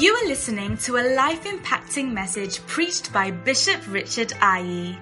You 0.00 0.14
are 0.14 0.28
listening 0.28 0.78
to 0.78 0.96
a 0.96 1.12
life 1.14 1.44
impacting 1.44 2.10
message 2.12 2.66
preached 2.66 3.12
by 3.12 3.30
Bishop 3.30 3.82
Richard 3.86 4.30
Ayi. 4.40 4.96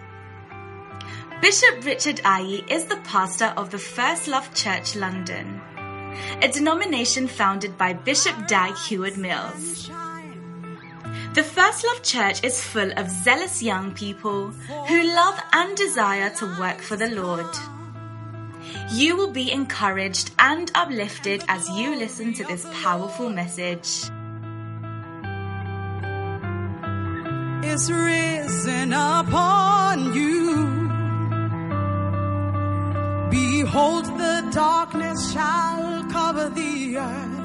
Bishop 1.40 1.84
Richard 1.84 2.16
Ayi 2.24 2.68
is 2.68 2.86
the 2.86 2.96
pastor 3.04 3.54
of 3.56 3.70
the 3.70 3.78
First 3.78 4.26
Love 4.26 4.52
Church 4.54 4.96
London, 4.96 5.60
a 6.42 6.48
denomination 6.48 7.28
founded 7.28 7.78
by 7.78 7.92
Bishop 7.92 8.48
Dag 8.48 8.76
Heward 8.76 9.16
Mills. 9.16 9.88
The 11.34 11.44
First 11.44 11.84
Love 11.84 12.02
Church 12.02 12.42
is 12.42 12.60
full 12.60 12.90
of 12.98 13.08
zealous 13.08 13.62
young 13.62 13.92
people 13.92 14.48
who 14.88 15.14
love 15.14 15.40
and 15.52 15.76
desire 15.76 16.30
to 16.38 16.58
work 16.58 16.80
for 16.80 16.96
the 16.96 17.10
Lord. 17.10 17.54
You 18.90 19.16
will 19.16 19.30
be 19.30 19.52
encouraged 19.52 20.32
and 20.40 20.72
uplifted 20.74 21.44
as 21.46 21.68
you 21.68 21.94
listen 21.94 22.34
to 22.34 22.42
this 22.42 22.66
powerful 22.82 23.30
message. 23.30 24.10
Is 27.78 27.92
risen 27.92 28.92
upon 28.92 30.12
you. 30.12 30.88
Behold, 33.30 34.06
the 34.18 34.48
darkness 34.50 35.32
shall 35.32 36.04
cover 36.10 36.48
the 36.48 36.96
earth. 36.96 37.37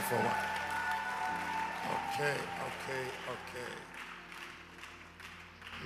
For 0.00 0.14
one. 0.14 0.26
Okay, 2.14 2.36
okay, 2.68 3.04
okay. 3.34 3.72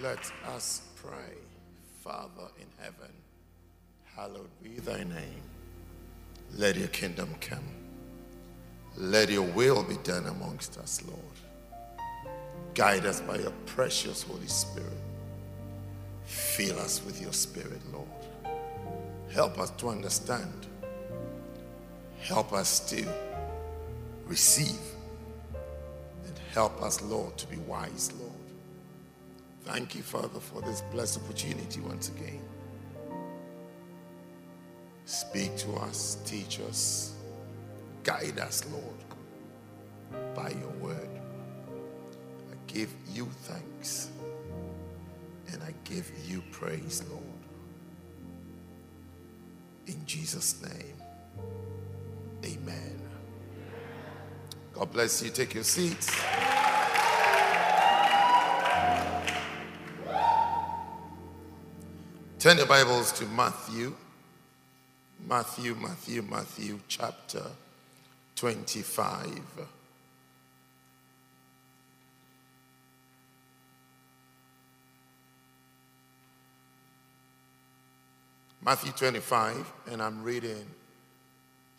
Let 0.02 0.32
us 0.54 0.82
pray. 0.96 1.38
Father 2.02 2.48
in 2.58 2.66
heaven, 2.78 3.12
hallowed 4.16 4.50
be 4.62 4.80
thy 4.80 4.98
name. 5.04 5.42
Let 6.56 6.76
your 6.76 6.88
kingdom 6.88 7.34
come. 7.40 7.64
Let 8.96 9.30
your 9.30 9.42
will 9.42 9.82
be 9.82 9.96
done 10.04 10.26
amongst 10.26 10.78
us, 10.78 11.02
Lord. 11.06 11.18
Guide 12.74 13.06
us 13.06 13.20
by 13.22 13.36
your 13.36 13.52
precious 13.66 14.22
Holy 14.22 14.46
Spirit. 14.46 14.92
Fill 16.26 16.78
us 16.78 17.02
with 17.04 17.20
your 17.20 17.32
Spirit, 17.32 17.80
Lord. 17.92 18.08
Help 19.32 19.58
us 19.58 19.70
to 19.70 19.88
understand. 19.88 20.66
Help 22.20 22.52
us 22.52 22.78
to 22.90 23.31
receive. 24.26 24.80
And 26.26 26.38
help 26.52 26.80
us, 26.82 27.02
Lord, 27.02 27.36
to 27.38 27.46
be 27.46 27.56
wise, 27.58 28.12
Lord. 28.18 28.32
Thank 29.64 29.94
you, 29.94 30.02
Father, 30.02 30.40
for 30.40 30.60
this 30.62 30.82
blessed 30.92 31.20
opportunity 31.22 31.80
once 31.80 32.08
again. 32.08 32.42
Speak 35.04 35.56
to 35.58 35.72
us, 35.74 36.18
teach 36.24 36.60
us, 36.60 37.14
guide 38.02 38.38
us, 38.38 38.64
Lord, 38.72 40.34
by 40.34 40.50
your 40.50 40.70
word. 40.80 41.08
I 42.50 42.54
give 42.66 42.90
you 43.12 43.28
thanks 43.42 44.10
and 45.52 45.62
I 45.62 45.74
give 45.84 46.10
you 46.26 46.42
praise, 46.50 47.04
Lord. 47.10 47.22
In 49.86 50.04
Jesus' 50.06 50.62
name, 50.62 50.96
amen. 52.44 53.01
God 54.72 54.92
bless 54.92 55.22
you. 55.22 55.30
Take 55.30 55.54
your 55.54 55.64
seats. 55.64 56.10
Turn 62.38 62.56
your 62.56 62.66
Bibles 62.66 63.12
to 63.12 63.26
Matthew. 63.26 63.94
Matthew, 65.28 65.74
Matthew, 65.74 66.22
Matthew, 66.22 66.80
chapter 66.88 67.44
25. 68.34 69.40
Matthew 78.64 78.92
25, 78.92 79.72
and 79.90 80.00
I'm 80.00 80.22
reading 80.22 80.64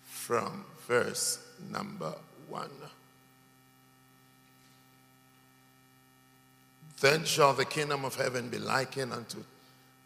from 0.04 0.66
verse 0.88 1.40
number 1.72 2.14
1. 2.54 2.70
Then 7.02 7.26
shall 7.26 7.54
the 7.54 7.66
kingdom 7.66 8.06
of 8.06 8.16
heaven 8.16 8.50
be 8.50 8.60
likened 8.60 9.12
unto 9.12 9.44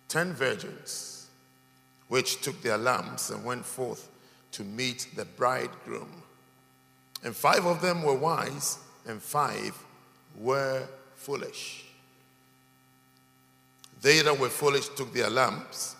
ten 0.07 0.31
virgins, 0.31 1.27
which 2.07 2.41
took 2.41 2.62
their 2.62 2.77
lamps 2.77 3.29
and 3.29 3.43
went 3.43 3.65
forth 3.65 4.10
to 4.53 4.63
meet 4.63 5.07
the 5.17 5.25
bridegroom. 5.25 6.23
And 7.23 7.36
five 7.36 7.65
of 7.65 7.81
them 7.81 8.01
were 8.01 8.15
wise, 8.15 8.79
and 9.05 9.21
five 9.21 9.77
were 10.38 10.88
foolish. 11.15 11.83
They 14.01 14.21
that 14.21 14.39
were 14.39 14.49
foolish 14.49 14.88
took 14.89 15.13
their 15.13 15.29
lamps, 15.29 15.97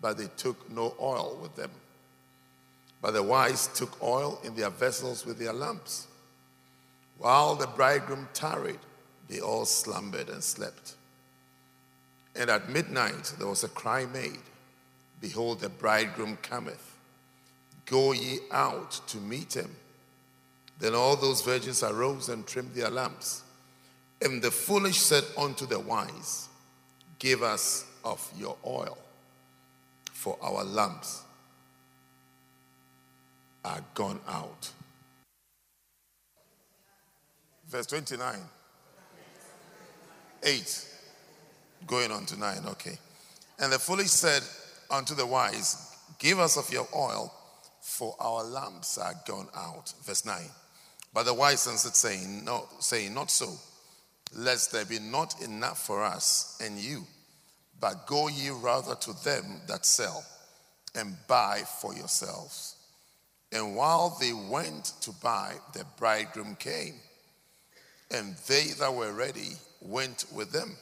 but 0.00 0.18
they 0.18 0.28
took 0.36 0.70
no 0.70 0.94
oil 1.00 1.36
with 1.42 1.56
them. 1.56 1.70
But 3.04 3.12
the 3.12 3.22
wise 3.22 3.66
took 3.66 4.02
oil 4.02 4.40
in 4.44 4.54
their 4.54 4.70
vessels 4.70 5.26
with 5.26 5.38
their 5.38 5.52
lamps. 5.52 6.06
While 7.18 7.54
the 7.54 7.66
bridegroom 7.66 8.30
tarried, 8.32 8.78
they 9.28 9.40
all 9.40 9.66
slumbered 9.66 10.30
and 10.30 10.42
slept. 10.42 10.94
And 12.34 12.48
at 12.48 12.70
midnight 12.70 13.34
there 13.38 13.46
was 13.46 13.62
a 13.62 13.68
cry 13.68 14.06
made 14.06 14.40
Behold, 15.20 15.60
the 15.60 15.68
bridegroom 15.68 16.38
cometh. 16.40 16.96
Go 17.84 18.12
ye 18.12 18.38
out 18.50 18.92
to 19.08 19.18
meet 19.18 19.54
him. 19.54 19.76
Then 20.80 20.94
all 20.94 21.14
those 21.14 21.42
virgins 21.42 21.82
arose 21.82 22.30
and 22.30 22.46
trimmed 22.46 22.72
their 22.72 22.88
lamps. 22.88 23.42
And 24.22 24.40
the 24.40 24.50
foolish 24.50 24.98
said 24.98 25.24
unto 25.36 25.66
the 25.66 25.78
wise, 25.78 26.48
Give 27.18 27.42
us 27.42 27.84
of 28.02 28.26
your 28.34 28.56
oil, 28.64 28.96
for 30.10 30.38
our 30.40 30.64
lamps 30.64 31.23
are 33.64 33.82
gone 33.94 34.20
out. 34.28 34.70
Verse 37.68 37.86
29. 37.86 38.36
8. 40.42 40.88
Going 41.86 42.12
on 42.12 42.26
to 42.26 42.38
9. 42.38 42.58
Okay. 42.68 42.98
And 43.58 43.72
the 43.72 43.78
foolish 43.78 44.10
said 44.10 44.42
unto 44.90 45.14
the 45.14 45.26
wise, 45.26 45.96
Give 46.18 46.38
us 46.38 46.56
of 46.56 46.72
your 46.72 46.86
oil, 46.94 47.32
for 47.80 48.14
our 48.20 48.44
lamps 48.44 48.98
are 48.98 49.14
gone 49.26 49.48
out. 49.56 49.92
Verse 50.04 50.24
9. 50.24 50.36
But 51.12 51.24
the 51.24 51.34
wise 51.34 51.66
answered, 51.66 51.94
saying, 51.94 52.44
No, 52.44 52.68
saying, 52.80 53.14
Not 53.14 53.30
so, 53.30 53.54
lest 54.36 54.72
there 54.72 54.84
be 54.84 54.98
not 54.98 55.40
enough 55.42 55.86
for 55.86 56.02
us 56.02 56.58
and 56.64 56.78
you, 56.78 57.04
but 57.80 58.06
go 58.06 58.28
ye 58.28 58.50
rather 58.50 58.94
to 58.96 59.24
them 59.24 59.60
that 59.68 59.86
sell, 59.86 60.24
and 60.94 61.16
buy 61.28 61.62
for 61.80 61.94
yourselves. 61.94 62.73
And 63.54 63.76
while 63.76 64.16
they 64.20 64.32
went 64.32 64.86
to 65.02 65.12
buy, 65.12 65.54
the 65.74 65.86
bridegroom 65.96 66.56
came, 66.56 66.96
and 68.10 68.34
they 68.48 68.64
that 68.80 68.92
were 68.92 69.12
ready 69.12 69.52
went 69.80 70.24
with 70.34 70.50
them, 70.50 70.76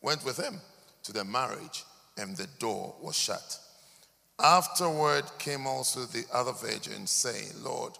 went 0.00 0.24
with 0.24 0.38
him 0.38 0.58
to 1.02 1.12
the 1.12 1.24
marriage, 1.24 1.84
and 2.16 2.34
the 2.34 2.48
door 2.58 2.94
was 3.02 3.18
shut. 3.18 3.58
Afterward 4.42 5.24
came 5.38 5.66
also 5.66 6.00
the 6.06 6.24
other 6.32 6.52
virgins, 6.52 7.10
saying, 7.10 7.52
Lord, 7.62 7.92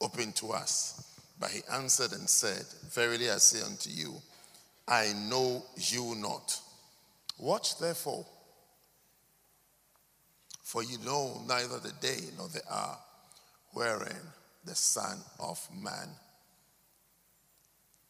open 0.00 0.32
to 0.32 0.52
us. 0.52 1.14
But 1.38 1.50
he 1.50 1.60
answered 1.70 2.12
and 2.12 2.28
said, 2.28 2.64
Verily 2.92 3.30
I 3.30 3.36
say 3.36 3.62
unto 3.62 3.90
you, 3.90 4.14
I 4.88 5.12
know 5.28 5.62
you 5.76 6.14
not. 6.16 6.58
Watch 7.38 7.78
therefore, 7.78 8.24
for 10.62 10.82
you 10.82 10.96
know 11.04 11.42
neither 11.46 11.78
the 11.78 11.92
day 12.00 12.20
nor 12.38 12.48
the 12.48 12.62
hour 12.70 12.96
wherein 13.74 14.16
the 14.64 14.74
Son 14.74 15.18
of 15.38 15.60
Man 15.76 16.08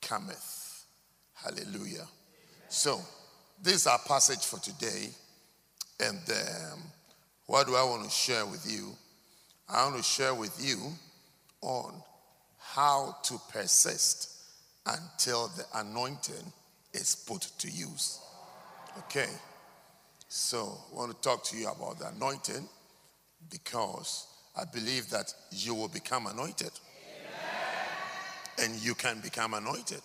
cometh. 0.00 0.85
Hallelujah. 1.35 2.07
So, 2.68 3.00
this 3.61 3.74
is 3.74 3.87
our 3.87 3.98
passage 4.07 4.44
for 4.44 4.61
today. 4.61 5.09
And 6.00 6.20
um, 6.29 6.83
what 7.46 7.66
do 7.66 7.74
I 7.74 7.83
want 7.83 8.05
to 8.05 8.11
share 8.11 8.44
with 8.46 8.70
you? 8.70 8.92
I 9.68 9.85
want 9.85 9.96
to 9.96 10.03
share 10.03 10.35
with 10.35 10.64
you 10.64 10.79
on 11.62 11.94
how 12.59 13.16
to 13.24 13.40
persist 13.50 14.31
until 14.87 15.48
the 15.48 15.64
anointing 15.74 16.53
is 16.92 17.16
put 17.16 17.42
to 17.59 17.70
use. 17.70 18.20
Okay. 18.98 19.29
So, 20.29 20.79
I 20.92 20.96
want 20.96 21.12
to 21.12 21.20
talk 21.29 21.44
to 21.44 21.57
you 21.57 21.68
about 21.68 21.98
the 21.98 22.09
anointing 22.09 22.68
because 23.50 24.27
I 24.56 24.64
believe 24.64 25.10
that 25.10 25.34
you 25.50 25.74
will 25.74 25.88
become 25.88 26.26
anointed. 26.26 26.70
Amen. 28.58 28.72
And 28.72 28.82
you 28.82 28.94
can 28.94 29.20
become 29.20 29.54
anointed. 29.54 30.00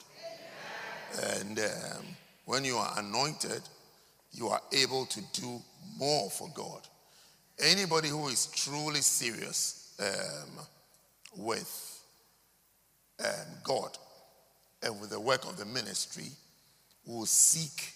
Amen. 1.15 1.41
And 1.41 1.59
um, 1.59 2.05
when 2.45 2.65
you 2.65 2.77
are 2.77 2.93
anointed, 2.97 3.61
you 4.31 4.47
are 4.47 4.61
able 4.71 5.05
to 5.05 5.21
do 5.33 5.61
more 5.97 6.29
for 6.29 6.49
God. 6.55 6.81
Anybody 7.59 8.09
who 8.09 8.27
is 8.29 8.47
truly 8.47 9.01
serious 9.01 9.93
um, 9.99 10.65
with 11.35 12.01
um, 13.23 13.45
God 13.63 13.97
and 14.81 14.99
with 14.99 15.09
the 15.09 15.19
work 15.19 15.45
of 15.45 15.57
the 15.57 15.65
ministry 15.65 16.27
will 17.05 17.25
seek 17.25 17.93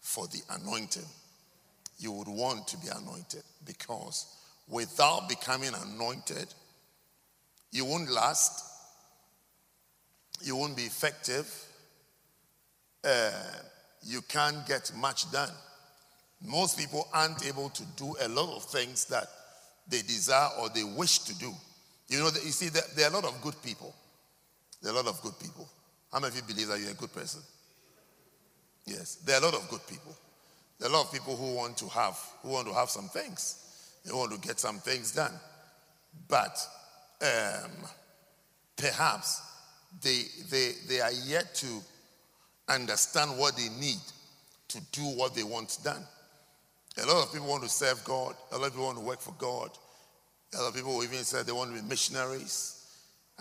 for 0.00 0.26
the 0.26 0.40
anointing. 0.50 1.06
You 1.98 2.12
would 2.12 2.28
want 2.28 2.66
to 2.68 2.76
be 2.78 2.88
anointed 2.88 3.42
because 3.64 4.26
without 4.68 5.28
becoming 5.28 5.70
anointed, 5.82 6.46
you 7.70 7.84
won't 7.84 8.10
last, 8.10 8.64
you 10.42 10.56
won't 10.56 10.76
be 10.76 10.82
effective, 10.82 11.52
uh, 13.04 13.30
you 14.02 14.22
can't 14.22 14.66
get 14.66 14.92
much 14.96 15.30
done. 15.30 15.50
Most 16.42 16.78
people 16.78 17.08
aren't 17.12 17.46
able 17.46 17.70
to 17.70 17.82
do 17.96 18.14
a 18.22 18.28
lot 18.28 18.54
of 18.54 18.64
things 18.64 19.06
that 19.06 19.26
they 19.88 20.02
desire 20.02 20.48
or 20.60 20.68
they 20.68 20.84
wish 20.84 21.18
to 21.20 21.38
do. 21.38 21.52
You 22.08 22.18
know, 22.18 22.26
you 22.26 22.52
see, 22.52 22.68
there, 22.68 23.06
are 23.06 23.10
a 23.10 23.14
lot 23.14 23.24
of 23.24 23.40
good 23.42 23.60
people. 23.62 23.94
There 24.82 24.92
are 24.92 24.94
a 24.94 25.02
lot 25.02 25.08
of 25.08 25.22
good 25.22 25.38
people. 25.38 25.68
How 26.12 26.20
many 26.20 26.30
of 26.30 26.36
you 26.36 26.42
believe 26.42 26.68
that 26.68 26.78
you're 26.80 26.90
a 26.90 26.94
good 26.94 27.12
person? 27.12 27.40
Yes, 28.86 29.16
there 29.16 29.36
are 29.36 29.42
a 29.42 29.44
lot 29.44 29.54
of 29.54 29.68
good 29.70 29.86
people. 29.88 30.14
There 30.78 30.88
are 30.88 30.92
a 30.92 30.94
lot 30.94 31.06
of 31.06 31.12
people 31.12 31.36
who 31.36 31.54
want 31.54 31.78
to 31.78 31.88
have, 31.88 32.18
who 32.42 32.50
want 32.50 32.66
to 32.68 32.74
have 32.74 32.90
some 32.90 33.08
things. 33.08 33.63
They 34.04 34.12
want 34.12 34.32
to 34.32 34.46
get 34.46 34.60
some 34.60 34.78
things 34.78 35.12
done. 35.12 35.32
But 36.28 36.58
um, 37.22 37.70
perhaps 38.76 39.42
they, 40.02 40.22
they, 40.50 40.72
they 40.88 41.00
are 41.00 41.12
yet 41.12 41.54
to 41.56 41.66
understand 42.68 43.38
what 43.38 43.56
they 43.56 43.68
need 43.80 44.00
to 44.68 44.80
do 44.92 45.02
what 45.02 45.34
they 45.34 45.42
want 45.42 45.78
done. 45.84 46.04
A 47.02 47.06
lot 47.06 47.24
of 47.24 47.32
people 47.32 47.48
want 47.48 47.62
to 47.62 47.68
serve 47.68 48.02
God, 48.04 48.34
a 48.52 48.58
lot 48.58 48.68
of 48.68 48.72
people 48.72 48.86
want 48.86 48.98
to 48.98 49.04
work 49.04 49.20
for 49.20 49.34
God. 49.38 49.70
A 50.54 50.62
lot 50.62 50.68
of 50.68 50.74
people 50.74 51.02
even 51.02 51.24
say 51.24 51.42
they 51.42 51.52
want 51.52 51.74
to 51.74 51.82
be 51.82 51.88
missionaries. 51.88 52.86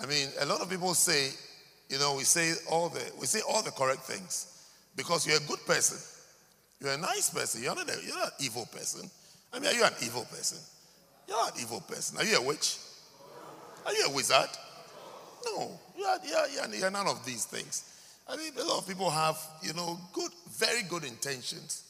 I 0.02 0.08
mean, 0.08 0.30
a 0.40 0.46
lot 0.46 0.62
of 0.62 0.70
people 0.70 0.96
say, 0.96 1.30
you 1.90 2.00
know, 2.00 2.16
we 2.16 2.24
say 2.24 2.54
all 2.72 2.90
the 2.90 3.04
we 3.20 3.28
say 3.28 3.42
all 3.48 3.62
the 3.62 3.70
correct 3.70 4.02
things 4.02 4.68
because 4.96 5.28
you're 5.28 5.38
a 5.38 5.48
good 5.48 5.64
person. 5.68 6.00
You're 6.80 6.94
a 6.94 6.98
nice 6.98 7.30
person. 7.30 7.62
You're 7.62 7.76
not, 7.76 7.88
a, 7.88 8.04
you're 8.04 8.18
not 8.18 8.28
an 8.28 8.34
evil 8.40 8.68
person. 8.72 9.10
I 9.54 9.60
mean, 9.60 9.70
are 9.70 9.74
you 9.74 9.84
an 9.84 9.94
evil 10.04 10.26
person? 10.26 10.58
You're 11.28 11.46
an 11.46 11.54
evil 11.62 11.82
person. 11.82 12.18
Are 12.18 12.24
you 12.24 12.38
a 12.38 12.42
witch? 12.42 12.78
Are 13.86 13.94
you 13.94 14.06
a 14.08 14.14
wizard? 14.14 14.50
No, 15.46 15.80
you're, 15.98 16.18
you're, 16.26 16.76
you're 16.76 16.92
none 16.92 17.08
of 17.08 17.26
these 17.26 17.46
things. 17.46 17.90
I 18.28 18.38
mean, 18.38 18.54
a 18.60 18.64
lot 18.64 18.80
of 18.80 18.88
people 18.88 19.10
have, 19.10 19.38
you 19.62 19.74
know, 19.74 20.00
good, 20.14 20.32
very 20.58 20.84
good 20.84 21.04
intentions, 21.04 21.84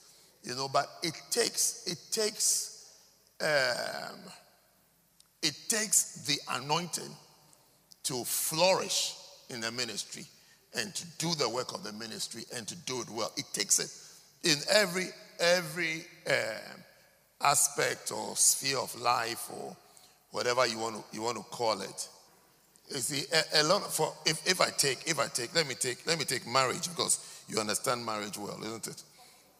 you 0.44 0.56
know, 0.56 0.68
but 0.68 0.88
it 1.04 1.14
takes, 1.30 1.84
it 1.86 2.00
takes, 2.12 2.92
um, 3.42 4.18
it 5.44 5.56
takes 5.68 6.26
the 6.26 6.38
anointing 6.56 7.16
to 8.04 8.24
flourish 8.24 9.14
in 9.50 9.62
the 9.62 9.72
ministry 9.72 10.26
and 10.76 10.94
to 10.96 11.06
do 11.20 11.34
the 11.36 11.48
work 11.48 11.74
of 11.74 11.84
the 11.84 11.94
ministry 11.94 12.44
and 12.56 12.68
to 12.68 12.76
do 12.76 13.02
it 13.02 13.10
well. 13.10 13.32
It 13.38 13.46
takes 13.54 13.80
it 13.80 14.50
in 14.50 14.58
every 14.72 15.08
every 15.40 16.06
um, 16.28 16.84
aspect 17.44 18.12
or 18.12 18.36
sphere 18.36 18.78
of 18.80 18.94
life 19.00 19.50
or 19.52 19.76
whatever 20.32 20.66
you 20.66 20.80
want 20.80 20.96
to 20.96 21.04
you 21.16 21.22
want 21.22 21.38
to 21.38 21.44
call 21.44 21.80
it. 21.82 22.10
You 22.90 22.98
see, 22.98 23.24
a, 23.34 23.62
a 23.62 23.64
lot 23.64 23.92
for 23.92 24.14
if, 24.26 24.46
if 24.48 24.60
I 24.62 24.70
take 24.70 25.08
if 25.08 25.20
I 25.20 25.28
take 25.28 25.56
let 25.56 25.68
me 25.68 25.76
take 25.76 26.06
let 26.06 26.20
me 26.20 26.26
take 26.26 26.48
marriage 26.48 26.90
because 26.90 27.44
you 27.48 27.60
understand 27.60 28.06
marriage 28.06 28.38
well, 28.38 28.60
isn't 28.62 28.88
it? 28.88 29.04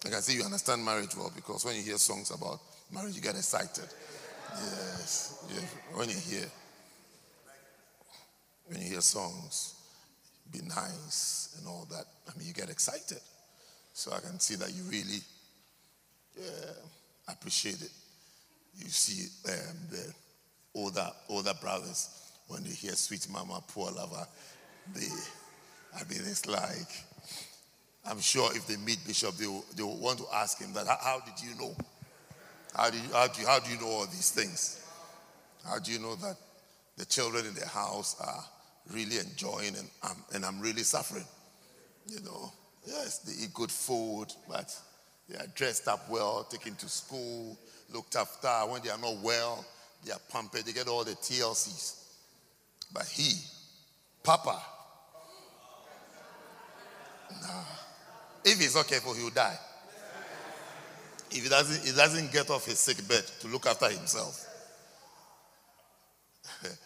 Like 0.04 0.16
I 0.16 0.20
see 0.20 0.38
you 0.38 0.44
understand 0.44 0.84
marriage 0.84 1.16
well 1.16 1.32
because 1.36 1.66
when 1.66 1.76
you 1.76 1.82
hear 1.82 1.98
songs 1.98 2.32
about 2.32 2.60
marriage, 2.92 3.16
you 3.16 3.22
get 3.22 3.36
excited. 3.36 3.88
Yes, 4.56 5.46
yes. 5.50 5.76
when 5.94 6.10
you 6.10 6.16
hear 6.16 6.46
when 8.68 8.82
you 8.82 8.90
hear 8.90 9.02
songs, 9.02 9.76
be 10.52 10.60
nice 10.62 11.56
and 11.58 11.68
all 11.68 11.88
that. 11.90 12.06
I 12.28 12.38
mean, 12.38 12.48
you 12.48 12.54
get 12.54 12.70
excited. 12.70 13.20
So 13.94 14.12
I 14.12 14.20
can 14.20 14.40
see 14.40 14.56
that 14.56 14.74
you 14.74 14.84
really 14.84 15.20
yeah, 16.38 16.72
appreciate 17.32 17.82
it. 17.82 17.92
You 18.78 18.90
see 18.90 19.30
um, 19.50 19.78
the 19.90 20.14
older 20.76 21.08
older 21.30 21.54
brothers 21.62 22.10
when 22.48 22.64
they 22.64 22.72
hear 22.72 22.94
"Sweet 22.94 23.28
Mama, 23.30 23.64
Poor 23.68 23.92
Lover," 23.92 24.28
they, 24.94 25.08
I 25.96 26.04
mean, 26.10 26.22
it's 26.26 26.46
like 26.46 26.90
I'm 28.06 28.20
sure 28.20 28.54
if 28.56 28.68
they 28.68 28.76
meet 28.78 29.00
Bishop, 29.08 29.36
they 29.38 29.48
will, 29.48 29.64
they 29.76 29.84
will 29.84 29.98
want 29.98 30.20
to 30.20 30.26
ask 30.34 30.60
him 30.60 30.74
that. 30.74 30.88
How, 30.88 31.22
did 31.26 31.42
you 31.42 31.56
know? 31.58 31.76
How 32.76 32.90
do 32.90 32.98
you, 32.98 33.04
how 33.14 33.28
do 33.28 33.42
you, 33.42 33.48
how 33.48 33.60
do 33.60 33.72
you 33.72 33.80
know 33.80 33.88
all 33.88 34.06
these 34.08 34.32
things? 34.32 34.86
How 35.66 35.80
do 35.80 35.92
you 35.92 36.00
know 36.00 36.16
that 36.16 36.36
the 36.98 37.06
children 37.06 37.46
in 37.46 37.54
the 37.54 37.68
house 37.68 38.18
are 38.20 38.44
really 38.92 39.20
enjoying 39.20 39.76
and 39.78 39.90
I'm, 40.02 40.18
and 40.34 40.46
I'm 40.46 40.60
really 40.60 40.84
suffering? 40.84 41.24
You 42.08 42.20
know, 42.22 42.52
yes, 42.86 43.20
they 43.20 43.46
eat 43.46 43.54
good 43.54 43.72
food, 43.72 44.28
but 44.50 44.78
they 45.30 45.38
are 45.38 45.48
dressed 45.56 45.88
up 45.88 46.10
well, 46.10 46.44
taken 46.50 46.76
to 46.76 46.90
school, 46.90 47.58
looked 47.94 48.16
after. 48.16 48.50
When 48.72 48.82
they 48.82 48.90
are 48.90 48.98
not 48.98 49.18
well, 49.22 49.66
they 50.06 50.12
are 50.12 50.20
pampered, 50.32 50.66
they 50.66 50.74
get 50.74 50.88
all 50.88 51.04
the 51.04 51.12
TLCs. 51.12 52.00
But 52.94 53.06
he, 53.08 53.34
Papa, 54.24 54.62
nah. 57.42 57.64
If 58.46 58.60
he's 58.60 58.76
not 58.76 58.88
careful, 58.88 59.14
he 59.14 59.24
will 59.24 59.32
die. 59.32 59.58
If 61.32 61.44
he 61.44 61.50
doesn't, 61.50 61.88
he 61.88 61.96
doesn't 61.96 62.32
get 62.32 62.50
off 62.50 62.66
his 62.66 62.78
sick 62.78 63.08
bed 63.08 63.24
to 63.40 63.48
look 63.48 63.66
after 63.66 63.90
himself. 63.90 64.46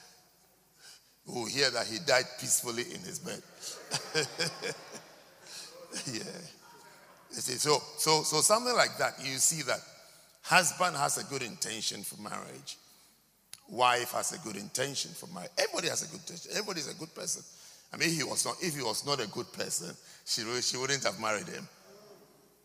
we 1.25 1.33
will 1.33 1.47
hear 1.47 1.69
that 1.71 1.87
he 1.87 1.97
died 1.99 2.25
peacefully 2.39 2.83
in 2.83 3.01
his 3.01 3.19
bed. 3.19 3.41
yeah. 6.13 6.56
So, 7.41 7.81
so, 7.97 8.23
so 8.23 8.41
something 8.41 8.75
like 8.75 8.97
that, 8.97 9.13
you 9.23 9.37
see 9.37 9.61
that 9.63 9.79
husband 10.41 10.95
has 10.95 11.17
a 11.17 11.23
good 11.25 11.43
intention 11.43 12.03
for 12.03 12.21
marriage. 12.21 12.77
Wife 13.69 14.11
has 14.13 14.31
a 14.31 14.39
good 14.39 14.55
intention 14.55 15.11
for 15.11 15.27
marriage. 15.33 15.51
Everybody 15.57 15.89
has 15.89 16.03
a 16.03 16.07
good 16.07 16.21
intention. 16.21 16.51
Everybody 16.51 16.79
is 16.79 16.89
a 16.89 16.95
good 16.95 17.13
person. 17.13 17.43
I 17.93 17.97
mean, 17.97 18.09
he 18.09 18.23
was 18.23 18.45
not, 18.45 18.55
if 18.61 18.75
he 18.75 18.81
was 18.81 19.05
not 19.05 19.19
a 19.19 19.27
good 19.27 19.51
person, 19.53 19.95
she, 20.25 20.41
she 20.61 20.77
wouldn't 20.77 21.03
have 21.03 21.19
married 21.19 21.47
him. 21.47 21.67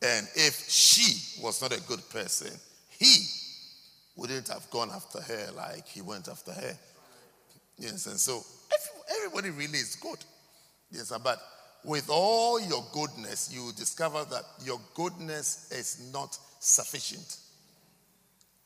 And 0.03 0.27
if 0.35 0.69
she 0.69 1.43
was 1.43 1.63
not 1.63 1.73
a 1.73 1.81
good 1.83 2.01
person, 2.11 2.51
he 2.89 3.27
wouldn't 4.17 4.49
have 4.49 4.69
gone 4.71 4.91
after 4.91 5.21
her 5.21 5.53
like 5.57 5.87
he 5.87 6.01
went 6.03 6.29
after 6.29 6.53
her. 6.53 6.77
Yes, 7.79 8.07
and 8.07 8.19
so 8.19 8.43
everybody 9.17 9.51
really 9.51 9.79
is 9.79 9.97
good. 9.97 10.19
Yes, 10.91 11.13
but 11.23 11.41
with 11.85 12.09
all 12.09 12.61
your 12.61 12.85
goodness, 12.93 13.51
you 13.53 13.73
discover 13.77 14.25
that 14.31 14.45
your 14.65 14.81
goodness 14.95 15.71
is 15.73 16.11
not 16.13 16.39
sufficient 16.61 17.39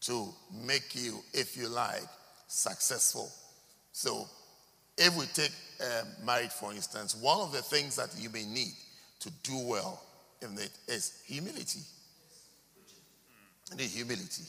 to 0.02 0.28
make 0.64 0.94
you, 0.94 1.20
if 1.32 1.56
you 1.56 1.68
like, 1.68 2.02
successful. 2.46 3.30
So, 3.92 4.28
if 4.98 5.16
we 5.16 5.26
take 5.26 5.52
um, 5.80 6.06
marriage, 6.24 6.50
for 6.50 6.72
instance, 6.72 7.14
one 7.16 7.40
of 7.40 7.52
the 7.52 7.62
things 7.62 7.96
that 7.96 8.10
you 8.18 8.30
may 8.30 8.44
need 8.44 8.72
to 9.20 9.30
do 9.42 9.58
well 9.66 10.02
in 10.42 10.52
it 10.58 10.70
is 10.88 11.22
humility. 11.26 11.80
The 13.76 13.82
humility. 13.82 14.44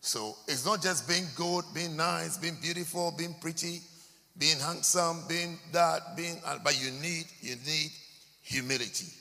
So 0.00 0.36
it's 0.46 0.64
not 0.64 0.82
just 0.82 1.08
being 1.08 1.26
good, 1.34 1.64
being 1.74 1.96
nice, 1.96 2.38
being 2.38 2.56
beautiful, 2.62 3.12
being 3.16 3.34
pretty, 3.40 3.80
being 4.38 4.58
handsome, 4.58 5.22
being 5.28 5.58
that, 5.72 6.16
being, 6.16 6.40
but 6.62 6.80
you 6.82 6.90
need, 6.90 7.24
you 7.40 7.56
need 7.66 7.90
humility 8.42 9.12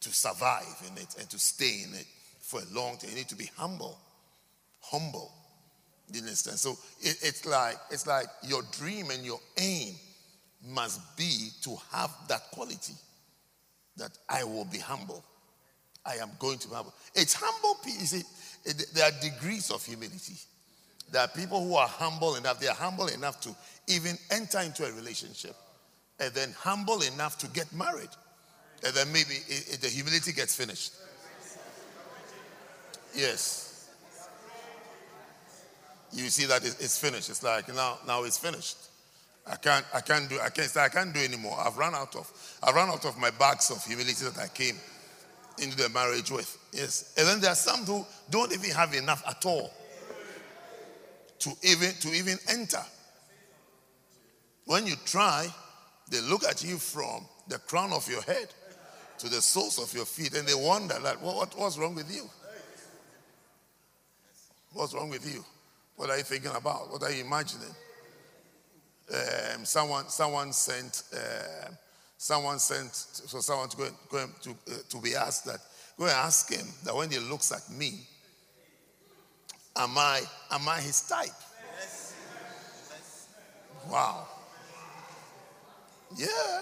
to 0.00 0.10
survive 0.10 0.82
in 0.90 0.96
it 0.96 1.14
and 1.18 1.28
to 1.30 1.38
stay 1.38 1.82
in 1.86 1.94
it 1.94 2.06
for 2.40 2.60
a 2.60 2.74
long 2.74 2.96
time. 2.96 3.10
You 3.10 3.16
need 3.16 3.28
to 3.28 3.36
be 3.36 3.50
humble, 3.56 3.98
humble. 4.80 5.32
You 6.12 6.20
understand? 6.20 6.58
So 6.58 6.72
it, 7.00 7.18
it's 7.22 7.44
like 7.44 7.76
it's 7.90 8.06
like 8.06 8.26
your 8.42 8.62
dream 8.78 9.10
and 9.10 9.24
your 9.24 9.40
aim 9.58 9.94
must 10.64 11.16
be 11.16 11.48
to 11.62 11.76
have 11.92 12.10
that 12.28 12.42
quality 12.52 12.94
that 13.96 14.16
I 14.28 14.44
will 14.44 14.64
be 14.64 14.78
humble. 14.78 15.24
I 16.04 16.14
am 16.22 16.30
going 16.38 16.58
to 16.58 16.68
be 16.68 16.74
humble. 16.74 16.94
It's 17.14 17.34
humble. 17.34 17.76
You 17.84 18.06
see, 18.06 18.22
there 18.94 19.06
are 19.06 19.20
degrees 19.20 19.70
of 19.70 19.84
humility. 19.84 20.34
There 21.10 21.22
are 21.22 21.28
people 21.28 21.64
who 21.64 21.74
are 21.76 21.86
humble 21.86 22.34
enough, 22.36 22.58
they 22.58 22.68
are 22.68 22.74
humble 22.74 23.06
enough 23.06 23.40
to 23.42 23.54
even 23.86 24.18
enter 24.30 24.60
into 24.60 24.84
a 24.84 24.92
relationship, 24.92 25.54
and 26.18 26.32
then 26.34 26.52
humble 26.58 27.00
enough 27.02 27.38
to 27.38 27.48
get 27.48 27.72
married. 27.72 28.08
And 28.84 28.94
then 28.94 29.08
maybe 29.12 29.34
it, 29.48 29.74
it, 29.74 29.80
the 29.80 29.88
humility 29.88 30.32
gets 30.32 30.54
finished. 30.54 30.92
Yes. 33.14 33.88
You 36.12 36.28
see 36.28 36.46
that 36.46 36.64
it's 36.64 36.98
finished. 36.98 37.30
It's 37.30 37.42
like 37.42 37.72
now, 37.74 37.98
now 38.06 38.24
it's 38.24 38.38
finished. 38.38 38.76
I 39.46 39.56
can't, 39.56 39.84
I 39.94 40.00
can't 40.00 40.28
do, 40.28 40.38
I 40.40 40.50
can't 40.50 40.76
I 40.76 40.88
can't 40.88 41.14
do 41.14 41.20
anymore. 41.20 41.56
I've 41.58 41.76
run 41.76 41.94
out 41.94 42.16
of, 42.16 42.30
I've 42.62 42.74
run 42.74 42.88
out 42.88 43.04
of 43.04 43.16
my 43.18 43.30
bags 43.30 43.70
of 43.70 43.84
humility 43.84 44.24
that 44.24 44.38
I 44.38 44.48
came 44.48 44.76
into 45.58 45.76
the 45.76 45.88
marriage 45.90 46.30
with. 46.30 46.58
Yes. 46.72 47.14
And 47.16 47.26
then 47.26 47.40
there 47.40 47.52
are 47.52 47.56
some 47.56 47.84
who 47.84 48.04
don't 48.28 48.52
even 48.52 48.70
have 48.70 48.92
enough 48.94 49.22
at 49.26 49.44
all 49.46 49.70
to 51.40 51.50
even 51.62 51.92
to 52.00 52.08
even 52.12 52.38
enter. 52.48 52.82
When 54.64 54.86
you 54.86 54.94
try, 55.04 55.46
they 56.10 56.20
look 56.20 56.44
at 56.44 56.64
you 56.64 56.78
from 56.78 57.26
the 57.48 57.58
crown 57.58 57.92
of 57.92 58.08
your 58.08 58.22
head 58.22 58.48
to 59.18 59.28
the 59.28 59.40
soles 59.40 59.78
of 59.78 59.94
your 59.94 60.04
feet 60.04 60.34
and 60.34 60.46
they 60.46 60.54
wonder 60.54 60.98
like, 61.02 61.22
what, 61.22 61.36
what, 61.36 61.58
what's 61.58 61.78
wrong 61.78 61.94
with 61.94 62.12
you? 62.14 62.28
What's 64.72 64.92
wrong 64.92 65.08
with 65.08 65.32
you? 65.32 65.44
What 65.96 66.10
are 66.10 66.18
you 66.18 66.24
thinking 66.24 66.50
about? 66.54 66.90
What 66.90 67.02
are 67.02 67.10
you 67.10 67.24
imagining? 67.24 67.74
Um, 69.08 69.64
someone, 69.64 70.08
someone 70.08 70.52
sent, 70.52 71.04
uh, 71.14 71.70
someone 72.18 72.58
sent, 72.58 72.94
so 72.94 73.40
someone 73.40 73.68
to 73.70 73.76
go, 73.76 73.88
go 74.10 74.26
to, 74.42 74.50
uh, 74.50 74.74
to 74.90 75.00
be 75.00 75.14
asked 75.14 75.46
that, 75.46 75.60
go 75.96 76.04
and 76.04 76.12
ask 76.12 76.52
him 76.52 76.66
that 76.84 76.94
when 76.94 77.10
he 77.10 77.18
looks 77.18 77.52
at 77.52 77.70
me, 77.70 78.00
am 79.78 79.96
I, 79.98 80.22
am 80.50 80.68
I 80.68 80.80
his 80.80 81.02
type? 81.02 81.28
Wow. 83.90 84.26
Yeah. 86.16 86.60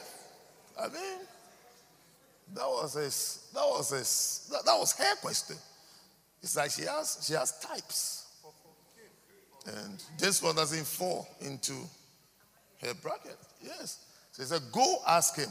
I 0.80 0.88
mean, 0.88 1.20
that 2.54 2.66
was 2.66 2.94
his, 2.94 3.48
that 3.54 3.64
was 3.64 3.90
his, 3.90 4.48
that, 4.52 4.64
that 4.64 4.76
was 4.76 4.96
her 4.98 5.16
question. 5.16 5.56
It's 6.42 6.56
like 6.56 6.70
she 6.70 6.82
has, 6.82 7.24
she 7.26 7.34
has 7.34 7.58
types. 7.60 8.26
And 9.66 10.02
this 10.18 10.42
one 10.42 10.56
doesn't 10.56 10.84
fall 10.84 11.26
into 11.40 11.72
her 12.82 12.92
bracket, 12.94 13.38
yes. 13.62 14.04
So 14.32 14.42
he 14.42 14.46
said, 14.48 14.60
Go 14.70 14.96
ask 15.06 15.36
him. 15.36 15.48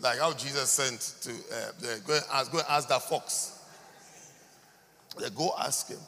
Like 0.00 0.18
how 0.18 0.32
Jesus 0.32 0.70
sent 0.70 1.00
to 1.22 1.30
uh, 1.30 1.98
go, 2.06 2.14
and 2.14 2.24
ask, 2.32 2.52
go 2.52 2.58
and 2.58 2.66
ask 2.68 2.88
that 2.88 3.02
fox. 3.02 3.58
They 5.18 5.28
go 5.30 5.52
ask 5.58 5.88
him 5.88 5.98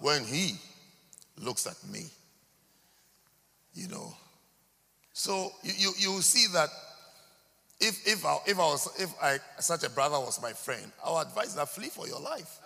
when 0.00 0.24
he 0.24 0.56
looks 1.38 1.66
at 1.66 1.76
me. 1.90 2.06
You 3.74 3.88
know. 3.88 4.14
So 5.12 5.52
you, 5.62 5.72
you, 5.76 5.92
you 5.98 6.22
see 6.22 6.52
that 6.54 6.68
if, 7.80 8.06
if, 8.06 8.26
I, 8.26 8.38
if, 8.46 8.58
I 8.58 8.62
was, 8.62 9.00
if 9.00 9.10
I, 9.22 9.38
such 9.58 9.84
a 9.84 9.90
brother 9.90 10.18
was 10.18 10.40
my 10.42 10.52
friend, 10.52 10.92
I 11.04 11.12
would 11.12 11.28
advise 11.28 11.54
that 11.54 11.68
flee 11.68 11.88
for 11.88 12.06
your 12.06 12.20
life. 12.20 12.58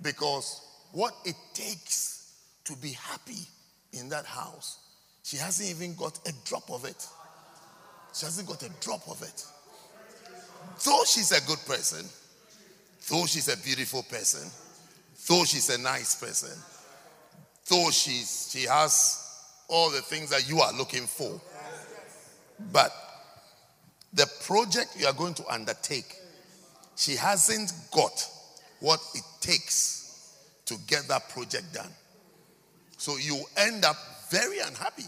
Because 0.00 0.62
what 0.92 1.14
it 1.24 1.36
takes 1.52 2.32
to 2.64 2.76
be 2.76 2.90
happy 2.92 3.46
in 3.92 4.08
that 4.08 4.24
house, 4.24 4.78
she 5.22 5.36
hasn't 5.36 5.68
even 5.70 5.94
got 5.96 6.18
a 6.26 6.32
drop 6.46 6.70
of 6.70 6.84
it. 6.84 7.06
She 8.14 8.24
hasn't 8.24 8.48
got 8.48 8.62
a 8.62 8.70
drop 8.80 9.06
of 9.08 9.22
it. 9.22 9.44
Though 10.84 11.04
she's 11.06 11.32
a 11.32 11.46
good 11.46 11.58
person, 11.66 12.06
though 13.10 13.26
she's 13.26 13.48
a 13.48 13.62
beautiful 13.62 14.02
person, 14.04 14.50
though 15.28 15.44
she's 15.44 15.70
a 15.70 15.78
nice 15.78 16.14
person, 16.14 16.56
though 17.68 17.90
she's, 17.90 18.50
she 18.52 18.66
has 18.66 19.20
all 19.68 19.90
the 19.90 20.00
things 20.00 20.30
that 20.30 20.48
you 20.48 20.60
are 20.60 20.72
looking 20.72 21.06
for, 21.06 21.40
but 22.72 22.92
the 24.12 24.26
project 24.44 24.96
you 24.98 25.06
are 25.06 25.12
going 25.12 25.34
to 25.34 25.46
undertake, 25.52 26.16
she 26.96 27.16
hasn't 27.16 27.72
got 27.92 28.28
what 28.80 29.00
it 29.14 29.24
takes 29.40 30.34
to 30.66 30.76
get 30.86 31.08
that 31.08 31.28
project 31.30 31.72
done. 31.74 31.90
So 32.96 33.16
you 33.16 33.42
end 33.56 33.84
up 33.84 33.96
very 34.30 34.58
unhappy. 34.60 35.04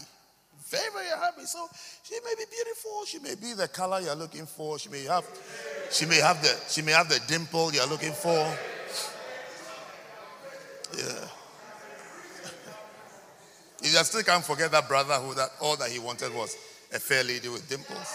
Very, 0.69 0.91
very 0.91 1.09
unhappy. 1.09 1.45
So 1.45 1.67
she 2.03 2.15
may 2.25 2.33
be 2.37 2.43
beautiful, 2.51 3.05
she 3.05 3.19
may 3.19 3.35
be 3.35 3.53
the 3.53 3.67
color 3.67 4.01
you're 4.01 4.15
looking 4.15 4.45
for, 4.45 4.77
she 4.77 4.89
may 4.89 5.03
have 5.03 5.25
she 5.89 6.05
may 6.05 6.17
have 6.17 6.41
the 6.41 6.53
she 6.69 6.81
may 6.81 6.91
have 6.91 7.07
the 7.07 7.21
dimple 7.27 7.73
you're 7.73 7.87
looking 7.87 8.11
for. 8.11 8.57
Yeah. 10.95 11.03
You 13.79 13.91
just 13.91 14.09
still 14.09 14.23
can't 14.23 14.43
forget 14.43 14.71
that 14.71 14.87
brother 14.87 15.13
who 15.13 15.35
that 15.35 15.49
all 15.61 15.77
that 15.77 15.91
he 15.91 15.99
wanted 15.99 16.33
was 16.33 16.57
a 16.91 16.99
fair 16.99 17.23
lady 17.23 17.47
with 17.47 17.69
dimples. 17.69 18.11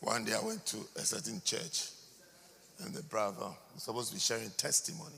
One 0.00 0.24
day 0.24 0.34
I 0.34 0.40
went 0.44 0.64
to 0.66 0.76
a 0.94 1.00
certain 1.00 1.42
church 1.44 1.90
and 2.84 2.94
the 2.94 3.02
brother 3.02 3.48
was 3.74 3.82
supposed 3.82 4.08
to 4.10 4.14
be 4.14 4.20
sharing 4.20 4.50
testimony 4.50 5.16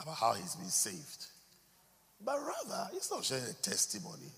about 0.00 0.16
how 0.16 0.32
he's 0.32 0.56
been 0.56 0.68
saved. 0.68 1.26
But 2.24 2.38
rather, 2.40 2.88
he's 2.92 3.10
not 3.10 3.24
sharing 3.24 3.44
a 3.44 3.52
testimony. 3.54 4.30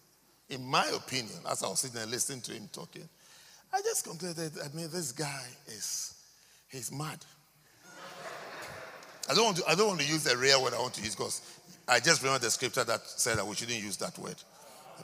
In 0.49 0.65
my 0.65 0.87
opinion, 0.95 1.39
as 1.51 1.63
I 1.63 1.69
was 1.69 1.81
sitting 1.81 1.97
there 1.97 2.07
listening 2.07 2.41
to 2.43 2.53
him 2.53 2.69
talking, 2.73 3.09
I 3.73 3.83
just 3.83 4.05
concluded, 4.05 4.53
I 4.65 4.75
mean, 4.77 4.89
this 4.93 5.13
guy 5.13 5.45
is, 5.67 6.15
he's 6.69 6.93
mad. 6.93 7.19
I 9.29 9.35
don't 9.35 9.45
want 9.45 9.57
to, 9.57 9.65
I 9.69 9.75
don't 9.75 9.89
want 9.89 10.01
to 10.01 10.07
use 10.07 10.23
the 10.23 10.37
real 10.37 10.63
word 10.63 10.75
I 10.75 10.81
want 10.81 10.95
to 10.95 11.03
use 11.03 11.17
because 11.17 11.41
I 11.89 11.99
just 11.99 12.23
remember 12.23 12.45
the 12.45 12.51
scripture 12.51 12.85
that 12.85 13.01
said 13.07 13.39
that 13.39 13.47
we 13.47 13.57
shouldn't 13.57 13.83
use 13.83 13.97
that 13.97 14.17
word. 14.19 14.37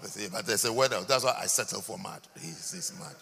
But 0.00 0.46
there's 0.46 0.64
a 0.64 0.72
word, 0.72 0.92
that's 1.08 1.24
why 1.24 1.36
I 1.38 1.46
settle 1.46 1.80
for 1.80 1.98
mad. 1.98 2.20
He's, 2.40 2.72
he's 2.72 2.92
mad. 2.98 3.14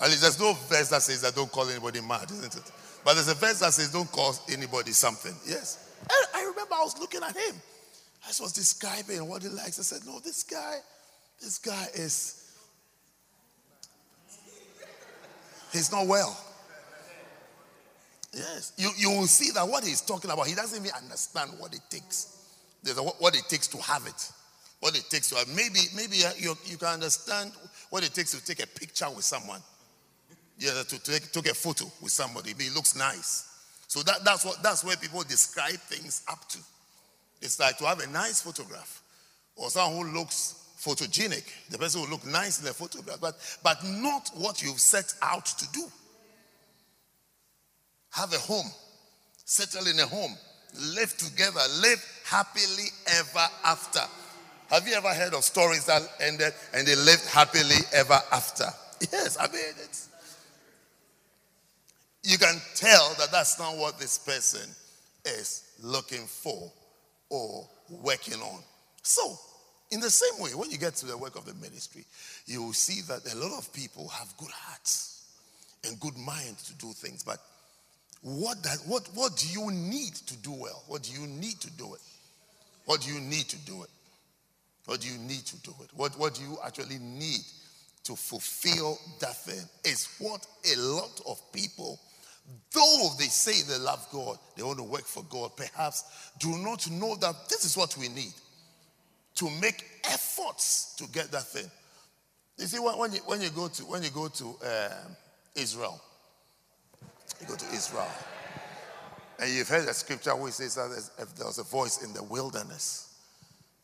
At 0.00 0.08
least 0.08 0.22
there's 0.22 0.40
no 0.40 0.54
verse 0.54 0.88
that 0.88 1.02
says 1.02 1.20
that 1.22 1.34
don't 1.34 1.52
call 1.52 1.68
anybody 1.68 2.00
mad, 2.00 2.30
isn't 2.30 2.56
it? 2.56 2.72
But 3.04 3.14
there's 3.14 3.28
a 3.28 3.34
verse 3.34 3.60
that 3.60 3.72
says 3.74 3.92
don't 3.92 4.10
call 4.10 4.34
anybody 4.50 4.92
something. 4.92 5.34
Yes. 5.46 5.94
I 6.34 6.40
remember 6.40 6.74
I 6.74 6.82
was 6.82 6.98
looking 6.98 7.22
at 7.22 7.36
him. 7.36 7.54
I 8.24 8.28
was 8.40 8.52
describing 8.52 9.26
what 9.28 9.42
he 9.42 9.48
likes. 9.48 9.78
I 9.78 9.82
said, 9.82 10.00
no, 10.06 10.18
this 10.18 10.42
guy, 10.42 10.78
this 11.40 11.58
guy 11.58 11.86
is, 11.94 12.52
he's 15.72 15.90
not 15.92 16.06
well. 16.06 16.36
Yes. 18.32 18.72
You, 18.76 18.90
you 18.96 19.10
will 19.10 19.26
see 19.26 19.52
that 19.52 19.68
what 19.68 19.84
he's 19.84 20.00
talking 20.00 20.30
about, 20.30 20.46
he 20.46 20.54
doesn't 20.54 20.80
even 20.80 20.94
understand 21.00 21.52
what 21.58 21.74
it 21.74 21.82
takes. 21.88 22.30
What 23.18 23.36
it 23.36 23.44
takes 23.48 23.68
to 23.68 23.78
have 23.78 24.06
it. 24.06 24.32
What 24.80 24.96
it 24.96 25.08
takes 25.08 25.30
to 25.30 25.36
have. 25.36 25.48
Maybe, 25.48 25.80
maybe 25.96 26.24
uh, 26.24 26.30
you, 26.36 26.54
you 26.66 26.76
can 26.76 26.88
understand 26.88 27.52
what 27.90 28.04
it 28.04 28.12
takes 28.12 28.32
to 28.32 28.44
take 28.44 28.62
a 28.62 28.66
picture 28.66 29.08
with 29.08 29.24
someone. 29.24 29.60
Yeah, 30.58 30.82
to 30.88 30.98
take, 31.02 31.32
take 31.32 31.48
a 31.48 31.54
photo 31.54 31.86
with 32.02 32.12
somebody. 32.12 32.50
It 32.50 32.74
looks 32.74 32.96
nice. 32.96 33.50
So 33.86 34.02
that, 34.02 34.24
that's, 34.24 34.44
what, 34.44 34.62
that's 34.62 34.84
where 34.84 34.96
people 34.96 35.22
describe 35.22 35.74
things 35.74 36.22
up 36.28 36.48
to. 36.48 36.58
It's 37.40 37.60
like 37.60 37.78
to 37.78 37.86
have 37.86 38.00
a 38.00 38.06
nice 38.08 38.42
photograph 38.42 39.02
or 39.56 39.70
someone 39.70 40.08
who 40.08 40.18
looks 40.18 40.63
photogenic. 40.84 41.44
The 41.70 41.78
person 41.78 42.02
will 42.02 42.08
look 42.08 42.26
nice 42.26 42.58
in 42.58 42.66
the 42.66 42.74
photograph, 42.74 43.20
but, 43.20 43.34
but 43.62 43.82
not 43.84 44.30
what 44.34 44.62
you've 44.62 44.80
set 44.80 45.14
out 45.22 45.46
to 45.46 45.72
do. 45.72 45.84
Have 48.10 48.32
a 48.32 48.38
home, 48.38 48.70
settle 49.44 49.86
in 49.86 49.98
a 49.98 50.06
home, 50.06 50.36
live 50.94 51.16
together, 51.16 51.60
live 51.80 52.22
happily 52.26 52.88
ever 53.18 53.46
after. 53.64 54.00
Have 54.70 54.86
you 54.86 54.94
ever 54.94 55.08
heard 55.08 55.34
of 55.34 55.44
stories 55.44 55.86
that 55.86 56.02
ended 56.20 56.52
and 56.72 56.86
they 56.86 56.96
lived 56.96 57.26
happily 57.26 57.76
ever 57.92 58.18
after? 58.32 58.66
Yes, 59.12 59.36
I 59.38 59.46
mean, 59.48 59.60
it's, 59.82 60.08
you 62.22 62.38
can 62.38 62.56
tell 62.74 63.14
that 63.18 63.30
that's 63.30 63.58
not 63.58 63.76
what 63.76 63.98
this 63.98 64.18
person 64.18 64.68
is 65.24 65.74
looking 65.82 66.26
for 66.26 66.72
or 67.28 67.68
working 67.90 68.40
on. 68.40 68.62
So, 69.02 69.36
in 69.94 70.00
the 70.00 70.10
same 70.10 70.42
way, 70.42 70.50
when 70.50 70.72
you 70.72 70.76
get 70.76 70.96
to 70.96 71.06
the 71.06 71.16
work 71.16 71.36
of 71.36 71.46
the 71.46 71.54
ministry, 71.54 72.04
you 72.46 72.64
will 72.64 72.72
see 72.72 73.00
that 73.02 73.32
a 73.32 73.38
lot 73.38 73.56
of 73.56 73.72
people 73.72 74.08
have 74.08 74.36
good 74.36 74.50
hearts 74.50 75.24
and 75.86 76.00
good 76.00 76.16
mind 76.16 76.58
to 76.58 76.74
do 76.74 76.92
things. 76.92 77.22
But 77.22 77.38
what, 78.20 78.60
that, 78.64 78.78
what, 78.86 79.08
what 79.14 79.36
do 79.36 79.46
you 79.46 79.70
need 79.70 80.14
to 80.26 80.36
do 80.38 80.50
well? 80.50 80.82
What 80.88 81.04
do 81.04 81.12
you 81.12 81.28
need 81.28 81.60
to 81.60 81.70
do 81.70 81.94
it? 81.94 82.00
What 82.86 83.02
do 83.02 83.12
you 83.12 83.20
need 83.20 83.48
to 83.50 83.56
do 83.64 83.84
it? 83.84 83.90
What 84.86 85.00
do 85.00 85.08
you 85.08 85.16
need 85.16 85.46
to 85.46 85.62
do 85.62 85.72
it? 85.80 85.90
What, 85.94 86.18
what 86.18 86.34
do 86.34 86.42
you 86.42 86.58
actually 86.66 86.98
need 86.98 87.42
to 88.02 88.16
fulfill 88.16 88.98
that 89.20 89.36
thing? 89.36 89.64
Is 89.84 90.08
what 90.18 90.44
a 90.74 90.76
lot 90.76 91.20
of 91.28 91.40
people 91.52 92.00
though 92.72 93.08
they 93.18 93.24
say 93.24 93.62
they 93.62 93.82
love 93.82 94.06
God, 94.12 94.36
they 94.54 94.62
want 94.62 94.76
to 94.76 94.84
work 94.84 95.04
for 95.04 95.22
God, 95.30 95.56
perhaps 95.56 96.04
do 96.38 96.58
not 96.58 96.90
know 96.90 97.16
that 97.16 97.48
this 97.48 97.64
is 97.64 97.74
what 97.74 97.96
we 97.96 98.08
need 98.08 98.34
to 99.36 99.50
make 99.60 99.84
efforts 100.04 100.94
to 100.96 101.06
get 101.08 101.30
that 101.32 101.44
thing. 101.44 101.70
You 102.58 102.66
see, 102.66 102.78
when, 102.78 103.12
you, 103.12 103.20
when 103.26 103.40
you 103.40 103.50
go 103.50 103.68
to, 103.68 103.82
when 103.84 104.02
you 104.02 104.10
go 104.10 104.28
to 104.28 104.44
um, 104.44 105.16
Israel, 105.56 106.00
you 107.40 107.46
go 107.46 107.56
to 107.56 107.66
Israel, 107.74 108.08
and 109.40 109.50
you've 109.50 109.68
heard 109.68 109.88
the 109.88 109.94
scripture 109.94 110.34
where 110.36 110.48
it 110.48 110.52
says 110.52 110.76
that 110.76 111.10
if 111.18 111.34
there 111.34 111.46
was 111.46 111.58
a 111.58 111.64
voice 111.64 112.04
in 112.04 112.12
the 112.12 112.22
wilderness, 112.22 113.14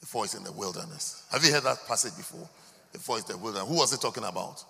a 0.02 0.06
voice 0.06 0.34
in 0.34 0.44
the 0.44 0.52
wilderness. 0.52 1.26
Have 1.32 1.44
you 1.44 1.52
heard 1.52 1.64
that 1.64 1.86
passage 1.86 2.16
before? 2.16 2.48
A 2.94 2.98
voice 2.98 3.28
in 3.28 3.36
the 3.36 3.42
wilderness. 3.42 3.68
Who 3.68 3.76
was 3.76 3.92
it 3.92 4.00
talking 4.00 4.24
about? 4.24 4.64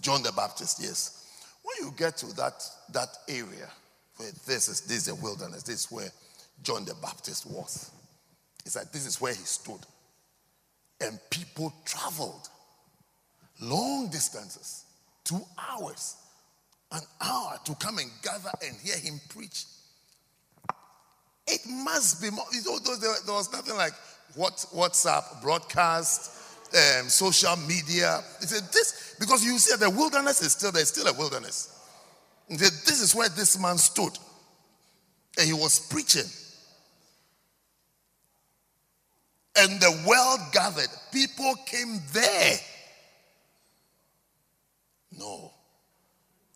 John 0.00 0.22
the 0.22 0.32
Baptist, 0.32 0.78
yes. 0.80 1.26
When 1.62 1.86
you 1.86 1.94
get 1.96 2.16
to 2.18 2.34
that, 2.36 2.64
that 2.92 3.08
area, 3.28 3.68
where 4.16 4.30
this 4.46 4.68
is, 4.68 4.80
this 4.82 5.08
is 5.08 5.08
a 5.08 5.14
wilderness, 5.16 5.64
this 5.64 5.84
is 5.84 5.90
where 5.90 6.08
John 6.62 6.84
the 6.84 6.94
Baptist 6.94 7.46
was. 7.46 7.90
It's 8.64 8.76
like 8.76 8.92
this 8.92 9.06
is 9.06 9.20
where 9.20 9.34
he 9.34 9.44
stood. 9.44 9.80
And 11.00 11.18
people 11.30 11.72
traveled 11.84 12.48
long 13.60 14.08
distances, 14.08 14.84
two 15.24 15.40
hours, 15.58 16.16
an 16.92 17.00
hour 17.20 17.58
to 17.64 17.74
come 17.76 17.98
and 17.98 18.10
gather 18.22 18.50
and 18.64 18.76
hear 18.78 18.96
him 18.96 19.20
preach. 19.28 19.64
It 21.46 21.60
must 21.68 22.22
be 22.22 22.30
more. 22.30 22.44
There, 22.52 23.34
was 23.34 23.52
nothing 23.52 23.76
like 23.76 23.92
what, 24.34 24.64
WhatsApp, 24.74 25.42
broadcast, 25.42 26.30
um, 26.74 27.08
social 27.08 27.56
media. 27.56 28.20
He 28.40 28.46
said 28.46 28.62
this 28.72 29.16
because 29.18 29.44
you 29.44 29.58
see 29.58 29.76
the 29.76 29.90
wilderness 29.90 30.40
is 30.40 30.52
still 30.52 30.70
there, 30.72 30.84
still 30.84 31.08
a 31.08 31.12
wilderness. 31.12 31.68
He 32.48 32.56
said, 32.56 32.72
This 32.86 33.00
is 33.00 33.14
where 33.14 33.28
this 33.28 33.58
man 33.60 33.78
stood. 33.78 34.16
And 35.38 35.46
he 35.46 35.52
was 35.52 35.80
preaching. 35.88 36.30
And 39.56 39.80
the 39.80 40.04
world 40.06 40.40
gathered. 40.52 40.88
People 41.12 41.54
came 41.66 42.00
there. 42.12 42.58
No. 45.18 45.52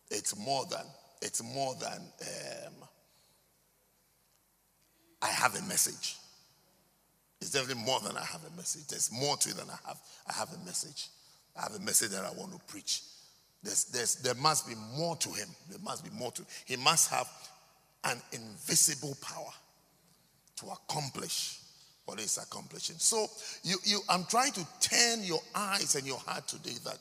It's 0.09 0.37
more 0.37 0.65
than, 0.69 0.85
it's 1.21 1.43
more 1.43 1.75
than 1.75 1.99
um, 1.99 2.73
I 5.21 5.27
have 5.27 5.55
a 5.55 5.61
message. 5.63 6.15
It's 7.39 7.51
definitely 7.51 7.83
more 7.83 7.99
than 7.99 8.17
I 8.17 8.23
have 8.23 8.41
a 8.51 8.55
message. 8.55 8.87
There's 8.87 9.11
more 9.11 9.37
to 9.37 9.49
it 9.49 9.57
than 9.57 9.69
I 9.69 9.77
have. 9.87 9.99
I 10.27 10.33
have 10.33 10.49
a 10.53 10.65
message. 10.65 11.09
I 11.55 11.61
have 11.63 11.75
a 11.75 11.79
message 11.79 12.09
that 12.11 12.25
I 12.25 12.31
want 12.31 12.53
to 12.53 12.59
preach. 12.67 13.01
There's, 13.63 13.85
there's, 13.85 14.15
there 14.15 14.35
must 14.35 14.67
be 14.67 14.75
more 14.95 15.15
to 15.17 15.29
him. 15.29 15.49
There 15.69 15.79
must 15.83 16.03
be 16.03 16.09
more 16.17 16.31
to 16.31 16.43
He 16.65 16.77
must 16.77 17.11
have 17.11 17.27
an 18.03 18.21
invisible 18.31 19.17
power 19.21 19.51
to 20.57 20.67
accomplish 20.67 21.59
what 22.07 22.19
he's 22.19 22.37
accomplishing. 22.37 22.95
So 22.97 23.27
you, 23.63 23.75
you, 23.83 23.99
I'm 24.09 24.23
trying 24.25 24.53
to 24.53 24.65
turn 24.79 25.23
your 25.23 25.41
eyes 25.53 25.95
and 25.95 26.07
your 26.07 26.17
heart 26.19 26.47
today 26.47 26.75
that 26.85 26.97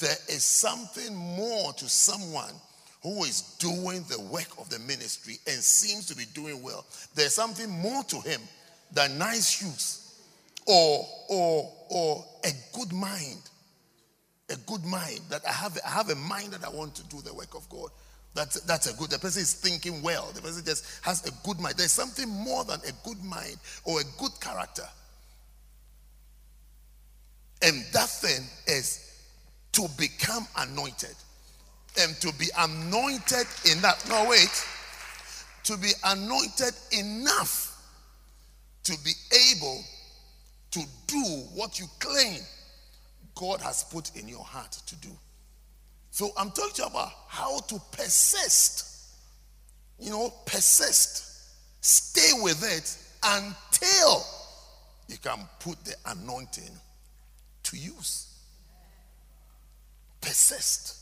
there 0.00 0.16
is 0.28 0.42
something 0.42 1.14
more 1.14 1.72
to 1.74 1.88
someone 1.88 2.52
who 3.02 3.22
is 3.24 3.56
doing 3.60 4.04
the 4.08 4.20
work 4.20 4.48
of 4.58 4.68
the 4.68 4.78
ministry 4.80 5.36
and 5.46 5.56
seems 5.56 6.06
to 6.06 6.16
be 6.16 6.24
doing 6.34 6.62
well. 6.62 6.84
There's 7.14 7.34
something 7.34 7.70
more 7.70 8.02
to 8.04 8.20
him 8.20 8.40
than 8.92 9.18
nice 9.18 9.50
shoes 9.50 10.20
or 10.66 11.06
or 11.28 11.72
or 11.88 12.24
a 12.44 12.50
good 12.76 12.92
mind. 12.92 13.38
A 14.50 14.56
good 14.66 14.84
mind 14.84 15.20
that 15.28 15.46
I 15.46 15.52
have 15.52 15.78
I 15.86 15.90
have 15.90 16.10
a 16.10 16.16
mind 16.16 16.52
that 16.52 16.64
I 16.64 16.70
want 16.70 16.96
to 16.96 17.04
do 17.04 17.22
the 17.22 17.32
work 17.32 17.54
of 17.54 17.68
God. 17.68 17.90
That's, 18.34 18.60
that's 18.60 18.86
a 18.86 18.96
good, 18.96 19.10
the 19.10 19.18
person 19.18 19.42
is 19.42 19.54
thinking 19.54 20.02
well. 20.02 20.30
The 20.32 20.40
person 20.40 20.64
just 20.64 20.84
has 21.02 21.26
a 21.26 21.32
good 21.46 21.58
mind. 21.58 21.74
There's 21.76 21.92
something 21.92 22.28
more 22.28 22.64
than 22.64 22.80
a 22.80 22.92
good 23.08 23.22
mind 23.24 23.56
or 23.84 24.00
a 24.00 24.04
good 24.18 24.32
character. 24.40 24.86
And 27.62 27.84
that 27.92 28.08
thing 28.08 28.44
is 28.66 29.22
to 29.72 29.86
become 29.98 30.46
anointed. 30.56 31.14
And 31.98 32.14
to 32.20 32.32
be 32.38 32.46
anointed 32.56 33.46
in 33.70 33.82
that. 33.82 34.04
No, 34.08 34.26
wait. 34.28 34.64
To 35.64 35.76
be 35.76 35.90
anointed 36.04 36.74
enough 36.92 37.70
to 38.84 38.96
be 39.04 39.12
able 39.52 39.84
to 40.70 40.80
do 41.06 41.22
what 41.54 41.78
you 41.78 41.86
claim 41.98 42.40
God 43.34 43.60
has 43.60 43.84
put 43.84 44.16
in 44.16 44.28
your 44.28 44.44
heart 44.44 44.72
to 44.86 44.96
do. 44.96 45.10
So 46.20 46.32
I'm 46.36 46.50
talking 46.50 46.74
to 46.74 46.82
you 46.82 46.88
about 46.88 47.12
how 47.28 47.60
to 47.60 47.80
persist. 47.92 49.06
You 49.98 50.10
know, 50.10 50.30
persist. 50.44 51.24
Stay 51.80 52.42
with 52.42 52.62
it 52.62 52.94
until 53.24 54.22
you 55.08 55.16
can 55.16 55.38
put 55.60 55.82
the 55.82 55.94
anointing 56.04 56.72
to 57.62 57.76
use. 57.78 58.38
Persist. 60.20 60.98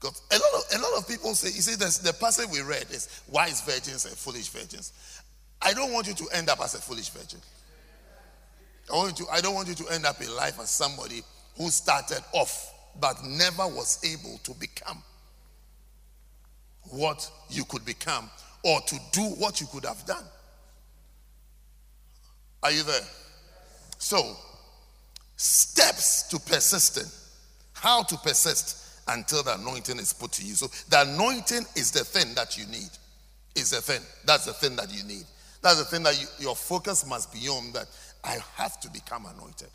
Because 0.00 0.22
a 0.30 0.38
lot 0.38 0.54
of 0.54 0.78
a 0.78 0.82
lot 0.82 0.98
of 0.98 1.08
people 1.08 1.34
say, 1.34 1.48
you 1.48 1.60
see, 1.60 1.74
this, 1.74 1.98
the 1.98 2.12
passage 2.12 2.46
we 2.52 2.60
read 2.60 2.86
is 2.92 3.22
wise 3.28 3.60
virgins 3.62 4.04
and 4.04 4.14
foolish 4.14 4.50
virgins. 4.50 4.92
I 5.60 5.72
don't 5.72 5.92
want 5.92 6.06
you 6.06 6.14
to 6.14 6.28
end 6.32 6.48
up 6.48 6.60
as 6.60 6.74
a 6.74 6.80
foolish 6.80 7.08
virgin. 7.08 7.40
I 8.88 8.94
want 8.94 9.18
you 9.18 9.26
to, 9.26 9.32
I 9.32 9.40
don't 9.40 9.56
want 9.56 9.66
you 9.66 9.74
to 9.74 9.88
end 9.88 10.06
up 10.06 10.20
in 10.20 10.32
life 10.36 10.60
as 10.60 10.70
somebody 10.70 11.22
who 11.56 11.70
started 11.70 12.22
off 12.32 12.71
but 13.00 13.22
never 13.24 13.66
was 13.66 13.98
able 14.04 14.38
to 14.44 14.52
become 14.54 15.02
what 16.90 17.30
you 17.48 17.64
could 17.64 17.84
become 17.84 18.28
or 18.64 18.80
to 18.82 18.96
do 19.12 19.22
what 19.22 19.60
you 19.60 19.66
could 19.68 19.84
have 19.84 20.04
done. 20.06 20.24
Are 22.62 22.70
you 22.70 22.82
there? 22.82 23.00
So, 23.98 24.36
steps 25.36 26.24
to 26.28 26.38
persisting. 26.38 27.10
How 27.72 28.02
to 28.04 28.16
persist 28.18 29.00
until 29.08 29.42
the 29.42 29.54
anointing 29.54 29.98
is 29.98 30.12
put 30.12 30.32
to 30.32 30.44
you. 30.44 30.54
So, 30.54 30.68
the 30.88 31.02
anointing 31.02 31.64
is 31.76 31.90
the 31.90 32.04
thing 32.04 32.34
that 32.34 32.56
you 32.56 32.66
need. 32.66 32.90
Is 33.54 33.70
the 33.70 33.80
thing. 33.80 34.00
That's 34.24 34.46
the 34.46 34.52
thing 34.52 34.76
that 34.76 34.92
you 34.94 35.04
need. 35.04 35.24
That's 35.60 35.78
the 35.78 35.84
thing 35.84 36.02
that 36.04 36.20
you, 36.20 36.26
your 36.38 36.56
focus 36.56 37.06
must 37.06 37.32
be 37.32 37.48
on 37.48 37.72
that 37.72 37.86
I 38.24 38.38
have 38.56 38.80
to 38.80 38.90
become 38.90 39.26
anointed. 39.26 39.68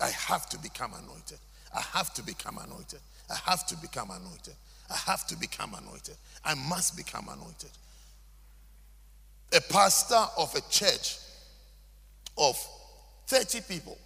I 0.00 0.08
have 0.08 0.48
to 0.50 0.58
become 0.58 0.92
anointed. 0.92 1.38
I 1.74 1.80
have 1.80 2.12
to 2.14 2.22
become 2.22 2.58
anointed. 2.58 3.00
I 3.30 3.36
have 3.50 3.66
to 3.66 3.76
become 3.76 4.10
anointed. 4.10 4.54
I 4.90 4.96
have 4.96 5.26
to 5.28 5.36
become 5.36 5.74
anointed. 5.74 6.16
I 6.44 6.54
must 6.54 6.96
become 6.96 7.28
anointed. 7.28 7.70
A 9.56 9.60
pastor 9.72 10.24
of 10.36 10.54
a 10.54 10.60
church 10.70 11.18
of 12.36 12.56
30 13.26 13.60
people, 13.68 13.96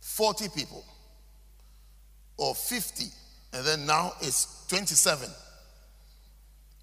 40 0.00 0.48
people, 0.54 0.84
or 2.38 2.54
50, 2.54 3.04
and 3.52 3.66
then 3.66 3.86
now 3.86 4.12
it's 4.20 4.66
27. 4.68 5.28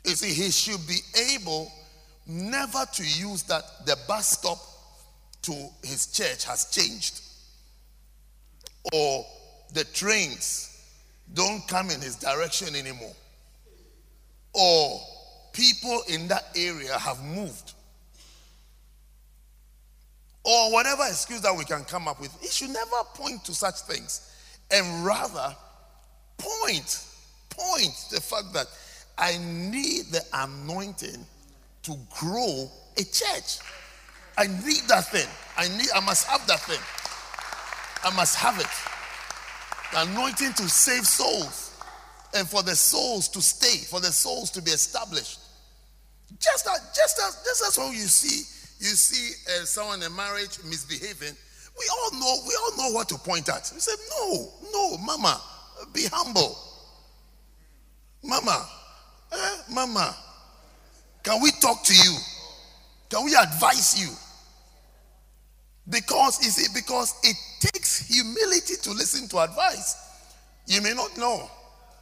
You 0.05 0.11
see, 0.11 0.33
he 0.33 0.51
should 0.51 0.85
be 0.87 0.99
able 1.33 1.71
never 2.27 2.85
to 2.93 3.03
use 3.03 3.43
that 3.43 3.63
the 3.85 3.97
bus 4.07 4.37
stop 4.39 4.59
to 5.41 5.51
his 5.83 6.07
church 6.07 6.45
has 6.45 6.65
changed 6.71 7.21
or 8.93 9.25
the 9.73 9.83
trains 9.85 10.65
don't 11.33 11.67
come 11.67 11.89
in 11.89 12.01
his 12.01 12.15
direction 12.15 12.75
anymore, 12.75 13.13
or 14.53 14.99
people 15.53 16.01
in 16.07 16.27
that 16.27 16.45
area 16.55 16.97
have 16.97 17.23
moved, 17.23 17.73
or 20.43 20.71
whatever 20.71 21.03
excuse 21.07 21.41
that 21.41 21.55
we 21.55 21.65
can 21.65 21.83
come 21.83 22.07
up 22.07 22.19
with, 22.19 22.35
it 22.43 22.51
should 22.51 22.69
never 22.69 23.03
point 23.13 23.43
to 23.45 23.53
such 23.53 23.75
things 23.81 24.31
and 24.71 25.05
rather 25.05 25.55
point, 26.37 27.05
point 27.49 27.93
the 28.11 28.21
fact 28.21 28.53
that 28.53 28.67
I 29.17 29.37
need 29.37 30.05
the 30.05 30.23
anointing 30.33 31.25
to 31.83 31.95
grow 32.17 32.69
a 32.97 33.03
church. 33.03 33.59
I 34.37 34.47
need 34.47 34.83
that 34.87 35.07
thing. 35.11 35.27
I 35.57 35.67
need, 35.77 35.89
I 35.93 35.99
must 35.99 36.27
have 36.27 36.45
that 36.47 36.61
thing. 36.61 36.79
I 38.03 38.15
must 38.15 38.35
have 38.37 38.59
it. 38.59 38.67
The 39.91 40.11
anointing 40.11 40.53
to 40.53 40.69
save 40.69 41.05
souls 41.05 41.69
and 42.35 42.47
for 42.47 42.63
the 42.63 42.75
souls 42.75 43.27
to 43.29 43.41
stay, 43.41 43.83
for 43.85 43.99
the 43.99 44.11
souls 44.11 44.51
to 44.51 44.61
be 44.61 44.71
established. 44.71 45.39
Just 46.39 46.67
as, 46.67 46.79
just 46.95 47.19
as, 47.19 47.43
just 47.43 47.67
as 47.67 47.77
when 47.77 47.91
you 47.91 48.05
see, 48.05 48.45
you 48.79 48.93
see 48.93 49.33
uh, 49.51 49.65
someone 49.65 50.01
in 50.03 50.15
marriage 50.15 50.59
misbehaving, 50.63 51.35
we 51.77 51.85
all 51.91 52.11
know, 52.19 52.35
we 52.47 52.55
all 52.55 52.77
know 52.77 52.93
what 52.93 53.09
to 53.09 53.17
point 53.17 53.49
at. 53.49 53.71
We 53.73 53.79
say, 53.79 53.93
no, 54.19 54.49
no, 54.71 54.97
mama, 54.97 55.41
be 55.93 56.05
humble. 56.11 56.57
Mama, 58.23 58.67
eh, 59.31 59.57
mama, 59.71 60.15
can 61.23 61.41
we 61.41 61.51
talk 61.61 61.83
to 61.83 61.93
you? 61.93 62.17
Can 63.09 63.25
we 63.25 63.35
advise 63.35 63.99
you? 63.99 64.09
Because, 65.89 66.43
you 66.43 66.51
see, 66.51 66.67
because 66.73 67.15
it 67.23 67.35
takes 67.59 68.07
humility 68.07 68.75
to 68.83 68.91
listen 68.91 69.27
to 69.29 69.39
advice. 69.39 69.95
You 70.67 70.81
may 70.81 70.93
not 70.93 71.17
know. 71.17 71.49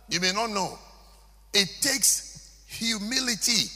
You 0.10 0.20
may 0.20 0.34
not 0.34 0.50
know. 0.50 0.78
It 1.54 1.70
takes 1.82 2.64
humility 2.68 3.72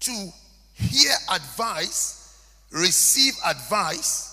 to 0.00 0.32
hear 0.72 1.12
advice, 1.30 2.42
receive 2.70 3.34
advice, 3.46 4.32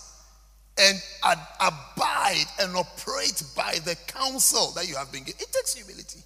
and 0.78 0.98
ad- 1.24 1.38
abide 1.60 2.46
and 2.62 2.76
operate 2.76 3.44
by 3.56 3.76
the 3.86 3.96
counsel 4.08 4.72
that 4.72 4.88
you 4.88 4.96
have 4.96 5.12
been 5.12 5.24
given. 5.24 5.42
It 5.42 5.52
takes 5.52 5.74
humility. 5.74 6.20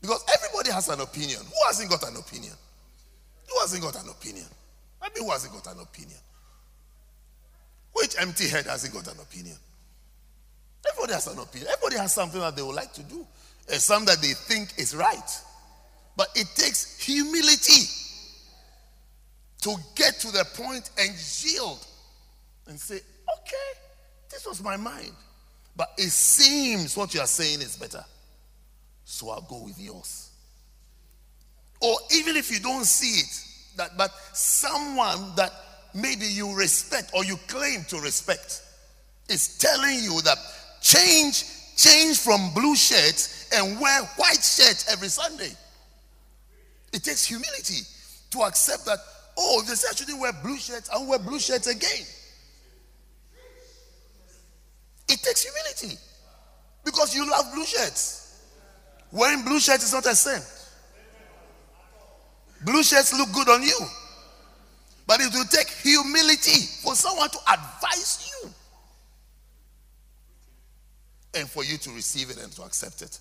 Because 0.00 0.24
everybody 0.34 0.72
has 0.72 0.88
an 0.88 1.00
opinion. 1.00 1.40
Who 1.40 1.66
hasn't 1.66 1.90
got 1.90 2.02
an 2.08 2.16
opinion? 2.16 2.54
Who 3.48 3.60
hasn't 3.60 3.82
got 3.82 4.02
an 4.02 4.08
opinion? 4.08 4.46
I 5.02 5.08
mean, 5.08 5.24
who 5.24 5.32
hasn't 5.32 5.52
got 5.52 5.74
an 5.74 5.80
opinion? 5.80 6.18
Which 7.92 8.14
empty 8.18 8.48
head 8.48 8.66
hasn't 8.66 8.94
got 8.94 9.12
an 9.12 9.20
opinion? 9.20 9.56
Everybody 10.88 11.12
has 11.14 11.26
an 11.26 11.38
opinion. 11.38 11.70
Everybody 11.72 12.00
has 12.00 12.12
something 12.12 12.40
that 12.40 12.56
they 12.56 12.62
would 12.62 12.74
like 12.74 12.92
to 12.94 13.02
do, 13.02 13.26
and 13.70 13.80
some 13.80 14.04
that 14.06 14.20
they 14.20 14.32
think 14.32 14.78
is 14.78 14.94
right. 14.94 15.40
But 16.16 16.28
it 16.34 16.46
takes 16.54 16.98
humility 17.04 17.88
to 19.62 19.76
get 19.94 20.18
to 20.20 20.32
the 20.32 20.44
point 20.56 20.90
and 20.98 21.10
yield 21.42 21.86
and 22.66 22.78
say, 22.78 22.96
okay, 22.96 23.80
this 24.30 24.46
was 24.46 24.62
my 24.62 24.76
mind. 24.76 25.12
But 25.76 25.92
it 25.96 26.10
seems 26.10 26.96
what 26.96 27.14
you 27.14 27.20
are 27.20 27.26
saying 27.26 27.60
is 27.60 27.76
better. 27.76 28.04
So 29.04 29.30
I'll 29.30 29.42
go 29.42 29.62
with 29.64 29.80
yours. 29.80 30.30
Or 31.80 31.96
even 32.14 32.36
if 32.36 32.50
you 32.50 32.60
don't 32.60 32.84
see 32.84 33.20
it, 33.20 33.48
that 33.76 33.96
but 33.96 34.10
someone 34.32 35.34
that 35.36 35.52
maybe 35.94 36.26
you 36.26 36.54
respect 36.56 37.10
or 37.14 37.24
you 37.24 37.36
claim 37.48 37.84
to 37.88 37.98
respect 38.00 38.62
is 39.28 39.58
telling 39.58 39.98
you 40.02 40.20
that 40.22 40.38
change 40.80 41.44
change 41.76 42.18
from 42.18 42.52
blue 42.54 42.76
shirts 42.76 43.48
and 43.54 43.80
wear 43.80 44.02
white 44.16 44.42
shirts 44.42 44.92
every 44.92 45.08
Sunday. 45.08 45.50
It 46.92 47.02
takes 47.02 47.24
humility 47.24 47.80
to 48.30 48.42
accept 48.42 48.84
that, 48.86 48.98
oh, 49.38 49.62
they 49.66 49.74
say 49.74 49.88
I 49.90 49.94
shouldn't 49.94 50.20
wear 50.20 50.32
blue 50.42 50.58
shirts, 50.58 50.90
I'll 50.92 51.06
wear 51.06 51.18
blue 51.18 51.40
shirts 51.40 51.66
again. 51.66 52.06
It 55.08 55.22
takes 55.22 55.42
humility 55.42 55.98
because 56.84 57.14
you 57.14 57.28
love 57.28 57.52
blue 57.52 57.64
shirts. 57.64 58.40
Wearing 59.10 59.44
blue 59.44 59.60
shirts 59.60 59.84
is 59.84 59.92
not 59.92 60.06
a 60.06 60.14
sin. 60.14 60.40
Blue 62.64 62.82
shirts 62.82 63.12
look 63.16 63.32
good 63.32 63.48
on 63.48 63.62
you. 63.62 63.78
But 65.06 65.20
it 65.20 65.32
will 65.32 65.44
take 65.44 65.68
humility 65.68 66.66
for 66.82 66.94
someone 66.94 67.28
to 67.30 67.38
advise 67.48 68.30
you. 68.42 68.50
and 71.34 71.48
for 71.48 71.64
you 71.64 71.78
to 71.78 71.90
receive 71.90 72.30
it 72.30 72.38
and 72.42 72.52
to 72.52 72.62
accept 72.62 73.02
it. 73.02 73.18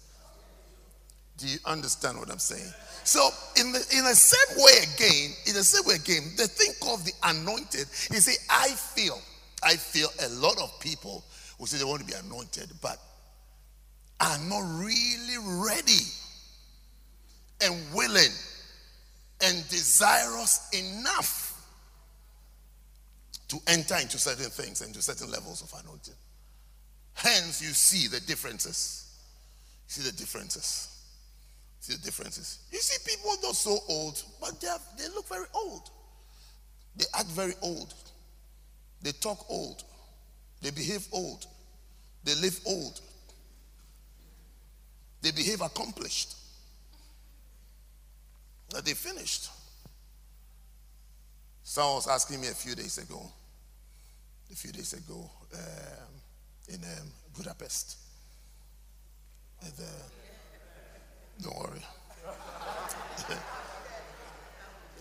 Do 1.37 1.47
you 1.47 1.57
understand 1.65 2.19
what 2.19 2.29
I'm 2.29 2.39
saying? 2.39 2.71
So, 3.03 3.29
in 3.59 3.71
the 3.71 3.79
in 3.97 4.03
the 4.03 4.13
same 4.13 4.57
way 4.63 4.71
again, 4.93 5.31
in 5.47 5.53
the 5.55 5.63
same 5.63 5.87
way 5.87 5.95
again, 5.95 6.33
the 6.37 6.47
thing 6.47 6.71
called 6.79 6.99
the 7.01 7.13
anointed, 7.23 7.87
you 8.11 8.19
see, 8.19 8.35
I 8.49 8.67
feel, 8.69 9.19
I 9.63 9.75
feel 9.75 10.09
a 10.23 10.29
lot 10.29 10.59
of 10.61 10.79
people 10.79 11.23
who 11.57 11.65
say 11.65 11.77
they 11.77 11.83
want 11.83 12.01
to 12.01 12.05
be 12.05 12.13
anointed, 12.13 12.69
but 12.81 12.97
are 14.19 14.37
not 14.39 14.61
really 14.79 15.37
ready 15.65 16.05
and 17.63 17.75
willing 17.95 18.29
and 19.43 19.67
desirous 19.69 20.69
enough 20.73 21.47
to 23.47 23.57
enter 23.67 23.95
into 23.97 24.17
certain 24.17 24.49
things 24.49 24.81
and 24.81 24.93
to 24.93 25.01
certain 25.01 25.29
levels 25.29 25.61
of 25.61 25.73
anointing. 25.83 26.13
Hence, 27.13 27.61
you 27.61 27.69
see 27.69 28.07
the 28.07 28.21
differences. 28.21 29.13
see 29.87 30.01
the 30.03 30.15
differences. 30.15 30.87
See 31.81 31.93
the 31.93 32.01
differences. 32.01 32.59
You 32.71 32.79
see 32.79 32.97
people 33.05 33.31
not 33.43 33.55
so 33.55 33.77
old, 33.89 34.23
but 34.39 34.61
they, 34.61 34.67
have, 34.67 34.81
they 34.97 35.07
look 35.09 35.27
very 35.27 35.47
old. 35.53 35.89
They 36.95 37.05
act 37.13 37.27
very 37.27 37.53
old. 37.61 37.93
They 39.01 39.11
talk 39.11 39.45
old. 39.49 39.83
They 40.61 40.71
behave 40.71 41.07
old. 41.11 41.45
They 42.23 42.35
live 42.35 42.59
old. 42.65 43.01
They 45.21 45.31
behave 45.31 45.61
accomplished. 45.61 46.35
That 48.71 48.85
they 48.85 48.93
finished. 48.93 49.49
Someone 51.63 51.95
was 51.95 52.07
asking 52.07 52.41
me 52.41 52.47
a 52.47 52.53
few 52.53 52.75
days 52.75 52.97
ago, 52.97 53.21
a 54.51 54.55
few 54.55 54.71
days 54.71 54.93
ago 54.93 55.29
um, 55.53 56.21
in 56.69 56.75
um, 56.75 57.11
Budapest. 57.37 57.97
And, 59.61 59.73
uh, 59.79 59.83
don't 61.41 61.57
worry. 61.57 61.81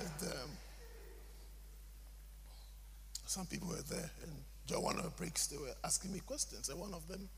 and, 0.01 0.29
um, 0.31 0.51
some 3.27 3.47
people 3.47 3.69
were 3.69 3.83
there, 3.89 4.11
and 4.25 4.33
during 4.67 4.83
one 4.83 4.97
of 4.97 5.05
the 5.05 5.11
breaks, 5.11 5.47
they 5.47 5.57
were 5.57 5.73
asking 5.85 6.13
me 6.13 6.19
questions, 6.19 6.69
and 6.69 6.81
one 6.81 6.93
of 6.93 7.07
them 7.07 7.29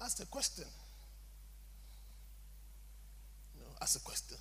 asked 0.00 0.20
a 0.20 0.26
question. 0.26 0.64
You 3.54 3.60
know, 3.60 3.68
asked 3.80 3.96
a 3.96 4.00
question. 4.00 4.36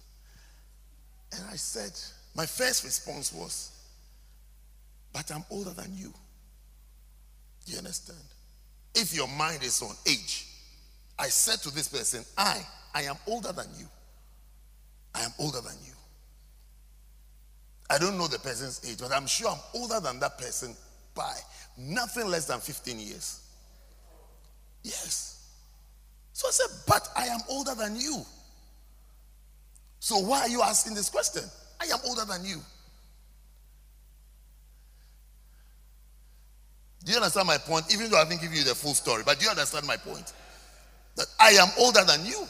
And 1.33 1.43
I 1.51 1.55
said, 1.55 1.91
my 2.35 2.45
first 2.45 2.83
response 2.83 3.33
was, 3.33 3.71
but 5.13 5.31
I'm 5.31 5.43
older 5.49 5.71
than 5.71 5.91
you. 5.95 6.13
Do 7.65 7.71
you 7.71 7.77
understand? 7.77 8.19
If 8.95 9.13
your 9.13 9.27
mind 9.27 9.63
is 9.63 9.81
on 9.81 9.95
age, 10.07 10.47
I 11.17 11.27
said 11.27 11.59
to 11.59 11.73
this 11.73 11.87
person, 11.87 12.25
I, 12.37 12.65
I 12.93 13.03
am 13.03 13.15
older 13.27 13.51
than 13.51 13.67
you. 13.77 13.85
I 15.13 15.21
am 15.21 15.31
older 15.39 15.61
than 15.61 15.75
you. 15.85 15.93
I 17.89 17.97
don't 17.97 18.17
know 18.17 18.27
the 18.27 18.39
person's 18.39 18.81
age, 18.89 18.99
but 18.99 19.11
I'm 19.11 19.27
sure 19.27 19.49
I'm 19.49 19.59
older 19.75 19.99
than 19.99 20.19
that 20.19 20.37
person 20.37 20.75
by 21.13 21.33
nothing 21.77 22.27
less 22.27 22.45
than 22.45 22.59
15 22.59 22.99
years. 22.99 23.41
Yes. 24.83 25.49
So 26.33 26.47
I 26.47 26.51
said, 26.51 26.77
but 26.87 27.07
I 27.17 27.27
am 27.27 27.41
older 27.49 27.75
than 27.75 27.99
you. 27.99 28.23
So 30.01 30.17
why 30.17 30.41
are 30.41 30.49
you 30.49 30.63
asking 30.63 30.95
this 30.95 31.09
question? 31.09 31.43
I 31.79 31.85
am 31.85 31.99
older 32.07 32.25
than 32.25 32.43
you. 32.43 32.59
Do 37.05 37.11
you 37.11 37.17
understand 37.19 37.45
my 37.47 37.59
point? 37.59 37.85
Even 37.93 38.09
though 38.09 38.17
I 38.17 38.21
haven't 38.21 38.41
given 38.41 38.57
you 38.57 38.63
the 38.63 38.73
full 38.73 38.95
story, 38.95 39.21
but 39.23 39.37
do 39.37 39.45
you 39.45 39.51
understand 39.51 39.85
my 39.85 39.97
point? 39.97 40.33
That 41.17 41.27
I 41.39 41.51
am 41.51 41.67
older 41.79 42.03
than 42.03 42.25
you. 42.25 42.47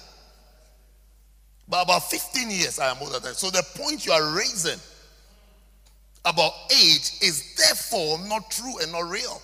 By 1.68 1.82
about 1.82 2.10
15 2.10 2.49
years, 2.49 2.80
I 2.80 2.89
am 2.89 2.97
older 3.02 3.20
than 3.20 3.32
you. 3.32 3.36
So 3.36 3.49
the 3.49 3.64
point 3.76 4.06
you 4.06 4.14
are 4.14 4.34
raising 4.34 4.80
about 6.24 6.54
age 6.72 7.20
is 7.22 7.54
therefore 7.58 8.18
not 8.30 8.49
true 8.49 8.80
and 8.82 8.93
not 8.93 9.10
real. 9.10 9.41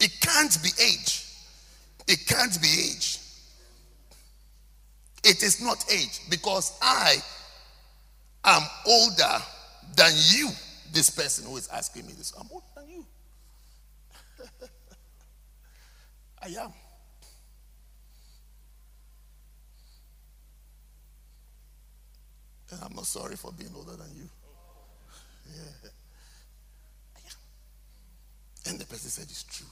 It 0.00 0.20
can't 0.20 0.60
be 0.64 0.70
age. 0.82 1.26
It 2.08 2.26
can't 2.26 2.60
be 2.60 2.68
age. 2.68 3.19
It 5.30 5.44
is 5.44 5.62
not 5.62 5.84
age 5.92 6.22
because 6.28 6.76
I 6.82 7.14
am 8.44 8.62
older 8.84 9.38
than 9.94 10.10
you. 10.32 10.48
This 10.92 11.08
person 11.08 11.46
who 11.46 11.56
is 11.56 11.68
asking 11.68 12.04
me 12.08 12.14
this, 12.14 12.32
I'm 12.36 12.48
older 12.50 12.66
than 12.74 12.88
you. 12.88 13.06
I 16.42 16.48
am. 16.64 16.72
And 22.72 22.80
I'm 22.82 22.94
not 22.96 23.06
sorry 23.06 23.36
for 23.36 23.52
being 23.52 23.70
older 23.76 23.96
than 23.96 24.10
you. 24.16 24.28
Yeah. 25.46 25.90
And 28.66 28.80
the 28.80 28.86
person 28.86 29.10
said, 29.10 29.24
It's 29.24 29.44
true. 29.44 29.66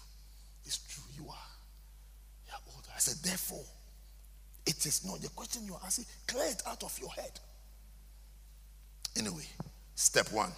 It's 0.65 0.79
true. 0.79 1.05
You 1.17 1.29
are. 1.29 1.51
You 2.47 2.53
are 2.53 2.61
older. 2.75 2.89
I 2.95 2.99
said, 3.01 3.17
Therefore, 3.25 3.65
it 4.69 4.87
is 4.87 5.05
not 5.05 5.21
the 5.21 5.29
question 5.31 5.65
you 5.65 5.75
are 5.75 5.81
asking. 5.85 6.05
Clear 6.27 6.47
it 6.47 6.63
out 6.67 6.83
of 6.85 6.97
your 7.01 7.11
head. 7.11 7.41
Anyway, 9.17 9.47
step 9.95 10.31
one 10.33 10.53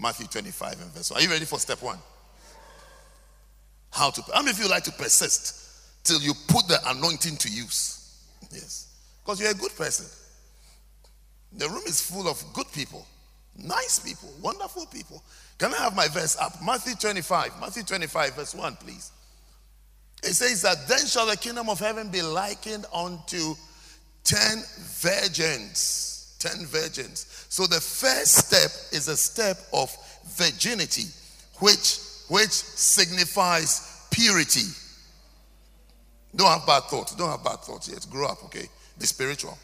Matthew 0.00 0.26
25 0.26 0.80
and 0.80 0.90
verse 0.92 1.10
1. 1.10 1.20
Are 1.20 1.22
you 1.22 1.30
ready 1.30 1.44
for 1.44 1.58
step 1.58 1.82
one? 1.82 1.98
How 3.92 4.10
to, 4.10 4.22
how 4.34 4.40
many 4.40 4.50
of 4.50 4.58
you 4.58 4.68
like 4.68 4.82
to 4.84 4.92
persist 4.92 6.04
till 6.04 6.20
you 6.20 6.32
put 6.48 6.66
the 6.66 6.78
anointing 6.86 7.36
to 7.36 7.48
use? 7.48 8.18
Yes. 8.50 8.88
Because 9.22 9.40
you're 9.40 9.50
a 9.50 9.54
good 9.54 9.74
person. 9.76 10.06
The 11.52 11.68
room 11.68 11.82
is 11.86 12.00
full 12.00 12.26
of 12.26 12.42
good 12.52 12.66
people, 12.72 13.06
nice 13.56 14.00
people, 14.00 14.28
wonderful 14.42 14.86
people. 14.86 15.22
Can 15.58 15.72
I 15.72 15.76
have 15.78 15.94
my 15.94 16.08
verse 16.08 16.36
up? 16.36 16.54
Matthew 16.64 16.94
25, 16.96 17.60
Matthew 17.60 17.84
25, 17.84 18.34
verse 18.34 18.54
1, 18.54 18.76
please. 18.76 19.12
It 20.24 20.34
says 20.34 20.62
that 20.62 20.88
then 20.88 21.06
shall 21.06 21.26
the 21.26 21.36
kingdom 21.36 21.68
of 21.68 21.78
heaven 21.78 22.08
be 22.08 22.22
likened 22.22 22.86
unto 22.92 23.54
ten 24.24 24.62
virgins. 25.00 26.36
Ten 26.38 26.66
virgins. 26.66 27.46
So 27.48 27.66
the 27.66 27.80
first 27.80 28.46
step 28.46 28.70
is 28.96 29.08
a 29.08 29.16
step 29.16 29.58
of 29.72 29.94
virginity, 30.36 31.04
which 31.60 31.98
which 32.28 32.50
signifies 32.50 34.06
purity. 34.10 34.66
Don't 36.34 36.48
have 36.48 36.66
bad 36.66 36.84
thoughts. 36.84 37.14
Don't 37.14 37.30
have 37.30 37.44
bad 37.44 37.60
thoughts 37.60 37.88
yet. 37.88 38.06
Grow 38.10 38.26
up, 38.26 38.42
okay? 38.44 38.66
Be 38.98 39.06
spiritual. 39.06 39.56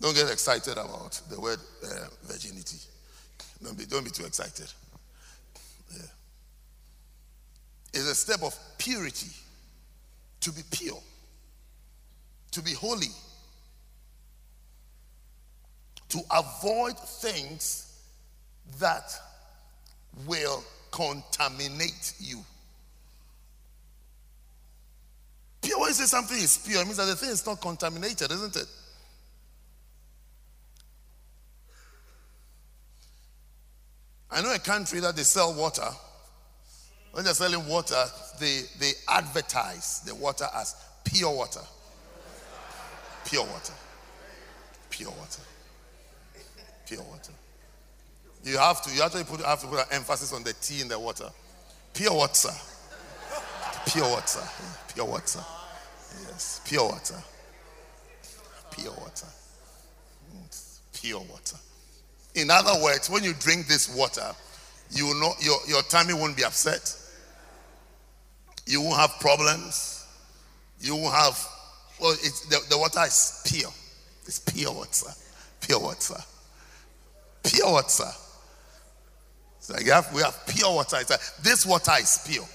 Don't 0.00 0.14
get 0.14 0.30
excited 0.30 0.72
about 0.74 1.20
the 1.28 1.40
word 1.40 1.58
uh, 1.84 2.06
virginity. 2.22 2.78
Don't 3.62 3.76
be, 3.76 3.84
don't 3.86 4.04
be 4.04 4.10
too 4.10 4.24
excited. 4.24 4.72
Yeah. 5.92 6.02
It's 7.98 8.08
a 8.08 8.14
step 8.14 8.42
of 8.44 8.56
purity. 8.78 9.30
To 10.40 10.52
be 10.52 10.62
pure. 10.70 11.00
To 12.52 12.62
be 12.62 12.72
holy. 12.72 13.08
To 16.10 16.20
avoid 16.30 16.96
things 16.96 18.00
that 18.78 19.12
will 20.26 20.62
contaminate 20.92 22.14
you. 22.20 22.38
Pure, 25.60 25.80
when 25.80 25.88
you 25.88 25.94
say 25.94 26.04
something 26.04 26.38
is 26.38 26.56
pure, 26.58 26.82
it 26.82 26.84
means 26.84 26.98
that 26.98 27.06
the 27.06 27.16
thing 27.16 27.30
is 27.30 27.44
not 27.44 27.60
contaminated, 27.60 28.30
isn't 28.30 28.54
it? 28.54 28.66
I 34.30 34.40
know 34.40 34.54
a 34.54 34.58
country 34.60 35.00
that 35.00 35.16
they 35.16 35.24
sell 35.24 35.52
water. 35.52 35.88
When 37.12 37.24
they're 37.24 37.34
selling 37.34 37.66
water, 37.66 38.02
they, 38.38 38.62
they 38.78 38.92
advertise 39.08 40.00
the 40.00 40.14
water 40.14 40.46
as 40.54 40.76
pure 41.04 41.34
water. 41.34 41.60
Pure 43.24 43.44
water. 43.44 43.72
Pure 44.90 45.10
water. 45.10 45.42
Pure 46.86 47.02
water. 47.02 47.32
You 48.44 48.56
have 48.58 48.82
to, 48.82 48.94
you 48.94 49.02
actually 49.02 49.24
put, 49.24 49.40
have 49.40 49.60
to 49.60 49.66
put 49.66 49.80
an 49.80 49.86
emphasis 49.90 50.32
on 50.32 50.42
the 50.44 50.52
tea 50.54 50.80
in 50.80 50.88
the 50.88 50.98
water. 50.98 51.28
Pure 51.94 52.14
water. 52.14 52.50
Pure 53.86 54.08
water. 54.08 54.40
Pure 54.94 55.06
water. 55.06 55.40
Yes, 56.26 56.60
pure 56.64 56.84
water. 56.84 57.22
Pure 58.70 58.92
water. 58.92 59.26
Pure 60.92 61.20
water. 61.20 61.56
In 62.34 62.50
other 62.50 62.82
words, 62.82 63.10
when 63.10 63.24
you 63.24 63.34
drink 63.34 63.66
this 63.66 63.94
water, 63.94 64.32
you 64.90 65.06
will 65.06 65.20
not, 65.20 65.42
your, 65.44 65.58
your 65.66 65.82
tummy 65.82 66.14
won't 66.14 66.36
be 66.36 66.44
upset. 66.44 66.94
You 68.66 68.82
won't 68.82 68.96
have 68.96 69.18
problems. 69.20 70.06
You 70.80 70.96
won't 70.96 71.14
have, 71.14 71.46
well, 72.00 72.12
it's, 72.12 72.46
the, 72.46 72.60
the 72.70 72.78
water 72.78 73.00
is 73.06 73.42
pure. 73.46 73.70
It's 74.24 74.38
pure 74.38 74.72
water. 74.72 75.10
Pure 75.60 75.80
water. 75.80 76.16
Pure 77.42 77.72
water. 77.72 78.10
So 79.60 79.78
you 79.78 79.92
have, 79.92 80.12
we 80.14 80.22
have 80.22 80.46
pure 80.46 80.72
water. 80.72 80.98
This 81.42 81.66
water 81.66 81.92
is 82.00 82.24
pure. 82.26 82.46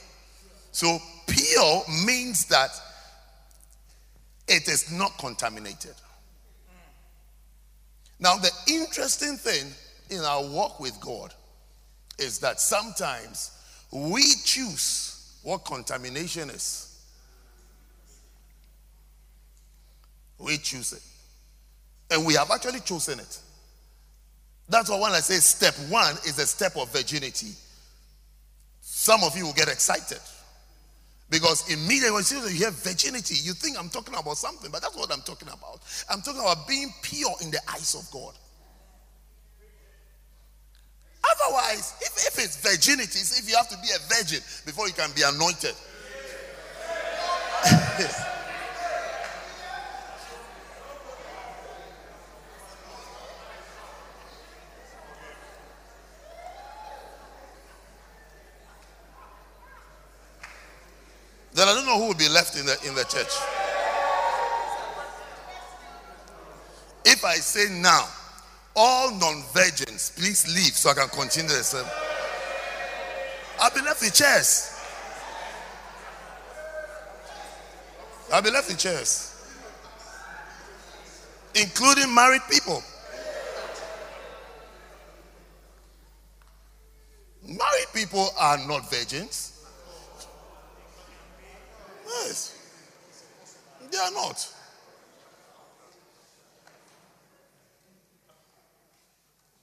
So 0.71 0.97
pure 1.27 1.83
means 2.05 2.45
that 2.45 2.69
it 4.47 4.67
is 4.67 4.91
not 4.91 5.17
contaminated. 5.19 5.93
Now, 8.19 8.37
the 8.37 8.51
interesting 8.67 9.35
thing 9.35 9.71
in 10.09 10.21
our 10.21 10.43
walk 10.43 10.79
with 10.79 10.99
God 11.01 11.33
is 12.19 12.39
that 12.39 12.59
sometimes 12.59 13.51
we 13.91 14.21
choose 14.43 15.39
what 15.43 15.65
contamination 15.65 16.49
is. 16.49 16.89
We 20.39 20.57
choose 20.57 20.93
it. 20.93 21.01
And 22.13 22.25
we 22.25 22.33
have 22.35 22.51
actually 22.51 22.81
chosen 22.81 23.19
it. 23.19 23.39
That's 24.69 24.89
why 24.89 24.99
when 24.99 25.11
I 25.11 25.19
say 25.19 25.35
step 25.35 25.73
one 25.89 26.15
is 26.25 26.39
a 26.39 26.45
step 26.45 26.75
of 26.77 26.91
virginity, 26.91 27.51
some 28.81 29.23
of 29.23 29.37
you 29.37 29.45
will 29.45 29.53
get 29.53 29.67
excited. 29.67 30.19
Because 31.29 31.71
immediately 31.71 32.11
when 32.11 32.23
you 32.29 32.47
hear 32.47 32.71
virginity, 32.71 33.35
you 33.41 33.53
think 33.53 33.77
I'm 33.79 33.89
talking 33.89 34.13
about 34.13 34.37
something, 34.37 34.69
but 34.71 34.81
that's 34.81 34.95
what 34.95 35.11
I'm 35.11 35.21
talking 35.21 35.47
about. 35.47 35.79
I'm 36.09 36.21
talking 36.21 36.41
about 36.41 36.67
being 36.67 36.93
pure 37.01 37.31
in 37.41 37.49
the 37.49 37.59
eyes 37.71 37.95
of 37.95 38.09
God. 38.11 38.33
Otherwise, 41.31 41.95
if, 42.01 42.27
if 42.27 42.43
it's 42.43 42.57
virginity, 42.57 43.19
if 43.19 43.49
you 43.49 43.55
have 43.55 43.69
to 43.69 43.77
be 43.77 43.89
a 43.95 43.99
virgin 44.13 44.39
before 44.65 44.87
you 44.87 44.93
can 44.93 45.09
be 45.15 45.21
anointed. 45.23 45.73
then 61.53 61.67
I 61.67 61.73
don't 61.73 61.85
know 61.85 61.97
who 61.99 62.07
will 62.07 62.15
be 62.15 62.27
left 62.27 62.57
in 62.57 62.65
the 62.65 62.77
in 62.85 62.95
the 62.95 63.05
church. 63.05 63.31
If 67.05 67.23
I 67.23 67.35
say 67.35 67.67
now, 67.79 68.07
all 68.75 69.11
non-virgins, 69.15 70.11
please 70.15 70.47
leave 70.47 70.73
so 70.75 70.89
I 70.89 70.93
can 70.93 71.09
continue 71.09 71.49
the 71.49 71.63
sermon. 71.63 71.91
I'll 73.59 73.73
be 73.73 73.81
left 73.81 74.03
in 74.03 74.11
chairs. 74.11 74.69
I'll 78.31 78.41
be 78.41 78.49
left 78.49 78.69
in 78.71 78.77
chairs. 78.77 79.29
Including 81.55 82.13
married 82.13 82.41
people. 82.49 82.83
Married 87.45 87.87
people 87.93 88.29
are 88.39 88.57
not 88.67 88.89
virgins. 88.89 89.65
Yes. 92.07 92.57
They 93.91 93.97
are 93.97 94.11
not. 94.11 94.47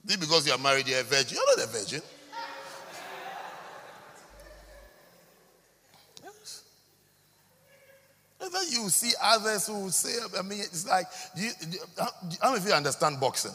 This 0.05 0.17
because 0.41 0.47
you 0.47 0.53
are 0.53 0.63
married, 0.63 0.87
you're 0.87 0.99
a 0.99 1.03
virgin. 1.03 1.37
You're 1.37 1.57
not 1.57 1.65
a 1.65 1.71
virgin. 1.71 2.01
And 8.43 8.51
then 8.51 8.63
you 8.71 8.89
see 8.89 9.11
others 9.21 9.67
who 9.67 9.91
say, 9.91 10.17
I 10.37 10.41
mean, 10.41 10.61
it's 10.61 10.87
like, 10.87 11.05
you, 11.35 11.51
you, 11.69 11.79
how 12.41 12.49
many 12.49 12.63
of 12.63 12.67
you 12.67 12.73
understand 12.73 13.19
boxing? 13.19 13.51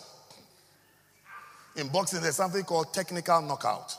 In 1.74 1.88
boxing, 1.88 2.20
there's 2.22 2.36
something 2.36 2.62
called 2.62 2.94
technical 2.94 3.42
knockout. 3.42 3.96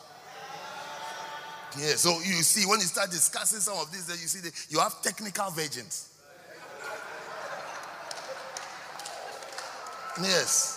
Yeah, 1.77 1.95
so 1.95 2.11
you 2.19 2.41
see, 2.41 2.65
when 2.65 2.79
you 2.79 2.85
start 2.85 3.11
discussing 3.11 3.59
some 3.59 3.77
of 3.77 3.91
these, 3.91 4.07
then 4.07 4.17
you 4.21 4.27
see 4.27 4.39
that 4.39 4.53
you 4.69 4.79
have 4.79 5.01
technical 5.01 5.51
virgins. 5.51 6.13
Yes. 10.21 10.76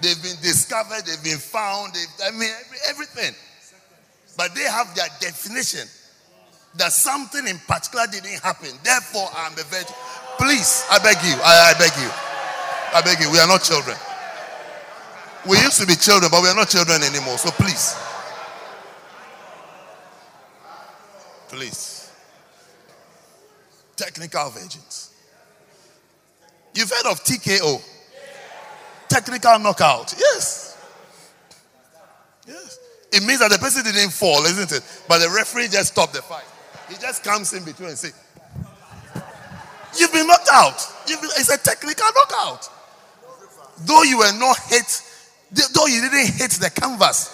They've 0.00 0.22
been 0.22 0.36
discovered, 0.42 1.06
they've 1.06 1.24
been 1.24 1.38
found, 1.38 1.94
they've, 1.94 2.28
I 2.28 2.30
mean, 2.32 2.50
every, 2.64 2.78
everything. 2.88 3.34
But 4.36 4.54
they 4.54 4.64
have 4.64 4.94
their 4.94 5.08
definition 5.20 5.88
that 6.76 6.92
something 6.92 7.46
in 7.46 7.58
particular 7.66 8.04
didn't 8.10 8.40
happen. 8.42 8.68
Therefore, 8.84 9.28
I'm 9.34 9.52
a 9.52 9.64
virgin. 9.64 9.96
Please, 10.38 10.84
I 10.90 10.98
beg 10.98 11.16
you, 11.24 11.34
I, 11.42 11.72
I 11.72 11.78
beg 11.78 11.92
you, 11.96 12.10
I 12.92 13.00
beg 13.02 13.20
you, 13.20 13.32
we 13.32 13.38
are 13.38 13.48
not 13.48 13.62
children. 13.62 13.96
We 15.48 15.58
used 15.58 15.80
to 15.80 15.86
be 15.86 15.94
children, 15.94 16.30
but 16.30 16.42
we 16.42 16.48
are 16.48 16.56
not 16.56 16.68
children 16.68 17.02
anymore. 17.02 17.38
So 17.38 17.50
please. 17.50 17.96
Please. 21.48 22.10
Technical 23.96 24.50
virgins. 24.50 25.12
You've 26.74 26.90
heard 26.90 27.10
of 27.10 27.22
TKO? 27.24 27.95
Technical 29.08 29.58
knockout. 29.58 30.14
Yes. 30.18 30.76
Yes. 32.46 32.78
It 33.12 33.24
means 33.24 33.40
that 33.40 33.50
the 33.50 33.58
person 33.58 33.84
didn't 33.84 34.12
fall, 34.12 34.44
isn't 34.44 34.72
it? 34.72 34.82
But 35.08 35.18
the 35.18 35.30
referee 35.30 35.68
just 35.68 35.92
stopped 35.92 36.14
the 36.14 36.22
fight. 36.22 36.44
He 36.88 36.94
just 36.96 37.24
comes 37.24 37.52
in 37.52 37.64
between 37.64 37.90
and 37.90 37.98
say, 37.98 38.10
You've 39.98 40.12
been 40.12 40.26
knocked 40.26 40.48
out. 40.52 40.76
Been, 41.06 41.18
it's 41.22 41.48
a 41.48 41.58
technical 41.58 42.06
knockout. 42.14 42.68
Though 43.80 44.02
you 44.02 44.18
were 44.18 44.32
not 44.38 44.58
hit 44.68 45.02
Though 45.52 45.86
you 45.86 46.00
didn't 46.00 46.34
hit 46.34 46.50
the 46.52 46.70
canvas 46.70 47.30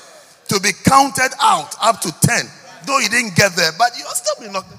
to 0.49 0.61
be 0.61 0.71
counted 0.85 1.31
out 1.41 1.75
up 1.81 2.01
to 2.03 2.13
10, 2.21 2.47
though 2.87 2.99
you 2.99 3.09
didn't 3.09 3.35
get 3.35 3.53
there, 3.57 3.73
but 3.79 3.93
you're 3.97 4.07
still 4.09 4.35
being 4.39 4.53
knocked. 4.53 4.71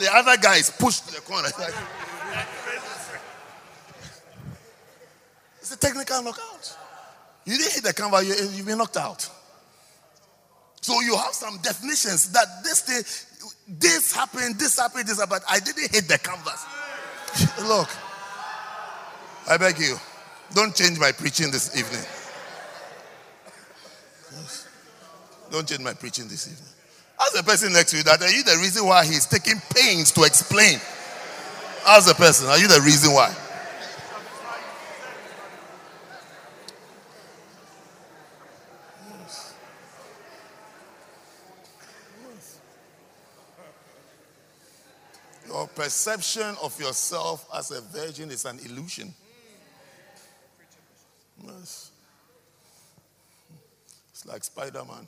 The 0.00 0.10
other 0.14 0.38
guy 0.40 0.56
is 0.56 0.70
pushed 0.70 1.08
to 1.08 1.14
the 1.14 1.20
corner. 1.20 1.50
It's 5.60 5.72
a 5.72 5.76
technical 5.76 6.22
knockout. 6.22 6.76
You 7.44 7.58
didn't 7.58 7.72
hit 7.74 7.84
the 7.84 7.92
canvas, 7.92 8.26
you, 8.26 8.56
you've 8.56 8.66
been 8.66 8.78
knocked 8.78 8.96
out. 8.96 9.28
So 10.80 11.02
you 11.02 11.14
have 11.16 11.34
some 11.34 11.58
definitions 11.58 12.32
that 12.32 12.46
this 12.64 12.80
thing, 12.80 13.02
this 13.78 14.14
happened, 14.14 14.58
this 14.58 14.78
happened, 14.78 15.06
this 15.06 15.20
happened. 15.20 15.42
I 15.50 15.60
didn't 15.60 15.90
hit 15.94 16.08
the 16.08 16.16
canvas. 16.16 16.64
Look, 17.68 17.90
I 19.50 19.58
beg 19.58 19.78
you, 19.78 19.96
don't 20.54 20.74
change 20.74 20.98
my 20.98 21.12
preaching 21.12 21.50
this 21.50 21.76
evening. 21.76 22.06
Don't 25.50 25.68
change 25.68 25.82
my 25.82 25.92
preaching 25.92 26.26
this 26.26 26.46
evening. 26.50 26.79
Ask 27.20 27.34
the 27.34 27.42
person 27.42 27.72
next 27.72 27.90
to 27.90 27.98
you 27.98 28.02
that 28.04 28.22
are 28.22 28.30
you 28.30 28.42
the 28.42 28.56
reason 28.56 28.86
why 28.86 29.04
he's 29.04 29.26
taking 29.26 29.60
pains 29.74 30.10
to 30.12 30.22
explain? 30.22 30.80
Ask 31.86 32.08
the 32.08 32.14
person, 32.14 32.46
are 32.48 32.58
you 32.58 32.66
the 32.66 32.80
reason 32.80 33.12
why? 33.12 33.34
Your 45.46 45.66
perception 45.66 46.54
of 46.62 46.78
yourself 46.80 47.46
as 47.54 47.70
a 47.72 47.80
virgin 47.80 48.30
is 48.30 48.44
an 48.44 48.60
illusion. 48.60 49.12
Yes. 51.44 51.90
It's 54.12 54.24
like 54.24 54.44
Spider 54.44 54.84
Man. 54.84 55.06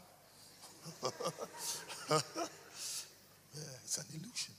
yeah, 3.54 3.62
it's 3.84 3.98
an 3.98 4.04
illusion. 4.12 4.54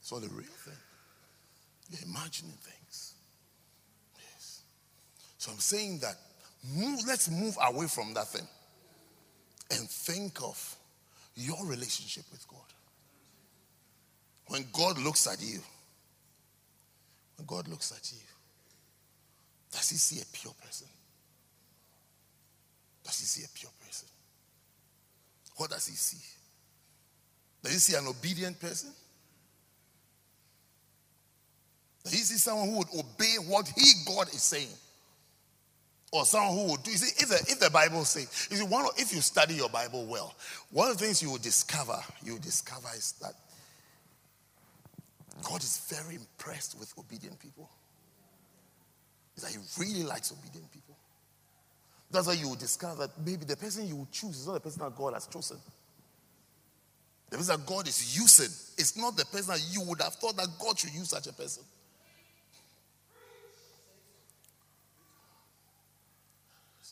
It's 0.00 0.12
not 0.12 0.22
a 0.22 0.28
real 0.28 0.42
thing. 0.42 0.74
You're 1.90 2.08
imagining 2.08 2.56
things. 2.60 3.14
Yes. 4.16 4.62
So 5.38 5.52
I'm 5.52 5.58
saying 5.58 6.00
that 6.00 6.16
move, 6.74 7.00
let's 7.06 7.30
move 7.30 7.56
away 7.62 7.86
from 7.86 8.14
that 8.14 8.28
thing 8.28 8.46
and 9.70 9.88
think 9.88 10.42
of 10.42 10.76
your 11.34 11.64
relationship 11.66 12.24
with 12.30 12.46
God. 12.48 12.60
When 14.48 14.66
God 14.72 14.98
looks 14.98 15.26
at 15.26 15.40
you, 15.42 15.60
when 17.36 17.46
God 17.46 17.68
looks 17.68 17.92
at 17.92 18.12
you, 18.12 18.18
does 19.70 19.88
he 19.88 19.96
see 19.96 20.20
a 20.20 20.26
pure 20.32 20.52
person? 20.64 20.88
Does 23.04 23.18
he 23.18 23.24
see 23.24 23.44
a 23.44 23.58
pure 23.58 23.70
person? 23.70 23.81
What 25.62 25.70
does 25.70 25.86
he 25.86 25.94
see? 25.94 26.18
Does 27.62 27.72
he 27.72 27.78
see 27.78 27.96
an 27.96 28.08
obedient 28.08 28.58
person? 28.58 28.90
Does 32.02 32.12
he 32.14 32.18
see 32.18 32.36
someone 32.36 32.68
who 32.68 32.78
would 32.78 32.88
obey 32.88 33.36
what 33.46 33.68
he, 33.68 33.92
God, 34.04 34.26
is 34.30 34.42
saying? 34.42 34.74
Or 36.10 36.24
someone 36.24 36.52
who 36.56 36.72
would 36.72 36.82
do. 36.82 36.90
You 36.90 36.96
see, 36.96 37.22
if 37.22 37.28
the, 37.28 37.52
if 37.52 37.60
the 37.60 37.70
Bible 37.70 38.04
says, 38.04 38.48
you 38.50 38.56
see, 38.56 38.64
one, 38.64 38.86
if 38.96 39.14
you 39.14 39.20
study 39.20 39.54
your 39.54 39.68
Bible 39.68 40.04
well, 40.06 40.34
one 40.72 40.90
of 40.90 40.98
the 40.98 41.04
things 41.04 41.22
you 41.22 41.30
will 41.30 41.38
discover, 41.38 41.96
you 42.24 42.32
will 42.32 42.40
discover 42.40 42.88
is 42.96 43.12
that 43.22 43.34
God 45.44 45.62
is 45.62 45.86
very 45.88 46.16
impressed 46.16 46.76
with 46.76 46.92
obedient 46.98 47.38
people. 47.38 47.70
Is 49.36 49.44
that 49.44 49.52
He 49.52 49.58
really 49.78 50.02
likes 50.02 50.32
obedient 50.32 50.72
people. 50.72 50.91
That's 52.12 52.26
why 52.26 52.34
you 52.34 52.50
will 52.50 52.56
discover 52.56 53.06
that 53.06 53.10
maybe 53.24 53.46
the 53.46 53.56
person 53.56 53.88
you 53.88 53.96
will 53.96 54.08
choose 54.12 54.40
is 54.40 54.46
not 54.46 54.54
the 54.54 54.60
person 54.60 54.82
that 54.82 54.94
God 54.94 55.14
has 55.14 55.26
chosen. 55.26 55.56
The 57.30 57.38
person 57.38 57.56
that 57.56 57.66
God 57.66 57.88
is 57.88 58.16
using 58.16 58.52
is 58.76 58.94
not 58.98 59.16
the 59.16 59.24
person 59.24 59.54
that 59.54 59.64
you 59.70 59.80
would 59.88 60.02
have 60.02 60.14
thought 60.16 60.36
that 60.36 60.48
God 60.58 60.78
should 60.78 60.92
use 60.92 61.08
such 61.08 61.26
a 61.26 61.32
person. 61.32 61.62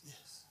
Yes. 0.03 0.45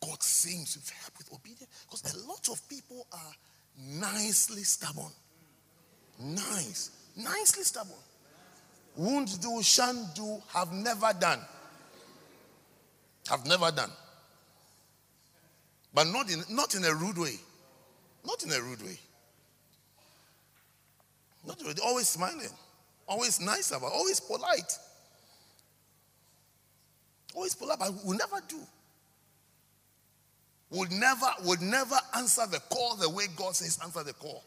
God 0.00 0.20
seems 0.20 0.74
to 0.74 0.94
help 0.94 1.16
with 1.18 1.32
obedience 1.32 1.70
because 1.88 2.12
a 2.12 2.26
lot 2.26 2.48
of 2.50 2.68
people 2.68 3.06
are 3.12 3.34
nicely 3.80 4.64
stubborn. 4.64 5.12
Nice, 6.18 6.90
nicely 7.16 7.62
stubborn. 7.62 7.94
Won't 8.96 9.40
do, 9.40 9.62
shan't 9.62 10.16
do, 10.16 10.42
have 10.52 10.72
never 10.72 11.12
done. 11.20 11.38
Have 13.28 13.46
never 13.46 13.70
done. 13.70 13.90
But 15.94 16.06
not 16.08 16.30
in, 16.30 16.42
not 16.50 16.74
in 16.74 16.84
a 16.84 16.94
rude 16.94 17.18
way. 17.18 17.34
Not 18.26 18.42
in 18.44 18.52
a 18.52 18.60
rude 18.60 18.82
way. 18.82 18.98
Not 21.46 21.58
always 21.82 22.08
smiling, 22.08 22.50
always 23.06 23.40
nice 23.40 23.70
about, 23.70 23.92
always 23.92 24.20
polite. 24.20 24.78
Always 27.34 27.54
polite, 27.54 27.78
but 27.78 27.92
will 28.04 28.16
never 28.16 28.36
do. 28.48 28.58
Would 30.70 30.92
never, 30.92 31.26
would 31.44 31.62
never 31.62 31.96
answer 32.14 32.46
the 32.46 32.60
call 32.70 32.96
the 32.96 33.08
way 33.08 33.24
God 33.36 33.56
says 33.56 33.78
answer 33.82 34.04
the 34.04 34.12
call. 34.12 34.44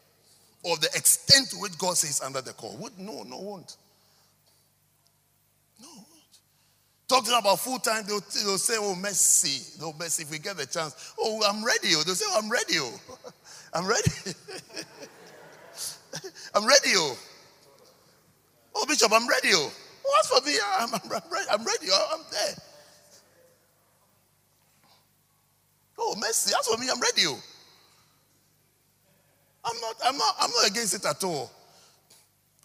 Or 0.62 0.76
the 0.76 0.86
extent 0.94 1.50
to 1.50 1.56
which 1.56 1.76
God 1.78 1.96
says 1.96 2.20
under 2.20 2.40
the 2.40 2.52
call. 2.52 2.76
Would 2.76 2.98
no, 2.98 3.24
no, 3.24 3.38
won't. 3.38 3.76
No, 5.80 5.88
won't. 5.88 6.38
Talking 7.12 7.34
about 7.38 7.60
full 7.60 7.78
time, 7.78 8.04
they'll, 8.08 8.20
they'll 8.20 8.56
say, 8.56 8.76
Oh, 8.78 8.94
mercy. 8.94 9.76
No, 9.78 9.92
mercy, 9.98 10.22
if 10.22 10.30
we 10.30 10.38
get 10.38 10.56
the 10.56 10.64
chance. 10.64 11.12
Oh, 11.20 11.42
I'm 11.46 11.62
ready. 11.62 11.88
Oh. 11.94 12.02
They'll 12.06 12.14
say, 12.14 12.24
Oh, 12.26 12.40
I'm 12.42 12.50
ready. 12.50 12.76
Oh. 12.78 12.98
I'm 13.74 13.86
ready. 13.86 14.10
I'm 16.54 16.64
ready. 16.64 16.88
Oh. 16.94 17.18
oh, 18.76 18.86
Bishop, 18.88 19.12
I'm 19.12 19.28
ready. 19.28 19.50
Oh, 19.52 19.70
oh 19.70 20.10
what's 20.10 20.28
for 20.28 20.40
me? 20.48 20.56
I'm, 20.78 20.88
I'm, 20.94 21.10
ready. 21.10 21.46
I'm 21.52 21.64
ready. 21.66 21.86
Oh, 21.92 22.14
I'm 22.14 22.24
there. 22.30 22.54
Oh, 25.98 26.14
mercy. 26.18 26.52
That's 26.54 26.66
for 26.66 26.80
me. 26.80 26.86
I'm 26.90 26.98
ready. 26.98 27.26
Oh. 27.26 27.38
I'm 29.66 29.80
not, 29.82 29.96
I'm 30.02 30.16
not, 30.16 30.34
I'm 30.40 30.50
not 30.50 30.70
against 30.70 30.94
it 30.94 31.04
at 31.04 31.22
all. 31.24 31.50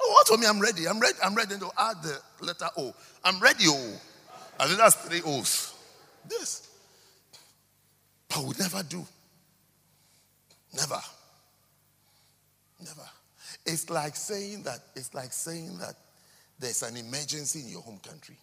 Oh, 0.01 0.09
what 0.13 0.25
for 0.25 0.37
me? 0.37 0.47
I'm 0.47 0.61
ready. 0.61 0.87
I'm 0.87 1.01
ready. 1.01 1.17
I'm 1.21 1.35
ready 1.35 1.59
to 1.59 1.69
add 1.77 2.01
the 2.01 2.17
letter 2.45 2.69
O. 2.77 2.93
I'm 3.25 3.41
ready. 3.41 3.65
Oh. 3.67 3.99
And 4.59 4.71
then 4.71 4.77
that's 4.77 4.95
three 4.95 5.21
O's. 5.25 5.73
This. 6.27 6.69
But 8.29 8.43
we 8.43 8.53
never 8.59 8.83
do. 8.83 9.05
Never. 10.75 10.99
Never. 12.79 13.09
It's 13.65 13.89
like 13.89 14.15
saying 14.15 14.63
that, 14.63 14.79
it's 14.95 15.13
like 15.13 15.33
saying 15.33 15.77
that 15.79 15.95
there's 16.59 16.83
an 16.83 16.97
emergency 16.97 17.61
in 17.61 17.69
your 17.69 17.81
home 17.81 17.99
country. 17.99 18.37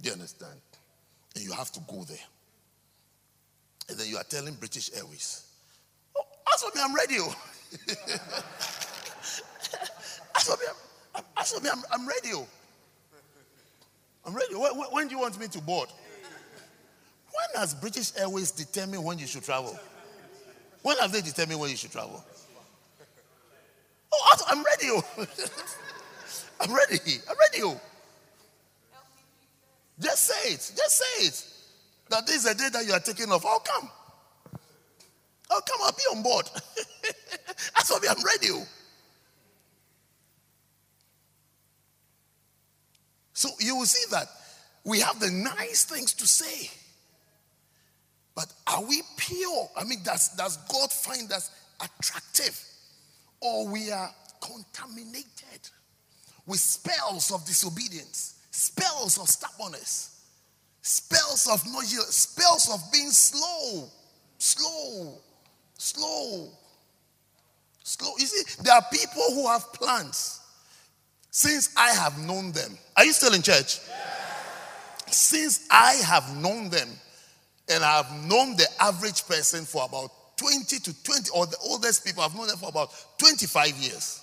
Do 0.00 0.08
you 0.08 0.12
understand? 0.12 0.60
And 1.34 1.44
you 1.44 1.52
have 1.52 1.70
to 1.72 1.80
go 1.88 2.04
there. 2.04 2.18
And 3.88 3.98
then 3.98 4.08
you 4.08 4.16
are 4.16 4.24
telling 4.24 4.54
British 4.54 4.90
Airways, 4.96 5.44
oh, 6.16 6.22
ask 6.52 6.64
for 6.64 6.76
me, 6.76 6.82
I'm 6.84 6.94
ready. 6.94 7.16
Oh. 7.18 7.34
ask 10.36 10.46
for 10.46 10.56
me, 10.56 10.64
I'm, 11.14 11.24
ask 11.36 11.54
for 11.54 11.60
me, 11.60 11.70
I'm, 11.70 11.82
I'm 11.92 12.06
ready. 12.06 12.30
Oh. 12.34 12.46
I'm 14.24 14.34
ready. 14.34 14.54
When, 14.54 14.72
when 14.72 15.08
do 15.08 15.14
you 15.14 15.20
want 15.20 15.38
me 15.38 15.48
to 15.48 15.60
board? 15.60 15.88
When 17.32 17.60
has 17.60 17.74
British 17.74 18.12
Airways 18.18 18.50
determined 18.50 19.04
when 19.04 19.18
you 19.18 19.26
should 19.26 19.44
travel? 19.44 19.78
When 20.82 20.96
have 20.98 21.12
they 21.12 21.20
determined 21.20 21.60
when 21.60 21.70
you 21.70 21.76
should 21.76 21.92
travel? 21.92 22.24
Oh, 24.12 24.36
I'm 24.48 24.64
ready. 24.64 24.86
Oh. 24.88 25.04
I'm 26.60 26.74
ready. 26.74 26.98
I'm 27.28 27.36
ready. 27.38 27.62
Oh. 27.62 27.80
Just 30.00 30.24
say 30.24 30.52
it. 30.52 30.72
Just 30.76 30.98
say 30.98 31.26
it. 31.26 31.46
That 32.10 32.26
this 32.26 32.36
is 32.36 32.44
the 32.44 32.54
day 32.54 32.68
that 32.72 32.86
you 32.86 32.92
are 32.92 33.00
taking 33.00 33.30
off. 33.30 33.44
I'll 33.46 33.60
come. 33.60 33.88
I'll 35.50 35.60
come. 35.60 35.78
I'll 35.82 35.92
be 35.92 36.16
on 36.16 36.22
board. 36.22 36.50
That's 37.74 37.90
what 37.90 38.02
I'm 38.08 38.24
ready. 38.24 38.48
Oh. 38.50 38.66
So 43.40 43.48
you 43.58 43.74
will 43.74 43.86
see 43.86 44.04
that 44.10 44.28
we 44.84 45.00
have 45.00 45.18
the 45.18 45.30
nice 45.30 45.84
things 45.84 46.12
to 46.12 46.26
say. 46.26 46.70
But 48.34 48.52
are 48.66 48.84
we 48.84 49.00
pure? 49.16 49.66
I 49.74 49.84
mean, 49.84 50.00
does, 50.04 50.28
does 50.36 50.58
God 50.70 50.92
find 50.92 51.32
us 51.32 51.50
attractive? 51.80 52.62
Or 53.40 53.66
we 53.66 53.90
are 53.90 54.10
contaminated 54.42 55.70
with 56.44 56.60
spells 56.60 57.30
of 57.30 57.46
disobedience, 57.46 58.34
spells 58.50 59.18
of 59.18 59.26
stubbornness, 59.26 60.20
spells 60.82 61.48
of 61.50 61.64
noise, 61.72 61.96
spells 62.08 62.68
of 62.70 62.92
being 62.92 63.08
slow, 63.08 63.88
slow, 64.36 65.18
slow, 65.78 66.50
slow. 67.84 68.12
You 68.18 68.26
see, 68.26 68.62
there 68.64 68.74
are 68.74 68.84
people 68.92 69.22
who 69.32 69.48
have 69.48 69.72
plans 69.72 70.39
since 71.30 71.72
I 71.76 71.90
have 71.90 72.18
known 72.18 72.52
them. 72.52 72.76
Are 72.96 73.04
you 73.04 73.12
still 73.12 73.34
in 73.34 73.42
church? 73.42 73.80
Since 75.06 75.66
I 75.70 75.94
have 76.06 76.36
known 76.36 76.70
them, 76.70 76.88
and 77.68 77.84
I've 77.84 78.10
known 78.28 78.56
the 78.56 78.66
average 78.80 79.26
person 79.26 79.64
for 79.64 79.84
about 79.84 80.10
20 80.36 80.78
to 80.78 81.02
20, 81.04 81.30
or 81.34 81.46
the 81.46 81.56
oldest 81.64 82.04
people, 82.04 82.22
I've 82.22 82.34
known 82.34 82.48
them 82.48 82.56
for 82.56 82.68
about 82.68 82.90
25 83.18 83.76
years 83.76 84.20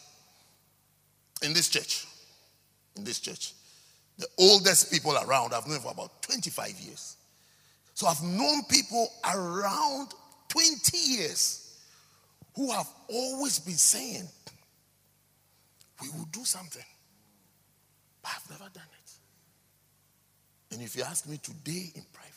in 1.44 1.54
this 1.54 1.70
church. 1.70 2.06
In 2.96 3.04
this 3.04 3.20
church. 3.20 3.54
The 4.18 4.28
oldest 4.38 4.92
people 4.92 5.14
around, 5.16 5.54
I've 5.54 5.68
known 5.68 5.80
for 5.80 5.92
about 5.92 6.22
25 6.24 6.72
years. 6.80 7.18
So 7.94 8.08
I've 8.08 8.22
known 8.24 8.64
people 8.64 9.10
around 9.34 10.10
20 10.50 10.98
years 10.98 11.80
who 12.56 12.72
have 12.72 12.88
always 13.10 13.60
been 13.60 13.78
saying, 13.78 14.28
We 16.02 16.10
will 16.10 16.28
do 16.32 16.44
something. 16.44 16.84
I've 18.28 18.50
never 18.50 18.70
done 18.74 18.84
it. 19.04 19.12
And 20.74 20.82
if 20.82 20.96
you 20.96 21.04
ask 21.04 21.28
me 21.28 21.38
today 21.38 21.92
in 21.96 22.04
private, 22.12 22.34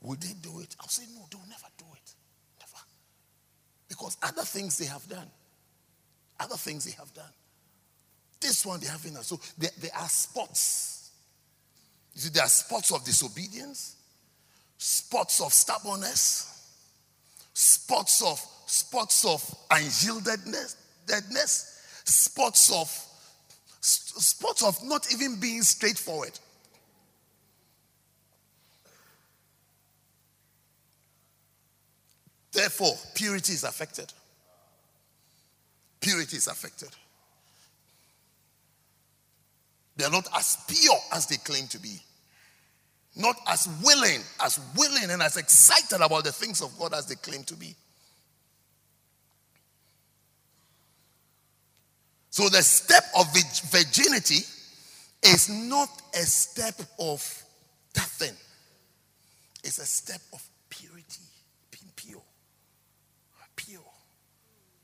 will 0.00 0.16
they 0.16 0.34
do 0.42 0.60
it? 0.60 0.76
I'll 0.80 0.88
say, 0.88 1.04
No, 1.14 1.26
they'll 1.30 1.40
never 1.48 1.66
do 1.78 1.86
it. 1.94 2.12
Never. 2.60 2.82
Because 3.88 4.16
other 4.22 4.42
things 4.42 4.78
they 4.78 4.86
have 4.86 5.08
done. 5.08 5.28
Other 6.38 6.56
things 6.56 6.84
they 6.84 6.92
have 6.92 7.12
done. 7.14 7.32
This 8.40 8.66
one 8.66 8.80
they 8.80 8.86
have 8.86 9.04
in 9.06 9.14
So 9.22 9.40
there, 9.56 9.70
there 9.80 9.94
are 9.96 10.08
spots. 10.08 11.10
You 12.14 12.20
see, 12.20 12.30
there 12.30 12.44
are 12.44 12.48
spots 12.48 12.92
of 12.92 13.04
disobedience, 13.04 13.96
spots 14.76 15.40
of 15.40 15.52
stubbornness, 15.52 16.50
spots 17.54 18.22
of 18.22 18.40
spots 18.66 19.24
of 19.24 19.40
unyieldedness, 19.70 20.76
deadness, 21.06 21.80
spots 22.04 22.72
of 22.72 22.88
spots 23.84 24.62
of 24.62 24.82
not 24.82 25.12
even 25.12 25.38
being 25.38 25.62
straightforward. 25.62 26.38
Therefore, 32.52 32.94
purity 33.14 33.52
is 33.52 33.64
affected. 33.64 34.12
Purity 36.00 36.36
is 36.36 36.46
affected. 36.46 36.90
They 39.96 40.04
are 40.04 40.10
not 40.10 40.28
as 40.36 40.56
pure 40.68 40.96
as 41.12 41.26
they 41.26 41.36
claim 41.36 41.66
to 41.68 41.78
be. 41.78 42.00
Not 43.16 43.36
as 43.46 43.68
willing, 43.82 44.20
as 44.42 44.60
willing 44.76 45.10
and 45.10 45.22
as 45.22 45.36
excited 45.36 46.00
about 46.00 46.24
the 46.24 46.32
things 46.32 46.62
of 46.62 46.76
God 46.78 46.94
as 46.94 47.06
they 47.06 47.14
claim 47.16 47.44
to 47.44 47.54
be. 47.54 47.74
So 52.34 52.48
the 52.48 52.62
step 52.62 53.04
of 53.16 53.32
virginity 53.70 54.42
is 55.22 55.48
not 55.48 55.88
a 56.14 56.22
step 56.22 56.74
of 56.98 57.22
nothing. 57.96 58.34
It's 59.62 59.78
a 59.78 59.86
step 59.86 60.20
of 60.32 60.42
purity, 60.68 61.22
being 61.70 61.92
pure. 61.94 62.22
Pure. 63.54 63.84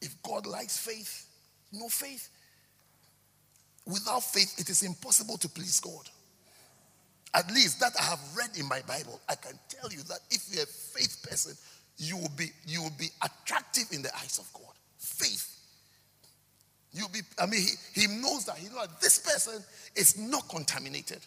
If 0.01 0.22
God 0.22 0.46
likes 0.46 0.78
faith, 0.78 1.26
no 1.72 1.88
faith. 1.88 2.30
Without 3.84 4.22
faith, 4.22 4.55
it 4.61 4.70
is 4.70 4.84
impossible 4.84 5.36
to 5.38 5.48
please 5.48 5.80
God. 5.80 6.09
At 7.34 7.51
least 7.51 7.80
that 7.80 7.94
I 7.98 8.05
have 8.05 8.20
read 8.36 8.51
in 8.61 8.68
my 8.68 8.80
Bible, 8.82 9.20
I 9.28 9.34
can 9.34 9.59
tell 9.68 9.90
you 9.90 10.05
that 10.05 10.20
if 10.30 10.46
you're 10.53 10.62
a 10.62 10.66
faith 10.66 11.26
person, 11.28 11.57
you 11.96 12.16
will 12.16 12.30
be 12.36 12.53
you 12.68 12.80
will 12.80 12.94
be 12.96 13.09
attractive 13.20 13.86
in 13.90 14.03
the 14.03 14.14
eyes 14.18 14.38
of 14.38 14.48
God. 14.53 14.74
Faith. 14.98 15.59
You 16.93 17.07
be, 17.12 17.20
I 17.38 17.47
mean, 17.47 17.61
he, 17.61 18.01
he 18.01 18.07
knows 18.07 18.47
that 18.47 18.57
he 18.57 18.68
knows 18.68 18.88
that 18.88 19.01
this 19.01 19.18
person 19.18 19.62
is 19.95 20.18
not 20.18 20.49
contaminated. 20.49 21.20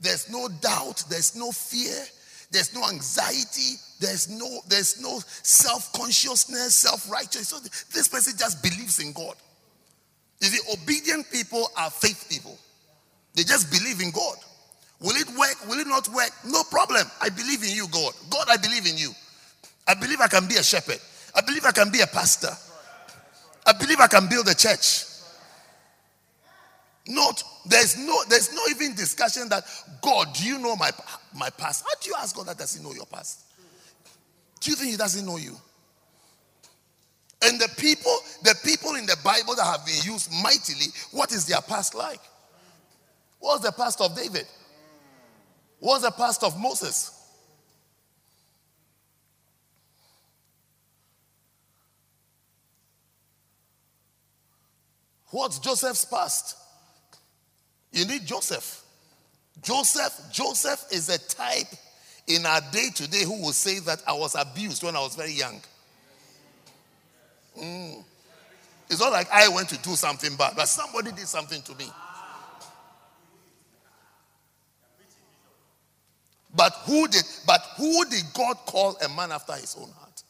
There's 0.00 0.30
no 0.30 0.48
doubt, 0.60 1.02
there's 1.10 1.34
no 1.34 1.50
fear, 1.50 2.04
there's 2.52 2.72
no 2.74 2.88
anxiety, 2.88 3.74
there's 4.00 4.28
no, 4.28 4.60
there's 4.68 5.02
no 5.02 5.20
self-consciousness, 5.42 6.74
self-righteousness. 6.74 7.48
So 7.48 7.58
this 7.92 8.08
person 8.08 8.34
just 8.38 8.62
believes 8.62 9.00
in 9.00 9.12
God. 9.12 9.34
You 10.40 10.46
see, 10.48 10.72
obedient 10.72 11.30
people 11.32 11.68
are 11.76 11.90
faith 11.90 12.26
people. 12.30 12.56
They 13.34 13.42
just 13.42 13.70
believe 13.70 14.00
in 14.00 14.12
God. 14.12 14.36
Will 15.00 15.16
it 15.16 15.28
work? 15.36 15.68
Will 15.68 15.80
it 15.80 15.86
not 15.86 16.08
work? 16.08 16.30
No 16.46 16.62
problem. 16.64 17.06
I 17.20 17.28
believe 17.28 17.62
in 17.62 17.70
you, 17.70 17.88
God. 17.88 18.12
God, 18.30 18.46
I 18.48 18.56
believe 18.56 18.86
in 18.86 18.96
you. 18.96 19.10
I 19.86 19.94
believe 19.94 20.20
I 20.20 20.28
can 20.28 20.46
be 20.46 20.56
a 20.56 20.62
shepherd. 20.62 21.00
I 21.34 21.40
believe 21.40 21.64
I 21.64 21.72
can 21.72 21.90
be 21.90 22.00
a 22.00 22.06
pastor. 22.06 22.50
I 23.66 23.72
believe 23.72 24.00
I 24.00 24.06
can 24.06 24.28
build 24.28 24.48
a 24.48 24.54
church. 24.54 25.04
Not 27.08 27.42
there's 27.64 27.96
no 27.96 28.22
there's 28.28 28.52
no 28.52 28.60
even 28.70 28.94
discussion 28.94 29.48
that 29.48 29.64
God, 30.02 30.28
do 30.34 30.44
you 30.44 30.58
know 30.58 30.76
my 30.76 30.90
my 31.34 31.48
past? 31.50 31.84
How 31.84 31.98
do 32.00 32.10
you 32.10 32.14
ask 32.18 32.36
God 32.36 32.46
that 32.46 32.58
doesn't 32.58 32.82
know 32.82 32.92
your 32.92 33.06
past? 33.06 33.40
Do 34.60 34.70
you 34.70 34.76
think 34.76 34.90
He 34.90 34.96
doesn't 34.98 35.24
know 35.24 35.38
you? 35.38 35.56
And 37.42 37.58
the 37.58 37.68
people, 37.78 38.14
the 38.42 38.54
people 38.62 38.96
in 38.96 39.06
the 39.06 39.16
Bible 39.24 39.54
that 39.54 39.64
have 39.64 39.86
been 39.86 40.12
used 40.12 40.30
mightily, 40.42 40.86
what 41.12 41.32
is 41.32 41.46
their 41.46 41.60
past 41.62 41.94
like? 41.94 42.20
What's 43.38 43.64
the 43.64 43.72
past 43.72 44.00
of 44.00 44.14
David? 44.14 44.46
What's 45.78 46.02
the 46.02 46.10
past 46.10 46.42
of 46.42 46.58
Moses? 46.60 47.14
What's 55.30 55.58
Joseph's 55.58 56.04
past? 56.04 56.56
You 57.92 58.04
need 58.06 58.26
Joseph. 58.26 58.84
Joseph, 59.62 60.20
Joseph 60.32 60.84
is 60.92 61.08
a 61.08 61.18
type 61.18 61.66
in 62.26 62.44
our 62.46 62.60
day 62.70 62.88
today 62.94 63.24
who 63.24 63.42
will 63.42 63.52
say 63.52 63.80
that 63.80 64.02
I 64.06 64.12
was 64.12 64.34
abused 64.34 64.82
when 64.82 64.94
I 64.94 65.00
was 65.00 65.16
very 65.16 65.32
young. 65.32 65.60
Mm. 67.58 68.04
It's 68.90 69.00
not 69.00 69.12
like 69.12 69.30
I 69.32 69.48
went 69.48 69.68
to 69.70 69.78
do 69.78 69.96
something 69.96 70.34
bad, 70.36 70.54
but 70.56 70.66
somebody 70.68 71.12
did 71.12 71.26
something 71.26 71.60
to 71.62 71.74
me. 71.74 71.90
But 76.54 76.72
who 76.86 77.06
did 77.08 77.24
but 77.46 77.60
who 77.76 78.04
did 78.06 78.24
God 78.32 78.56
call 78.66 78.96
a 79.04 79.08
man 79.08 79.32
after 79.32 79.52
his 79.52 79.76
own 79.78 79.90
heart? 79.90 80.22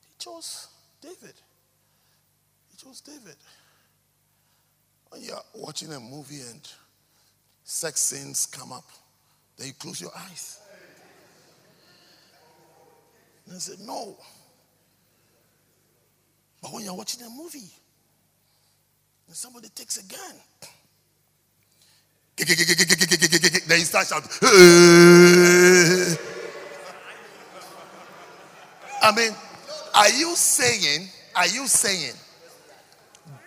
He 0.00 0.14
chose 0.18 0.68
David. 1.00 1.34
He 2.70 2.76
chose 2.76 3.00
David. 3.00 3.36
When 5.12 5.20
you're 5.20 5.36
watching 5.54 5.92
a 5.92 6.00
movie 6.00 6.40
and 6.40 6.66
sex 7.64 8.00
scenes 8.00 8.46
come 8.46 8.72
up, 8.72 8.88
then 9.58 9.66
you 9.66 9.74
close 9.74 10.00
your 10.00 10.10
eyes. 10.16 10.58
And 13.44 13.54
I 13.56 13.58
said, 13.58 13.78
No. 13.80 14.16
But 16.62 16.72
when 16.72 16.84
you're 16.84 16.94
watching 16.94 17.20
a 17.26 17.28
movie 17.28 17.70
and 19.26 19.36
somebody 19.36 19.68
takes 19.68 19.98
a 19.98 20.04
gun, 20.10 20.34
then 23.66 23.78
you 23.78 23.84
start 23.84 24.06
shouting. 24.06 24.30
I 29.02 29.14
mean, 29.14 29.32
are 29.94 30.08
you 30.08 30.34
saying, 30.36 31.06
are 31.36 31.48
you 31.48 31.66
saying 31.66 32.14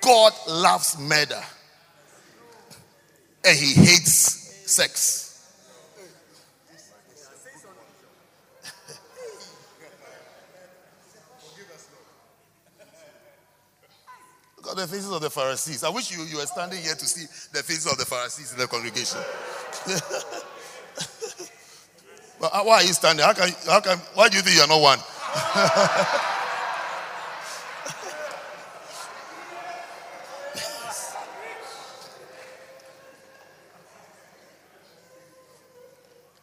God 0.02 0.34
loves 0.48 1.00
murder 1.00 1.42
and 3.46 3.58
he 3.58 3.74
hates 3.74 4.72
sex? 4.72 5.24
Look 14.58 14.68
at 14.72 14.78
the 14.78 14.88
faces 14.88 15.12
of 15.12 15.22
the 15.22 15.30
Pharisees. 15.30 15.84
I 15.84 15.90
wish 15.90 16.12
you, 16.12 16.24
you 16.24 16.38
were 16.38 16.46
standing 16.48 16.82
here 16.82 16.96
to 16.96 17.06
see 17.06 17.28
the 17.54 17.62
faces 17.62 17.86
of 17.86 18.00
the 18.00 18.06
Pharisees 18.06 18.52
in 18.52 18.58
the 18.58 18.66
congregation. 18.66 19.20
but 22.42 22.66
why 22.66 22.78
are 22.78 22.84
you 22.84 22.94
standing? 22.94 23.24
How 23.24 23.34
can, 23.34 23.50
how 23.68 23.80
can, 23.80 24.00
why 24.16 24.28
do 24.28 24.38
you 24.38 24.44
think 24.44 24.58
you're 24.58 24.68
not 24.68 24.82
one? 24.82 24.98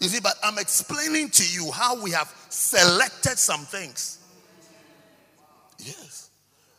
You 0.02 0.08
see, 0.08 0.18
but 0.20 0.34
I'm 0.42 0.58
explaining 0.58 1.30
to 1.30 1.44
you 1.48 1.70
how 1.70 2.02
we 2.02 2.10
have 2.10 2.34
selected 2.48 3.38
some 3.38 3.60
things. 3.60 4.18
Yes. 5.78 6.30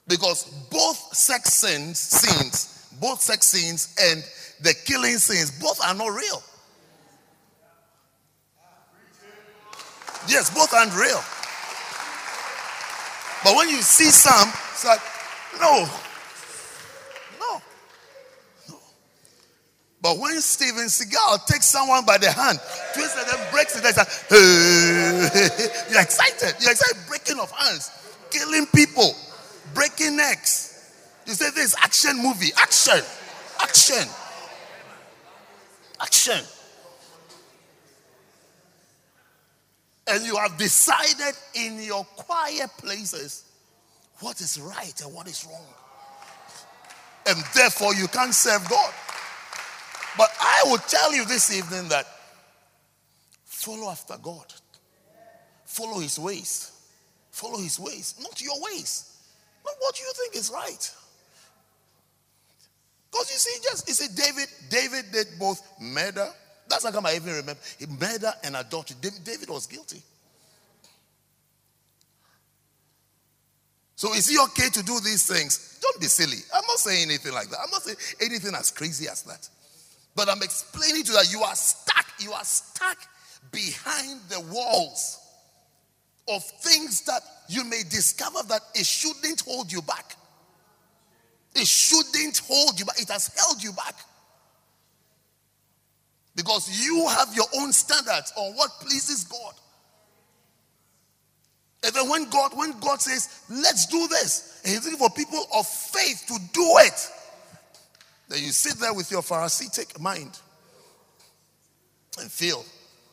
Because 0.09 0.43
both 0.69 0.97
sex 1.15 1.53
sins, 1.53 1.97
sins, 1.99 2.89
both 2.99 3.21
sex 3.21 3.45
sins 3.45 3.95
and 3.97 4.25
the 4.59 4.73
killing 4.73 5.17
sins, 5.17 5.57
both 5.61 5.79
are 5.85 5.93
not 5.93 6.09
real. 6.09 6.43
Yes, 10.27 10.53
both 10.53 10.73
aren't 10.73 10.93
real. 10.93 11.23
But 13.45 13.55
when 13.55 13.69
you 13.69 13.81
see 13.81 14.11
some, 14.11 14.49
it's 14.49 14.85
like, 14.85 14.99
no, 15.61 15.87
no, 17.39 17.61
no. 18.69 18.75
But 20.03 20.19
when 20.19 20.39
Steven 20.41 20.87
Seagal 20.87 21.45
takes 21.45 21.65
someone 21.65 22.03
by 22.03 22.17
the 22.17 22.29
hand, 22.29 22.59
twists 22.93 23.17
and 23.17 23.25
then 23.25 23.51
breaks 23.53 23.77
it, 23.77 23.83
like, 23.85 23.95
hey. 24.29 25.89
you're 25.89 26.01
excited. 26.01 26.61
You're 26.61 26.71
excited, 26.71 27.07
breaking 27.07 27.39
of 27.39 27.49
hands, 27.49 27.89
killing 28.29 28.67
people 28.67 29.15
breaking 29.73 30.17
necks. 30.17 30.91
You 31.25 31.33
say 31.33 31.49
this 31.51 31.75
action 31.81 32.21
movie. 32.21 32.51
Action. 32.57 33.01
Action. 33.61 34.07
Action. 36.01 36.45
And 40.07 40.25
you 40.25 40.35
have 40.35 40.57
decided 40.57 41.33
in 41.55 41.81
your 41.81 42.03
quiet 42.03 42.69
places 42.77 43.45
what 44.19 44.41
is 44.41 44.59
right 44.59 45.01
and 45.01 45.13
what 45.13 45.27
is 45.27 45.45
wrong. 45.49 45.65
And 47.25 47.41
therefore 47.55 47.95
you 47.95 48.07
can't 48.09 48.33
serve 48.33 48.67
God. 48.69 48.93
But 50.17 50.29
I 50.39 50.61
will 50.65 50.77
tell 50.77 51.13
you 51.13 51.25
this 51.25 51.55
evening 51.55 51.89
that 51.89 52.05
follow 53.45 53.89
after 53.89 54.15
God. 54.21 54.53
Follow 55.65 55.99
his 55.99 56.19
ways. 56.19 56.71
Follow 57.31 57.57
his 57.57 57.79
ways, 57.79 58.13
not 58.21 58.39
your 58.41 58.53
ways. 58.61 59.09
Not 59.65 59.75
what 59.79 59.99
you 59.99 60.05
think 60.15 60.35
is 60.35 60.51
right. 60.53 60.91
Because 63.11 63.31
you 63.31 63.37
see, 63.37 63.59
just 63.63 63.87
you 63.87 63.93
see, 63.93 64.07
David, 64.13 64.47
David 64.69 65.11
did 65.11 65.27
both 65.39 65.61
murder. 65.79 66.27
That's 66.67 66.83
how 66.83 66.91
come 66.91 67.05
I 67.05 67.15
even 67.15 67.33
remember. 67.33 67.59
He 67.79 67.85
murder 67.87 68.31
and 68.43 68.55
adultery. 68.55 68.97
David 69.23 69.49
was 69.49 69.65
guilty. 69.65 70.01
So 73.95 74.13
is 74.13 74.29
it 74.29 74.39
okay 74.49 74.69
to 74.69 74.83
do 74.83 74.99
these 74.99 75.25
things? 75.25 75.79
Don't 75.81 75.99
be 75.99 76.07
silly. 76.07 76.37
I'm 76.53 76.65
not 76.67 76.77
saying 76.77 77.03
anything 77.03 77.33
like 77.33 77.49
that. 77.49 77.59
I'm 77.63 77.71
not 77.71 77.83
saying 77.83 77.97
anything 78.21 78.53
as 78.53 78.69
crazy 78.69 79.07
as 79.07 79.23
that. 79.23 79.47
But 80.15 80.29
I'm 80.29 80.43
explaining 80.43 81.03
to 81.03 81.11
you 81.11 81.17
that 81.17 81.31
you 81.31 81.41
are 81.41 81.55
stuck. 81.55 82.05
You 82.19 82.33
are 82.33 82.43
stuck 82.43 82.97
behind 83.51 84.21
the 84.29 84.39
walls 84.41 85.19
of 86.27 86.43
things 86.43 87.01
that 87.05 87.21
you 87.49 87.63
may 87.65 87.81
discover 87.89 88.39
that 88.49 88.61
it 88.75 88.85
shouldn't 88.85 89.41
hold 89.41 89.71
you 89.71 89.81
back. 89.81 90.15
It 91.55 91.67
shouldn't 91.67 92.39
hold 92.47 92.79
you 92.79 92.85
back. 92.85 92.99
It 92.99 93.09
has 93.09 93.33
held 93.37 93.61
you 93.61 93.73
back. 93.73 93.95
Because 96.35 96.85
you 96.85 97.07
have 97.09 97.35
your 97.35 97.45
own 97.57 97.71
standards 97.73 98.33
on 98.35 98.53
what 98.53 98.71
pleases 98.81 99.23
God. 99.25 99.53
And 101.83 101.93
then 101.93 102.09
when 102.09 102.29
God, 102.29 102.57
when 102.57 102.79
God 102.79 103.01
says, 103.01 103.41
let's 103.49 103.85
do 103.87 104.07
this, 104.07 104.61
and 104.63 104.73
He's 104.73 104.85
looking 104.85 104.99
for 104.99 105.09
people 105.09 105.45
of 105.53 105.67
faith 105.67 106.23
to 106.27 106.39
do 106.53 106.65
it, 106.79 107.11
then 108.29 108.39
you 108.43 108.51
sit 108.51 108.79
there 108.79 108.93
with 108.93 109.11
your 109.11 109.21
Pharisaic 109.21 109.99
mind 109.99 110.39
and 112.19 112.31
feel, 112.31 112.65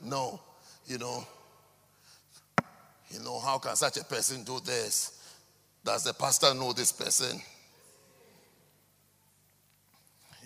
no, 0.03 0.41
you 0.87 0.99
know, 0.99 1.27
you 3.11 3.21
know, 3.21 3.41
how 3.41 3.59
can 3.59 3.75
such 3.75 3.97
a 3.97 4.05
person 4.05 4.45
do 4.45 4.61
this? 4.61 5.19
Does 5.85 6.05
the 6.05 6.13
pastor 6.13 6.55
know 6.55 6.73
this 6.73 6.93
person? 6.93 7.41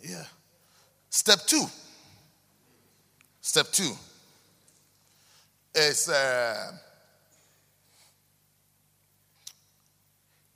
Yeah. 0.03 0.25
Step 1.11 1.41
two. 1.47 1.65
Step 3.41 3.67
two 3.71 3.93
is 5.75 6.09
uh, 6.09 6.73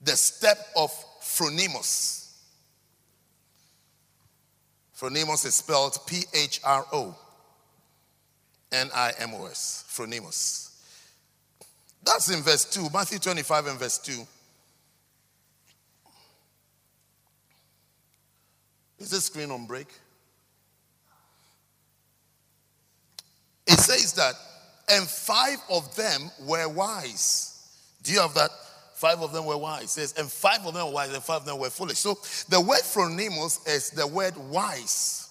the 0.01 0.15
step 0.15 0.57
of 0.75 0.91
phronimos. 1.21 2.18
Phronimos 4.99 5.45
is 5.45 5.55
spelled 5.55 5.97
P 6.05 6.23
H 6.33 6.59
R 6.63 6.85
O 6.91 7.15
N 8.71 8.89
I 8.93 9.13
M 9.19 9.33
O 9.33 9.45
S. 9.45 9.85
Phronimos. 9.89 10.71
That's 12.03 12.29
in 12.33 12.41
verse 12.43 12.65
2, 12.65 12.89
Matthew 12.93 13.19
25 13.19 13.67
and 13.67 13.79
verse 13.79 13.97
2. 13.99 14.27
Is 18.99 19.11
this 19.11 19.25
screen 19.25 19.51
on 19.51 19.65
break? 19.65 19.87
It 23.67 23.79
says 23.79 24.13
that, 24.13 24.33
and 24.91 25.07
five 25.07 25.59
of 25.69 25.95
them 25.95 26.29
were 26.41 26.67
wise. 26.67 27.55
Do 28.03 28.11
you 28.11 28.19
have 28.19 28.33
that? 28.33 28.49
Five 28.99 29.21
of 29.21 29.31
them 29.31 29.45
were 29.45 29.57
wise. 29.57 29.91
Says, 29.91 30.13
and 30.17 30.29
five 30.29 30.65
of 30.65 30.73
them 30.73 30.87
were 30.87 30.91
wise, 30.91 31.13
and 31.13 31.23
five 31.23 31.37
of 31.37 31.45
them 31.45 31.57
were 31.57 31.69
foolish. 31.69 31.99
So 31.99 32.15
the 32.49 32.59
word 32.59 32.81
phronimos 32.81 33.65
is 33.65 33.91
the 33.91 34.05
word 34.05 34.35
wise. 34.35 35.29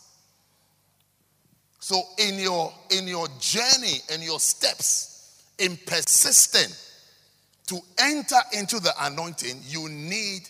So 1.78 2.00
in 2.16 2.38
your 2.38 2.72
in 2.90 3.06
your 3.06 3.28
journey 3.38 3.98
and 4.10 4.22
your 4.22 4.40
steps, 4.40 5.44
in 5.58 5.78
persisting 5.84 6.74
to 7.66 7.78
enter 7.98 8.38
into 8.54 8.80
the 8.80 8.92
anointing, 9.02 9.60
you 9.66 9.86
need 9.90 10.48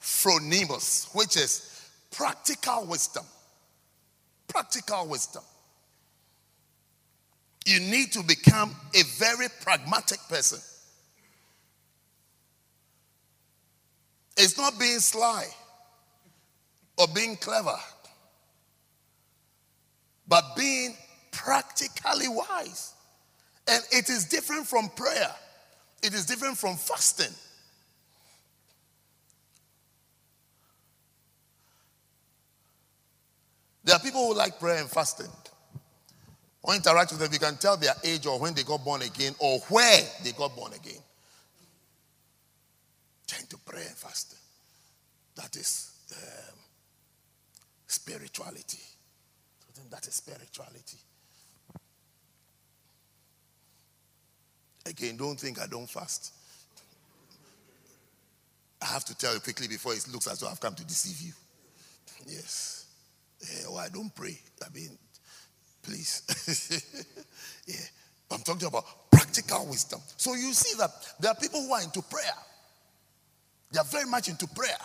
phronimos, 0.00 1.14
which 1.14 1.36
is 1.36 1.88
practical 2.10 2.84
wisdom. 2.86 3.24
Practical 4.48 5.06
wisdom. 5.06 5.44
You 7.64 7.78
need 7.78 8.10
to 8.10 8.24
become 8.24 8.74
a 8.92 9.04
very 9.18 9.46
pragmatic 9.62 10.18
person. 10.28 10.58
It's 14.36 14.58
not 14.58 14.78
being 14.78 14.98
sly 14.98 15.46
or 16.98 17.06
being 17.14 17.36
clever, 17.36 17.76
but 20.28 20.44
being 20.56 20.94
practically 21.32 22.28
wise. 22.28 22.94
And 23.68 23.82
it 23.90 24.08
is 24.08 24.26
different 24.26 24.66
from 24.66 24.88
prayer, 24.90 25.30
it 26.02 26.14
is 26.14 26.26
different 26.26 26.56
from 26.58 26.76
fasting. 26.76 27.34
There 33.84 33.94
are 33.94 34.00
people 34.00 34.26
who 34.26 34.34
like 34.34 34.58
prayer 34.58 34.78
and 34.78 34.90
fasting. 34.90 35.30
Or 36.62 36.74
interact 36.74 37.12
with 37.12 37.20
them, 37.20 37.32
you 37.32 37.38
can 37.38 37.56
tell 37.56 37.76
their 37.76 37.94
age 38.02 38.26
or 38.26 38.40
when 38.40 38.52
they 38.52 38.64
got 38.64 38.84
born 38.84 39.02
again 39.02 39.32
or 39.38 39.60
where 39.68 40.02
they 40.24 40.32
got 40.32 40.56
born 40.56 40.72
again. 40.72 41.00
Tend 43.26 43.48
to 43.50 43.58
pray 43.58 43.82
and 43.86 43.96
fast. 43.96 44.36
That 45.34 45.54
is 45.56 45.92
um, 46.12 46.58
spirituality. 47.86 48.82
That 49.90 50.06
is 50.06 50.14
spirituality. 50.14 50.98
Again, 54.86 55.16
don't 55.16 55.38
think 55.38 55.60
I 55.60 55.66
don't 55.66 55.88
fast. 55.88 56.32
I 58.80 58.86
have 58.86 59.04
to 59.06 59.16
tell 59.16 59.34
you 59.34 59.40
quickly 59.40 59.68
before 59.68 59.94
it 59.94 60.06
looks 60.12 60.26
as 60.26 60.40
though 60.40 60.48
I've 60.48 60.60
come 60.60 60.74
to 60.74 60.84
deceive 60.84 61.26
you. 61.26 61.32
Yes. 62.26 62.86
Yeah, 63.40 63.68
well, 63.68 63.78
I 63.78 63.88
don't 63.88 64.14
pray. 64.14 64.38
I 64.64 64.68
mean, 64.74 64.96
please. 65.82 66.22
yeah. 67.66 67.74
I'm 68.30 68.42
talking 68.42 68.68
about 68.68 69.10
practical 69.10 69.66
wisdom. 69.66 70.00
So 70.16 70.34
you 70.34 70.52
see 70.52 70.76
that 70.78 70.90
there 71.20 71.30
are 71.30 71.34
people 71.36 71.60
who 71.60 71.72
are 71.72 71.82
into 71.82 72.02
prayer. 72.02 72.34
They 73.72 73.78
are 73.78 73.84
very 73.84 74.06
much 74.06 74.28
into 74.28 74.46
prayer. 74.46 74.78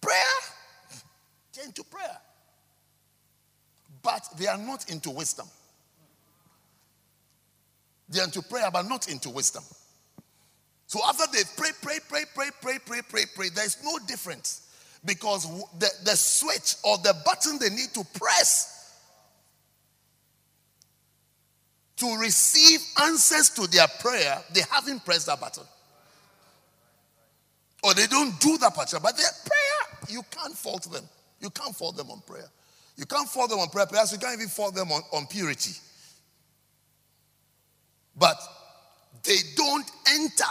Prayer? 0.00 0.14
They're 1.54 1.64
into 1.64 1.84
prayer. 1.84 2.18
But 4.02 4.26
they 4.38 4.46
are 4.46 4.58
not 4.58 4.90
into 4.90 5.10
wisdom. 5.10 5.46
They're 8.08 8.24
into 8.24 8.42
prayer, 8.42 8.70
but 8.72 8.88
not 8.88 9.08
into 9.08 9.30
wisdom. 9.30 9.64
So 10.86 11.00
after 11.08 11.24
they 11.32 11.42
pray, 11.56 11.70
pray, 11.82 11.98
pray, 12.08 12.24
pray, 12.34 12.50
pray, 12.62 12.78
pray, 12.86 13.00
pray, 13.08 13.24
pray, 13.34 13.48
there's 13.50 13.82
no 13.82 13.98
difference. 14.06 14.62
Because 15.04 15.48
the, 15.78 15.90
the 16.04 16.16
switch 16.16 16.76
or 16.84 16.98
the 16.98 17.14
button 17.24 17.58
they 17.58 17.70
need 17.70 17.90
to 17.94 18.04
press 18.18 18.72
to 21.96 22.16
receive 22.18 22.80
answers 23.02 23.50
to 23.50 23.66
their 23.68 23.86
prayer, 24.00 24.42
they 24.52 24.62
haven't 24.70 25.04
pressed 25.04 25.26
that 25.26 25.40
button. 25.40 25.64
Or 27.82 27.94
they 27.94 28.06
don't 28.06 28.38
do 28.40 28.58
that 28.58 28.74
part, 28.74 28.90
but 29.02 29.16
their 29.16 29.26
prayer, 29.44 29.98
you 30.08 30.22
can't 30.30 30.56
fault 30.56 30.90
them. 30.90 31.04
You 31.40 31.50
can't 31.50 31.74
fault 31.74 31.96
them 31.96 32.10
on 32.10 32.20
prayer. 32.26 32.48
You 32.96 33.04
can't 33.04 33.28
fault 33.28 33.50
them 33.50 33.58
on 33.58 33.68
prayer. 33.68 33.86
Perhaps 33.86 34.12
you 34.12 34.18
can't 34.18 34.34
even 34.34 34.48
fault 34.48 34.74
them 34.74 34.90
on, 34.90 35.02
on 35.12 35.26
purity. 35.26 35.72
But 38.16 38.36
they 39.22 39.36
don't 39.56 39.88
enter 40.14 40.44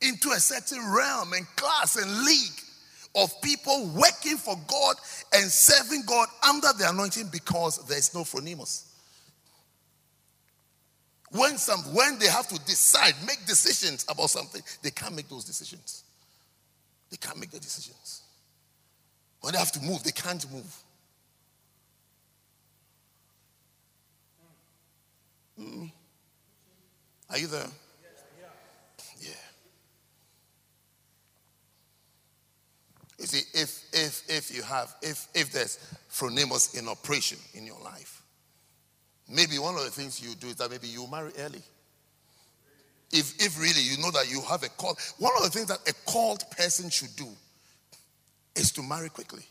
into 0.00 0.30
a 0.30 0.40
certain 0.40 0.78
realm 0.92 1.32
and 1.34 1.46
class 1.56 1.96
and 1.96 2.24
league 2.24 2.60
of 3.14 3.30
people 3.42 3.90
working 3.94 4.36
for 4.36 4.56
God 4.66 4.96
and 5.34 5.50
serving 5.50 6.02
God 6.06 6.28
under 6.46 6.68
the 6.78 6.88
anointing 6.88 7.28
because 7.32 7.86
there's 7.86 8.14
no 8.14 8.22
phronimos. 8.22 8.84
When 11.32 11.58
some 11.58 11.80
when 11.94 12.18
they 12.18 12.28
have 12.28 12.46
to 12.48 12.58
decide, 12.64 13.14
make 13.26 13.44
decisions 13.46 14.06
about 14.08 14.30
something, 14.30 14.62
they 14.82 14.90
can't 14.90 15.14
make 15.14 15.28
those 15.28 15.44
decisions. 15.44 16.04
They 17.16 17.26
can't 17.26 17.40
make 17.40 17.50
the 17.50 17.58
decisions. 17.58 18.22
When 19.40 19.52
they 19.52 19.58
have 19.58 19.72
to 19.72 19.80
move, 19.80 20.02
they 20.02 20.10
can't 20.10 20.44
move. 20.52 20.76
Mm. 25.58 25.90
Are 27.30 27.38
you 27.38 27.46
there? 27.46 27.66
Yeah. 29.18 29.30
You 33.18 33.26
see, 33.26 33.58
if 33.58 33.84
if 33.94 34.22
if 34.28 34.54
you 34.54 34.62
have 34.62 34.94
if 35.00 35.28
if 35.34 35.52
there's 35.52 35.78
phronimos 36.10 36.78
in 36.78 36.86
operation 36.86 37.38
in 37.54 37.66
your 37.66 37.80
life, 37.80 38.22
maybe 39.26 39.58
one 39.58 39.74
of 39.74 39.84
the 39.84 39.90
things 39.90 40.20
you 40.20 40.34
do 40.34 40.48
is 40.48 40.56
that 40.56 40.70
maybe 40.70 40.88
you 40.88 41.06
marry 41.10 41.32
early. 41.38 41.62
If 43.12 43.34
if 43.40 43.58
really 43.60 43.80
you 43.80 43.98
know 43.98 44.10
that 44.10 44.30
you 44.30 44.42
have 44.42 44.62
a 44.62 44.68
call, 44.68 44.96
one 45.18 45.32
of 45.36 45.44
the 45.44 45.50
things 45.50 45.66
that 45.66 45.78
a 45.88 45.92
called 46.10 46.44
person 46.50 46.90
should 46.90 47.14
do 47.16 47.28
is 48.54 48.72
to 48.72 48.82
marry 48.82 49.08
quickly. 49.08 49.44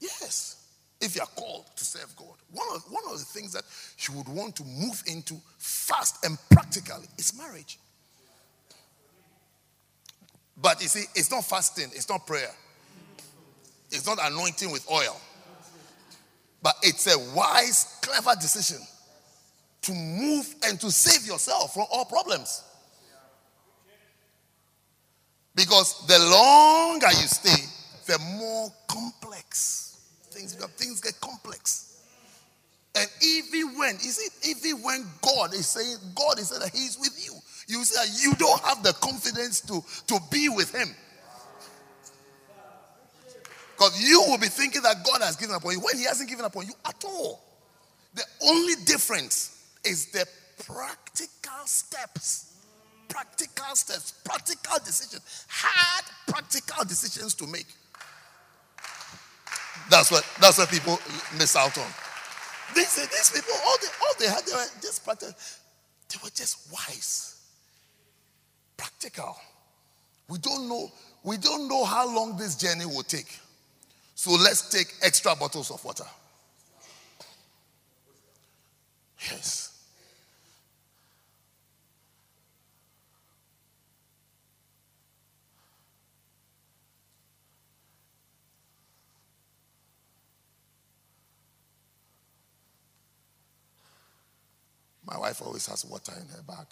Yes 0.00 0.60
if 1.00 1.16
you 1.16 1.22
are 1.22 1.28
called 1.28 1.64
to 1.76 1.84
serve 1.84 2.14
God, 2.16 2.34
one 2.52 2.66
of, 2.74 2.82
one 2.90 3.02
of 3.10 3.18
the 3.18 3.24
things 3.24 3.52
that 3.52 3.62
you 3.98 4.16
would 4.18 4.28
want 4.28 4.54
to 4.56 4.64
move 4.64 5.02
into 5.06 5.34
fast 5.58 6.24
and 6.24 6.38
practically 6.50 7.06
is 7.18 7.36
marriage. 7.36 7.78
But 10.60 10.82
you 10.82 10.88
see, 10.88 11.04
it's 11.14 11.30
not 11.30 11.44
fasting, 11.44 11.90
it's 11.94 12.08
not 12.08 12.26
prayer, 12.26 12.50
it's 13.90 14.06
not 14.06 14.18
anointing 14.20 14.70
with 14.70 14.88
oil. 14.90 15.18
But 16.62 16.74
it's 16.82 17.06
a 17.06 17.18
wise, 17.34 17.98
clever 18.02 18.38
decision 18.38 18.86
to 19.82 19.92
move 19.92 20.54
and 20.64 20.80
to 20.80 20.90
save 20.90 21.26
yourself 21.26 21.74
from 21.74 21.86
all 21.90 22.04
problems. 22.04 22.64
Because 25.54 26.06
the 26.06 26.18
longer 26.18 27.08
you 27.08 27.26
stay, 27.26 27.64
the 28.06 28.18
more 28.38 28.72
complex 28.88 29.90
things 30.30 30.54
become, 30.54 30.70
things 30.70 31.00
get 31.00 31.20
complex. 31.20 31.86
And 32.96 33.08
even 33.22 33.78
when, 33.78 33.94
you 33.94 34.10
see, 34.10 34.50
even 34.50 34.82
when 34.82 35.06
God 35.22 35.54
is 35.54 35.66
saying, 35.66 35.96
God 36.14 36.38
is 36.38 36.48
saying 36.48 36.60
that 36.60 36.74
He's 36.74 36.98
with 36.98 37.24
you, 37.24 37.34
you 37.68 37.84
say 37.84 38.00
you 38.20 38.34
don't 38.34 38.60
have 38.62 38.82
the 38.82 38.92
confidence 38.94 39.60
to, 39.62 39.82
to 40.08 40.20
be 40.30 40.48
with 40.48 40.74
Him. 40.74 40.88
Because 43.76 44.02
you 44.02 44.22
will 44.26 44.38
be 44.38 44.48
thinking 44.48 44.82
that 44.82 45.04
God 45.04 45.22
has 45.22 45.36
given 45.36 45.54
up 45.54 45.64
on 45.64 45.72
you 45.72 45.80
when 45.80 45.96
He 45.96 46.04
hasn't 46.04 46.28
given 46.28 46.44
up 46.44 46.56
on 46.56 46.66
you 46.66 46.72
at 46.84 47.02
all. 47.04 47.40
The 48.14 48.24
only 48.48 48.74
difference 48.84 49.59
is 49.84 50.06
the 50.12 50.26
practical 50.64 51.66
steps. 51.66 52.46
Practical 53.08 53.74
steps, 53.74 54.12
practical 54.24 54.78
decisions, 54.84 55.44
hard 55.48 56.04
practical 56.28 56.84
decisions 56.84 57.34
to 57.34 57.44
make. 57.48 57.66
That's 59.90 60.12
what 60.12 60.24
that's 60.40 60.58
what 60.58 60.68
people 60.68 60.96
miss 61.36 61.56
out 61.56 61.76
on. 61.76 61.90
These, 62.72 62.94
these 62.94 63.32
people, 63.34 63.54
all 63.66 63.76
they, 63.80 63.88
all 64.00 64.14
they 64.20 64.28
had, 64.28 64.46
they 64.46 64.52
were 64.52 64.80
just 64.80 65.04
practical. 65.04 65.34
They 66.08 66.18
were 66.22 66.30
just 66.30 66.72
wise, 66.72 67.34
practical. 68.76 69.36
We 70.28 70.38
don't 70.38 70.68
know. 70.68 70.92
We 71.24 71.36
don't 71.36 71.68
know 71.68 71.84
how 71.84 72.06
long 72.14 72.36
this 72.36 72.54
journey 72.54 72.86
will 72.86 73.02
take. 73.02 73.40
So 74.14 74.30
let's 74.32 74.70
take 74.70 74.86
extra 75.02 75.34
bottles 75.34 75.72
of 75.72 75.84
water. 75.84 76.04
Yes. 79.30 79.69
My 95.10 95.18
wife 95.18 95.42
always 95.42 95.66
has 95.66 95.84
water 95.84 96.12
in 96.20 96.28
her 96.28 96.42
bag. 96.46 96.66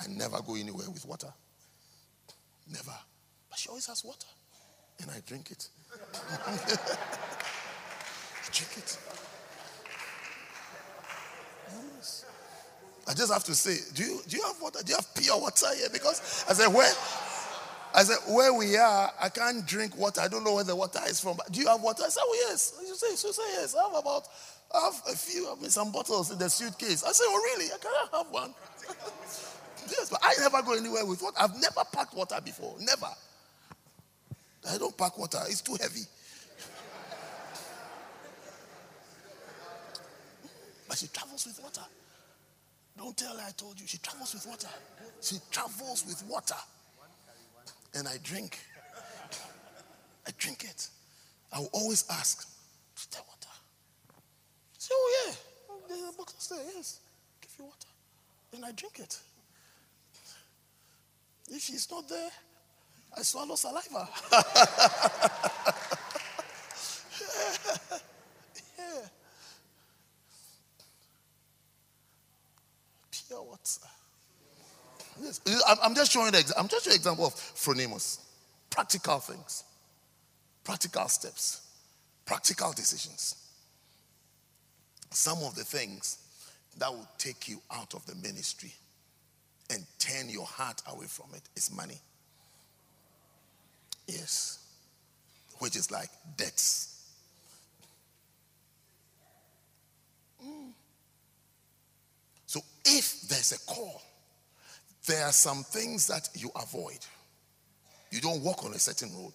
I 0.00 0.06
never 0.08 0.40
go 0.42 0.54
anywhere 0.54 0.88
with 0.88 1.04
water. 1.04 1.32
Never. 2.70 2.96
But 3.50 3.58
she 3.58 3.68
always 3.68 3.86
has 3.86 4.04
water. 4.04 4.26
And 5.02 5.10
I 5.10 5.20
drink 5.26 5.50
it. 5.50 5.68
I 6.14 6.56
drink 8.52 8.72
it. 8.78 8.98
Yes. 11.96 12.24
I 13.06 13.14
just 13.14 13.32
have 13.32 13.44
to 13.44 13.54
say, 13.54 13.76
do 13.94 14.04
you, 14.04 14.20
do 14.28 14.36
you 14.36 14.42
have 14.44 14.60
water? 14.62 14.78
Do 14.84 14.90
you 14.90 14.96
have 14.96 15.14
pure 15.14 15.38
water 15.38 15.66
here? 15.76 15.88
Because 15.92 16.44
I 16.48 16.52
said, 16.54 16.68
where? 16.68 16.92
I 17.94 18.02
said, 18.02 18.18
where 18.34 18.52
we 18.52 18.76
are, 18.76 19.12
I 19.20 19.28
can't 19.28 19.64
drink 19.64 19.96
water. 19.96 20.20
I 20.20 20.26
don't 20.26 20.42
know 20.42 20.54
where 20.54 20.64
the 20.64 20.74
water 20.74 20.98
is 21.06 21.20
from. 21.20 21.38
Do 21.52 21.60
you 21.60 21.68
have 21.68 21.80
water? 21.80 22.02
I 22.04 22.08
said, 22.08 22.22
oh, 22.24 22.46
yes. 22.48 22.76
You 22.84 22.92
say, 22.94 23.10
she 23.10 23.32
say, 23.32 23.42
yes. 23.52 23.76
I 23.78 23.84
have 23.84 23.94
about, 23.94 24.26
I 24.74 24.80
have 24.80 25.00
a 25.12 25.16
few, 25.16 25.48
I 25.48 25.54
mean, 25.60 25.70
some 25.70 25.92
bottles 25.92 26.32
in 26.32 26.38
the 26.38 26.50
suitcase. 26.50 27.04
I 27.04 27.12
said, 27.12 27.24
oh, 27.28 27.54
really? 27.56 27.70
I 27.72 27.78
cannot 27.78 28.26
have 28.26 28.32
one. 28.32 28.54
yes, 29.88 30.10
but 30.10 30.20
I 30.24 30.34
never 30.40 30.60
go 30.62 30.74
anywhere 30.76 31.06
with 31.06 31.22
water. 31.22 31.36
I've 31.38 31.54
never 31.54 31.84
packed 31.92 32.14
water 32.14 32.40
before. 32.44 32.74
Never. 32.80 33.06
I 34.68 34.76
don't 34.76 34.96
pack 34.98 35.16
water. 35.16 35.38
It's 35.46 35.60
too 35.62 35.76
heavy. 35.80 36.00
But 40.88 40.98
she 40.98 41.06
travels 41.06 41.46
with 41.46 41.62
water. 41.62 41.86
Don't 42.98 43.16
tell 43.16 43.36
her 43.36 43.44
I 43.46 43.52
told 43.52 43.80
you. 43.80 43.86
She 43.86 43.98
travels 43.98 44.34
with 44.34 44.46
water. 44.46 44.68
She 45.20 45.36
travels 45.50 46.04
with 46.06 46.22
water. 46.28 46.56
And 47.94 48.08
I 48.08 48.16
drink. 48.22 48.58
I 50.26 50.30
drink 50.36 50.64
it. 50.64 50.88
I 51.52 51.60
will 51.60 51.70
always 51.72 52.04
ask, 52.10 52.46
is 52.96 53.06
there 53.06 53.22
water? 53.28 53.54
Say, 54.78 54.92
oh 54.92 55.26
yeah. 55.26 55.34
There's 55.88 56.08
a 56.08 56.12
box 56.16 56.48
there, 56.48 56.58
yes. 56.74 56.98
Give 57.40 57.50
you 57.58 57.64
water. 57.66 57.88
Then 58.50 58.64
I 58.64 58.72
drink 58.72 58.98
it. 58.98 59.18
If 61.48 61.62
she's 61.62 61.88
not 61.90 62.08
there, 62.08 62.30
I 63.16 63.22
swallow 63.22 63.54
saliva. 63.54 64.08
yeah. 68.78 69.08
Pure 73.28 73.42
water. 73.42 73.88
I'm- 75.66 75.94
just 75.94 76.12
showing 76.12 76.32
the 76.32 76.52
I'm 76.56 76.68
just 76.68 76.84
showing 76.84 76.96
example 76.96 77.26
of 77.26 77.34
phronimos. 77.34 78.18
Practical 78.70 79.20
things. 79.20 79.64
Practical 80.64 81.08
steps. 81.08 81.60
Practical 82.24 82.72
decisions. 82.72 83.36
Some 85.10 85.42
of 85.44 85.54
the 85.54 85.64
things 85.64 86.18
that 86.78 86.92
will 86.92 87.08
take 87.18 87.48
you 87.48 87.60
out 87.70 87.94
of 87.94 88.04
the 88.06 88.14
ministry 88.16 88.72
and 89.70 89.84
turn 89.98 90.28
your 90.28 90.46
heart 90.46 90.82
away 90.90 91.06
from 91.06 91.26
it 91.34 91.42
is 91.54 91.70
money. 91.70 92.00
Yes. 94.06 94.58
Which 95.58 95.76
is 95.76 95.90
like 95.90 96.10
debts. 96.36 97.02
Mm. 100.44 100.72
So 102.46 102.60
if 102.84 103.22
there's 103.22 103.52
a 103.52 103.58
call, 103.72 104.02
there 105.06 105.24
are 105.24 105.32
some 105.32 105.62
things 105.64 106.06
that 106.06 106.28
you 106.34 106.50
avoid. 106.60 106.98
You 108.10 108.20
don't 108.20 108.42
walk 108.42 108.64
on 108.64 108.72
a 108.72 108.78
certain 108.78 109.10
road. 109.16 109.32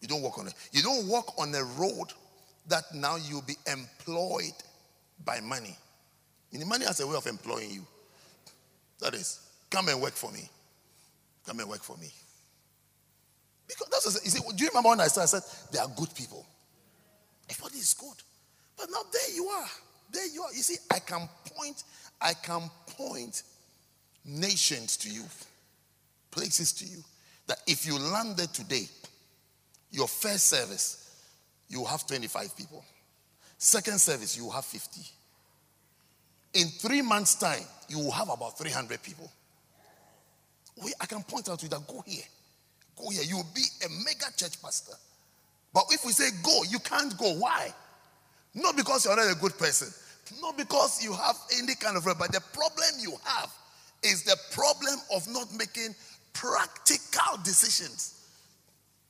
You 0.00 0.08
don't 0.08 0.22
walk 0.22 0.38
on 0.38 0.48
it. 0.48 0.54
You 0.72 0.82
don't 0.82 1.06
walk 1.06 1.38
on 1.38 1.54
a 1.54 1.62
road 1.80 2.12
that 2.68 2.84
now 2.94 3.16
you'll 3.16 3.42
be 3.42 3.56
employed 3.66 4.54
by 5.24 5.40
money. 5.40 5.76
Know, 6.52 6.66
money 6.66 6.84
has 6.84 7.00
a 7.00 7.06
way 7.06 7.16
of 7.16 7.26
employing 7.26 7.70
you. 7.70 7.86
That 9.00 9.14
is, 9.14 9.40
come 9.70 9.88
and 9.88 10.00
work 10.00 10.12
for 10.12 10.30
me. 10.32 10.48
Come 11.46 11.60
and 11.60 11.68
work 11.68 11.82
for 11.82 11.96
me. 11.96 12.08
Because 13.66 13.88
that's 13.90 14.04
what, 14.06 14.14
see, 14.14 14.40
do 14.56 14.64
you 14.64 14.68
remember 14.68 14.90
when 14.90 15.00
I 15.00 15.06
said, 15.06 15.22
I 15.22 15.26
said 15.26 15.42
they 15.72 15.78
are 15.78 15.88
good 15.96 16.14
people? 16.14 16.44
Everybody 17.48 17.78
is 17.78 17.94
good. 17.94 18.16
But 18.76 18.88
now 18.90 19.00
there 19.12 19.34
you 19.34 19.46
are. 19.46 19.68
There 20.12 20.26
you 20.28 20.42
are. 20.42 20.52
You 20.52 20.62
see, 20.62 20.76
I 20.90 20.98
can 20.98 21.28
point, 21.56 21.84
I 22.20 22.34
can 22.34 22.70
point 22.86 23.42
nations 24.24 24.96
to 24.98 25.10
you, 25.10 25.22
places 26.30 26.72
to 26.74 26.84
you, 26.84 26.98
that 27.46 27.58
if 27.66 27.86
you 27.86 27.98
landed 27.98 28.52
today, 28.52 28.86
your 29.90 30.08
first 30.08 30.46
service, 30.46 31.10
you 31.68 31.84
have 31.84 32.06
25 32.06 32.56
people. 32.56 32.84
Second 33.58 34.00
service, 34.00 34.36
you 34.36 34.50
have 34.50 34.64
50. 34.64 35.00
In 36.54 36.68
three 36.68 37.02
months' 37.02 37.34
time, 37.34 37.62
you 37.88 37.98
will 37.98 38.10
have 38.10 38.28
about 38.28 38.58
300 38.58 39.02
people. 39.02 39.30
We, 40.82 40.92
I 41.00 41.06
can 41.06 41.22
point 41.22 41.48
out 41.48 41.58
to 41.60 41.66
you 41.66 41.70
that 41.70 41.86
go 41.86 42.02
here. 42.06 42.24
Go 42.96 43.10
here. 43.10 43.22
You 43.22 43.36
will 43.36 43.46
be 43.54 43.64
a 43.84 43.88
mega 44.04 44.26
church 44.36 44.60
pastor. 44.62 44.94
But 45.72 45.84
if 45.90 46.04
we 46.04 46.12
say 46.12 46.30
go, 46.42 46.62
you 46.70 46.78
can't 46.78 47.16
go. 47.16 47.34
Why? 47.34 47.72
Not 48.54 48.76
because 48.76 49.04
you're 49.04 49.16
not 49.16 49.30
a 49.30 49.40
good 49.40 49.56
person. 49.58 49.88
Not 50.40 50.56
because 50.56 51.02
you 51.02 51.12
have 51.12 51.36
any 51.58 51.74
kind 51.74 51.96
of, 51.96 52.04
but 52.04 52.32
the 52.32 52.40
problem 52.52 53.00
you 53.00 53.14
have 53.24 53.50
is 54.02 54.24
the 54.24 54.36
problem 54.52 54.94
of 55.14 55.26
not 55.28 55.48
making 55.56 55.94
practical 56.32 57.38
decisions. 57.44 58.18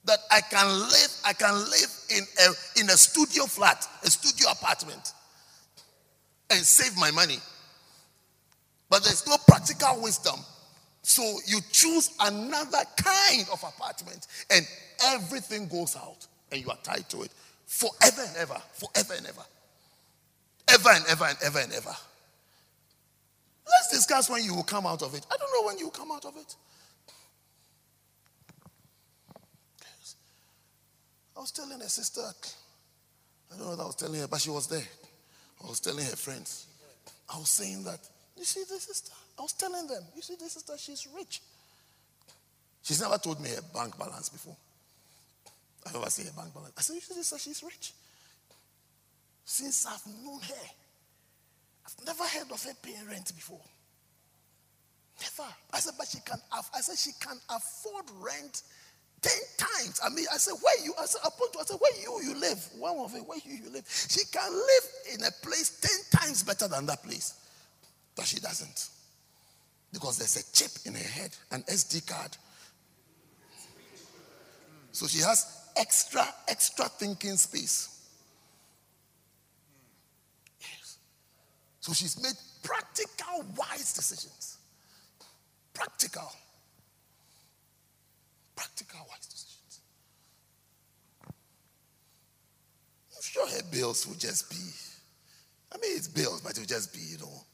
That 0.05 0.19
I 0.33 0.41
can 0.41 0.67
live, 0.67 1.17
I 1.25 1.33
can 1.33 1.55
live 1.55 1.91
in 2.11 2.25
a 2.41 2.81
in 2.81 2.91
a 2.91 2.97
studio 2.97 3.45
flat, 3.45 3.87
a 4.03 4.11
studio 4.11 4.51
apartment, 4.51 5.13
and 6.51 6.61
save 6.61 6.99
my 6.99 7.13
money. 7.13 7.39
But 8.91 9.05
there's 9.05 9.27
no 9.29 9.37
practical 9.47 10.03
wisdom. 10.03 10.41
So 11.03 11.23
you 11.47 11.61
choose 11.71 12.11
another 12.21 12.83
kind 12.97 13.47
of 13.53 13.63
apartment, 13.63 14.27
and 14.51 14.67
everything 15.07 15.69
goes 15.69 15.97
out, 15.97 16.27
and 16.51 16.61
you 16.61 16.69
are 16.69 16.79
tied 16.83 17.09
to 17.11 17.23
it 17.23 17.31
forever 17.73 18.23
and 18.23 18.37
ever, 18.37 18.61
forever 18.75 19.15
and 19.17 19.27
ever. 19.27 19.43
Ever 20.69 20.91
and 20.91 21.05
ever 21.09 21.25
and 21.25 21.39
ever 21.43 21.59
and 21.59 21.73
ever. 21.73 21.97
Let's 23.67 23.91
discuss 23.91 24.29
when 24.29 24.45
you 24.45 24.55
will 24.55 24.63
come 24.63 24.87
out 24.87 25.03
of 25.03 25.15
it. 25.15 25.27
I 25.31 25.37
don't 25.37 25.51
know 25.51 25.67
when 25.67 25.79
you 25.79 25.87
will 25.87 25.93
come 25.93 26.11
out 26.11 26.25
of 26.25 26.37
it. 26.37 26.55
I 31.37 31.41
was 31.41 31.51
telling 31.51 31.81
a 31.81 31.89
sister, 31.89 32.21
I 32.21 33.57
don't 33.57 33.65
know 33.65 33.71
what 33.71 33.81
I 33.81 33.87
was 33.87 33.97
telling 33.97 34.21
her, 34.21 34.29
but 34.29 34.41
she 34.41 34.51
was 34.51 34.67
there. 34.67 34.87
I 35.65 35.69
was 35.69 35.81
telling 35.81 36.05
her 36.05 36.17
friends. 36.17 36.67
I 37.33 37.39
was 37.39 37.49
saying 37.49 37.85
that, 37.85 38.01
you 38.37 38.45
see 38.45 38.65
this 38.69 38.83
sister? 38.83 39.13
I 39.39 39.43
was 39.43 39.53
telling 39.53 39.87
them, 39.87 40.03
you 40.15 40.23
see 40.23 40.37
this 40.39 40.53
sister, 40.53 40.75
she's 40.77 41.09
rich. 41.17 41.41
She's 42.83 43.01
never 43.01 43.17
told 43.19 43.41
me 43.41 43.49
her 43.49 43.63
bank 43.75 43.99
balance 43.99 44.29
before. 44.29 44.57
I've 45.87 45.95
never 45.95 46.11
seen 46.11 46.27
her 46.27 46.33
bank 46.33 46.53
balance. 46.53 46.75
I 46.77 46.81
said, 46.83 46.95
you 46.95 47.01
see 47.01 47.15
this 47.15 47.29
sister, 47.29 47.51
she's 47.51 47.63
rich. 47.63 47.93
Since 49.45 49.87
I've 49.87 50.07
known 50.25 50.41
her, 50.41 50.67
I've 51.99 52.07
never 52.07 52.25
heard 52.25 52.51
of 52.51 52.63
her 52.65 52.73
paying 52.83 53.07
rent 53.09 53.33
before. 53.35 53.61
Never. 55.21 55.49
I 55.73 55.79
said, 55.79 55.95
but 55.99 56.09
she 56.09 56.19
can. 56.25 56.39
Aff- 56.53 56.71
I 56.75 56.81
said 56.81 56.99
she 56.99 57.13
can 57.21 57.39
afford 57.51 58.07
rent 58.21 58.63
ten 59.21 59.39
times. 59.57 60.01
I 60.05 60.09
mean, 60.09 60.27
I 60.33 60.37
said, 60.39 60.55
where 60.63 60.85
you? 60.85 60.95
I 61.01 61.05
said, 61.07 61.21
I 61.25 61.29
point 61.37 61.53
to. 61.53 61.61
I 61.61 61.65
said, 61.65 61.79
where 61.81 61.93
you 62.01 62.29
you 62.29 62.41
live? 62.41 62.69
One 62.79 62.99
of 62.99 63.15
it. 63.15 63.27
Where 63.27 63.39
you 63.45 63.57
you 63.65 63.71
live? 63.71 63.85
She 63.87 64.25
can 64.33 64.53
live 64.53 65.15
in 65.15 65.25
a 65.25 65.31
place 65.47 65.79
ten 65.81 66.21
times 66.21 66.43
better 66.43 66.67
than 66.69 66.87
that 66.87 67.03
place, 67.03 67.35
but 68.17 68.27
she 68.27 68.41
doesn't 68.41 68.89
because 69.93 70.19
there's 70.19 70.37
a 70.37 70.53
chip 70.53 70.71
in 70.87 70.95
her 70.95 71.09
head, 71.09 71.37
an 71.51 71.63
SD 71.65 72.07
card. 72.09 72.37
So 74.93 75.07
she 75.07 75.19
has 75.19 75.69
extra 75.77 76.27
extra 76.49 76.87
thinking 76.87 77.37
space. 77.37 78.02
So 81.83 81.93
she's 81.93 82.21
made 82.23 82.33
practical, 82.63 83.45
wise 83.57 83.93
decisions. 83.93 84.59
Practical. 85.75 86.31
Practical, 88.57 89.01
wise 89.11 89.27
decisions. 89.27 89.81
I'm 93.17 93.23
sure 93.23 93.49
her 93.49 93.63
bills 93.71 94.07
will 94.07 94.15
just 94.15 94.49
be, 94.49 94.57
I 95.75 95.79
mean, 95.79 95.97
it's 95.97 96.07
bills, 96.07 96.41
but 96.41 96.53
it 96.53 96.61
will 96.61 96.67
just 96.67 96.95
be, 96.95 97.01
you 97.01 97.19
know, 97.19 97.45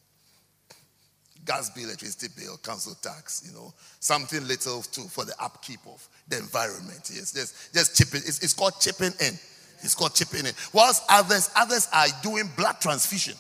gas 1.47 1.71
bill, 1.71 1.85
electricity 1.85 2.29
bill, 2.39 2.59
council 2.59 2.95
tax, 3.01 3.43
you 3.47 3.59
know, 3.59 3.73
something 4.01 4.47
little 4.47 4.83
too 4.83 5.05
for 5.05 5.25
the 5.25 5.35
upkeep 5.43 5.81
of 5.87 6.07
the 6.29 6.37
environment. 6.37 7.11
Yes, 7.11 7.33
just, 7.33 7.73
just 7.73 7.97
chipping. 7.97 8.21
It's, 8.27 8.43
it's 8.43 8.53
called 8.53 8.75
chipping 8.79 9.13
in. 9.21 9.39
It's 9.81 9.95
called 9.95 10.15
chipping 10.15 10.45
in. 10.45 10.53
Whilst 10.75 11.03
others, 11.09 11.49
others 11.57 11.89
are 11.95 12.09
doing 12.23 12.51
blood 12.55 12.77
transfusion. 12.81 13.35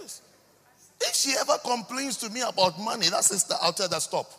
Yes. 0.00 0.22
If 1.00 1.14
she 1.14 1.34
ever 1.40 1.55
complains 1.66 2.16
to 2.18 2.30
me 2.30 2.42
about 2.42 2.78
money, 2.78 3.08
that 3.08 3.24
sister, 3.24 3.54
I'll 3.60 3.72
tell 3.72 3.90
her 3.90 4.00
stop. 4.00 4.30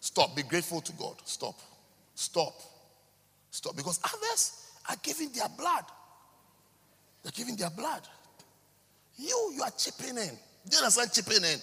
Stop. 0.00 0.34
Be 0.34 0.42
grateful 0.42 0.80
to 0.80 0.92
God. 0.94 1.14
Stop. 1.24 1.54
Stop. 2.14 2.54
Stop. 3.50 3.76
Because 3.76 4.00
others, 4.04 4.62
are 4.88 4.96
giving 5.02 5.30
their 5.32 5.48
blood. 5.56 5.84
They're 7.22 7.32
giving 7.32 7.56
their 7.56 7.70
blood. 7.70 8.02
You, 9.16 9.52
you 9.54 9.62
are 9.62 9.70
chipping 9.70 10.16
in. 10.16 10.38
Do 10.68 10.76
you 10.76 10.78
understand 10.78 11.12
chipping 11.12 11.44
in? 11.44 11.58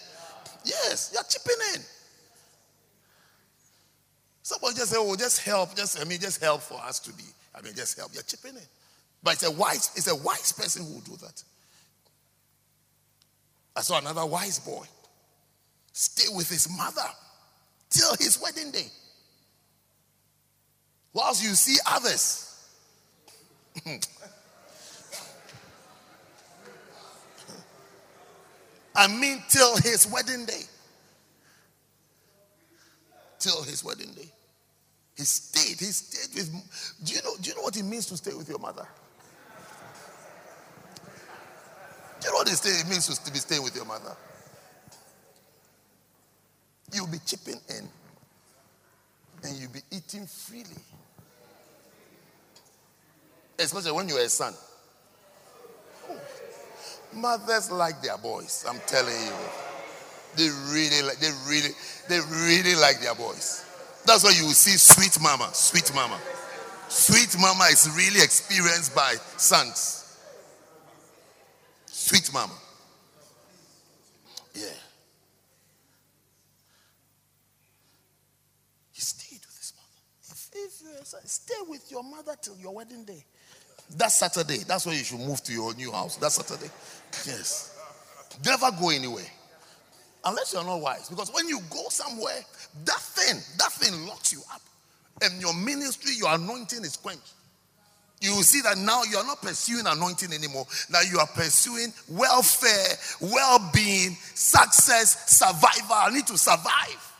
Yes, 0.63 1.11
you're 1.13 1.23
chipping 1.23 1.57
in. 1.75 1.81
Somebody 4.41 4.75
just 4.75 4.91
say, 4.91 4.97
oh, 4.99 5.15
just 5.15 5.43
help, 5.43 5.75
just, 5.75 5.99
I 5.99 6.05
mean, 6.05 6.19
just 6.19 6.41
help 6.41 6.61
for 6.61 6.79
us 6.81 6.99
to 7.01 7.13
be. 7.13 7.23
I 7.53 7.61
mean, 7.61 7.73
just 7.75 7.97
help. 7.97 8.11
You're 8.13 8.23
chipping 8.23 8.55
in. 8.55 8.67
But 9.21 9.33
it's 9.33 9.43
a 9.43 9.51
wise, 9.51 9.91
it's 9.95 10.07
a 10.07 10.15
wise 10.15 10.51
person 10.51 10.85
who 10.85 10.93
will 10.93 11.01
do 11.01 11.17
that. 11.17 11.43
I 13.79 13.81
saw 13.81 13.97
another 13.97 14.25
wise 14.25 14.59
boy 14.59 14.85
stay 15.93 16.27
with 16.35 16.49
his 16.49 16.67
mother 16.77 17.07
till 17.89 18.13
his 18.17 18.37
wedding 18.43 18.71
day. 18.71 18.87
Whilst 21.13 21.41
you 21.41 21.55
see 21.55 21.77
others. 21.89 22.45
I 28.97 29.07
mean, 29.07 29.41
till 29.47 29.77
his 29.77 30.05
wedding 30.11 30.43
day. 30.43 30.63
Till 33.39 33.63
his 33.63 33.81
wedding 33.81 34.11
day. 34.11 34.29
He 35.15 35.23
stayed. 35.23 35.79
He 35.79 35.85
stayed 35.85 36.35
with. 36.35 36.51
Do 37.01 37.13
you 37.13 37.21
know? 37.23 37.37
Do 37.41 37.49
you 37.49 37.55
know 37.55 37.61
what 37.61 37.77
it 37.77 37.83
means 37.83 38.07
to 38.07 38.17
stay 38.17 38.33
with 38.33 38.49
your 38.49 38.59
mother? 38.59 38.85
Do 38.85 38.89
you 42.23 42.31
know 42.31 42.37
what 42.37 42.49
it 42.49 42.89
means 42.89 43.07
to 43.07 43.31
be 43.31 43.39
staying 43.39 43.63
with 43.63 43.75
your 43.75 43.85
mother? 43.85 44.15
You'll 46.93 47.07
be 47.07 47.19
chipping 47.25 47.59
in, 47.69 47.87
and 49.43 49.57
you'll 49.57 49.71
be 49.71 49.81
eating 49.91 50.25
freely, 50.25 50.81
especially 53.59 53.91
when 53.91 54.09
you're 54.09 54.19
a 54.19 54.29
son. 54.29 54.53
Mothers 57.13 57.71
like 57.71 58.01
their 58.01 58.17
boys. 58.17 58.65
I'm 58.67 58.79
telling 58.85 59.13
you, 59.13 59.33
they 60.35 60.49
really 60.71 61.01
like. 61.07 61.17
They 61.19 61.31
really, 61.47 61.69
they 62.07 62.19
really 62.19 62.75
like 62.75 63.01
their 63.01 63.15
boys. 63.15 63.65
That's 64.05 64.23
why 64.23 64.31
you 64.31 64.49
see 64.53 64.77
sweet 64.77 65.21
mama, 65.21 65.49
sweet 65.53 65.93
mama. 65.93 66.19
Sweet 66.87 67.39
mama 67.39 67.65
is 67.65 67.87
really 67.95 68.23
experienced 68.23 68.95
by 68.95 69.15
sons. 69.37 69.98
Sweet 71.99 72.31
mama. 72.33 72.53
Yeah. 74.55 74.63
He 78.93 79.01
stayed 79.01 79.41
with 79.45 79.57
his 79.57 79.73
mother. 79.75 80.65
If, 80.65 81.13
if 81.13 81.29
stay 81.29 81.53
with 81.67 81.91
your 81.91 82.03
mother 82.03 82.35
till 82.41 82.55
your 82.55 82.73
wedding 82.73 83.03
day. 83.03 83.25
That 83.97 84.13
Saturday, 84.13 84.59
that's 84.65 84.85
when 84.85 84.95
you 84.95 85.03
should 85.03 85.19
move 85.19 85.43
to 85.43 85.51
your 85.51 85.75
new 85.75 85.91
house. 85.91 86.15
That 86.15 86.31
Saturday. 86.31 86.71
Yes. 87.27 87.77
Never 88.45 88.71
go 88.79 88.91
anywhere. 88.91 89.27
Unless 90.23 90.53
you're 90.53 90.63
not 90.63 90.79
wise. 90.79 91.09
Because 91.09 91.33
when 91.33 91.49
you 91.49 91.59
go 91.69 91.83
somewhere, 91.89 92.39
that 92.85 93.01
thing, 93.01 93.41
that 93.57 93.73
thing 93.73 94.07
locks 94.07 94.31
you 94.31 94.41
up. 94.53 94.61
And 95.21 95.41
your 95.41 95.53
ministry, 95.53 96.13
your 96.15 96.33
anointing 96.33 96.81
is 96.85 96.95
quenched. 96.95 97.33
You 98.21 98.35
will 98.35 98.43
see 98.43 98.61
that 98.61 98.77
now 98.77 99.03
you 99.03 99.17
are 99.17 99.25
not 99.25 99.41
pursuing 99.41 99.85
anointing 99.87 100.33
anymore. 100.33 100.65
Now 100.89 101.01
you 101.01 101.19
are 101.19 101.27
pursuing 101.27 101.93
welfare, 102.09 102.97
well 103.21 103.69
being, 103.73 104.17
success, 104.33 105.29
survival. 105.37 105.95
I 105.95 106.09
need 106.13 106.27
to 106.27 106.37
survive. 106.37 107.13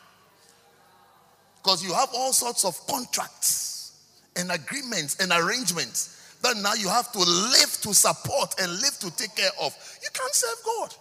Because 1.64 1.84
you 1.84 1.94
have 1.94 2.10
all 2.14 2.34
sorts 2.34 2.66
of 2.66 2.76
contracts 2.88 3.98
and 4.36 4.52
agreements 4.52 5.16
and 5.22 5.32
arrangements 5.32 6.38
that 6.42 6.58
now 6.58 6.74
you 6.74 6.90
have 6.90 7.12
to 7.14 7.20
live 7.20 7.78
to 7.82 7.94
support 7.94 8.56
and 8.60 8.72
live 8.72 8.98
to 9.00 9.16
take 9.16 9.36
care 9.36 9.52
of. 9.62 9.74
You 10.02 10.10
can't 10.14 10.34
serve 10.34 10.58
God. 10.66 10.96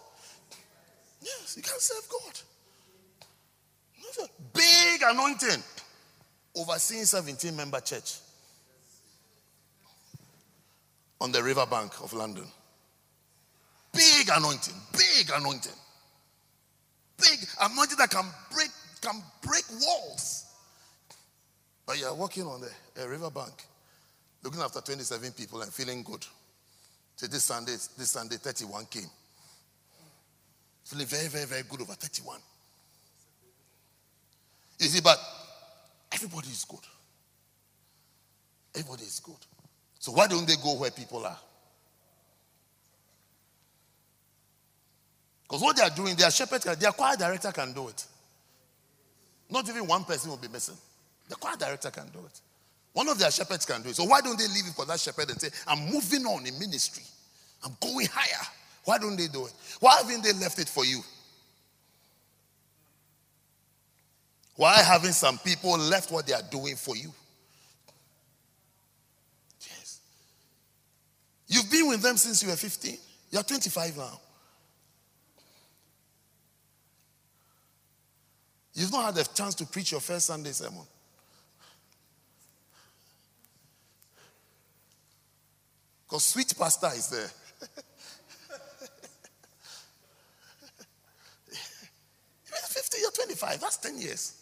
Yes, 1.23 1.55
you 1.57 1.63
can't 1.63 1.81
serve 1.81 2.09
God. 2.09 2.41
Big 4.53 5.03
anointing. 5.05 5.63
Overseeing 6.57 7.05
17 7.05 7.55
member 7.55 7.81
church 7.81 8.19
on 11.21 11.33
the 11.33 11.43
riverbank 11.43 11.93
of 12.03 12.13
London. 12.13 12.47
Big 13.93 14.29
anointing, 14.33 14.75
big 14.93 15.31
anointing. 15.35 15.73
Big 17.19 17.39
anointing 17.61 17.99
that 17.99 18.11
can 18.11 18.25
break, 18.53 18.71
can 19.01 19.21
break 19.43 19.65
walls. 19.81 20.47
But 21.87 21.99
you're 21.99 22.15
walking 22.15 22.45
on 22.45 22.61
the 22.61 23.09
riverbank, 23.09 23.65
looking 24.45 24.61
after 24.61 24.81
27 24.81 25.33
people 25.33 25.63
and 25.63 25.73
feeling 25.73 26.03
good. 26.03 26.25
So 27.17 27.27
this 27.27 27.45
Sunday, 27.45 27.73
this 27.73 28.11
Sunday, 28.11 28.37
31 28.37 28.87
came. 28.87 29.11
Feeling 30.85 31.07
very, 31.07 31.29
very, 31.29 31.47
very 31.47 31.63
good 31.69 31.81
over 31.81 31.95
31. 31.95 32.39
You 34.79 34.87
see, 34.87 35.01
but 35.01 35.19
everybody 36.13 36.49
is 36.49 36.65
good. 36.65 36.79
Everybody 38.75 39.03
is 39.03 39.19
good. 39.21 39.35
So 39.99 40.13
why 40.13 40.27
don't 40.27 40.47
they 40.47 40.57
go 40.57 40.77
where 40.77 40.91
people 40.91 41.25
are? 41.27 41.39
Because 45.43 45.63
what 45.63 45.77
they 45.77 45.83
are 45.83 45.91
doing, 45.91 46.15
their 46.15 46.31
shepherd, 46.31 46.63
their 46.63 46.93
choir 46.93 47.17
director 47.17 47.51
can 47.53 47.73
do 47.73 47.89
it. 47.89 48.05
Not 49.51 49.69
even 49.69 49.87
one 49.87 50.05
person 50.05 50.31
will 50.31 50.37
be 50.37 50.49
missing. 50.49 50.77
The 51.29 51.37
choir 51.37 51.57
director 51.57 51.91
can 51.91 52.09
do 52.09 52.19
it. 52.19 52.41
One 52.93 53.09
of 53.09 53.19
their 53.19 53.31
shepherds 53.31 53.65
can 53.65 53.83
do 53.83 53.89
it. 53.89 53.97
So 53.97 54.05
why 54.05 54.21
don't 54.21 54.39
they 54.39 54.47
leave 54.49 54.67
it 54.67 54.75
for 54.75 54.85
that 54.87 55.01
shepherd 55.01 55.31
and 55.31 55.41
say, 55.41 55.49
I'm 55.67 55.87
moving 55.87 56.25
on 56.27 56.47
in 56.47 56.59
ministry. 56.59 57.05
I'm 57.65 57.77
going 57.81 58.07
higher. 58.13 58.47
Why 58.85 58.99
don't 58.99 59.17
they 59.17 59.29
do 59.29 59.47
it? 59.47 59.53
Why 59.81 59.97
haven't 59.97 60.23
they 60.23 60.33
left 60.33 60.59
it 60.59 60.69
for 60.69 60.85
you? 60.85 61.01
Why 64.57 64.83
haven't 64.83 65.13
some 65.13 65.39
people 65.39 65.79
left 65.79 66.11
what 66.11 66.27
they 66.27 66.33
are 66.33 66.43
doing 66.51 66.75
for 66.75 66.97
you? 66.97 67.13
You've 71.49 71.71
been 71.71 71.89
with 71.89 72.03
them 72.03 72.19
since 72.19 72.43
you 72.43 72.51
were 72.51 72.57
15. 72.57 72.99
You're 73.31 73.43
25 73.43 73.97
now. 73.97 74.21
You've 78.75 78.93
not 78.93 79.07
had 79.07 79.15
the 79.15 79.25
chance 79.35 79.55
to 79.57 79.67
preach 79.67 79.91
your 79.91 80.01
first 80.01 80.27
Sunday 80.27 80.53
sermon. 80.53 80.85
Because 86.07 86.25
sweet 86.25 86.55
pastor 86.57 86.91
is 86.95 87.09
there. 87.09 87.31
you're 92.47 92.59
50, 92.63 92.99
you're 93.01 93.11
25. 93.11 93.61
That's 93.61 93.77
10 93.79 93.99
years. 93.99 94.35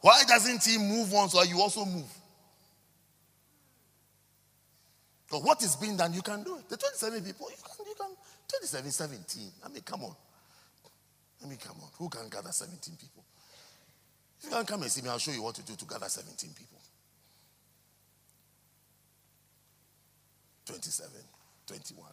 Why 0.00 0.22
doesn't 0.26 0.64
he 0.64 0.78
move 0.78 1.12
on 1.12 1.28
so 1.28 1.42
you 1.42 1.60
also 1.60 1.84
move? 1.84 2.19
Because 5.30 5.44
what 5.44 5.62
is 5.62 5.76
being 5.76 5.96
done, 5.96 6.12
you 6.12 6.22
can 6.22 6.42
do 6.42 6.56
it. 6.56 6.68
The 6.68 6.76
27 6.76 7.22
people, 7.22 7.46
you 7.50 7.56
can, 7.62 7.86
you 7.86 7.94
can, 7.94 8.10
27, 8.48 8.90
17. 8.90 9.42
I 9.64 9.68
mean, 9.68 9.82
come 9.82 10.02
on. 10.02 10.16
I 11.44 11.46
mean, 11.46 11.56
come 11.56 11.76
on. 11.80 11.88
Who 11.98 12.08
can 12.08 12.28
gather 12.28 12.50
17 12.50 12.96
people? 12.96 13.22
If 14.40 14.46
you 14.46 14.50
can 14.50 14.66
come 14.66 14.82
and 14.82 14.90
see 14.90 15.02
me, 15.02 15.08
I'll 15.08 15.18
show 15.18 15.30
you 15.30 15.42
what 15.42 15.54
to 15.54 15.62
do 15.62 15.76
to 15.76 15.84
gather 15.84 16.08
17 16.08 16.50
people. 16.50 16.78
27, 20.66 21.10
21. 21.66 22.06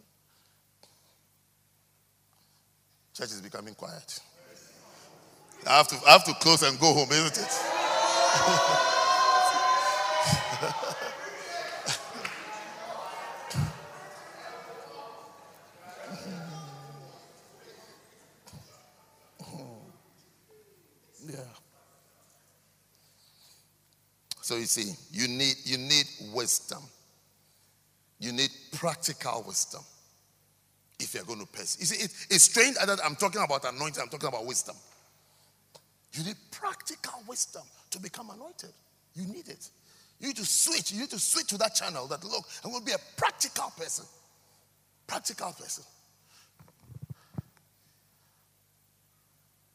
Church 3.16 3.32
is 3.32 3.42
becoming 3.42 3.74
quiet. 3.74 4.20
I 5.66 5.78
have 5.78 5.88
to, 5.88 5.96
I 6.08 6.12
have 6.12 6.24
to 6.26 6.34
close 6.36 6.62
and 6.62 6.80
go 6.80 6.94
home, 6.94 7.10
isn't 7.12 7.38
it? 7.38 8.94
see, 24.68 24.94
you 25.12 25.28
need 25.28 25.56
you 25.64 25.78
need 25.78 26.06
wisdom. 26.34 26.82
You 28.20 28.32
need 28.32 28.50
practical 28.74 29.44
wisdom 29.48 29.82
if 31.00 31.14
you're 31.14 31.24
going 31.24 31.40
to 31.40 31.46
pursue. 31.46 31.80
You 31.80 31.86
see, 31.86 32.04
it, 32.04 32.12
it's 32.30 32.44
strange 32.44 32.76
that 32.76 33.00
I'm 33.04 33.16
talking 33.16 33.42
about 33.44 33.64
anointing. 33.66 34.02
I'm 34.02 34.10
talking 34.10 34.30
about 34.30 34.46
wisdom. 34.46 34.76
You 36.14 36.24
need 36.24 36.36
practical 36.52 37.22
wisdom 37.28 37.64
to 37.92 38.00
become 38.00 38.30
anointed. 38.32 38.72
You 39.16 39.28
need 39.28 39.48
it. 39.48 39.70
You 40.20 40.28
need 40.28 40.38
to 40.38 40.46
switch. 40.46 40.92
You 40.92 41.02
need 41.02 41.12
to 41.12 41.20
switch 41.20 41.48
to 41.48 41.58
that 41.60 41.76
channel 41.76 42.08
that, 42.08 42.24
look, 42.24 42.46
I'm 42.64 42.72
going 42.72 42.84
to 42.84 42.86
be 42.86 42.94
a 42.94 43.00
practical 43.18 43.72
person. 43.78 44.06
Practical 45.06 45.52
person. 45.54 45.84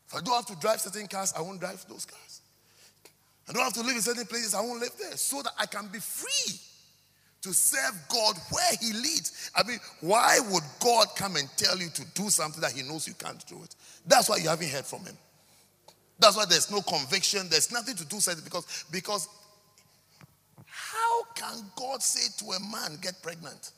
If 0.08 0.16
I 0.16 0.20
don't 0.20 0.34
have 0.34 0.46
to 0.46 0.56
drive 0.60 0.80
certain 0.80 1.06
cars, 1.06 1.32
I 1.36 1.40
won't 1.40 1.60
drive 1.60 1.84
those 1.88 2.04
cars. 2.04 2.41
I 3.48 3.52
don't 3.52 3.62
have 3.62 3.72
to 3.74 3.82
live 3.82 3.96
in 3.96 4.02
certain 4.02 4.26
places. 4.26 4.54
I 4.54 4.60
won't 4.60 4.80
live 4.80 4.92
there 4.98 5.16
so 5.16 5.42
that 5.42 5.52
I 5.58 5.66
can 5.66 5.88
be 5.88 5.98
free 5.98 6.58
to 7.42 7.52
serve 7.52 7.94
God 8.08 8.36
where 8.50 8.70
He 8.80 8.92
leads. 8.92 9.50
I 9.54 9.64
mean, 9.64 9.78
why 10.00 10.38
would 10.50 10.62
God 10.80 11.08
come 11.16 11.36
and 11.36 11.48
tell 11.56 11.76
you 11.76 11.88
to 11.90 12.04
do 12.14 12.30
something 12.30 12.60
that 12.60 12.72
He 12.72 12.82
knows 12.82 13.08
you 13.08 13.14
can't 13.14 13.44
do 13.46 13.56
it? 13.64 13.74
That's 14.06 14.28
why 14.28 14.36
you 14.36 14.48
haven't 14.48 14.70
heard 14.70 14.86
from 14.86 15.04
Him. 15.04 15.16
That's 16.18 16.36
why 16.36 16.44
there's 16.48 16.70
no 16.70 16.80
conviction. 16.82 17.48
There's 17.48 17.72
nothing 17.72 17.96
to 17.96 18.04
do 18.04 18.16
because 18.16 18.84
because 18.92 19.28
how 20.66 21.24
can 21.34 21.64
God 21.76 22.02
say 22.02 22.28
to 22.38 22.52
a 22.52 22.60
man, 22.60 22.98
get 23.02 23.20
pregnant? 23.22 23.72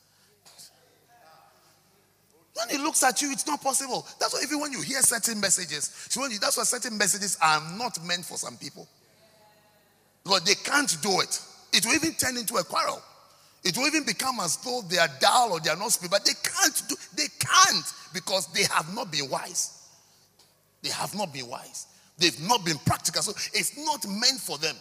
When 2.55 2.69
he 2.69 2.79
looks 2.79 3.03
at 3.03 3.21
you, 3.21 3.33
it's 3.33 3.47
not 3.47 3.61
possible. 3.63 4.07
That's 4.21 4.33
why 4.33 4.41
even 4.45 4.61
when 4.61 4.73
you 4.73 4.81
hear 4.81 5.01
certain 5.03 5.41
messages, 5.41 5.91
so 6.09 6.25
you, 6.27 6.39
that's 6.39 6.57
why 6.57 6.63
certain 6.63 6.97
messages 6.97 7.37
are 7.43 7.61
not 7.77 7.99
meant 8.05 8.25
for 8.25 8.37
some 8.37 8.57
people. 8.57 8.87
Because 10.25 10.43
they 10.43 10.55
can't 10.55 10.97
do 11.03 11.21
it. 11.21 11.41
It 11.73 11.85
will 11.85 11.95
even 11.95 12.15
turn 12.15 12.37
into 12.37 12.57
a 12.57 12.65
quarrel. 12.65 13.03
It 13.63 13.77
will 13.77 13.87
even 13.87 14.05
become 14.05 14.41
as 14.41 14.57
though 14.59 14.83
they 14.89 14.99
are 14.99 15.09
dull 15.21 15.53
or 15.53 15.61
they 15.61 15.71
are 15.71 15.77
not 15.77 15.93
spirit, 15.93 16.11
but 16.11 16.25
they 16.25 16.33
can't 16.35 16.83
do 16.89 16.97
they 17.17 17.29
can't 17.39 17.85
because 18.13 18.47
they 18.53 18.65
have 18.65 18.95
not 18.95 19.11
been 19.11 19.31
wise. 19.31 19.89
They 20.83 20.91
have 20.91 21.15
not 21.15 21.33
been 21.33 21.49
wise. 21.49 21.87
They've 22.19 22.39
not 22.47 22.65
been 22.65 22.77
practical. 22.85 23.23
So 23.23 23.33
it's 23.55 23.77
not 23.79 24.07
meant 24.07 24.39
for 24.39 24.59
them. 24.59 24.77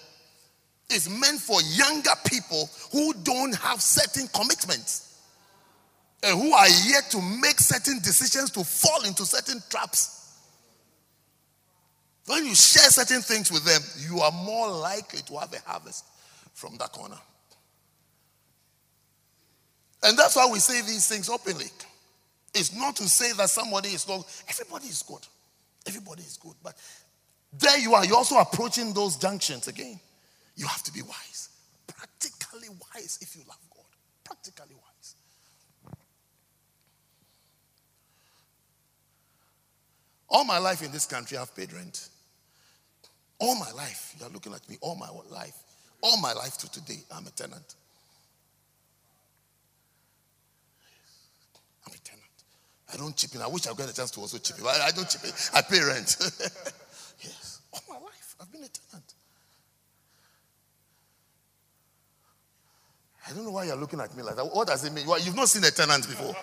It's 0.89 1.09
meant 1.09 1.39
for 1.39 1.61
younger 1.61 2.11
people 2.27 2.69
who 2.91 3.13
don't 3.23 3.55
have 3.55 3.81
certain 3.81 4.27
commitments 4.27 5.17
and 6.21 6.39
who 6.39 6.53
are 6.53 6.67
yet 6.67 7.09
to 7.11 7.21
make 7.21 7.59
certain 7.59 7.99
decisions 7.99 8.51
to 8.51 8.63
fall 8.63 9.03
into 9.03 9.25
certain 9.25 9.61
traps. 9.69 10.22
When 12.25 12.45
you 12.45 12.55
share 12.55 12.89
certain 12.89 13.21
things 13.21 13.51
with 13.51 13.65
them, 13.65 13.81
you 14.07 14.21
are 14.21 14.31
more 14.31 14.69
likely 14.69 15.21
to 15.23 15.37
have 15.37 15.53
a 15.53 15.59
harvest 15.69 16.05
from 16.53 16.77
that 16.77 16.91
corner. 16.91 17.17
And 20.03 20.17
that's 20.17 20.35
why 20.35 20.47
we 20.51 20.59
say 20.59 20.81
these 20.81 21.07
things 21.07 21.29
openly. 21.29 21.65
It's 22.53 22.75
not 22.75 22.95
to 22.97 23.03
say 23.09 23.33
that 23.33 23.49
somebody 23.49 23.89
is 23.89 24.07
not, 24.07 24.25
everybody 24.47 24.87
is 24.87 25.01
good. 25.01 25.25
Everybody 25.87 26.21
is 26.21 26.37
good. 26.37 26.53
But 26.63 26.75
there 27.57 27.77
you 27.79 27.93
are, 27.93 28.05
you're 28.05 28.17
also 28.17 28.37
approaching 28.37 28.93
those 28.93 29.17
junctions 29.17 29.67
again. 29.67 29.99
You 30.55 30.67
have 30.67 30.83
to 30.83 30.93
be 30.93 31.01
wise, 31.01 31.49
practically 31.87 32.69
wise 32.69 33.19
if 33.21 33.35
you 33.35 33.41
love 33.47 33.57
God. 33.73 33.85
Practically 34.23 34.75
wise. 34.75 35.15
All 40.29 40.45
my 40.45 40.57
life 40.57 40.81
in 40.83 40.91
this 40.91 41.05
country, 41.05 41.37
I've 41.37 41.55
paid 41.55 41.73
rent. 41.73 42.09
All 43.39 43.55
my 43.55 43.71
life, 43.71 44.15
you're 44.19 44.29
looking 44.29 44.53
at 44.53 44.67
me, 44.69 44.77
all 44.81 44.95
my 44.95 45.09
life, 45.29 45.55
all 46.01 46.19
my 46.21 46.33
life 46.33 46.57
to 46.59 46.71
today, 46.71 46.99
I'm 47.13 47.25
a 47.25 47.31
tenant. 47.31 47.75
I'm 51.85 51.93
a 51.93 51.97
tenant. 51.97 52.23
I 52.93 52.97
don't 52.97 53.15
chip 53.15 53.33
in. 53.35 53.41
I 53.41 53.47
wish 53.47 53.67
I 53.67 53.73
got 53.73 53.89
a 53.89 53.93
chance 53.93 54.11
to 54.11 54.19
also 54.19 54.37
chip 54.37 54.59
in. 54.59 54.65
I, 54.65 54.87
I 54.87 54.91
don't 54.91 55.09
chip 55.09 55.23
in. 55.23 55.31
I 55.53 55.61
pay 55.61 55.81
rent. 55.81 56.17
yes. 57.21 57.61
All 57.73 57.81
my 57.89 57.95
life, 57.95 58.35
I've 58.39 58.51
been 58.51 58.63
a 58.63 58.67
tenant. 58.67 59.13
I 63.27 63.33
don't 63.33 63.45
know 63.45 63.51
why 63.51 63.63
you're 63.65 63.77
looking 63.77 64.01
at 64.01 64.15
me 64.15 64.23
like 64.23 64.35
that. 64.35 64.45
What 64.45 64.67
does 64.67 64.83
it 64.83 64.91
mean? 64.91 65.05
You've 65.23 65.35
not 65.35 65.47
seen 65.47 65.63
a 65.63 65.71
tenant 65.71 66.07
before. 66.07 66.35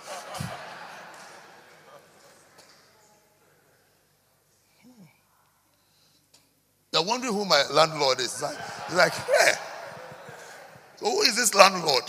You're 7.00 7.08
wondering 7.08 7.32
who 7.32 7.46
my 7.46 7.62
landlord 7.72 8.18
is. 8.20 8.26
It's 8.26 8.42
like, 8.42 8.58
it's 8.86 8.94
like 8.94 9.14
hey, 9.14 9.52
so 10.96 11.06
who 11.06 11.22
is 11.22 11.34
this 11.34 11.54
landlord? 11.54 12.02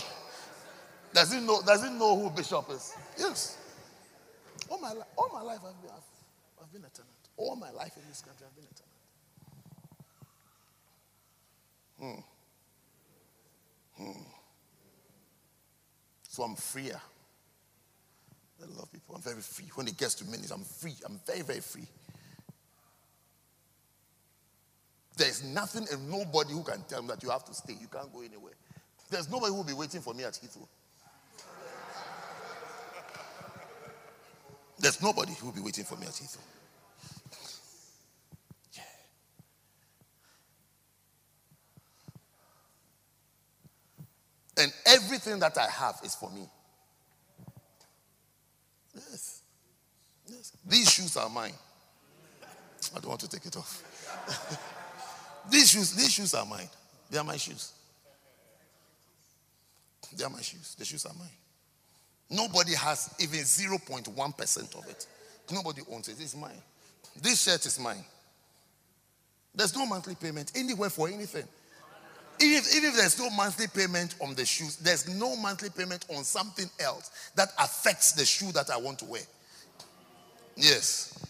Does 1.14 1.32
he 1.32 1.40
know? 1.40 1.62
Does 1.62 1.82
he 1.82 1.88
know 1.88 2.18
who 2.18 2.28
Bishop 2.28 2.70
is? 2.70 2.94
Yes. 3.18 3.56
All 4.68 4.78
my 4.78 4.92
all 5.16 5.30
my 5.32 5.40
life 5.40 5.60
I've 5.66 5.80
been, 5.80 5.90
I've, 5.90 6.62
I've 6.62 6.72
been 6.72 6.82
a 6.84 6.90
tenant. 6.90 7.08
All 7.38 7.56
my 7.56 7.70
life 7.70 7.96
in 7.96 8.02
this 8.06 8.20
country, 8.20 8.46
I've 8.46 8.54
been 8.54 8.66
a 8.70 8.74
tenant. 12.02 12.24
Hmm. 13.96 14.04
Hmm. 14.04 14.22
So 16.28 16.42
I'm 16.42 16.54
freer. 16.54 17.00
I 18.60 18.66
love 18.76 18.92
people. 18.92 19.14
I'm 19.14 19.22
very 19.22 19.40
free. 19.40 19.70
When 19.74 19.88
it 19.88 19.96
gets 19.96 20.16
to 20.16 20.26
minutes, 20.26 20.50
I'm 20.50 20.64
free. 20.64 20.96
I'm 21.06 21.18
very, 21.26 21.40
very 21.40 21.60
free. 21.60 21.86
There's 25.16 25.44
nothing 25.44 25.86
and 25.92 26.10
nobody 26.10 26.52
who 26.52 26.62
can 26.62 26.82
tell 26.88 27.02
me 27.02 27.08
that 27.08 27.22
you 27.22 27.30
have 27.30 27.44
to 27.44 27.54
stay. 27.54 27.74
You 27.80 27.88
can't 27.88 28.12
go 28.12 28.20
anywhere. 28.20 28.54
There's 29.10 29.30
nobody 29.30 29.50
who 29.50 29.56
will 29.58 29.64
be 29.64 29.74
waiting 29.74 30.00
for 30.00 30.14
me 30.14 30.24
at 30.24 30.32
Heathrow. 30.32 30.66
There's 34.78 35.02
nobody 35.02 35.32
who 35.34 35.46
will 35.46 35.54
be 35.54 35.60
waiting 35.60 35.84
for 35.84 35.96
me 35.96 36.06
at 36.06 36.12
Heathrow. 36.12 36.38
Yeah. 38.74 38.82
And 44.64 44.72
everything 44.86 45.38
that 45.40 45.56
I 45.58 45.68
have 45.68 46.00
is 46.04 46.14
for 46.14 46.30
me. 46.30 46.48
Yes. 48.94 49.42
Yes. 50.26 50.52
These 50.66 50.90
shoes 50.90 51.16
are 51.16 51.28
mine. 51.28 51.52
I 52.96 52.98
don't 52.98 53.08
want 53.08 53.20
to 53.20 53.28
take 53.28 53.46
it 53.46 53.56
off. 53.56 54.68
these 55.50 55.70
shoes, 55.70 55.94
these 55.94 56.12
shoes 56.12 56.34
are 56.34 56.46
mine. 56.46 56.68
They 57.10 57.18
are 57.18 57.24
my 57.24 57.36
shoes. 57.36 57.72
They 60.16 60.24
are 60.24 60.30
my 60.30 60.40
shoes. 60.40 60.74
The 60.78 60.84
shoes 60.84 61.06
are 61.06 61.14
mine. 61.18 61.28
Nobody 62.30 62.74
has 62.74 63.14
even 63.20 63.40
0.1% 63.40 64.78
of 64.78 64.88
it. 64.88 65.06
Nobody 65.52 65.82
owns 65.90 66.08
it. 66.08 66.16
It's 66.18 66.36
mine. 66.36 66.62
This 67.20 67.42
shirt 67.42 67.66
is 67.66 67.78
mine. 67.78 68.04
There's 69.54 69.76
no 69.76 69.84
monthly 69.84 70.14
payment 70.14 70.52
anywhere 70.54 70.88
for 70.88 71.08
anything. 71.08 71.44
Even 72.40 72.56
if, 72.56 72.74
even 72.74 72.90
if 72.90 72.96
there's 72.96 73.18
no 73.18 73.28
monthly 73.30 73.66
payment 73.68 74.14
on 74.20 74.34
the 74.34 74.46
shoes, 74.46 74.76
there's 74.76 75.08
no 75.08 75.36
monthly 75.36 75.68
payment 75.68 76.06
on 76.08 76.24
something 76.24 76.68
else 76.80 77.10
that 77.34 77.48
affects 77.58 78.12
the 78.12 78.24
shoe 78.24 78.50
that 78.52 78.70
I 78.70 78.78
want 78.78 78.98
to 79.00 79.04
wear. 79.04 79.22
Yes. 80.56 81.24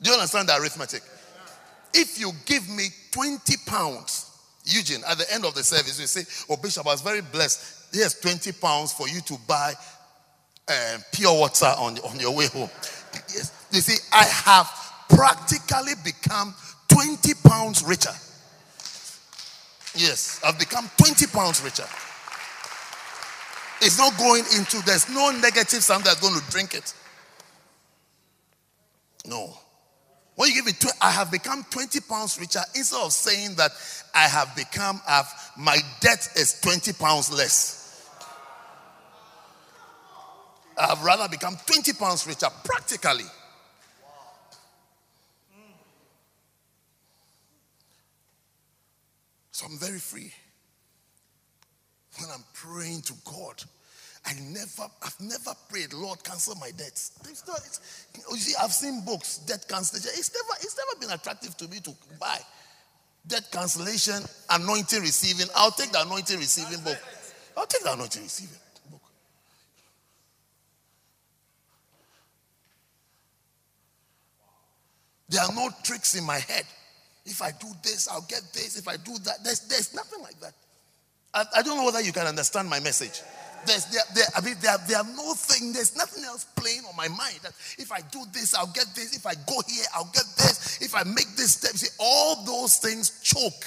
Do 0.00 0.10
you 0.10 0.16
understand 0.16 0.48
the 0.48 0.56
arithmetic? 0.56 1.02
If 1.94 2.18
you 2.18 2.32
give 2.46 2.68
me 2.68 2.88
20 3.10 3.54
pounds, 3.66 4.30
Eugene, 4.64 5.02
at 5.08 5.18
the 5.18 5.32
end 5.32 5.44
of 5.44 5.54
the 5.54 5.62
service, 5.62 6.00
you 6.00 6.06
say, 6.06 6.24
Oh, 6.48 6.56
Bishop, 6.56 6.86
I 6.86 6.90
was 6.90 7.02
very 7.02 7.20
blessed. 7.20 7.90
Here's 7.92 8.14
20 8.14 8.52
pounds 8.52 8.92
for 8.92 9.08
you 9.08 9.20
to 9.22 9.36
buy 9.46 9.74
uh, 10.68 10.98
pure 11.12 11.38
water 11.38 11.66
on, 11.66 11.98
on 11.98 12.18
your 12.18 12.34
way 12.34 12.46
home. 12.46 12.70
Yes. 13.28 13.66
You 13.72 13.80
see, 13.80 13.98
I 14.12 14.24
have 14.24 14.70
practically 15.08 15.92
become 16.04 16.54
20 16.88 17.34
pounds 17.44 17.82
richer. 17.82 18.12
Yes, 19.94 20.40
I've 20.44 20.58
become 20.58 20.88
20 20.96 21.26
pounds 21.26 21.62
richer. 21.62 21.86
It's 23.82 23.98
not 23.98 24.16
going 24.16 24.44
into, 24.56 24.80
there's 24.86 25.08
no 25.10 25.30
negative 25.32 25.82
sound 25.82 26.04
that's 26.04 26.20
going 26.20 26.38
to 26.38 26.50
drink 26.50 26.74
it. 26.74 26.94
No. 29.26 29.56
When 30.34 30.48
you 30.48 30.54
give 30.54 30.66
me, 30.66 30.72
tw- 30.72 30.96
I 31.00 31.10
have 31.10 31.30
become 31.30 31.64
20 31.70 32.00
pounds 32.00 32.38
richer 32.40 32.60
instead 32.74 33.00
of 33.02 33.12
saying 33.12 33.54
that 33.56 33.72
I 34.14 34.28
have 34.28 34.54
become, 34.56 35.00
I've, 35.06 35.26
my 35.58 35.76
debt 36.00 36.28
is 36.36 36.58
20 36.60 36.94
pounds 36.94 37.30
less. 37.30 38.08
I've 40.78 41.02
rather 41.04 41.28
become 41.28 41.56
20 41.66 41.92
pounds 41.94 42.26
richer 42.26 42.48
practically. 42.64 43.26
So 49.50 49.66
I'm 49.66 49.78
very 49.78 49.98
free. 49.98 50.32
When 52.18 52.30
I'm 52.30 52.44
praying 52.54 53.02
to 53.02 53.14
God, 53.24 53.62
I 54.24 54.34
never, 54.34 54.88
I've 55.02 55.20
never 55.20 55.52
prayed, 55.68 55.92
Lord, 55.92 56.22
cancel 56.22 56.54
my 56.56 56.70
debts. 56.70 57.12
It's 57.28 57.46
not, 57.46 57.58
it's, 57.58 58.06
you 58.30 58.36
see, 58.36 58.54
I've 58.62 58.72
seen 58.72 59.04
books, 59.04 59.38
debt 59.38 59.66
cancellation. 59.68 60.10
It's 60.14 60.32
never, 60.32 60.58
it's 60.60 60.76
never 60.76 61.00
been 61.00 61.18
attractive 61.18 61.56
to 61.56 61.68
me 61.68 61.80
to 61.80 61.92
buy 62.20 62.38
debt 63.26 63.48
cancellation, 63.50 64.22
anointing 64.50 65.00
receiving. 65.00 65.46
I'll 65.56 65.70
take 65.72 65.90
the 65.90 66.02
anointing 66.02 66.38
receiving 66.38 66.84
book. 66.84 66.98
I'll 67.56 67.66
take 67.66 67.82
the 67.82 67.92
anointing 67.92 68.22
receiving 68.22 68.58
book. 68.90 69.00
There 75.28 75.42
are 75.42 75.54
no 75.54 75.70
tricks 75.82 76.14
in 76.14 76.24
my 76.24 76.38
head. 76.38 76.64
If 77.24 77.40
I 77.42 77.50
do 77.52 77.68
this, 77.82 78.08
I'll 78.08 78.26
get 78.28 78.42
this. 78.52 78.78
If 78.78 78.86
I 78.86 78.96
do 78.96 79.16
that, 79.24 79.42
there's, 79.44 79.60
there's 79.60 79.94
nothing 79.94 80.22
like 80.22 80.38
that. 80.40 80.52
I, 81.34 81.44
I 81.56 81.62
don't 81.62 81.76
know 81.76 81.84
whether 81.84 82.00
you 82.00 82.12
can 82.12 82.26
understand 82.26 82.68
my 82.68 82.80
message. 82.80 83.22
There's, 83.66 83.86
there, 83.86 84.02
there, 84.14 84.24
I 84.36 84.40
mean, 84.40 84.56
there, 84.60 84.76
there 84.88 84.98
are 84.98 85.06
no 85.16 85.34
thing, 85.34 85.72
there's 85.72 85.96
nothing 85.96 86.24
else 86.24 86.44
playing 86.56 86.82
on 86.88 86.96
my 86.96 87.08
mind. 87.08 87.38
That 87.42 87.52
if 87.78 87.92
I 87.92 88.00
do 88.10 88.24
this, 88.32 88.54
I'll 88.54 88.72
get 88.72 88.86
this. 88.94 89.16
If 89.16 89.26
I 89.26 89.34
go 89.34 89.60
here, 89.68 89.84
I'll 89.94 90.10
get 90.12 90.24
this. 90.36 90.80
If 90.80 90.94
I 90.94 91.04
make 91.04 91.36
this 91.36 91.54
step, 91.54 91.72
see, 91.72 91.88
all 91.98 92.44
those 92.44 92.78
things 92.78 93.20
choke. 93.22 93.64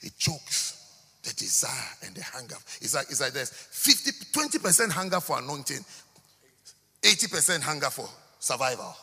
It 0.00 0.16
chokes 0.16 0.78
the 1.24 1.34
desire 1.34 1.72
and 2.06 2.14
the 2.14 2.22
hunger. 2.22 2.56
It's 2.80 2.94
like, 2.94 3.06
it's 3.10 3.20
like 3.20 3.32
there's 3.32 3.50
50, 3.50 4.10
20% 4.32 4.90
hunger 4.90 5.20
for 5.20 5.38
anointing, 5.38 5.84
80% 7.02 7.62
hunger 7.62 7.90
for 7.90 8.08
survival. 8.38 8.94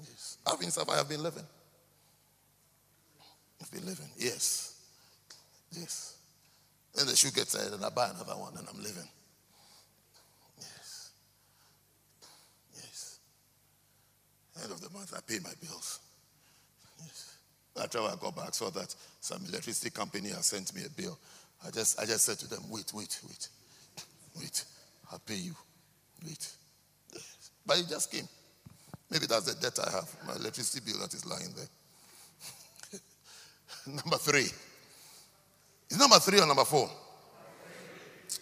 Yes. 0.00 0.38
I've 0.46 0.60
been 0.60 0.70
surviving, 0.70 1.00
I've 1.00 1.08
been 1.08 1.22
living. 1.22 1.46
I've 3.62 3.70
been 3.70 3.86
living, 3.86 4.08
yes. 4.18 4.74
Yes. 5.72 6.15
Then 6.96 7.06
the 7.06 7.14
shoe 7.14 7.30
gets 7.30 7.52
tired 7.52 7.74
and 7.74 7.84
I 7.84 7.90
buy 7.90 8.08
another 8.08 8.32
one 8.40 8.56
and 8.56 8.66
I'm 8.66 8.82
living. 8.82 9.08
Yes. 10.58 11.10
Yes. 12.74 13.18
End 14.62 14.72
of 14.72 14.80
the 14.80 14.88
month, 14.90 15.12
I 15.14 15.20
pay 15.20 15.38
my 15.44 15.52
bills. 15.60 16.00
Yes. 17.00 17.36
After 17.82 17.98
I 17.98 18.14
got 18.18 18.34
back, 18.34 18.54
saw 18.54 18.70
that 18.70 18.94
some 19.20 19.44
electricity 19.46 19.90
company 19.90 20.30
has 20.30 20.46
sent 20.46 20.74
me 20.74 20.82
a 20.86 20.90
bill. 20.90 21.18
I 21.66 21.70
just, 21.70 22.00
I 22.00 22.06
just 22.06 22.24
said 22.24 22.38
to 22.38 22.48
them, 22.48 22.62
wait, 22.70 22.90
wait, 22.94 23.20
wait, 23.28 23.48
wait. 24.38 24.64
I'll 25.12 25.18
pay 25.18 25.36
you. 25.36 25.54
Wait. 26.24 26.48
Yes. 27.12 27.50
But 27.66 27.78
it 27.78 27.88
just 27.90 28.10
came. 28.10 28.26
Maybe 29.10 29.26
that's 29.26 29.52
the 29.52 29.60
debt 29.60 29.78
I 29.86 29.90
have, 29.90 30.08
my 30.26 30.34
electricity 30.34 30.80
bill 30.84 31.00
that 31.00 31.12
is 31.12 31.26
lying 31.26 31.52
there. 31.54 33.00
number 33.94 34.16
three. 34.16 34.48
Is 35.90 35.98
number 35.98 36.18
three 36.18 36.40
or 36.40 36.46
number 36.46 36.64
four? 36.64 36.90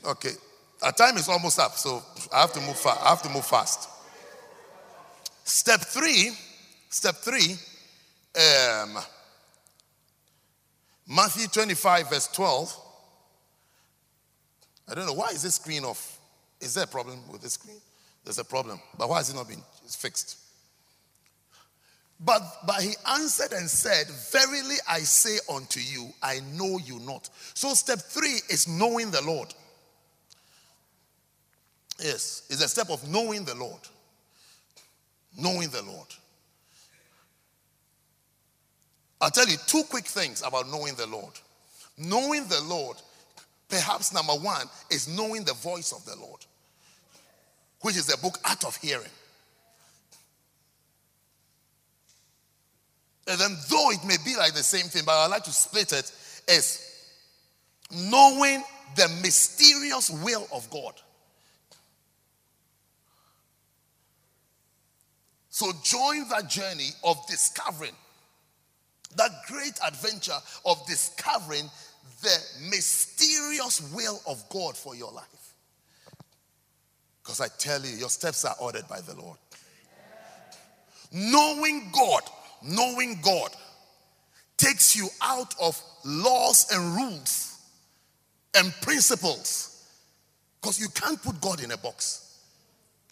Okay. 0.07 0.33
Our 0.83 0.93
time 0.93 1.17
is 1.17 1.29
almost 1.29 1.59
up, 1.59 1.73
so 1.73 2.03
I 2.33 2.41
have 2.41 2.53
to 2.53 2.61
move 2.61 2.79
fast. 2.79 3.01
I 3.03 3.09
have 3.11 3.23
to 3.23 3.29
move 3.29 3.47
fast. 3.47 3.89
Step 5.45 5.81
three, 5.81 6.33
step 6.89 7.17
three, 7.17 7.57
um, 8.37 8.99
Matthew 11.07 11.47
25, 11.49 12.11
verse 12.11 12.29
12. 12.29 12.81
I 14.89 14.95
don't 14.95 15.07
know 15.07 15.13
why 15.13 15.29
is 15.29 15.43
this 15.43 15.57
screen 15.57 15.85
off? 15.85 16.19
Is 16.61 16.75
there 16.75 16.85
a 16.85 16.89
problem 16.89 17.19
with 17.31 17.43
this 17.43 17.55
screen? 17.55 17.81
There's 18.25 18.39
a 18.39 18.45
problem. 18.45 18.81
But 18.99 19.09
why 19.09 19.19
has 19.19 19.31
it 19.31 19.37
not 19.37 19.49
been 19.49 19.63
fixed? 19.87 20.39
But, 22.25 22.43
but 22.67 22.83
he 22.83 22.95
answered 23.07 23.53
and 23.53 23.69
said, 23.69 24.07
Verily 24.33 24.77
I 24.89 25.01
say 25.01 25.39
unto 25.53 25.81
you, 25.81 26.09
I 26.23 26.41
know 26.55 26.79
you 26.79 26.99
not. 27.01 27.29
So, 27.53 27.75
step 27.75 27.99
three 27.99 28.41
is 28.49 28.67
knowing 28.67 29.11
the 29.11 29.23
Lord. 29.23 29.53
Yes, 31.99 32.43
it's 32.49 32.65
a 32.65 32.69
step 32.69 32.91
of 32.91 33.07
knowing 33.09 33.45
the 33.45 33.55
Lord. 33.55 33.81
Knowing 35.37 35.69
the 35.69 35.83
Lord. 35.83 36.07
I'll 39.21 39.31
tell 39.31 39.49
you 39.49 39.57
two 39.67 39.83
quick 39.91 40.07
things 40.07 40.43
about 40.43 40.69
knowing 40.69 40.95
the 40.95 41.07
Lord. 41.07 41.33
Knowing 41.99 42.47
the 42.49 42.61
Lord, 42.63 42.97
perhaps 43.69 44.13
number 44.15 44.33
one, 44.33 44.67
is 44.91 45.09
knowing 45.09 45.45
the 45.45 45.55
voice 45.55 45.93
of 45.93 46.05
the 46.05 46.17
Lord, 46.17 46.41
which 47.81 47.97
is 47.97 48.07
the 48.07 48.17
book 48.17 48.39
Art 48.45 48.65
of 48.65 48.77
Hearing. 48.77 49.11
And 53.27 53.41
then, 53.41 53.57
though 53.71 53.91
it 53.91 54.05
may 54.05 54.17
be 54.25 54.37
like 54.37 54.53
the 54.53 54.63
same 54.63 54.87
thing, 54.87 55.03
but 55.07 55.13
I 55.13 55.27
like 55.27 55.45
to 55.45 55.53
split 55.53 55.93
it 55.93 56.13
as 56.49 56.81
knowing 57.91 58.63
the 58.97 59.09
mysterious 59.23 60.11
will 60.11 60.47
of 60.53 60.69
God. 60.71 60.95
So, 65.49 65.73
join 65.83 66.29
that 66.31 66.51
journey 66.51 66.89
of 67.05 67.17
discovering, 67.29 67.95
that 69.17 69.31
great 69.47 69.79
adventure 69.87 70.39
of 70.67 70.85
discovering 70.87 71.71
the 72.23 72.37
mysterious 72.69 73.81
will 73.95 74.21
of 74.27 74.47
God 74.51 74.77
for 74.77 74.95
your 74.95 75.13
life. 75.13 75.55
Because 77.23 77.41
I 77.41 77.49
tell 77.59 77.83
you, 77.83 77.97
your 77.97 78.11
steps 78.11 78.45
are 78.45 78.57
ordered 78.61 78.87
by 78.89 79.01
the 79.01 79.15
Lord. 79.15 79.39
Knowing 81.11 81.91
God 81.93 82.23
knowing 82.65 83.19
God 83.23 83.51
takes 84.57 84.97
you 84.97 85.09
out 85.23 85.55
of 85.61 85.81
laws 86.05 86.67
and 86.73 86.97
rules 86.97 87.59
and 88.57 88.73
principles 88.83 89.87
because 90.61 90.81
you 90.81 90.89
can't 90.89 91.23
put 91.23 91.41
God 91.41 91.63
in 91.63 91.71
a 91.73 91.77
box. 91.77 92.39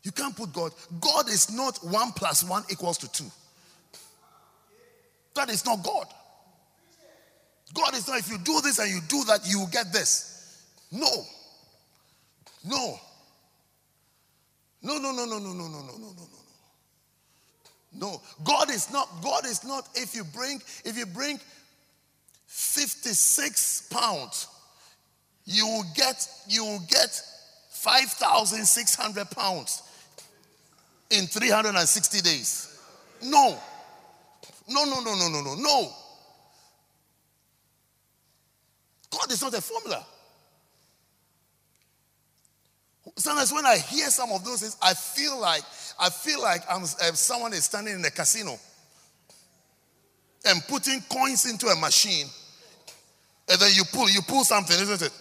You 0.03 0.13
can't 0.13 0.37
put 0.37 0.53
God. 0.53 0.73
God 1.01 1.29
is 1.29 1.53
not 1.55 1.79
one 1.85 2.13
plus 2.13 2.43
one 2.43 2.65
equals 2.71 2.99
to 2.99 3.13
two. 3.13 3.31
That 5.35 5.49
is 5.51 5.65
not 5.65 5.83
God. 5.83 6.07
God 7.75 7.95
is 7.95 8.07
not 8.09 8.19
if 8.19 8.31
you 8.31 8.39
do 8.39 8.61
this 8.61 8.79
and 8.79 8.91
you 8.91 9.01
do 9.09 9.25
that, 9.25 9.41
you 9.47 9.61
will 9.61 9.69
get 9.69 9.93
this. 9.93 10.67
No. 10.91 11.09
No. 12.69 12.99
No, 14.83 14.99
no, 14.99 15.13
no, 15.13 15.25
no, 15.25 15.39
no, 15.39 15.53
no, 15.53 15.69
no, 15.69 15.69
no, 15.69 15.69
no, 15.69 15.99
no. 15.99 15.99
No, 15.99 16.42
God 17.99 18.71
is 18.71 18.91
not, 18.93 19.09
God 19.23 19.45
is 19.45 19.65
not, 19.65 19.89
if 19.95 20.15
you 20.15 20.25
bring, 20.25 20.61
if 20.85 20.97
you 20.97 21.07
bring 21.07 21.39
56 22.47 23.89
pounds, 23.91 24.49
you 25.45 25.67
will 25.67 25.85
get, 25.95 26.27
you 26.49 26.65
will 26.65 26.83
get 26.89 27.21
5,600 27.71 29.31
pounds 29.31 29.83
in 31.11 31.27
360 31.27 32.21
days. 32.21 32.79
No. 33.23 33.59
No, 34.69 34.85
no, 34.85 35.01
no, 35.01 35.15
no, 35.15 35.29
no, 35.29 35.43
no, 35.43 35.55
no. 35.55 35.93
God 39.11 39.31
is 39.31 39.43
not 39.43 39.53
a 39.55 39.61
formula. 39.61 40.07
Sometimes 43.17 43.53
when 43.53 43.67
I 43.67 43.79
hear 43.79 44.09
some 44.11 44.31
of 44.31 44.45
those 44.45 44.61
things, 44.61 44.77
I 44.81 44.95
feel 44.95 45.41
like 45.41 45.63
I 45.99 46.09
feel 46.09 46.41
like 46.41 46.63
I'm, 46.71 46.83
uh, 46.83 47.13
someone 47.13 47.53
is 47.53 47.65
standing 47.65 47.95
in 47.95 48.05
a 48.05 48.11
casino 48.11 48.59
and 50.45 50.63
putting 50.69 51.01
coins 51.03 51.51
into 51.51 51.67
a 51.67 51.77
machine, 51.77 52.27
and 53.49 53.61
then 53.61 53.71
you 53.75 53.85
pull, 53.93 54.09
you 54.09 54.21
pull 54.23 54.45
something, 54.45 54.77
isn't 54.81 55.03
it? 55.03 55.13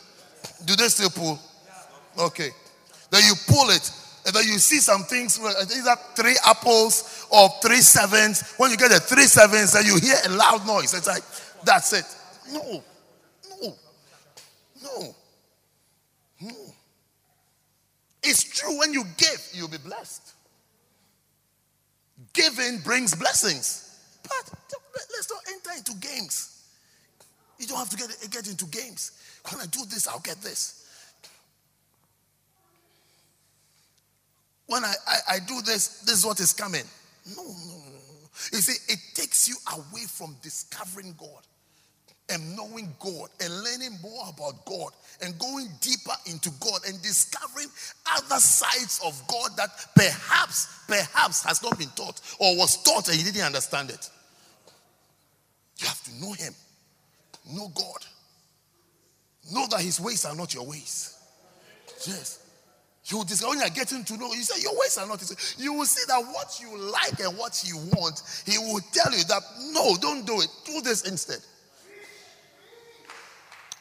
Do 0.65 0.75
they 0.75 0.87
still 0.87 1.09
pull? 1.09 1.39
Okay. 2.17 2.49
Then 3.09 3.21
you 3.25 3.33
pull 3.47 3.69
it, 3.69 3.91
and 4.25 4.35
then 4.35 4.43
you 4.45 4.57
see 4.59 4.77
some 4.77 5.03
things. 5.03 5.39
Either 5.39 5.95
three 6.15 6.37
apples 6.45 7.25
or 7.31 7.49
three 7.61 7.81
sevens. 7.81 8.53
When 8.57 8.71
you 8.71 8.77
get 8.77 8.91
the 8.91 8.99
three 8.99 9.25
sevens, 9.25 9.73
then 9.73 9.85
you 9.85 9.97
hear 9.99 10.15
a 10.25 10.29
loud 10.29 10.65
noise. 10.65 10.93
It's 10.93 11.07
like 11.07 11.23
that's 11.63 11.93
it. 11.93 12.05
No, 12.51 12.83
no, 13.61 13.75
no, 14.83 15.15
no. 16.41 16.55
It's 18.23 18.43
true. 18.43 18.77
When 18.79 18.93
you 18.93 19.03
give, 19.17 19.49
you'll 19.53 19.67
be 19.67 19.77
blessed. 19.77 20.33
Giving 22.33 22.79
brings 22.79 23.15
blessings. 23.15 23.99
But 24.23 24.51
let's 24.93 25.29
not 25.29 25.41
enter 25.49 25.77
into 25.77 25.93
games. 25.95 26.63
You 27.57 27.67
don't 27.67 27.77
have 27.77 27.89
to 27.89 27.97
get, 27.97 28.09
get 28.31 28.47
into 28.47 28.65
games. 28.65 29.11
When 29.49 29.61
I 29.61 29.65
do 29.65 29.81
this, 29.89 30.07
I'll 30.07 30.19
get 30.19 30.37
this. 30.41 30.77
When 34.67 34.83
I, 34.85 34.93
I, 35.07 35.35
I 35.35 35.39
do 35.39 35.61
this, 35.61 36.01
this 36.01 36.19
is 36.19 36.25
what 36.25 36.39
is 36.39 36.53
coming. 36.53 36.85
No, 37.35 37.43
no, 37.43 37.49
no. 37.49 37.99
You 38.53 38.59
see, 38.59 38.93
it 38.93 38.99
takes 39.13 39.47
you 39.47 39.55
away 39.73 40.05
from 40.07 40.35
discovering 40.41 41.13
God 41.17 41.41
and 42.31 42.55
knowing 42.55 42.93
God 42.99 43.29
and 43.39 43.63
learning 43.63 43.97
more 44.01 44.25
about 44.29 44.65
God 44.65 44.91
and 45.21 45.37
going 45.37 45.67
deeper 45.81 46.13
into 46.25 46.49
God 46.59 46.81
and 46.87 47.01
discovering 47.01 47.67
other 48.15 48.39
sides 48.39 49.01
of 49.05 49.21
God 49.27 49.51
that 49.57 49.69
perhaps, 49.95 50.67
perhaps 50.87 51.43
has 51.43 51.61
not 51.61 51.77
been 51.77 51.89
taught 51.89 52.19
or 52.39 52.57
was 52.57 52.81
taught 52.83 53.09
and 53.09 53.17
you 53.17 53.25
didn't 53.25 53.45
understand 53.45 53.89
it. 53.89 54.09
You 55.77 55.87
have 55.87 56.03
to 56.03 56.21
know 56.21 56.33
Him, 56.33 56.53
know 57.51 57.71
God, 57.73 58.05
know 59.51 59.67
that 59.71 59.81
His 59.81 59.99
ways 59.99 60.25
are 60.25 60.35
not 60.35 60.53
your 60.53 60.65
ways. 60.65 61.17
Yes. 62.07 62.41
You 63.05 63.17
will 63.17 63.25
discover 63.25 63.51
when 63.51 63.59
you're 63.59 63.69
getting 63.69 64.03
to 64.05 64.17
know, 64.17 64.31
you 64.33 64.43
say 64.43 64.61
your 64.61 64.79
ways 64.79 64.97
are 64.97 65.07
not 65.07 65.19
his. 65.19 65.55
You 65.57 65.73
will 65.73 65.85
see 65.85 66.03
that 66.07 66.19
what 66.19 66.59
you 66.61 66.77
like 66.77 67.19
and 67.19 67.37
what 67.37 67.63
you 67.65 67.77
want, 67.95 68.21
he 68.45 68.57
will 68.57 68.79
tell 68.93 69.11
you 69.11 69.23
that 69.25 69.41
no, 69.73 69.97
don't 69.97 70.25
do 70.25 70.39
it. 70.41 70.47
Do 70.65 70.81
this 70.81 71.07
instead. 71.09 71.39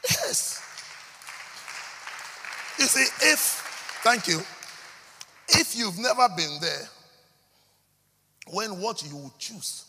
Yes. 0.09 0.62
You 2.78 2.86
see, 2.86 3.31
if, 3.31 3.39
thank 4.02 4.27
you, 4.27 4.40
if 5.48 5.77
you've 5.77 5.98
never 5.98 6.28
been 6.36 6.59
there, 6.60 6.89
when 8.52 8.81
what 8.81 9.02
you 9.02 9.31
choose 9.39 9.85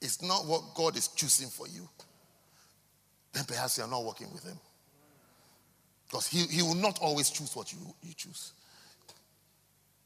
is 0.00 0.22
not 0.22 0.46
what 0.46 0.74
God 0.74 0.96
is 0.96 1.08
choosing 1.08 1.48
for 1.48 1.68
you, 1.68 1.88
then 3.32 3.44
perhaps 3.44 3.78
you're 3.78 3.88
not 3.88 4.04
working 4.04 4.32
with 4.32 4.44
Him. 4.44 4.58
Because 6.08 6.26
he, 6.26 6.44
he 6.46 6.62
will 6.62 6.74
not 6.74 6.98
always 7.00 7.30
choose 7.30 7.54
what 7.54 7.72
you, 7.72 7.78
you 8.02 8.14
choose. 8.14 8.52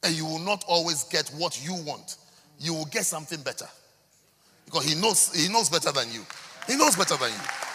And 0.03 0.15
you 0.15 0.27
will 0.27 0.41
not 0.41 0.65
always 0.67 1.05
get 1.05 1.29
what 1.37 1.65
you 1.65 1.75
want. 1.75 2.17
You 2.59 2.75
will 2.75 2.87
get 2.87 3.05
something 3.05 3.41
better. 3.43 3.69
Because 4.65 4.85
he 4.85 5.01
knows 5.01 5.33
he 5.33 5.53
knows 5.53 5.69
better 5.69 5.93
than 5.93 6.11
you. 6.13 6.23
He 6.67 6.77
knows 6.77 6.97
better 6.97 7.17
than 7.17 7.31
you. 7.31 7.72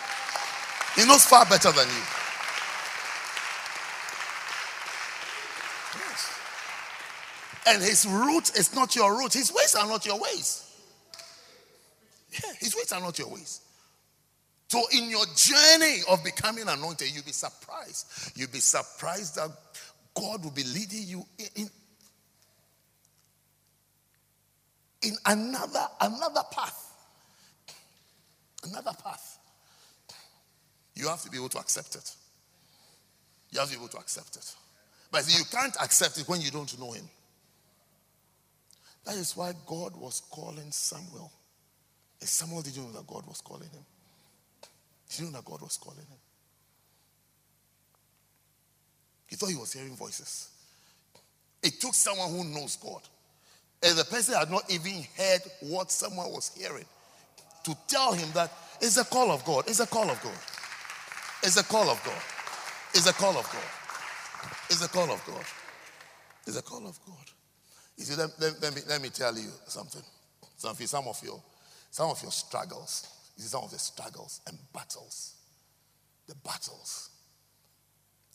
He 0.98 1.06
knows 1.06 1.26
far 1.26 1.45
better 1.45 1.72
than 1.72 1.88
you. 1.88 2.03
Yes. 5.94 6.40
And 7.68 7.84
his 7.84 8.07
route 8.07 8.57
is 8.57 8.74
not 8.74 8.95
your 8.95 9.15
route. 9.15 9.34
His 9.34 9.53
ways 9.53 9.76
are 9.76 9.88
not 9.88 10.07
your 10.07 10.19
ways. 10.19 10.64
Yeah, 12.32 12.52
his 12.60 12.76
ways 12.76 12.91
are 12.91 12.99
not 12.99 13.19
your 13.19 13.30
ways. 13.30 13.61
So, 14.69 14.82
in 14.91 15.10
your 15.10 15.26
journey 15.36 15.99
of 16.10 16.24
becoming 16.24 16.68
anointed, 16.68 17.14
you'll 17.14 17.24
be 17.24 17.32
surprised. 17.32 18.32
You'll 18.36 18.49
be 18.49 18.60
surprised 18.60 19.36
that 19.36 19.52
God 20.15 20.44
will 20.44 20.52
be 20.52 20.64
leading 20.64 21.03
you 21.03 21.26
in, 21.38 21.45
in, 21.56 21.69
in 25.03 25.14
another, 25.28 25.86
another 26.02 26.41
path. 26.52 26.91
Another 28.64 28.94
path. 29.03 29.36
You 30.98 31.07
have 31.10 31.22
to 31.22 31.30
be 31.30 31.38
able 31.38 31.49
to 31.49 31.60
accept 31.60 31.95
it. 31.95 32.15
You 33.52 33.60
have 33.60 33.69
to 33.69 33.76
be 33.76 33.80
able 33.80 33.90
to 33.90 33.98
accept 33.98 34.36
it. 34.36 34.56
But 35.11 35.26
you 35.28 35.44
can't 35.52 35.76
accept 35.82 36.19
it 36.19 36.28
when 36.28 36.41
you 36.41 36.52
don't 36.52 36.80
know 36.80 36.91
Him. 36.91 37.07
That 39.07 39.15
is 39.15 39.38
why 39.38 39.53
God 39.65 39.95
was 39.95 40.22
calling 40.30 40.69
Samuel. 40.69 41.32
And 42.19 42.28
Samuel 42.28 42.61
didn't 42.61 42.84
know 42.84 42.91
that 42.91 43.07
God 43.07 43.26
was 43.26 43.40
calling 43.40 43.69
him. 43.69 43.86
He 45.10 45.19
didn't 45.19 45.32
know 45.32 45.40
that 45.40 45.45
God 45.45 45.61
was 45.61 45.78
calling 45.78 45.99
him. 45.99 46.18
He 49.28 49.38
thought 49.38 49.49
he 49.49 49.56
was 49.56 49.72
hearing 49.72 49.95
voices. 49.95 50.49
It 51.64 51.80
took 51.80 51.94
someone 51.94 52.32
who 52.32 52.44
knows 52.44 52.76
God. 52.76 53.02
And 53.82 53.98
the 53.98 54.03
person 54.03 54.36
had 54.36 54.52
not 54.52 54.69
even 54.69 55.06
heard 55.18 55.41
what 55.61 55.90
someone 55.90 56.30
was 56.32 56.52
hearing 56.57 56.86
to 57.64 57.78
tell 57.88 58.11
him 58.11 58.30
that 58.34 58.52
it's 58.82 58.98
a 58.98 59.06
call 59.06 59.32
of 59.32 59.45
God. 59.45 59.65
It's 59.68 59.80
a 59.80 59.88
call 59.88 60.10
of 60.10 60.22
God. 60.22 60.34
It's 61.43 61.57
a 61.57 61.64
call 61.64 61.89
of 61.89 62.03
God. 62.03 62.22
It's 62.93 63.07
a 63.07 63.14
call 63.14 63.38
of 63.38 63.45
God. 63.51 64.51
It's 64.69 64.84
a 64.84 64.89
call 64.89 65.11
of 65.11 65.23
God. 65.26 65.45
It's 66.45 66.57
a 66.57 66.61
call 66.61 66.88
of 66.88 66.99
God. 67.05 67.26
You 67.97 68.05
see, 68.05 68.15
let, 68.15 68.30
let, 68.39 68.61
let 68.61 68.76
me, 68.76 68.81
let 68.88 69.01
me 69.01 69.09
tell 69.09 69.35
you 69.35 69.49
something. 69.68 70.01
Some 70.57 70.72
of 70.72 70.81
you, 70.81 70.88
some 70.88 71.07
of 71.07 71.19
you, 71.23 71.41
some 71.91 72.09
of 72.09 72.22
your 72.22 72.31
struggles, 72.31 73.07
you 73.35 73.43
see 73.43 73.49
some 73.49 73.64
of 73.64 73.72
the 73.72 73.80
struggles 73.80 74.41
and 74.47 74.57
battles, 74.73 75.35
the 76.27 76.35
battles 76.35 77.09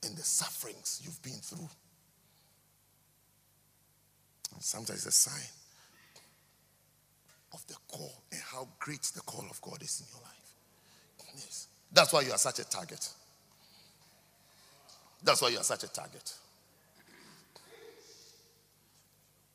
and 0.04 0.16
the 0.16 0.22
sufferings 0.22 1.00
you've 1.04 1.22
been 1.22 1.40
through. 1.40 1.68
Sometimes 4.60 5.06
it's 5.06 5.16
a 5.26 5.30
sign 5.30 5.48
of 7.52 7.66
the 7.66 7.74
call 7.88 8.22
and 8.30 8.40
how 8.40 8.68
great 8.78 9.02
the 9.02 9.20
call 9.22 9.44
of 9.50 9.60
God 9.60 9.82
is 9.82 10.00
in 10.00 10.06
your 10.12 10.22
life. 10.22 10.42
Yes. 11.34 11.68
That's 11.92 12.12
why 12.12 12.22
you 12.22 12.32
are 12.32 12.38
such 12.38 12.58
a 12.58 12.64
target. 12.64 13.08
That's 15.22 15.40
why 15.40 15.48
you 15.48 15.58
are 15.58 15.64
such 15.64 15.84
a 15.84 15.92
target. 15.92 16.34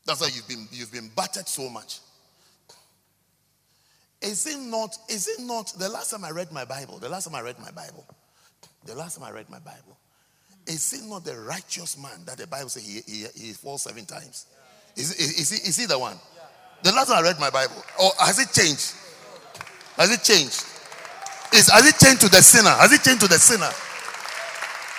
That's 0.05 0.21
why 0.21 0.29
you've 0.33 0.47
been 0.47 0.67
you've 0.71 0.91
been 0.91 1.09
battered 1.15 1.47
so 1.47 1.69
much. 1.69 1.99
Is 4.21 4.47
it 4.47 4.59
not, 4.59 4.97
is 5.09 5.27
it 5.27 5.43
not 5.43 5.73
the 5.77 5.89
last 5.89 6.11
time 6.11 6.25
I 6.25 6.31
read 6.31 6.51
my 6.51 6.65
Bible? 6.65 6.97
The 6.97 7.09
last 7.09 7.25
time 7.25 7.35
I 7.35 7.41
read 7.41 7.59
my 7.59 7.71
Bible, 7.71 8.05
the 8.85 8.95
last 8.95 9.17
time 9.17 9.27
I 9.27 9.31
read 9.31 9.49
my 9.49 9.59
Bible, 9.59 9.97
is 10.65 10.91
it 10.93 11.07
not 11.07 11.23
the 11.23 11.37
righteous 11.37 11.97
man 12.01 12.25
that 12.25 12.37
the 12.37 12.47
Bible 12.47 12.69
says 12.69 12.85
he, 12.85 13.01
he, 13.11 13.25
he 13.35 13.53
falls 13.53 13.83
seven 13.83 14.05
times? 14.05 14.47
Is, 14.95 15.13
is, 15.13 15.39
is, 15.39 15.49
he, 15.51 15.69
is 15.69 15.77
he 15.77 15.85
the 15.85 15.99
one? 15.99 16.17
The 16.81 16.91
last 16.91 17.09
time 17.09 17.19
I 17.19 17.21
read 17.21 17.39
my 17.39 17.51
Bible, 17.51 17.75
or 18.01 18.09
has 18.19 18.39
it 18.39 18.51
changed? 18.51 18.95
Has 19.97 20.11
it 20.11 20.23
changed? 20.23 20.65
Is, 21.53 21.69
has 21.69 21.85
it 21.87 21.97
changed 21.97 22.21
to 22.21 22.29
the 22.29 22.41
sinner? 22.41 22.69
Has 22.69 22.91
it 22.91 23.03
changed 23.03 23.21
to 23.21 23.27
the 23.27 23.39
sinner? 23.39 23.71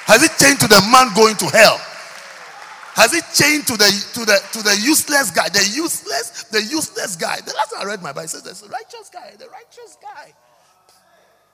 Has 0.09 0.23
it 0.23 0.33
changed 0.41 0.61
to 0.63 0.69
the 0.69 0.81
man 0.91 1.13
going 1.15 1.37
to 1.37 1.47
hell? 1.53 1.79
Has 2.97 3.13
it 3.15 3.25
changed 3.33 3.69
to 3.69 3.77
the 3.77 3.87
to 4.15 4.25
the 4.25 4.41
to 4.53 4.63
the 4.63 4.75
useless 4.83 5.31
guy? 5.31 5.49
The 5.51 5.63
useless, 5.75 6.45
the 6.51 6.63
useless 6.63 7.15
guy. 7.15 7.37
The 7.45 7.53
last 7.55 7.71
time 7.71 7.83
I 7.83 7.85
read 7.85 8.03
my 8.03 8.13
Bible 8.13 8.29
says 8.29 8.63
a 8.63 8.69
righteous 8.69 9.11
guy, 9.13 9.35
the 9.39 9.49
righteous 9.49 9.97
guy. 10.03 10.33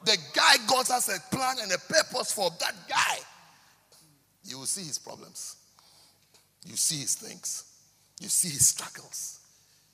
The 0.05 0.16
guy 0.35 0.57
God 0.69 0.87
has 0.89 1.09
a 1.09 1.19
plan 1.35 1.57
and 1.61 1.73
a 1.73 1.79
purpose 1.79 2.33
for 2.33 2.51
that 2.61 2.75
guy. 2.89 3.19
You 4.45 4.59
will 4.59 4.66
see 4.66 4.85
his 4.85 4.99
problems. 4.99 5.57
You 6.65 6.77
see 6.77 7.01
his 7.01 7.15
things. 7.15 7.65
You 8.21 8.29
see 8.29 8.49
his 8.49 8.69
struggles. 8.69 9.41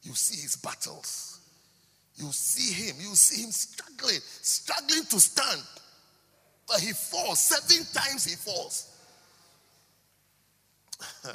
You 0.02 0.14
see 0.14 0.40
his 0.42 0.56
battles. 0.56 1.29
You 2.16 2.32
see 2.32 2.72
him. 2.84 2.96
You 2.98 3.14
see 3.14 3.42
him 3.42 3.50
struggling, 3.50 4.20
struggling 4.42 5.04
to 5.04 5.20
stand. 5.20 5.62
But 6.66 6.80
he 6.80 6.92
falls. 6.92 7.40
Seven 7.40 7.84
times 7.92 8.24
he 8.24 8.36
falls. 8.36 8.88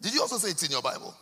Did 0.00 0.14
you 0.14 0.20
also 0.20 0.38
say 0.38 0.50
it 0.50 0.62
in 0.62 0.70
your 0.70 0.82
Bible? 0.82 1.14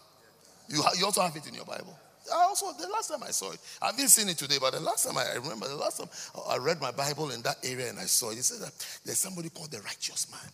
You, 0.69 0.83
ha- 0.83 0.93
you 0.99 1.05
also 1.05 1.23
have 1.23 1.35
it 1.35 1.47
in 1.47 1.55
your 1.55 1.65
Bible. 1.65 1.99
I 2.33 2.43
also, 2.43 2.73
the 2.73 2.89
last 2.89 3.09
time 3.09 3.23
I 3.23 3.31
saw 3.31 3.53
it, 3.53 3.61
I 3.81 3.87
haven't 3.87 4.09
seen 4.09 4.29
it 4.29 4.37
today, 4.37 4.57
but 4.61 4.73
the 4.73 4.81
last 4.81 5.07
time 5.07 5.17
I, 5.17 5.25
I 5.33 5.35
remember, 5.37 5.69
the 5.69 5.77
last 5.77 5.99
time 5.99 6.09
I 6.49 6.59
read 6.59 6.81
my 6.81 6.91
Bible 6.91 7.31
in 7.31 7.41
that 7.43 7.57
area 7.65 7.89
and 7.89 7.99
I 7.99 8.05
saw 8.05 8.31
it, 8.31 8.39
it 8.39 8.45
said 8.45 8.61
that 8.61 8.73
there's 9.05 9.19
somebody 9.19 9.49
called 9.49 9.71
the 9.71 9.81
righteous 9.81 10.31
man. 10.31 10.53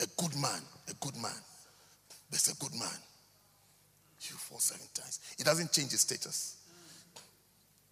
A 0.00 0.06
good 0.16 0.34
man, 0.36 0.60
a 0.88 0.94
good 0.94 1.16
man. 1.16 1.40
There's 2.30 2.48
a 2.48 2.56
good 2.56 2.74
man. 2.74 2.98
You 4.22 4.36
fall 4.36 4.58
seven 4.58 4.86
times. 4.94 5.20
It 5.38 5.44
doesn't 5.44 5.72
change 5.72 5.92
his 5.92 6.00
status. 6.00 6.56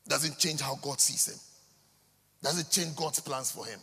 Doesn't 0.08 0.38
change 0.38 0.60
how 0.60 0.76
God 0.82 1.00
sees 1.00 1.28
him. 1.28 1.38
Doesn't 2.42 2.70
change 2.70 2.96
God's 2.96 3.20
plans 3.20 3.52
for 3.52 3.64
him. 3.64 3.78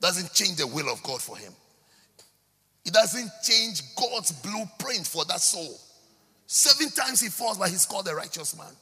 Doesn't 0.00 0.32
change 0.34 0.56
the 0.56 0.66
will 0.66 0.88
of 0.92 1.02
God 1.02 1.20
for 1.20 1.36
him. 1.36 1.52
It 2.84 2.92
doesn't 2.92 3.30
change 3.42 3.82
God's 3.96 4.32
blueprint 4.32 5.06
for 5.06 5.24
that 5.26 5.40
soul. 5.40 5.78
Seven 6.46 6.90
times 6.90 7.20
he 7.20 7.28
falls, 7.28 7.58
but 7.58 7.70
he's 7.70 7.86
called 7.86 8.08
a 8.08 8.14
righteous 8.14 8.56
man. 8.56 8.74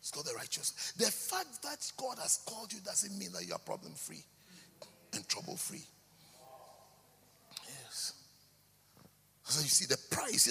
He's 0.00 0.10
called 0.10 0.28
a 0.32 0.36
righteous. 0.36 0.92
The 0.96 1.10
fact 1.10 1.62
that 1.62 1.92
God 1.96 2.18
has 2.22 2.40
called 2.46 2.72
you 2.72 2.80
doesn't 2.80 3.16
mean 3.18 3.32
that 3.32 3.46
you 3.46 3.52
are 3.52 3.58
problem 3.58 3.92
free 3.94 4.24
and 5.12 5.28
trouble 5.28 5.56
free. 5.56 5.82
So 9.48 9.62
you 9.62 9.68
see 9.68 9.86
the 9.86 9.96
price. 10.14 10.44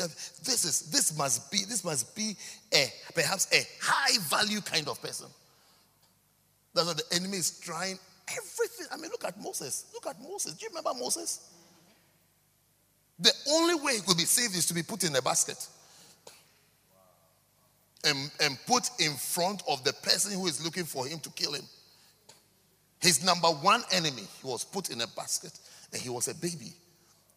This 0.43 0.65
is 0.65 0.89
this 0.91 1.15
must 1.17 1.51
be 1.51 1.59
this 1.69 1.83
must 1.83 2.15
be 2.15 2.35
a 2.73 2.91
perhaps 3.13 3.47
a 3.53 3.61
high 3.79 4.17
value 4.21 4.61
kind 4.61 4.87
of 4.87 5.01
person. 5.01 5.27
That's 6.73 6.87
what 6.87 6.97
the 6.97 7.15
enemy 7.15 7.37
is 7.37 7.59
trying 7.59 7.99
everything. 8.29 8.87
I 8.91 8.97
mean, 8.97 9.11
look 9.11 9.25
at 9.25 9.39
Moses. 9.41 9.85
Look 9.93 10.07
at 10.07 10.21
Moses. 10.21 10.53
Do 10.53 10.63
you 10.63 10.69
remember 10.69 10.99
Moses? 10.99 11.53
The 13.19 13.31
only 13.51 13.75
way 13.75 13.95
he 13.95 14.01
could 14.01 14.17
be 14.17 14.25
saved 14.25 14.55
is 14.55 14.65
to 14.67 14.73
be 14.73 14.83
put 14.83 15.03
in 15.03 15.15
a 15.15 15.21
basket 15.21 15.67
and, 18.03 18.31
and 18.41 18.57
put 18.67 18.89
in 18.99 19.13
front 19.13 19.63
of 19.67 19.83
the 19.83 19.93
person 19.93 20.33
who 20.33 20.45
is 20.47 20.63
looking 20.63 20.83
for 20.83 21.07
him 21.07 21.19
to 21.19 21.29
kill 21.31 21.53
him. 21.53 21.63
His 22.99 23.23
number 23.23 23.47
one 23.47 23.83
enemy, 23.91 24.23
he 24.41 24.47
was 24.47 24.63
put 24.63 24.89
in 24.89 25.01
a 25.01 25.07
basket 25.07 25.57
and 25.91 26.01
he 26.01 26.09
was 26.09 26.27
a 26.27 26.35
baby. 26.35 26.73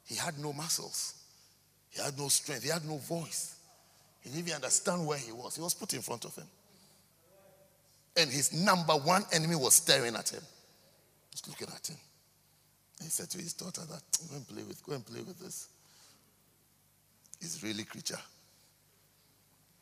He 0.04 0.16
had 0.16 0.38
no 0.38 0.52
muscles, 0.52 1.14
he 1.90 2.00
had 2.00 2.16
no 2.18 2.28
strength, 2.28 2.62
he 2.62 2.70
had 2.70 2.84
no 2.84 2.96
voice. 2.98 3.56
He 4.20 4.30
didn't 4.30 4.46
even 4.46 4.54
understand 4.56 5.06
where 5.06 5.18
he 5.18 5.32
was. 5.32 5.56
He 5.56 5.62
was 5.62 5.74
put 5.74 5.92
in 5.94 6.02
front 6.02 6.24
of 6.24 6.34
him. 6.36 6.46
And 8.16 8.30
his 8.30 8.52
number 8.52 8.92
one 8.94 9.24
enemy 9.32 9.56
was 9.56 9.74
staring 9.74 10.14
at 10.14 10.28
him. 10.28 10.42
Just 11.30 11.48
looking 11.48 11.68
at 11.74 11.86
him. 11.86 11.96
He 13.02 13.08
said 13.08 13.30
to 13.30 13.38
his 13.38 13.54
daughter 13.54 13.80
that 13.82 14.02
go 14.28 14.36
and 14.36 14.46
play 14.46 14.62
with, 14.62 14.84
go 14.84 14.92
and 14.92 15.06
play 15.06 15.20
with 15.20 15.38
this. 15.38 15.68
He's 17.40 17.62
really 17.62 17.84
creature. 17.84 18.18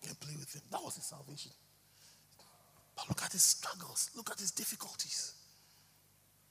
And 0.06 0.18
play 0.20 0.34
with 0.38 0.54
him. 0.54 0.62
That 0.70 0.82
was 0.82 0.94
his 0.94 1.04
salvation. 1.04 1.50
But 2.94 3.08
look 3.08 3.22
at 3.24 3.32
his 3.32 3.42
struggles. 3.42 4.10
Look 4.16 4.30
at 4.30 4.38
his 4.38 4.52
difficulties. 4.52 5.34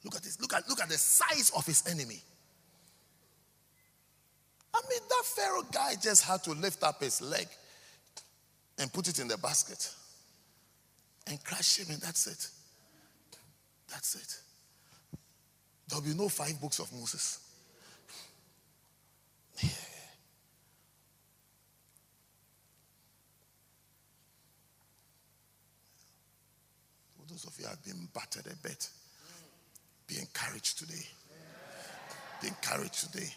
Look 0.03 0.15
at 0.15 0.23
this. 0.23 0.39
Look 0.41 0.53
at 0.53 0.67
look 0.69 0.81
at 0.81 0.89
the 0.89 0.97
size 0.97 1.51
of 1.55 1.65
his 1.65 1.85
enemy. 1.87 2.21
I 4.77 4.89
mean, 4.89 4.99
that 5.09 5.23
Pharaoh 5.25 5.65
guy 5.71 5.95
just 6.01 6.23
had 6.23 6.43
to 6.43 6.51
lift 6.51 6.83
up 6.83 7.01
his 7.01 7.21
leg 7.21 7.47
and 8.77 8.93
put 8.93 9.07
it 9.07 9.19
in 9.19 9.27
the 9.27 9.37
basket 9.37 9.91
and 11.25 11.43
crush 11.43 11.77
him, 11.79 11.87
and 11.89 12.01
that's 12.01 12.27
it. 12.27 12.47
That's 13.89 14.15
it. 14.15 14.41
There'll 15.87 16.03
be 16.03 16.13
no 16.13 16.29
five 16.29 16.59
books 16.61 16.79
of 16.79 16.91
Moses. 16.93 17.39
Yeah. 19.63 19.69
Those 27.29 27.45
of 27.45 27.59
you 27.59 27.67
have 27.67 27.83
been 27.83 28.07
battered 28.13 28.47
a 28.51 28.55
bit, 28.67 28.89
be 30.07 30.17
encouraged 30.17 30.79
today. 30.79 31.05
Be 32.41 32.47
encouraged 32.47 33.11
today. 33.11 33.29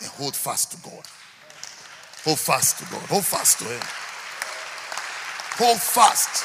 And 0.00 0.08
hold 0.10 0.34
fast 0.34 0.72
to 0.72 0.78
God. 0.82 1.04
Hold 2.24 2.38
fast 2.38 2.78
to 2.78 2.84
God. 2.86 3.02
Hold 3.08 3.24
fast 3.24 3.58
to 3.58 3.64
Him. 3.64 3.82
Hold 5.56 5.80
fast. 5.80 6.44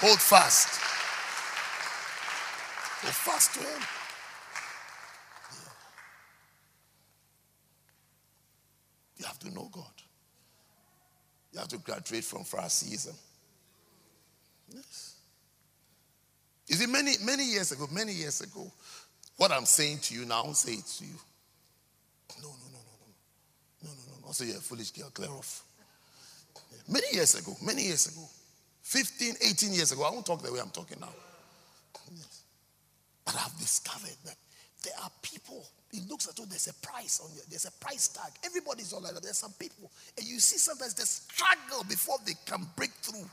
Hold 0.00 0.20
fast. 0.20 0.80
Hold 3.02 3.14
fast 3.14 3.54
to 3.54 3.60
Him. 3.60 3.82
You 9.18 9.26
have 9.26 9.38
to 9.40 9.50
know 9.52 9.68
God. 9.72 9.84
You 11.52 11.58
have 11.58 11.68
to 11.68 11.78
graduate 11.78 12.24
from 12.24 12.44
Phariseeism. 12.44 13.14
Yes. 14.72 15.16
You 16.68 16.76
see, 16.76 16.86
many, 16.86 17.14
many 17.24 17.44
years 17.44 17.72
ago, 17.72 17.88
many 17.90 18.12
years 18.12 18.40
ago, 18.42 18.70
what 19.36 19.50
I'm 19.50 19.64
saying 19.64 19.98
to 20.02 20.14
you 20.14 20.24
now, 20.24 20.42
I 20.42 20.44
won't 20.44 20.56
say 20.56 20.72
it 20.72 20.86
to 20.98 21.04
you. 21.04 21.18
No, 22.42 22.48
no, 22.48 22.66
no, 22.72 22.80
no, 22.80 22.94
no. 23.00 23.08
No, 23.84 23.90
no, 23.90 24.26
no. 24.26 24.32
Say 24.32 24.46
you're 24.46 24.56
a 24.56 24.60
foolish 24.60 24.90
girl, 24.90 25.10
clear 25.10 25.30
off. 25.30 25.64
Many 26.88 27.06
years 27.12 27.34
ago, 27.34 27.54
many 27.62 27.82
years 27.82 28.06
ago, 28.06 28.26
15, 28.82 29.34
18 29.42 29.72
years 29.72 29.92
ago, 29.92 30.04
I 30.04 30.10
won't 30.10 30.24
talk 30.24 30.42
the 30.42 30.52
way 30.52 30.60
I'm 30.60 30.70
talking 30.70 30.98
now. 31.00 31.12
Yes. 32.16 32.42
But 33.24 33.36
I've 33.36 33.58
discovered 33.58 34.16
that 34.24 34.36
there 34.82 34.94
are 35.02 35.10
people, 35.20 35.66
it 35.92 36.08
looks 36.08 36.26
as 36.28 36.34
though 36.34 36.46
there's 36.46 36.68
a 36.68 36.74
price 36.74 37.20
on 37.22 37.30
you, 37.34 37.42
there's 37.50 37.66
a 37.66 37.72
price 37.72 38.08
tag. 38.08 38.32
Everybody's 38.44 38.92
all 38.94 39.02
like 39.02 39.12
that. 39.12 39.22
There's 39.22 39.36
some 39.36 39.52
people, 39.58 39.90
and 40.16 40.26
you 40.26 40.40
see 40.40 40.56
sometimes 40.56 40.94
they 40.94 41.04
struggle 41.04 41.84
before 41.84 42.16
they 42.24 42.34
can 42.46 42.66
break 42.74 42.92
through. 43.02 43.28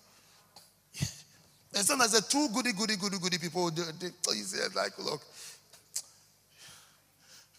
And 1.76 1.86
sometimes 1.86 2.11
the 2.11 2.22
two 2.22 2.48
goody, 2.53 2.72
goody, 2.72 2.95
goody, 2.95 3.19
goody 3.19 3.38
people, 3.38 3.69
they, 3.69 3.84
they, 3.99 4.07
oh, 4.27 4.34
you 4.34 4.44
say, 4.44 4.64
like, 4.76 4.98
look, 4.98 5.22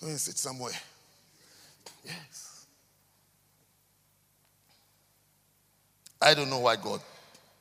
go 0.00 0.06
and 0.08 0.18
sit 0.18 0.38
somewhere. 0.38 0.72
Yes. 2.04 2.66
I 6.20 6.34
don't 6.34 6.50
know 6.50 6.60
why 6.60 6.76
God, 6.76 7.00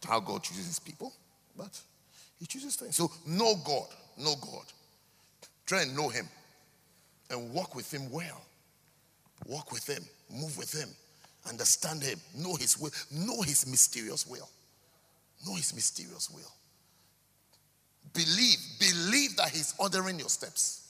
how 0.08 0.20
God 0.20 0.44
chooses 0.44 0.80
people, 0.80 1.14
but 1.58 1.80
He 2.40 2.46
chooses 2.46 2.76
things. 2.76 2.96
So 2.96 3.12
know 3.28 3.56
God, 3.66 3.88
know 4.18 4.36
God. 4.42 4.66
Try 5.66 5.84
and 5.84 5.96
know 5.96 6.10
Him 6.10 6.28
and 7.30 7.54
walk 7.54 7.76
with 7.76 7.94
Him 7.94 8.10
well. 8.12 8.42
Walk 9.48 9.72
with 9.72 9.88
Him, 9.88 10.04
move 10.32 10.58
with 10.58 10.72
Him, 10.72 10.90
understand 11.48 12.02
Him, 12.02 12.20
know 12.38 12.56
His 12.56 12.80
will, 12.80 12.92
know 13.12 13.42
His 13.42 13.68
mysterious 13.68 14.26
will. 14.26 14.50
Know 15.46 15.56
His 15.56 15.74
mysterious 15.76 16.32
will. 16.32 16.52
Believe, 18.14 18.58
believe 18.80 19.36
that 19.36 19.50
He's 19.50 19.76
ordering 19.78 20.18
your 20.18 20.30
steps. 20.30 20.88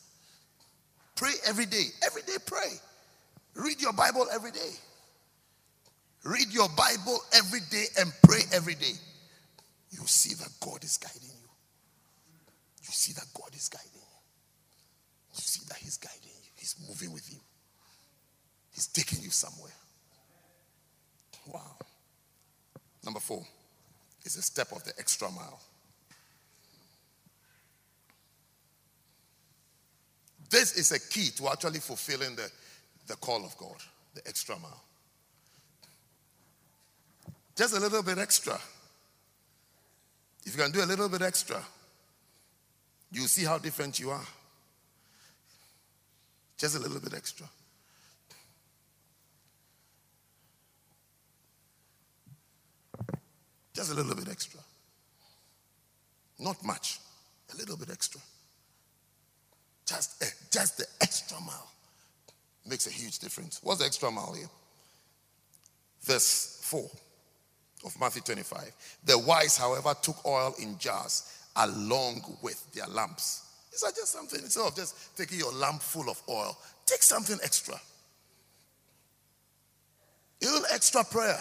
Pray 1.16 1.32
every 1.46 1.66
day. 1.66 1.86
Every 2.06 2.22
day, 2.22 2.36
pray. 2.46 2.74
Read 3.56 3.82
your 3.82 3.94
Bible 3.94 4.28
every 4.34 4.52
day. 4.52 4.72
Read 6.24 6.52
your 6.52 6.68
Bible 6.70 7.20
every 7.34 7.62
day 7.72 7.86
and 8.00 8.12
pray 8.24 8.42
every 8.52 8.76
day. 8.76 8.94
You 9.92 10.06
see 10.06 10.34
that 10.36 10.50
God 10.60 10.84
is 10.84 10.98
guiding 10.98 11.22
you. 11.24 11.50
You 12.82 12.92
see 12.92 13.14
that 13.14 13.26
God 13.34 13.56
is 13.56 13.70
guiding 13.70 13.90
you. 13.94 14.02
You 15.34 15.42
see 15.42 15.62
that 15.70 15.78
He's 15.78 15.98
guiding 15.98 16.22
you. 16.24 16.50
He's 16.56 16.76
moving 16.88 17.14
with 17.14 17.32
you. 17.32 17.40
He's 18.74 18.88
taking 18.88 19.24
you 19.24 19.30
somewhere. 19.30 19.72
Wow. 21.48 21.78
Number 23.04 23.20
four 23.20 23.46
is 24.24 24.36
a 24.36 24.42
step 24.42 24.72
of 24.72 24.84
the 24.84 24.92
extra 24.98 25.30
mile. 25.32 25.62
This 30.50 30.78
is 30.78 30.92
a 30.92 31.00
key 31.00 31.30
to 31.38 31.50
actually 31.50 31.80
fulfilling 31.80 32.36
the, 32.36 32.50
the 33.08 33.16
call 33.16 33.44
of 33.46 33.58
God, 33.58 33.78
the 34.14 34.22
extra 34.28 34.58
mile. 34.60 34.84
Just 37.56 37.76
a 37.76 37.80
little 37.80 38.04
bit 38.04 38.18
extra. 38.18 38.60
If 40.46 40.56
you 40.56 40.62
can 40.62 40.72
do 40.72 40.84
a 40.84 40.86
little 40.86 41.10
bit 41.10 41.22
extra, 41.22 41.64
you 43.12 43.22
see 43.22 43.46
how 43.46 43.58
different 43.58 44.00
you 44.00 44.10
are. 44.10 44.26
Just 46.58 46.76
a 46.76 46.80
little 46.80 47.00
bit 47.00 47.14
extra. 47.14 47.48
Just 53.74 53.92
a 53.92 53.94
little 53.94 54.16
bit 54.16 54.30
extra. 54.30 54.60
Not 56.40 56.64
much, 56.64 57.00
a 57.54 57.58
little 57.58 57.78
bit 57.78 57.90
extra. 57.90 58.22
Just, 59.86 60.22
a, 60.22 60.28
just 60.52 60.78
the 60.78 60.86
extra 61.02 61.40
mile 61.42 61.75
makes 62.68 62.88
a 62.88 62.90
huge 62.90 63.20
difference. 63.20 63.60
What's 63.64 63.80
the 63.80 63.86
extra 63.86 64.12
mile 64.12 64.34
here? 64.34 64.50
Verse 66.02 66.60
4 66.64 66.90
of 67.86 68.00
Matthew 68.00 68.22
25. 68.22 68.72
The 69.06 69.20
wise, 69.20 69.58
however, 69.58 69.94
took 70.02 70.26
oil 70.26 70.54
in 70.60 70.78
jars 70.78 71.32
along 71.56 72.38
with 72.42 72.72
their 72.74 72.88
lamps. 72.88 73.44
Is 73.74 73.82
that 73.82 73.96
just 73.96 74.12
something? 74.12 74.40
Instead 74.40 74.66
of 74.66 74.76
just 74.76 75.18
taking 75.18 75.40
your 75.40 75.54
lamp 75.54 75.82
full 75.82 76.10
of 76.10 76.22
oil, 76.30 76.58
take 76.86 77.04
something 77.04 77.38
extra. 77.44 77.76
Little 80.42 80.66
extra 80.74 81.04
prayer. 81.04 81.40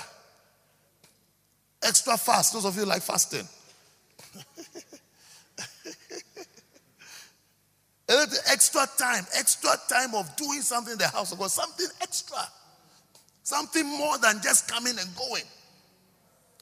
Extra 1.82 2.16
fast. 2.16 2.54
Those 2.54 2.64
of 2.64 2.76
you 2.76 2.86
like 2.86 3.02
fasting. 3.02 3.46
A 8.08 8.12
little 8.12 8.38
extra 8.50 8.86
time, 8.98 9.24
extra 9.36 9.70
time 9.88 10.14
of 10.14 10.36
doing 10.36 10.60
something 10.60 10.92
in 10.92 10.98
the 10.98 11.08
house 11.08 11.32
of 11.32 11.38
God, 11.38 11.50
something 11.50 11.86
extra. 12.02 12.38
Something 13.42 13.86
more 13.86 14.18
than 14.18 14.40
just 14.42 14.68
coming 14.68 14.94
and 14.98 15.16
going. 15.16 15.44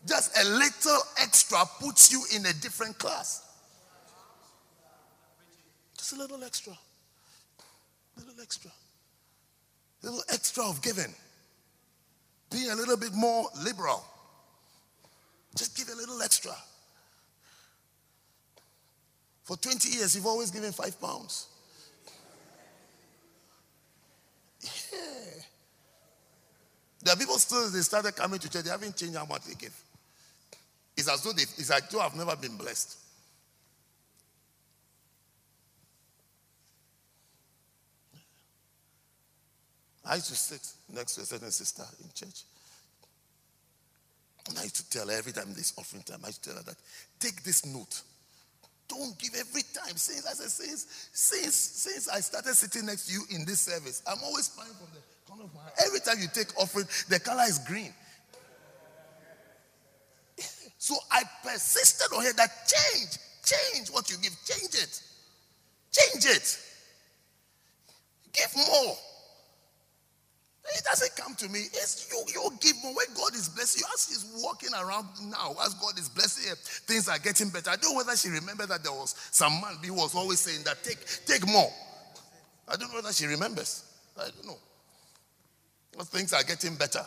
Just 0.06 0.36
a 0.36 0.44
little 0.44 1.00
extra 1.20 1.58
puts 1.80 2.12
you 2.12 2.24
in 2.34 2.44
a 2.46 2.52
different 2.54 2.98
class. 2.98 3.42
Just 5.96 6.12
a 6.12 6.16
little 6.16 6.42
extra. 6.42 6.76
Little 8.16 8.40
extra. 8.42 8.70
Little 10.02 10.22
extra 10.32 10.64
of 10.64 10.82
giving. 10.82 11.14
Being 12.50 12.70
a 12.70 12.74
little 12.74 12.96
bit 12.96 13.14
more 13.14 13.48
liberal. 13.64 14.04
Just 15.56 15.76
give 15.76 15.88
a 15.88 15.96
little 15.96 16.20
extra. 16.22 16.52
For 19.44 19.56
20 19.56 19.88
years, 19.88 20.14
you've 20.14 20.26
always 20.26 20.50
given 20.50 20.72
five 20.72 21.00
pounds. 21.00 21.46
Yeah. 24.60 24.98
There 27.02 27.14
are 27.14 27.16
people 27.16 27.38
still, 27.38 27.68
they 27.68 27.80
started 27.80 28.14
coming 28.14 28.38
to 28.38 28.48
church, 28.48 28.64
they 28.64 28.70
haven't 28.70 28.96
changed 28.96 29.16
how 29.16 29.24
much 29.24 29.44
they 29.44 29.54
give. 29.54 29.74
It's 30.96 31.08
as 31.08 31.22
though 31.22 31.32
they, 31.32 31.42
it's 31.42 31.70
as 31.70 31.82
though 31.90 32.00
I've 32.00 32.14
never 32.14 32.36
been 32.36 32.56
blessed. 32.56 32.96
I 40.04 40.16
used 40.16 40.28
to 40.28 40.34
sit 40.34 40.66
next 40.94 41.14
to 41.14 41.22
a 41.22 41.24
certain 41.24 41.50
sister 41.50 41.84
in 42.02 42.10
church. 42.14 42.42
And 44.48 44.58
I 44.58 44.62
used 44.62 44.76
to 44.76 44.90
tell 44.90 45.08
her 45.08 45.14
every 45.14 45.32
time 45.32 45.54
this 45.54 45.72
offering 45.78 46.02
time, 46.02 46.20
I 46.24 46.28
used 46.28 46.42
to 46.42 46.50
tell 46.50 46.58
her 46.58 46.64
that 46.64 46.76
take 47.18 47.42
this 47.42 47.64
note. 47.64 48.02
Don't 48.88 49.18
give 49.18 49.34
every 49.38 49.62
time. 49.62 49.96
Since 49.96 50.26
I 50.26 50.32
said, 50.32 50.50
since, 50.50 51.08
since, 51.12 51.54
since 51.54 52.08
I 52.08 52.20
started 52.20 52.54
sitting 52.54 52.86
next 52.86 53.06
to 53.06 53.12
you 53.12 53.22
in 53.30 53.44
this 53.44 53.60
service, 53.60 54.02
I'm 54.06 54.18
always 54.24 54.46
smiling 54.46 54.74
from 54.74 54.88
the 54.92 55.00
corner 55.26 55.44
of 55.44 55.54
my. 55.54 55.60
Every 55.86 56.00
time 56.00 56.16
you 56.20 56.28
take 56.32 56.56
offering, 56.58 56.86
the 57.08 57.20
color 57.20 57.44
is 57.48 57.58
green. 57.58 57.92
So 60.78 60.96
I 61.12 61.22
persisted 61.44 62.08
on 62.12 62.24
here 62.24 62.32
that 62.32 62.50
change, 62.66 63.16
change 63.44 63.88
what 63.90 64.10
you 64.10 64.16
give, 64.16 64.32
change 64.44 64.74
it. 64.74 65.00
Change 65.92 66.24
it. 66.24 66.58
Give 68.32 68.56
more. 68.56 68.96
It 70.64 70.84
doesn't 70.84 71.16
come 71.16 71.34
to 71.36 71.48
me. 71.48 71.60
It's 71.60 72.08
you. 72.10 72.22
You 72.34 72.50
give 72.60 72.76
more 72.82 72.94
when 72.94 73.06
God 73.14 73.34
is 73.34 73.48
blessing 73.48 73.82
you. 73.82 73.86
As 73.92 74.06
she's 74.06 74.42
walking 74.42 74.70
around 74.72 75.08
now, 75.30 75.56
as 75.64 75.74
God 75.74 75.98
is 75.98 76.08
blessing 76.08 76.50
her, 76.50 76.56
things 76.56 77.08
are 77.08 77.18
getting 77.18 77.48
better. 77.48 77.70
I 77.70 77.76
don't 77.76 77.92
know 77.92 77.96
whether 77.96 78.16
she 78.16 78.28
remembers 78.28 78.68
that 78.68 78.82
there 78.84 78.92
was 78.92 79.14
some 79.32 79.52
man 79.60 79.76
who 79.84 79.94
was 79.94 80.14
always 80.14 80.40
saying 80.40 80.62
that 80.64 80.82
take 80.84 80.98
take 81.26 81.46
more. 81.48 81.70
I 82.68 82.76
don't 82.76 82.90
know 82.90 82.96
whether 82.96 83.12
she 83.12 83.26
remembers. 83.26 83.84
I 84.16 84.22
don't 84.22 84.46
know. 84.46 84.58
But 85.96 86.06
things 86.06 86.32
are 86.32 86.44
getting 86.44 86.76
better. 86.76 87.04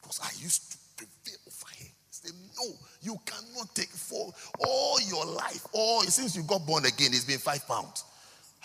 Because 0.00 0.20
I 0.22 0.30
used 0.40 0.72
to 0.72 0.78
prevail 0.96 1.40
over 1.48 1.66
her. 1.80 1.90
Say, 2.10 2.30
no, 2.56 2.72
you 3.02 3.16
cannot 3.26 3.74
take 3.74 3.88
for 3.88 4.32
all 4.60 5.00
your 5.00 5.26
life. 5.26 5.66
All 5.72 6.02
since 6.02 6.36
you 6.36 6.44
got 6.44 6.64
born 6.64 6.86
again, 6.86 7.08
it's 7.08 7.24
been 7.24 7.38
five 7.38 7.66
pounds. 7.66 8.04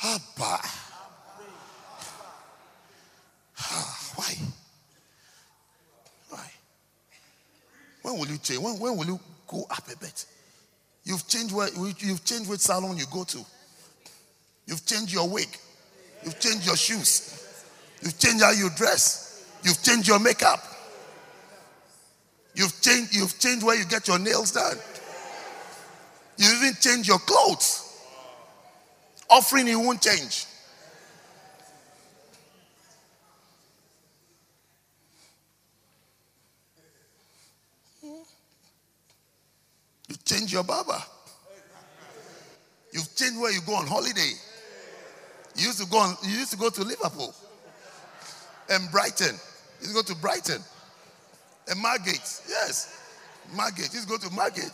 Abba. 0.03 0.59
Why? 4.15 4.35
Why? 6.29 6.51
When 8.01 8.19
will 8.19 8.27
you 8.27 8.37
change? 8.37 8.59
When, 8.59 8.79
when 8.79 8.97
will 8.97 9.05
you 9.05 9.19
go 9.47 9.65
up 9.69 9.87
a 9.91 9.97
bit? 9.97 10.25
You've 11.03 11.27
changed 11.27 11.53
where 11.53 11.69
you've 11.69 12.23
changed 12.23 12.49
which 12.49 12.61
salon 12.61 12.97
you 12.97 13.05
go 13.11 13.23
to. 13.23 13.39
You've 14.67 14.85
changed 14.85 15.13
your 15.13 15.27
wig. 15.27 15.47
You've 16.23 16.39
changed 16.39 16.65
your 16.65 16.77
shoes. 16.77 17.37
You've 18.01 18.17
changed 18.17 18.43
how 18.43 18.51
you 18.51 18.69
dress. 18.75 19.45
You've 19.63 19.81
changed 19.81 20.07
your 20.07 20.19
makeup. 20.19 20.59
You've 22.53 22.79
changed, 22.81 23.15
you've 23.15 23.37
changed 23.39 23.65
where 23.65 23.77
you 23.77 23.85
get 23.85 24.07
your 24.07 24.19
nails 24.19 24.51
done. 24.51 24.77
You 26.37 26.47
even 26.57 26.73
change 26.79 27.07
your 27.07 27.19
clothes. 27.19 27.87
Offering, 29.29 29.67
you 29.67 29.79
won't 29.79 30.01
change. 30.01 30.45
Change 40.31 40.53
your 40.53 40.63
barber. 40.63 40.97
You've 42.93 43.13
changed 43.15 43.37
where 43.37 43.51
you 43.51 43.59
go 43.65 43.75
on 43.75 43.85
holiday. 43.85 44.31
You 45.57 45.65
used 45.65 45.81
to 45.81 45.85
go 45.87 45.97
on, 45.97 46.15
you 46.23 46.37
used 46.37 46.51
to 46.51 46.57
go 46.57 46.69
to 46.69 46.83
Liverpool 46.83 47.35
and 48.69 48.89
Brighton. 48.91 49.35
You 49.81 49.87
used 49.87 49.89
to 49.89 49.93
go 49.95 50.13
to 50.13 50.21
Brighton 50.21 50.61
and 51.67 51.81
Margate. 51.81 52.41
Yes. 52.47 52.97
Margate. 53.53 53.89
You 53.91 53.99
used 53.99 54.07
to 54.07 54.17
go 54.17 54.29
to 54.29 54.33
Margate. 54.33 54.71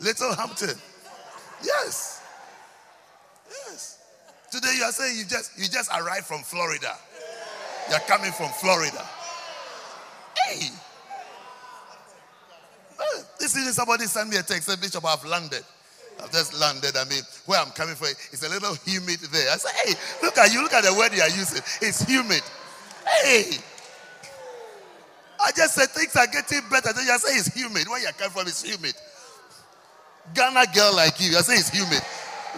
Littlehampton. 0.00 0.80
Yes. 1.62 2.22
Yes. 3.50 3.98
Today 4.50 4.72
you 4.78 4.84
are 4.84 4.92
saying 4.92 5.18
you 5.18 5.24
just 5.24 5.58
you 5.58 5.68
just 5.68 5.90
arrived 5.90 6.24
from 6.24 6.40
Florida. 6.40 6.96
You're 7.90 8.00
coming 8.00 8.32
from 8.32 8.48
Florida. 8.52 9.04
Hey. 10.46 10.70
This 13.44 13.58
evening 13.58 13.74
somebody 13.74 14.06
sent 14.06 14.30
me 14.30 14.38
a 14.38 14.42
text, 14.42 14.64
said 14.64 14.80
Bishop, 14.80 15.04
I've 15.04 15.22
landed. 15.26 15.60
I've 16.16 16.32
just 16.32 16.58
landed. 16.58 16.96
I 16.96 17.04
mean, 17.04 17.20
where 17.44 17.60
I'm 17.60 17.68
coming 17.76 17.94
from, 17.94 18.08
it's 18.32 18.40
a 18.40 18.48
little 18.48 18.72
humid 18.88 19.20
there. 19.20 19.52
I 19.52 19.60
said, 19.60 19.72
hey, 19.84 19.92
look 20.24 20.38
at 20.38 20.50
you, 20.50 20.62
look 20.62 20.72
at 20.72 20.82
the 20.82 20.94
word 20.94 21.12
you 21.12 21.20
are 21.20 21.28
using. 21.28 21.60
It's 21.84 22.08
humid. 22.08 22.40
Hey. 23.04 23.60
I 25.38 25.52
just 25.52 25.74
said 25.74 25.90
things 25.92 26.16
are 26.16 26.26
getting 26.26 26.64
better. 26.70 26.94
Then 26.96 27.04
you 27.04 27.18
say 27.18 27.36
it's 27.36 27.52
humid. 27.52 27.86
Where 27.86 28.00
you 28.00 28.08
come 28.16 28.30
from, 28.30 28.48
it's 28.48 28.64
humid. 28.64 28.94
Ghana 30.32 30.64
girl 30.72 30.96
like 30.96 31.20
you, 31.20 31.36
I 31.36 31.44
say 31.44 31.60
it's 31.60 31.68
humid. 31.68 32.00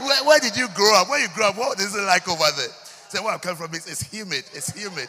Where, 0.07 0.23
where 0.23 0.39
did 0.39 0.57
you 0.57 0.69
grow 0.71 0.95
up? 1.03 1.09
Where 1.09 1.19
you 1.19 1.27
grew 1.35 1.47
up, 1.51 1.59
what 1.59 1.81
is 1.81 1.97
it 1.97 2.07
like 2.07 2.29
over 2.29 2.47
there? 2.57 2.71
Say, 3.11 3.19
where 3.19 3.35
I'm 3.35 3.41
coming 3.41 3.57
from, 3.57 3.75
it's, 3.75 3.91
it's 3.91 4.07
humid. 4.07 4.45
It's 4.55 4.71
humid. 4.71 5.09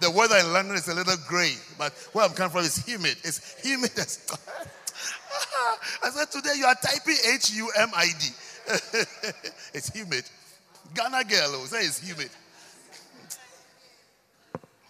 The 0.00 0.10
weather 0.10 0.38
in 0.38 0.50
London 0.50 0.76
is 0.76 0.88
a 0.88 0.94
little 0.94 1.16
gray, 1.28 1.52
but 1.76 1.92
where 2.14 2.24
I'm 2.24 2.32
coming 2.32 2.52
from 2.52 2.64
is 2.64 2.76
humid. 2.86 3.18
It's 3.22 3.60
humid. 3.60 3.90
as- 3.98 4.24
I 6.04 6.10
said, 6.10 6.30
today 6.30 6.54
you 6.56 6.64
are 6.66 6.74
typing 6.74 7.16
H 7.34 7.50
U 7.52 7.70
M 7.76 7.90
I 7.94 8.06
D. 8.18 8.28
It's 9.74 9.88
humid. 9.94 10.24
Ghana 10.94 11.24
girl, 11.24 11.54
oh, 11.54 11.66
say 11.66 11.84
it's 11.84 12.00
humid. 12.00 12.30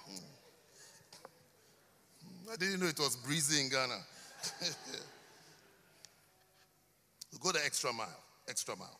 Hmm. 0.06 0.16
I 2.52 2.56
didn't 2.56 2.80
know 2.80 2.86
it 2.86 2.98
was 2.98 3.16
breezy 3.16 3.60
in 3.60 3.68
Ghana. 3.68 3.98
Go 7.40 7.52
the 7.52 7.64
extra 7.64 7.92
mile, 7.92 8.08
extra 8.48 8.76
mile, 8.76 8.98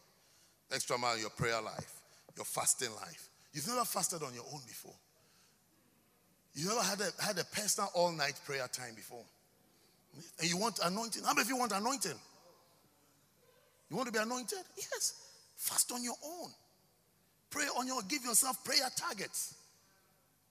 extra 0.72 0.96
mile 0.96 1.18
your 1.18 1.30
prayer 1.30 1.60
life, 1.60 2.00
your 2.36 2.44
fasting 2.44 2.94
life. 2.94 3.28
You've 3.52 3.66
never 3.66 3.84
fasted 3.84 4.22
on 4.22 4.32
your 4.32 4.44
own 4.52 4.60
before. 4.66 4.94
You 6.54 6.68
never 6.68 6.82
had 6.82 7.00
a, 7.00 7.10
had 7.22 7.38
a 7.38 7.44
personal 7.44 7.90
all 7.94 8.12
night 8.12 8.40
prayer 8.44 8.68
time 8.68 8.94
before. 8.94 9.24
And 10.40 10.48
you 10.48 10.56
want 10.56 10.80
anointing. 10.84 11.22
How 11.24 11.32
many 11.32 11.42
of 11.42 11.48
you 11.48 11.56
want 11.56 11.72
anointing? 11.72 12.18
You 13.90 13.96
want 13.96 14.06
to 14.06 14.12
be 14.12 14.18
anointed? 14.18 14.58
Yes. 14.76 15.14
Fast 15.56 15.92
on 15.92 16.02
your 16.02 16.14
own. 16.24 16.50
Pray 17.50 17.64
on 17.78 17.86
your, 17.86 18.02
give 18.02 18.24
yourself 18.24 18.62
prayer 18.64 18.88
targets. 18.96 19.54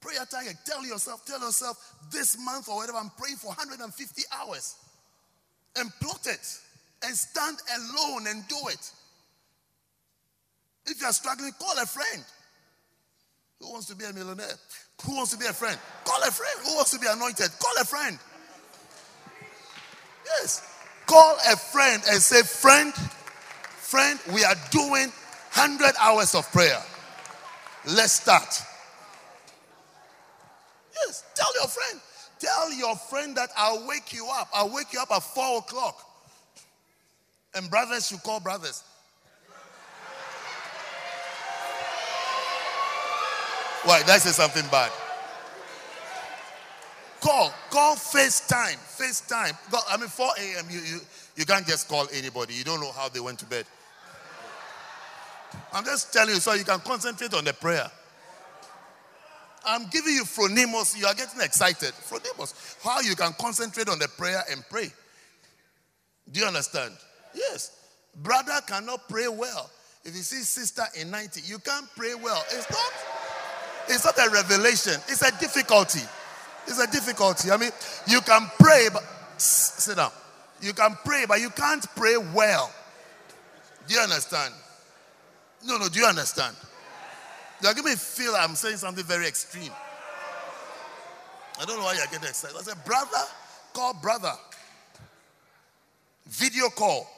Prayer 0.00 0.24
target. 0.30 0.56
Tell 0.64 0.84
yourself, 0.84 1.24
tell 1.26 1.40
yourself, 1.40 1.94
this 2.10 2.36
month 2.44 2.68
or 2.68 2.76
whatever, 2.76 2.98
I'm 2.98 3.10
praying 3.18 3.36
for 3.36 3.48
150 3.48 4.22
hours. 4.40 4.76
And 5.76 5.90
plot 6.00 6.26
it. 6.26 6.58
And 7.04 7.16
stand 7.16 7.58
alone 7.76 8.26
and 8.28 8.46
do 8.48 8.56
it. 8.68 8.90
If 10.86 11.00
you're 11.00 11.12
struggling, 11.12 11.52
call 11.58 11.78
a 11.80 11.86
friend. 11.86 12.24
Who 13.60 13.72
wants 13.72 13.86
to 13.88 13.96
be 13.96 14.04
a 14.04 14.12
millionaire? 14.12 14.46
Who 15.04 15.16
wants 15.16 15.32
to 15.32 15.38
be 15.38 15.46
a 15.46 15.52
friend? 15.52 15.78
Call 16.04 16.22
a 16.22 16.30
friend. 16.30 16.66
Who 16.66 16.74
wants 16.76 16.90
to 16.92 16.98
be 16.98 17.06
anointed? 17.08 17.50
Call 17.58 17.74
a 17.80 17.84
friend. 17.84 18.18
Yes. 20.28 20.62
Call 21.06 21.36
a 21.50 21.56
friend 21.56 22.02
and 22.10 22.20
say, 22.20 22.42
Friend, 22.42 22.92
friend, 22.94 24.18
we 24.32 24.44
are 24.44 24.54
doing 24.70 25.08
100 25.54 25.94
hours 26.00 26.34
of 26.34 26.50
prayer. 26.52 26.80
Let's 27.86 28.12
start. 28.12 28.62
Yes. 30.94 31.24
Tell 31.34 31.52
your 31.54 31.68
friend. 31.68 32.00
Tell 32.38 32.72
your 32.72 32.96
friend 32.96 33.36
that 33.36 33.50
I'll 33.56 33.86
wake 33.88 34.12
you 34.12 34.28
up. 34.30 34.48
I'll 34.52 34.72
wake 34.72 34.92
you 34.92 35.00
up 35.00 35.10
at 35.10 35.22
4 35.22 35.58
o'clock. 35.58 36.04
And 37.54 37.70
brothers 37.70 38.08
should 38.08 38.22
call 38.22 38.40
brothers. 38.40 38.84
Why? 43.84 44.00
Did 44.00 44.10
I 44.10 44.18
say 44.18 44.30
something 44.30 44.66
bad? 44.70 44.92
Call, 47.20 47.52
call 47.70 47.96
FaceTime, 47.96 48.76
FaceTime. 48.76 49.56
I 49.90 49.96
mean, 49.96 50.08
4 50.08 50.26
a.m. 50.38 50.66
You, 50.70 50.80
you 50.80 51.00
you 51.38 51.46
can't 51.46 51.64
just 51.64 51.88
call 51.88 52.08
anybody. 52.12 52.52
You 52.54 52.64
don't 52.64 52.80
know 52.80 52.90
how 52.90 53.08
they 53.08 53.20
went 53.20 53.38
to 53.38 53.46
bed. 53.46 53.64
I'm 55.72 55.84
just 55.84 56.12
telling 56.12 56.34
you 56.34 56.40
so 56.40 56.52
you 56.54 56.64
can 56.64 56.80
concentrate 56.80 57.32
on 57.32 57.44
the 57.44 57.52
prayer. 57.52 57.88
I'm 59.64 59.88
giving 59.88 60.14
you 60.14 60.24
phronimos. 60.24 60.98
You 60.98 61.06
are 61.06 61.14
getting 61.14 61.40
excited. 61.40 61.92
Phronimos. 61.92 62.76
How 62.82 63.00
you 63.00 63.14
can 63.14 63.32
concentrate 63.40 63.88
on 63.88 64.00
the 64.00 64.08
prayer 64.08 64.42
and 64.50 64.64
pray. 64.68 64.90
Do 66.32 66.40
you 66.40 66.46
understand? 66.46 66.94
Yes. 67.32 67.70
Brother 68.16 68.60
cannot 68.66 69.08
pray 69.08 69.28
well. 69.28 69.70
If 70.04 70.16
you 70.16 70.22
see 70.22 70.42
sister 70.42 70.82
in 71.00 71.10
90, 71.10 71.42
you 71.44 71.58
can't 71.58 71.86
pray 71.96 72.14
well. 72.16 72.42
It's 72.50 72.68
not. 72.68 72.92
It's 73.88 74.04
not 74.04 74.18
a 74.18 74.30
revelation. 74.30 74.94
It's 75.06 75.22
a 75.22 75.30
difficulty. 75.38 76.02
It's 76.66 76.78
a 76.78 76.86
difficulty. 76.86 77.50
I 77.50 77.56
mean, 77.56 77.70
you 78.06 78.20
can 78.20 78.50
pray, 78.58 78.88
but 78.92 79.02
sit 79.40 79.96
down. 79.96 80.10
You 80.60 80.72
can 80.72 80.96
pray, 81.04 81.24
but 81.26 81.40
you 81.40 81.50
can't 81.50 81.84
pray 81.94 82.16
well. 82.16 82.72
Do 83.86 83.94
you 83.94 84.00
understand? 84.00 84.52
No, 85.64 85.78
no. 85.78 85.88
Do 85.88 85.98
you 85.98 86.06
understand? 86.06 86.54
You're 87.62 87.74
giving 87.74 87.92
me 87.92 87.96
feel 87.96 88.34
I'm 88.36 88.54
saying 88.54 88.76
something 88.76 89.04
very 89.04 89.26
extreme. 89.26 89.72
I 91.60 91.64
don't 91.64 91.78
know 91.78 91.84
why 91.84 91.94
you're 91.94 92.06
getting 92.06 92.28
excited. 92.28 92.56
I 92.56 92.62
said, 92.62 92.84
brother, 92.84 93.24
call 93.72 93.94
brother. 93.94 94.32
Video 96.26 96.68
call. 96.68 97.08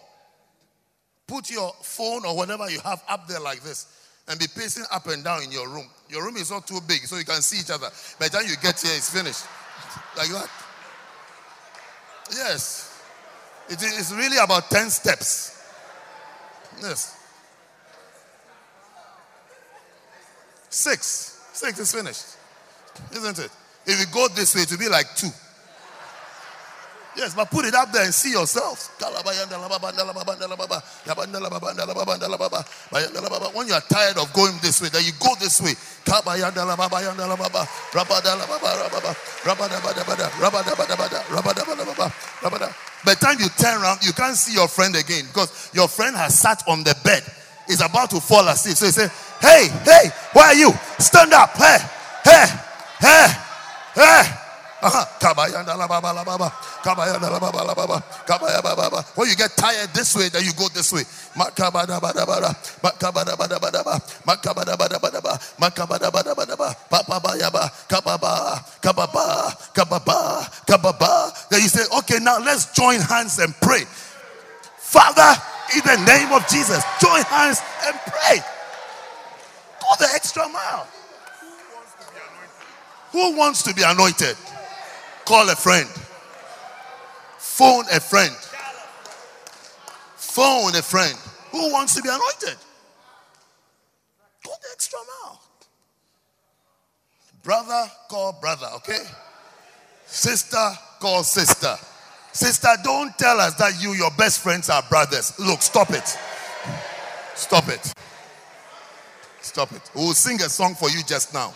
Put 1.26 1.50
your 1.50 1.72
phone 1.82 2.24
or 2.24 2.36
whatever 2.36 2.70
you 2.70 2.80
have 2.80 3.02
up 3.08 3.28
there 3.28 3.40
like 3.40 3.62
this 3.62 3.99
and 4.28 4.38
be 4.38 4.46
pacing 4.46 4.84
up 4.92 5.06
and 5.08 5.24
down 5.24 5.42
in 5.42 5.50
your 5.50 5.68
room. 5.68 5.86
Your 6.08 6.24
room 6.24 6.36
is 6.36 6.50
not 6.50 6.66
too 6.66 6.80
big, 6.86 7.00
so 7.06 7.16
you 7.16 7.24
can 7.24 7.42
see 7.42 7.60
each 7.60 7.70
other. 7.70 7.88
By 8.18 8.28
the 8.28 8.38
time 8.38 8.46
you 8.48 8.56
get 8.62 8.80
here, 8.80 8.92
it's 8.94 9.10
finished. 9.10 9.44
Like 10.16 10.28
that. 10.28 10.48
Yes. 12.30 13.02
It 13.68 13.82
is 13.82 14.14
really 14.14 14.36
about 14.42 14.70
10 14.70 14.90
steps. 14.90 15.62
Yes. 16.80 17.16
Six. 20.68 21.40
Six 21.52 21.78
is 21.78 21.92
finished. 21.92 22.26
Isn't 23.12 23.38
it? 23.38 23.50
If 23.86 24.00
you 24.00 24.06
go 24.12 24.28
this 24.28 24.54
way, 24.54 24.62
it 24.62 24.70
will 24.70 24.78
be 24.78 24.88
like 24.88 25.14
two. 25.16 25.30
Yes, 27.20 27.34
but 27.34 27.50
put 27.50 27.66
it 27.66 27.74
up 27.74 27.92
there 27.92 28.02
and 28.02 28.14
see 28.14 28.32
yourself. 28.32 28.96
When 33.52 33.68
you 33.68 33.74
are 33.74 33.80
tired 33.82 34.16
of 34.16 34.32
going 34.32 34.56
this 34.62 34.80
way, 34.80 34.88
then 34.88 35.04
you 35.04 35.12
go 35.20 35.34
this 35.38 35.60
way. 35.60 35.74
By 36.06 36.22
the 43.12 43.20
time 43.20 43.36
you 43.38 43.48
turn 43.50 43.82
around, 43.82 44.02
you 44.02 44.14
can't 44.14 44.36
see 44.36 44.54
your 44.54 44.68
friend 44.68 44.96
again 44.96 45.26
because 45.26 45.70
your 45.74 45.88
friend 45.88 46.16
has 46.16 46.38
sat 46.38 46.62
on 46.66 46.84
the 46.84 46.96
bed. 47.04 47.22
Is 47.68 47.82
about 47.82 48.08
to 48.10 48.20
fall 48.20 48.48
asleep. 48.48 48.76
So 48.76 48.86
you 48.86 48.92
say, 48.92 49.08
Hey, 49.40 49.68
hey, 49.84 50.10
where 50.32 50.46
are 50.46 50.54
you? 50.54 50.72
Stand 50.98 51.34
up. 51.34 51.50
Hey, 51.50 51.78
hey, 52.24 52.46
hey, 52.98 53.28
hey. 53.94 54.49
When 59.14 59.28
you 59.28 59.36
get 59.36 59.56
tired 59.56 59.90
this 59.92 60.16
way, 60.16 60.28
then 60.30 60.44
you 60.44 60.52
go 60.54 60.68
this 60.68 60.92
way. 60.92 61.04
Then 71.50 71.60
you 71.60 71.68
say, 71.68 71.84
okay, 71.98 72.18
now 72.20 72.38
let's 72.38 72.72
join 72.72 73.00
hands 73.00 73.38
and 73.38 73.54
pray. 73.60 73.84
Father, 74.78 75.40
in 75.76 75.82
the 75.84 75.96
name 76.06 76.32
of 76.32 76.48
Jesus, 76.48 76.82
join 77.00 77.22
hands 77.22 77.60
and 77.86 77.96
pray. 78.06 78.38
Go 79.80 79.94
the 79.98 80.08
extra 80.14 80.48
mile. 80.48 80.88
Who 83.12 83.36
wants 83.36 83.62
to 83.64 83.74
be 83.74 83.82
anointed? 83.82 84.36
Call 85.30 85.48
a 85.48 85.54
friend. 85.54 85.88
Phone 87.38 87.84
a 87.92 88.00
friend. 88.00 88.34
Phone 90.16 90.74
a 90.74 90.82
friend. 90.82 91.16
Who 91.52 91.70
wants 91.70 91.94
to 91.94 92.02
be 92.02 92.08
anointed? 92.08 92.58
Go 94.44 94.50
the 94.60 94.68
extra 94.72 94.98
mile. 94.98 95.40
Brother, 97.44 97.92
call 98.08 98.38
brother, 98.40 98.66
okay? 98.78 99.04
Sister, 100.04 100.72
call 100.98 101.22
sister. 101.22 101.76
Sister, 102.32 102.70
don't 102.82 103.16
tell 103.16 103.38
us 103.38 103.54
that 103.54 103.80
you, 103.80 103.92
your 103.92 104.10
best 104.18 104.40
friends, 104.40 104.68
are 104.68 104.82
brothers. 104.90 105.38
Look, 105.38 105.62
stop 105.62 105.90
it. 105.90 106.18
Stop 107.36 107.68
it. 107.68 107.92
Stop 109.42 109.70
it. 109.70 109.90
We'll 109.94 110.12
sing 110.12 110.42
a 110.42 110.48
song 110.48 110.74
for 110.74 110.90
you 110.90 111.04
just 111.04 111.32
now. 111.32 111.54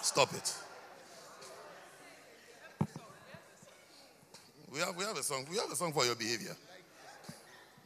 Stop 0.00 0.32
it. 0.32 0.63
We 4.74 4.80
have, 4.80 4.96
we 4.96 5.04
have 5.04 5.16
a 5.16 5.22
song. 5.22 5.46
We 5.48 5.56
have 5.58 5.70
a 5.70 5.76
song 5.76 5.92
for 5.92 6.04
your 6.04 6.16
behavior. 6.16 6.56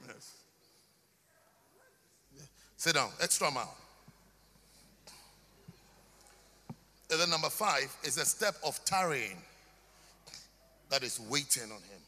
Yes. 0.06 0.32
Sit 2.78 2.94
down. 2.94 3.10
Extra 3.20 3.50
mile. 3.50 3.76
And 7.10 7.20
then 7.20 7.28
number 7.28 7.50
five 7.50 7.94
is 8.04 8.16
a 8.16 8.24
step 8.24 8.54
of 8.64 8.82
tarrying 8.86 9.36
that 10.88 11.02
is 11.02 11.20
waiting 11.28 11.64
on 11.64 11.68
him. 11.68 12.00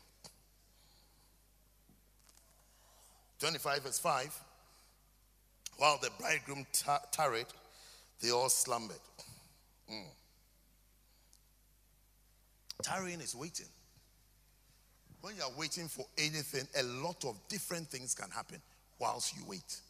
25 3.40 3.82
verse 3.82 3.98
5. 3.98 4.40
While 5.76 5.98
the 6.00 6.10
bridegroom 6.18 6.66
tar- 6.72 7.02
tarried, 7.12 7.46
they 8.22 8.30
all 8.30 8.48
slumbered. 8.48 8.96
Mm. 9.90 10.04
Tarrying 12.82 13.20
is 13.20 13.34
waiting. 13.34 13.66
When 15.22 15.36
you 15.36 15.42
are 15.42 15.50
waiting 15.56 15.88
for 15.88 16.06
anything, 16.16 16.66
a 16.78 16.82
lot 16.82 17.24
of 17.24 17.36
different 17.48 17.88
things 17.88 18.14
can 18.14 18.30
happen 18.30 18.60
whilst 18.98 19.36
you 19.36 19.42
wait. 19.46 19.80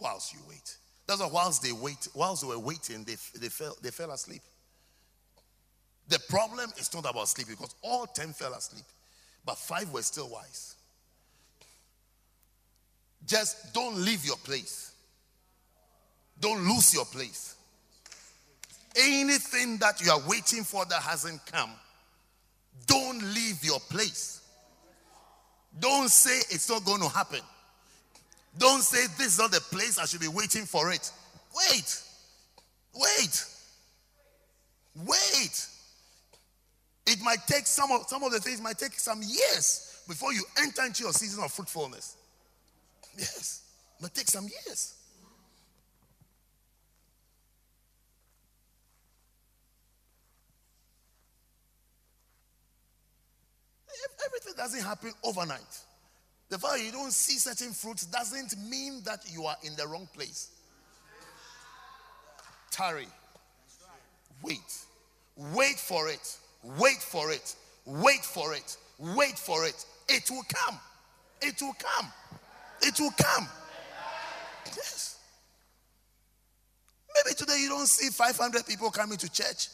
Whilst 0.00 0.34
you 0.34 0.40
wait. 0.48 0.76
That's 1.06 1.20
why 1.20 1.30
whilst 1.32 1.62
they 1.62 1.72
wait, 1.72 2.06
whilst 2.14 2.42
they 2.42 2.48
were 2.48 2.58
waiting, 2.58 3.04
they, 3.04 3.16
they 3.40 3.48
fell 3.48 3.76
they 3.82 3.90
fell 3.90 4.10
asleep. 4.10 4.42
The 6.08 6.18
problem 6.28 6.70
is 6.78 6.92
not 6.94 7.08
about 7.08 7.28
sleep 7.28 7.48
because 7.48 7.74
all 7.82 8.06
ten 8.06 8.32
fell 8.32 8.52
asleep, 8.54 8.84
but 9.44 9.56
five 9.56 9.90
were 9.92 10.02
still 10.02 10.28
wise. 10.28 10.76
Just 13.26 13.74
don't 13.74 13.96
leave 13.96 14.24
your 14.24 14.36
place. 14.36 14.92
Don't 16.40 16.62
lose 16.66 16.94
your 16.94 17.04
place. 17.06 17.56
Anything 18.96 19.76
that 19.78 20.00
you 20.04 20.10
are 20.10 20.20
waiting 20.28 20.64
for 20.64 20.84
that 20.86 21.02
hasn't 21.02 21.44
come, 21.46 21.70
don't 22.86 23.22
leave 23.34 23.62
your 23.62 23.80
place. 23.80 24.40
Don't 25.78 26.08
say 26.08 26.38
it's 26.50 26.68
not 26.68 26.84
going 26.84 27.00
to 27.00 27.08
happen. 27.08 27.40
Don't 28.56 28.82
say 28.82 29.06
this 29.16 29.34
is 29.34 29.38
not 29.38 29.52
the 29.52 29.60
place 29.60 29.98
I 29.98 30.06
should 30.06 30.20
be 30.20 30.28
waiting 30.28 30.64
for 30.64 30.90
it. 30.90 31.10
Wait. 31.54 32.02
Wait. 32.94 33.44
Wait. 34.96 35.66
It 37.06 37.20
might 37.22 37.46
take 37.46 37.66
some 37.66 37.90
of 37.92 38.06
some 38.08 38.22
of 38.22 38.32
the 38.32 38.40
things 38.40 38.60
might 38.60 38.78
take 38.78 38.92
some 38.94 39.22
years 39.22 40.02
before 40.08 40.32
you 40.32 40.42
enter 40.60 40.84
into 40.84 41.04
your 41.04 41.12
season 41.12 41.42
of 41.42 41.52
fruitfulness. 41.52 42.16
Yes. 43.16 43.62
It 43.98 44.02
might 44.02 44.14
take 44.14 44.28
some 44.28 44.44
years. 44.44 44.94
Everything 54.26 54.54
doesn't 54.56 54.82
happen 54.82 55.12
overnight. 55.24 55.78
The 56.48 56.58
fact 56.58 56.82
you 56.82 56.92
don't 56.92 57.12
see 57.12 57.38
certain 57.38 57.72
fruits 57.72 58.06
doesn't 58.06 58.56
mean 58.68 59.02
that 59.04 59.24
you 59.30 59.44
are 59.44 59.56
in 59.64 59.76
the 59.76 59.86
wrong 59.86 60.08
place. 60.14 60.50
Tarry. 62.70 63.06
Wait. 64.42 64.58
Wait 65.36 65.78
for 65.78 66.08
it. 66.08 66.36
Wait 66.78 66.96
for 66.96 67.30
it. 67.30 67.54
Wait 67.84 68.24
for 68.24 68.54
it. 68.54 68.76
Wait 68.98 69.38
for 69.38 69.64
it. 69.64 69.84
It 70.08 70.30
will 70.30 70.44
come. 70.52 70.78
It 71.42 71.60
will 71.60 71.74
come. 71.74 72.12
It 72.82 72.98
will 72.98 73.12
come. 73.16 73.48
Yes. 74.66 75.18
Maybe 77.14 77.34
today 77.34 77.58
you 77.60 77.68
don't 77.68 77.86
see 77.86 78.10
500 78.10 78.66
people 78.66 78.90
coming 78.90 79.18
to 79.18 79.30
church. 79.30 79.68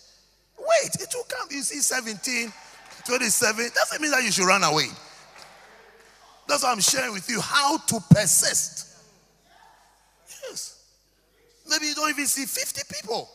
Wait, 0.59 0.95
it 1.01 1.13
will 1.15 1.25
come. 1.25 1.49
You 1.51 1.63
see 1.63 1.81
17, 1.81 2.53
27. 3.06 3.70
Doesn't 3.74 4.02
mean 4.02 4.10
that 4.10 4.24
you 4.24 4.32
should 4.32 4.47
run 4.47 4.64
away. 4.64 4.89
That's 6.48 6.62
why 6.62 6.72
I'm 6.72 6.81
sharing 6.81 7.12
with 7.12 7.28
you 7.28 7.40
how 7.40 7.78
to 7.78 8.01
persist. 8.10 8.97
Yes. 10.48 10.82
Maybe 11.68 11.86
you 11.86 11.94
don't 11.94 12.10
even 12.10 12.26
see 12.26 12.44
50 12.44 12.82
people. 12.93 13.28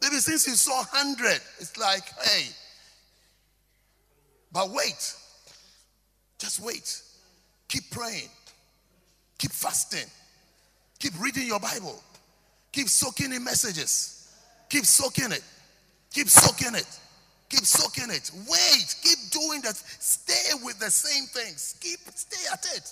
Maybe 0.00 0.16
since 0.16 0.46
you 0.46 0.54
saw 0.54 0.76
100, 0.76 1.40
it's 1.58 1.76
like, 1.76 2.04
hey. 2.24 2.48
But 4.52 4.70
wait. 4.70 5.14
Just 6.38 6.60
wait. 6.60 7.00
Keep 7.68 7.90
praying. 7.90 8.28
Keep 9.38 9.52
fasting. 9.52 10.08
Keep 10.98 11.20
reading 11.20 11.46
your 11.46 11.60
Bible. 11.60 12.02
Keep 12.72 12.88
soaking 12.88 13.32
in 13.32 13.44
messages. 13.44 14.34
Keep 14.68 14.86
soaking 14.86 15.32
it. 15.32 15.42
Keep 16.12 16.28
soaking 16.28 16.74
it. 16.74 16.86
Keep 17.52 17.66
soaking 17.66 18.10
it. 18.10 18.30
Wait. 18.48 18.96
Keep 19.02 19.30
doing 19.30 19.60
that. 19.60 19.76
Stay 19.76 20.54
with 20.64 20.78
the 20.78 20.90
same 20.90 21.26
things. 21.26 21.76
Keep 21.80 22.00
stay 22.14 22.48
at 22.50 22.64
it. 22.74 22.90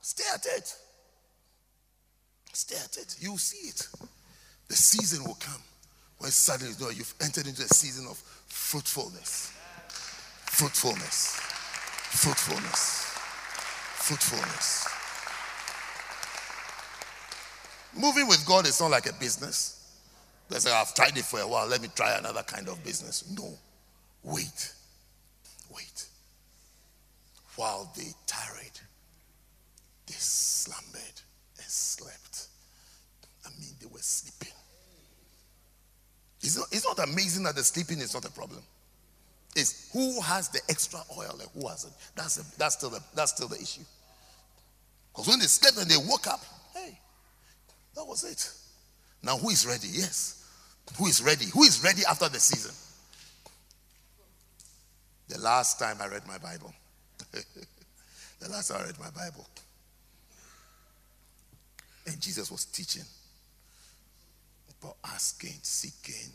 Stay 0.00 0.24
at 0.34 0.46
it. 0.46 0.74
Stay 2.54 2.76
at 2.76 2.96
it. 2.96 3.16
You'll 3.20 3.36
see 3.36 3.68
it. 3.68 3.86
The 4.68 4.76
season 4.76 5.24
will 5.24 5.36
come 5.38 5.60
when 6.18 6.30
suddenly 6.30 6.72
know, 6.80 6.88
you've 6.90 7.14
entered 7.20 7.46
into 7.46 7.62
a 7.62 7.68
season 7.68 8.06
of 8.08 8.16
fruitfulness. 8.46 9.52
Fruitfulness. 10.46 11.36
Fruitfulness. 12.10 13.04
Fruitfulness. 13.96 14.88
Moving 17.94 18.26
with 18.26 18.44
God 18.46 18.66
is 18.66 18.80
not 18.80 18.90
like 18.90 19.06
a 19.06 19.12
business. 19.14 19.79
They 20.50 20.58
say, 20.58 20.72
I've 20.72 20.92
tried 20.94 21.16
it 21.16 21.24
for 21.24 21.38
a 21.40 21.46
while. 21.46 21.68
Let 21.68 21.80
me 21.80 21.88
try 21.94 22.18
another 22.18 22.42
kind 22.42 22.68
of 22.68 22.82
business. 22.82 23.24
No. 23.36 23.56
Wait. 24.24 24.74
Wait. 25.74 26.06
While 27.54 27.92
they 27.96 28.08
tarried, 28.26 28.80
they 30.06 30.14
slumbered 30.14 31.20
and 31.56 31.66
slept. 31.66 32.48
I 33.46 33.50
mean, 33.60 33.70
they 33.80 33.86
were 33.86 34.00
sleeping. 34.00 34.52
It's 36.42 36.58
not, 36.58 36.66
it's 36.72 36.84
not 36.84 37.08
amazing 37.08 37.44
that 37.44 37.54
the 37.54 37.62
sleeping 37.62 37.98
is 38.00 38.12
not 38.12 38.24
a 38.24 38.30
problem. 38.32 38.62
It's 39.54 39.90
who 39.92 40.20
has 40.20 40.48
the 40.48 40.60
extra 40.68 41.00
oil 41.16 41.38
and 41.40 41.48
who 41.54 41.68
hasn't. 41.68 41.94
That's, 42.16 42.36
that's, 42.56 42.74
still, 42.74 42.90
the, 42.90 43.00
that's 43.14 43.32
still 43.32 43.48
the 43.48 43.60
issue. 43.60 43.82
Because 45.12 45.28
when 45.28 45.38
they 45.38 45.46
slept 45.46 45.78
and 45.78 45.88
they 45.88 45.96
woke 45.96 46.26
up, 46.26 46.40
hey, 46.74 46.98
that 47.94 48.04
was 48.04 48.24
it. 48.24 48.50
Now, 49.22 49.36
who 49.36 49.50
is 49.50 49.66
ready? 49.66 49.88
Yes. 49.92 50.39
Who 50.98 51.06
is 51.06 51.22
ready? 51.22 51.46
Who 51.46 51.62
is 51.62 51.82
ready 51.82 52.02
after 52.08 52.28
the 52.28 52.40
season? 52.40 52.74
The 55.28 55.38
last 55.40 55.78
time 55.78 55.96
I 56.00 56.08
read 56.08 56.26
my 56.26 56.38
Bible. 56.38 56.72
the 57.32 58.48
last 58.48 58.68
time 58.68 58.82
I 58.82 58.86
read 58.86 58.98
my 58.98 59.10
Bible. 59.10 59.46
And 62.06 62.20
Jesus 62.20 62.50
was 62.50 62.64
teaching 62.64 63.04
about 64.80 64.96
asking, 65.04 65.54
seeking, 65.62 66.32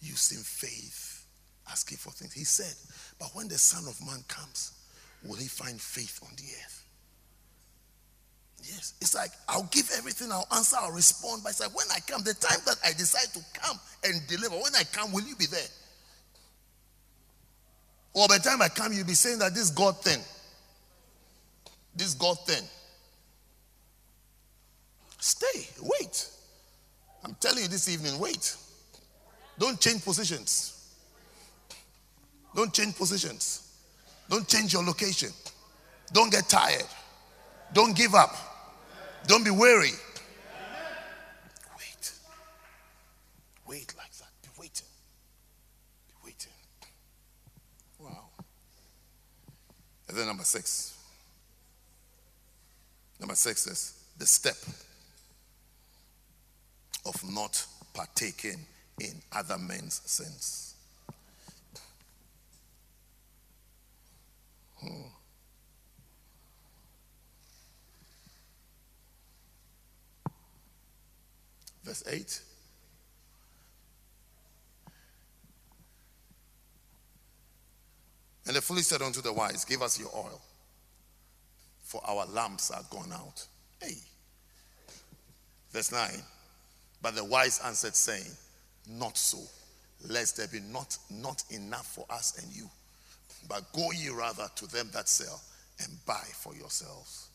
using 0.00 0.38
faith, 0.38 1.26
asking 1.70 1.98
for 1.98 2.10
things. 2.10 2.32
He 2.32 2.44
said, 2.44 2.74
But 3.18 3.28
when 3.34 3.48
the 3.48 3.58
Son 3.58 3.84
of 3.88 4.00
Man 4.06 4.24
comes, 4.28 4.72
will 5.24 5.36
he 5.36 5.48
find 5.48 5.80
faith 5.80 6.20
on 6.22 6.30
the 6.36 6.44
earth? 6.44 6.83
Yes. 8.66 8.94
It's 9.00 9.14
like 9.14 9.30
I'll 9.48 9.68
give 9.70 9.90
everything, 9.96 10.32
I'll 10.32 10.46
answer, 10.54 10.76
I'll 10.80 10.92
respond. 10.92 11.42
But 11.42 11.50
it's 11.50 11.60
like 11.60 11.76
when 11.76 11.86
I 11.94 12.00
come, 12.00 12.22
the 12.22 12.34
time 12.34 12.58
that 12.66 12.76
I 12.84 12.92
decide 12.92 13.32
to 13.34 13.40
come 13.60 13.78
and 14.04 14.26
deliver, 14.26 14.56
when 14.56 14.74
I 14.74 14.82
come, 14.92 15.12
will 15.12 15.24
you 15.24 15.36
be 15.36 15.46
there? 15.46 15.60
Or 18.14 18.28
by 18.28 18.38
the 18.38 18.44
time 18.44 18.62
I 18.62 18.68
come, 18.68 18.92
you'll 18.92 19.06
be 19.06 19.14
saying 19.14 19.40
that 19.40 19.54
this 19.54 19.70
God 19.70 20.00
thing, 20.02 20.20
this 21.96 22.14
God 22.14 22.38
thing. 22.46 22.62
Stay, 25.18 25.68
wait. 25.82 26.28
I'm 27.24 27.34
telling 27.40 27.62
you 27.62 27.68
this 27.68 27.88
evening, 27.88 28.18
wait. 28.18 28.56
Don't 29.58 29.80
change 29.80 30.04
positions. 30.04 30.94
Don't 32.54 32.72
change 32.72 32.96
positions. 32.96 33.72
Don't 34.28 34.46
change 34.46 34.72
your 34.72 34.84
location. 34.84 35.30
Don't 36.12 36.30
get 36.30 36.48
tired. 36.48 36.86
Don't 37.72 37.96
give 37.96 38.14
up. 38.14 38.53
Don't 39.26 39.44
be 39.44 39.50
weary. 39.50 39.92
Wait. 41.78 42.12
Wait 43.66 43.94
like 43.96 44.12
that. 44.18 44.28
Be 44.42 44.48
waiting. 44.58 44.86
Be 46.08 46.14
waiting. 46.24 46.52
Wow. 47.98 48.28
And 50.08 50.16
then 50.16 50.26
number 50.26 50.44
six. 50.44 50.94
Number 53.18 53.34
six 53.34 53.66
is 53.66 54.04
the 54.18 54.26
step 54.26 54.56
of 57.06 57.34
not 57.34 57.64
partaking 57.94 58.66
in 59.00 59.22
other 59.32 59.56
men's 59.56 60.02
sins. 60.04 60.74
Hmm. 64.80 65.13
Verse 71.84 72.02
8. 72.06 72.40
And 78.46 78.56
the 78.56 78.62
foolish 78.62 78.86
said 78.86 79.02
unto 79.02 79.20
the 79.20 79.32
wise, 79.32 79.64
Give 79.64 79.82
us 79.82 79.98
your 79.98 80.10
oil, 80.14 80.40
for 81.82 82.00
our 82.06 82.26
lamps 82.26 82.70
are 82.70 82.82
gone 82.90 83.12
out. 83.12 83.46
Hey. 83.82 83.96
Verse 85.70 85.92
9. 85.92 86.10
But 87.02 87.16
the 87.16 87.24
wise 87.24 87.60
answered, 87.64 87.94
saying, 87.94 88.30
Not 88.88 89.16
so, 89.18 89.38
lest 90.08 90.38
there 90.38 90.48
be 90.48 90.60
not, 90.60 90.96
not 91.10 91.42
enough 91.50 91.86
for 91.86 92.06
us 92.10 92.38
and 92.42 92.54
you. 92.54 92.68
But 93.48 93.72
go 93.72 93.90
ye 93.92 94.08
rather 94.08 94.48
to 94.56 94.66
them 94.66 94.88
that 94.92 95.08
sell 95.08 95.40
and 95.80 95.88
buy 96.06 96.22
for 96.32 96.54
yourselves. 96.54 97.28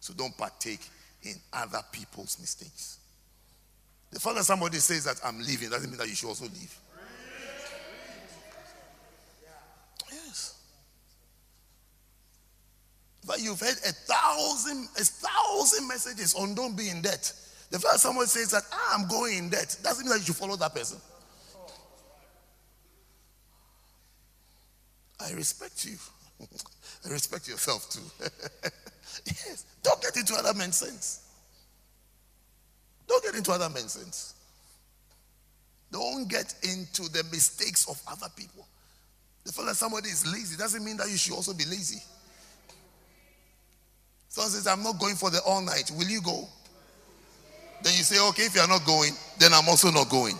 So 0.00 0.12
don't 0.14 0.36
partake 0.36 0.80
in 1.22 1.34
other 1.52 1.80
people's 1.92 2.38
mistakes. 2.40 2.98
The 4.10 4.20
fact 4.20 4.36
that 4.36 4.44
somebody 4.44 4.78
says 4.78 5.04
that 5.04 5.20
I'm 5.24 5.38
leaving 5.40 5.70
doesn't 5.70 5.88
mean 5.88 5.98
that 5.98 6.08
you 6.08 6.14
should 6.14 6.28
also 6.28 6.44
leave. 6.44 6.78
Yes. 10.10 10.58
But 13.26 13.40
you've 13.40 13.60
heard 13.60 13.78
a 13.86 13.92
thousand, 13.92 14.88
a 14.98 15.04
thousand 15.04 15.88
messages 15.88 16.34
on 16.34 16.54
don't 16.54 16.76
be 16.76 16.90
in 16.90 17.00
debt. 17.00 17.32
The 17.70 17.78
fact 17.78 18.00
someone 18.00 18.26
says 18.26 18.50
that 18.50 18.64
ah, 18.70 18.98
I'm 18.98 19.08
going 19.08 19.38
in 19.38 19.48
debt 19.48 19.78
doesn't 19.82 20.04
mean 20.04 20.12
that 20.12 20.18
you 20.18 20.26
should 20.26 20.36
follow 20.36 20.56
that 20.56 20.74
person. 20.74 20.98
I 25.18 25.32
respect 25.32 25.84
you. 25.86 25.96
Respect 27.10 27.48
yourself 27.48 27.88
too. 27.90 28.00
yes. 29.26 29.64
Don't 29.82 30.00
get 30.00 30.16
into 30.16 30.34
other 30.34 30.54
men's 30.54 30.76
sins. 30.76 31.20
Don't 33.08 33.22
get 33.24 33.34
into 33.34 33.52
other 33.52 33.68
men's 33.68 33.92
sins. 33.92 34.34
Don't 35.90 36.28
get 36.28 36.54
into 36.62 37.02
the 37.10 37.24
mistakes 37.30 37.88
of 37.88 38.00
other 38.10 38.28
people. 38.34 38.66
The 39.44 39.52
fact 39.52 39.68
that 39.68 39.76
somebody 39.76 40.08
is 40.08 40.26
lazy 40.26 40.56
doesn't 40.56 40.84
mean 40.84 40.96
that 40.96 41.10
you 41.10 41.16
should 41.16 41.34
also 41.34 41.52
be 41.52 41.64
lazy. 41.64 42.02
Someone 44.28 44.50
says, 44.50 44.66
I'm 44.66 44.82
not 44.82 44.98
going 44.98 45.16
for 45.16 45.30
the 45.30 45.42
all 45.42 45.60
night. 45.60 45.90
Will 45.94 46.06
you 46.06 46.22
go? 46.22 46.48
Then 47.82 47.92
you 47.96 48.04
say, 48.04 48.18
okay, 48.28 48.44
if 48.44 48.54
you 48.54 48.60
are 48.62 48.68
not 48.68 48.86
going, 48.86 49.12
then 49.38 49.52
I'm 49.52 49.68
also 49.68 49.90
not 49.90 50.08
going. 50.08 50.38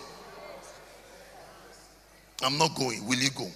I'm 2.43 2.57
not 2.57 2.75
going. 2.75 3.07
Will 3.07 3.19
you 3.19 3.31
go? 3.31 3.51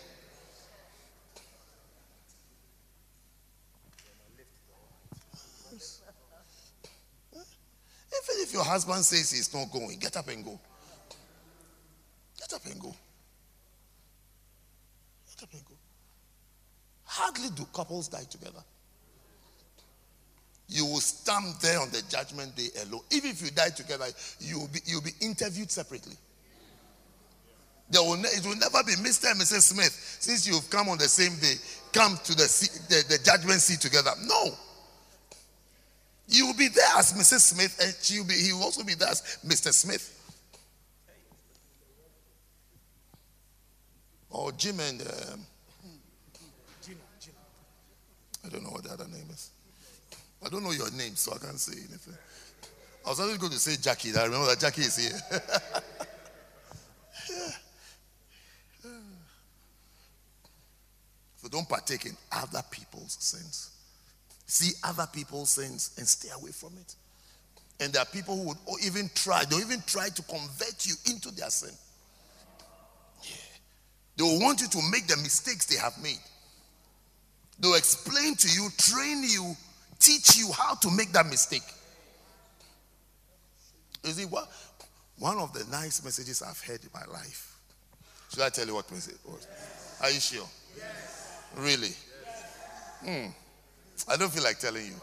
Even 8.16 8.42
if 8.42 8.45
your 8.56 8.64
husband 8.64 9.04
says 9.04 9.30
he's 9.30 9.52
not 9.52 9.70
going, 9.70 9.98
get 9.98 10.16
up 10.16 10.28
and 10.28 10.42
go. 10.42 10.58
Get 12.38 12.52
up 12.54 12.64
and 12.64 12.80
go. 12.80 12.94
Get 15.28 15.42
up 15.42 15.52
and 15.52 15.64
go. 15.66 15.74
Hardly 17.04 17.50
do 17.54 17.66
couples 17.72 18.08
die 18.08 18.24
together. 18.30 18.62
You 20.68 20.86
will 20.86 21.00
stand 21.00 21.54
there 21.60 21.80
on 21.80 21.90
the 21.90 22.02
judgment 22.08 22.56
day 22.56 22.68
alone. 22.82 23.02
Even 23.10 23.30
if 23.30 23.42
you 23.42 23.50
die 23.50 23.68
together, 23.68 24.06
you 24.40 24.60
will 24.60 24.68
be, 24.68 24.80
you'll 24.86 25.02
be 25.02 25.12
interviewed 25.20 25.70
separately. 25.70 26.16
There 27.90 28.02
will 28.02 28.16
ne- 28.16 28.28
it 28.28 28.44
will 28.44 28.56
never 28.56 28.82
be 28.84 28.94
Mr. 28.94 29.30
and 29.30 29.40
Mrs. 29.40 29.74
Smith. 29.74 30.16
Since 30.18 30.48
you've 30.48 30.68
come 30.70 30.88
on 30.88 30.98
the 30.98 31.08
same 31.08 31.38
day, 31.38 31.54
come 31.92 32.18
to 32.24 32.34
the, 32.34 32.70
the, 32.88 33.16
the 33.16 33.22
judgment 33.22 33.60
seat 33.60 33.80
together. 33.80 34.10
No. 34.24 34.54
You 36.28 36.46
will 36.46 36.54
be 36.54 36.68
there 36.68 36.84
as 36.96 37.12
Mrs. 37.12 37.40
Smith, 37.40 37.78
and 37.82 37.94
she 38.02 38.18
will 38.18 38.26
be, 38.26 38.34
he 38.34 38.52
will 38.52 38.62
also 38.64 38.82
be 38.82 38.94
there 38.94 39.08
as 39.08 39.38
Mr. 39.46 39.72
Smith. 39.72 40.12
Or 44.30 44.52
Jim 44.52 44.80
and 44.80 45.00
um, 45.02 45.46
I 48.44 48.48
don't 48.48 48.62
know 48.62 48.70
what 48.70 48.84
the 48.84 48.90
other 48.90 49.06
name 49.08 49.26
is. 49.30 49.50
I 50.44 50.48
don't 50.48 50.62
know 50.62 50.72
your 50.72 50.90
name, 50.92 51.16
so 51.16 51.32
I 51.32 51.38
can't 51.38 51.58
say 51.58 51.78
anything. 51.78 52.14
I 53.04 53.08
was 53.10 53.20
only 53.20 53.38
going 53.38 53.52
to 53.52 53.58
say 53.58 53.76
Jackie. 53.80 54.16
I 54.16 54.24
remember 54.24 54.46
that 54.46 54.60
Jackie 54.60 54.82
is 54.82 54.96
here. 54.96 55.40
So 61.46 61.50
don't 61.50 61.68
partake 61.68 62.06
in 62.06 62.16
other 62.32 62.60
people's 62.72 63.16
sins. 63.20 63.70
See 64.46 64.72
other 64.84 65.06
people's 65.12 65.50
sins 65.50 65.90
and 65.98 66.06
stay 66.06 66.28
away 66.34 66.52
from 66.52 66.72
it. 66.80 66.94
And 67.80 67.92
there 67.92 68.02
are 68.02 68.06
people 68.06 68.36
who 68.36 68.48
would 68.48 68.84
even 68.84 69.10
try, 69.14 69.44
they'll 69.44 69.60
even 69.60 69.82
try 69.86 70.08
to 70.08 70.22
convert 70.22 70.86
you 70.86 70.94
into 71.06 71.30
their 71.32 71.50
sin. 71.50 71.74
Yeah. 73.22 73.30
They 74.16 74.24
will 74.24 74.40
want 74.40 74.60
you 74.62 74.68
to 74.68 74.80
make 74.90 75.06
the 75.06 75.16
mistakes 75.16 75.66
they 75.66 75.76
have 75.76 76.00
made. 76.02 76.20
They'll 77.58 77.74
explain 77.74 78.34
to 78.36 78.48
you, 78.48 78.68
train 78.78 79.24
you, 79.24 79.54
teach 79.98 80.38
you 80.38 80.52
how 80.52 80.74
to 80.76 80.90
make 80.90 81.12
that 81.12 81.26
mistake. 81.26 81.62
You 84.04 84.12
see, 84.12 84.24
what 84.24 84.48
one 85.18 85.38
of 85.38 85.52
the 85.52 85.64
nice 85.70 86.04
messages 86.04 86.42
I've 86.42 86.60
heard 86.60 86.80
in 86.82 86.90
my 86.94 87.04
life. 87.12 87.58
Should 88.30 88.42
I 88.42 88.50
tell 88.50 88.66
you 88.66 88.74
what 88.74 88.90
message 88.90 89.16
was? 89.24 89.46
Are 90.02 90.10
you 90.10 90.20
sure? 90.20 90.46
Yes. 90.76 91.42
Really? 91.56 91.92
Hmm. 93.04 93.30
I 94.08 94.16
don't 94.16 94.32
feel 94.32 94.42
like 94.42 94.58
telling 94.58 94.86
you. 94.86 94.94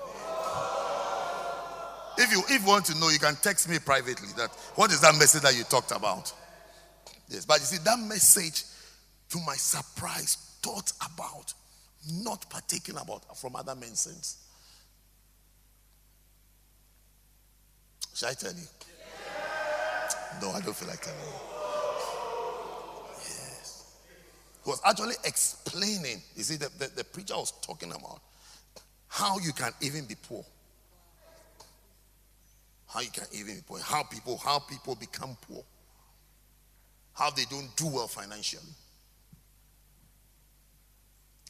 If 2.18 2.32
you 2.32 2.44
if 2.50 2.62
you 2.62 2.68
want 2.68 2.86
to 2.86 3.00
know, 3.00 3.10
you 3.10 3.20
can 3.20 3.36
text 3.36 3.68
me 3.70 3.80
privately. 3.80 4.30
That 4.38 4.52
what 4.76 4.92
is 4.92 5.02
that 5.02 5.16
message 5.16 5.42
that 5.42 5.58
you 5.58 5.64
talked 5.64 5.92
about? 5.92 6.32
Yes, 7.30 7.46
but 7.46 7.60
you 7.60 7.66
see 7.66 7.84
that 7.84 8.00
message, 8.00 8.64
to 9.30 9.40
my 9.46 9.56
surprise, 9.56 10.38
taught 10.62 10.92
about 11.02 11.54
not 12.22 12.48
partaking 12.50 12.98
about 12.98 13.38
from 13.38 13.56
other 13.56 13.76
men's 13.76 14.02
sins. 14.02 14.38
Shall 18.14 18.30
I 18.30 18.34
tell 18.34 18.54
you? 18.54 18.68
No, 20.42 20.52
I 20.52 20.62
don't 20.62 20.76
feel 20.76 20.88
like 20.88 21.02
telling 21.02 21.20
you. 21.20 21.26
Yes. 23.20 23.98
He 24.64 24.70
was 24.70 24.82
actually 24.86 25.16
explaining. 25.24 26.22
You 26.36 26.44
see, 26.44 26.58
the, 26.58 26.70
the, 26.78 26.92
the 26.96 27.04
preacher 27.04 27.36
was 27.36 27.52
talking 27.62 27.92
about 27.92 28.22
how 29.14 29.38
you 29.38 29.54
can 29.54 29.72
even 29.80 30.06
be 30.06 30.16
poor. 30.28 30.44
How 32.88 33.02
you 33.02 33.12
can 33.12 33.26
even 33.32 33.54
be 33.54 33.62
poor. 33.62 33.78
How 33.78 34.02
people, 34.02 34.38
how 34.44 34.58
people 34.58 34.96
become 34.96 35.38
poor. 35.48 35.64
How 37.14 37.30
they 37.30 37.44
don't 37.48 37.70
do 37.76 37.86
well 37.90 38.08
financially. 38.08 38.64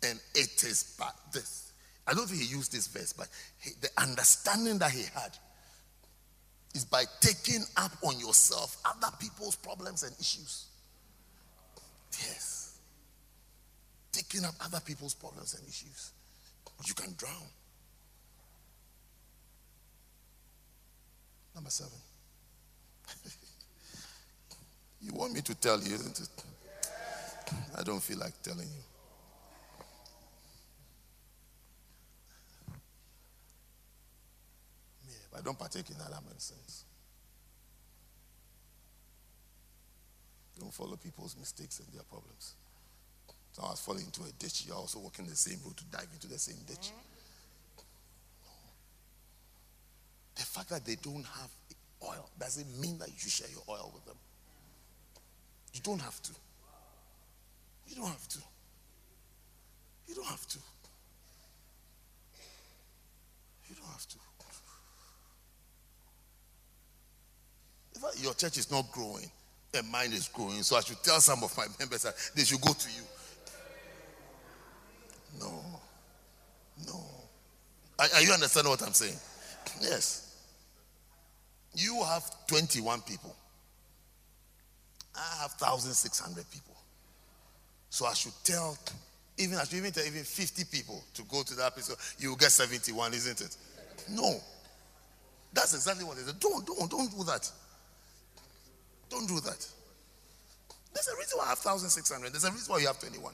And 0.06 0.20
it 0.36 0.62
is 0.66 0.94
but 1.00 1.16
this. 1.32 1.72
I 2.06 2.14
don't 2.14 2.28
think 2.28 2.42
he 2.42 2.54
used 2.54 2.74
this 2.74 2.88
verse, 2.88 3.14
but 3.14 3.30
he, 3.60 3.72
the 3.80 3.90
understanding 3.98 4.78
that 4.80 4.92
he 4.92 5.04
had 5.14 5.38
is 6.76 6.84
by 6.84 7.06
taking 7.22 7.64
up 7.78 7.94
on 8.02 8.20
yourself 8.20 8.76
other 8.84 9.16
people's 9.22 9.56
problems 9.56 10.04
and 10.04 10.12
issues. 10.20 10.66
Yes. 12.12 12.78
Taking 14.12 14.44
up 14.44 14.56
other 14.60 14.82
people's 14.82 15.14
problems 15.14 15.54
and 15.58 15.66
issues. 15.66 16.12
You 16.86 16.94
can 16.94 17.14
drown. 17.16 17.48
Number 21.56 21.70
seven. 21.70 21.98
you 25.02 25.14
want 25.14 25.34
me 25.34 25.42
to 25.42 25.56
tell 25.56 25.80
you, 25.82 25.94
isn't 25.94 26.20
it? 26.20 26.30
I 27.78 27.84
don't 27.84 28.02
feel 28.02 28.18
like 28.18 28.42
telling 28.42 28.68
you. 28.68 28.84
Yeah, 35.08 35.16
but 35.32 35.40
I 35.40 35.44
don't 35.44 35.58
partake 35.58 35.90
in 35.90 35.98
men's 35.98 36.44
sins. 36.44 36.86
Don't 40.60 40.74
follow 40.74 40.96
people's 40.96 41.36
mistakes 41.38 41.80
and 41.80 41.88
their 41.94 42.04
problems. 42.04 42.56
So 43.54 43.64
I 43.64 43.70
was 43.70 43.80
falling 43.80 44.06
into 44.06 44.24
a 44.24 44.32
ditch. 44.40 44.66
You're 44.68 44.76
also 44.76 45.00
walking 45.00 45.26
the 45.28 45.36
same 45.36 45.60
road 45.64 45.78
to 45.78 45.86
dive 45.86 46.08
into 46.12 46.28
the 46.28 46.40
same 46.40 46.58
ditch. 46.68 46.90
Mm-hmm. 46.90 47.10
The 50.36 50.42
fact 50.42 50.70
that 50.70 50.86
they 50.86 50.96
don't 50.96 51.26
have 51.26 51.50
oil 52.04 52.30
doesn't 52.40 52.80
mean 52.82 52.98
that 52.98 53.10
you 53.10 53.30
share 53.30 53.48
your 53.52 53.62
oil 53.70 53.92
with 53.94 54.06
them. 54.06 54.18
You 55.74 55.82
don't 55.84 56.02
have 56.02 56.20
to. 56.24 56.32
You 57.88 57.96
don't 57.96 58.08
have 58.08 58.28
to. 58.28 58.40
You 60.08 60.16
don't 60.16 60.26
have 60.26 60.48
to. 60.48 60.60
You 63.70 63.76
don't 63.76 63.88
have 63.88 64.08
to. 64.08 64.18
Your 68.22 68.34
church 68.34 68.58
is 68.58 68.70
not 68.70 68.92
growing, 68.92 69.32
and 69.74 69.90
mine 69.90 70.12
is 70.12 70.28
growing. 70.28 70.62
So 70.64 70.76
I 70.76 70.82
should 70.82 71.02
tell 71.04 71.22
some 71.22 71.42
of 71.44 71.56
my 71.56 71.68
members 71.80 72.04
that 72.04 72.16
they 72.36 72.44
should 72.44 72.60
go 72.60 72.74
to 72.74 72.90
you. 72.90 73.04
No. 75.40 75.52
No. 76.88 77.00
Are, 78.00 78.08
are 78.16 78.22
you 78.22 78.32
understanding 78.32 78.70
what 78.70 78.82
I'm 78.82 78.94
saying? 78.94 79.18
Yes. 79.82 80.36
You 81.76 82.04
have 82.04 82.24
21 82.48 83.02
people. 83.02 83.36
I 85.16 85.42
have 85.42 85.54
1,600 85.60 86.50
people. 86.52 86.76
So 87.90 88.06
I 88.06 88.14
should 88.14 88.34
tell, 88.44 88.78
even 89.38 89.58
I 89.58 89.64
should 89.64 89.78
even 89.78 89.92
tell 89.92 90.06
even 90.06 90.24
50 90.24 90.64
people 90.66 91.04
to 91.14 91.24
go 91.24 91.44
to 91.44 91.56
that 91.56 91.74
place. 91.74 92.16
You 92.20 92.30
will 92.30 92.36
get 92.36 92.52
71, 92.52 93.14
isn't 93.14 93.42
it? 93.42 93.56
No. 94.10 94.40
That's 95.54 95.74
exactly 95.74 96.04
what 96.04 96.18
it 96.18 96.22
is. 96.22 96.34
Don't, 96.34 96.66
don't, 96.66 96.90
don't 96.90 97.12
do 97.16 97.24
that. 97.26 97.50
Don't 99.10 99.28
do 99.28 99.40
that. 99.42 99.68
There's 100.94 101.08
a 101.08 101.18
reason 101.18 101.38
why 101.38 101.46
I 101.46 101.50
have 101.50 101.60
1,600. 101.60 102.32
There's 102.32 102.44
a 102.44 102.52
reason 102.52 102.74
why 102.74 102.80
you 102.80 102.88
have 102.88 103.00
21. 103.00 103.34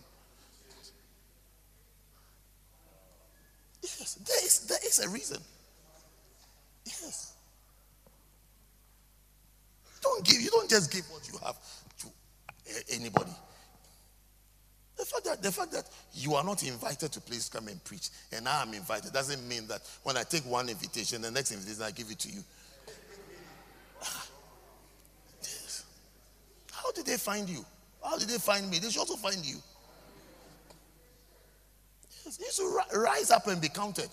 Yes, 3.81 4.15
there 4.15 4.45
is, 4.45 4.59
there 4.67 4.79
is 4.85 4.99
a 4.99 5.09
reason. 5.09 5.41
Yes. 6.85 7.35
Don't 10.01 10.25
give, 10.25 10.41
you 10.41 10.49
don't 10.49 10.69
just 10.69 10.91
give 10.91 11.05
what 11.11 11.27
you 11.31 11.37
have 11.43 11.57
to 11.99 12.07
anybody. 12.95 13.31
The 14.97 15.05
fact 15.05 15.25
that 15.25 15.41
the 15.41 15.51
fact 15.51 15.71
that 15.71 15.85
you 16.13 16.35
are 16.35 16.43
not 16.43 16.61
invited 16.63 17.11
to 17.13 17.21
please 17.21 17.47
come 17.47 17.69
and 17.69 17.81
preach, 17.85 18.09
and 18.33 18.47
I 18.47 18.61
am 18.63 18.73
invited, 18.73 19.13
doesn't 19.13 19.47
mean 19.47 19.65
that 19.67 19.81
when 20.03 20.17
I 20.17 20.23
take 20.23 20.45
one 20.45 20.67
invitation, 20.67 21.21
the 21.21 21.31
next 21.31 21.53
invitation 21.53 21.83
I 21.83 21.91
give 21.91 22.11
it 22.11 22.19
to 22.19 22.29
you. 22.29 22.43
Ah. 24.03 24.27
Yes. 25.41 25.85
How 26.71 26.91
did 26.91 27.05
they 27.05 27.15
find 27.17 27.47
you? 27.49 27.65
How 28.03 28.17
did 28.17 28.27
they 28.27 28.37
find 28.37 28.69
me? 28.69 28.79
They 28.79 28.89
should 28.89 28.99
also 28.99 29.15
find 29.15 29.45
you. 29.45 29.57
Yes. 32.25 32.39
You 32.39 32.51
should 32.51 32.99
rise 32.99 33.31
up 33.31 33.47
and 33.47 33.61
be 33.61 33.69
counted. 33.69 34.09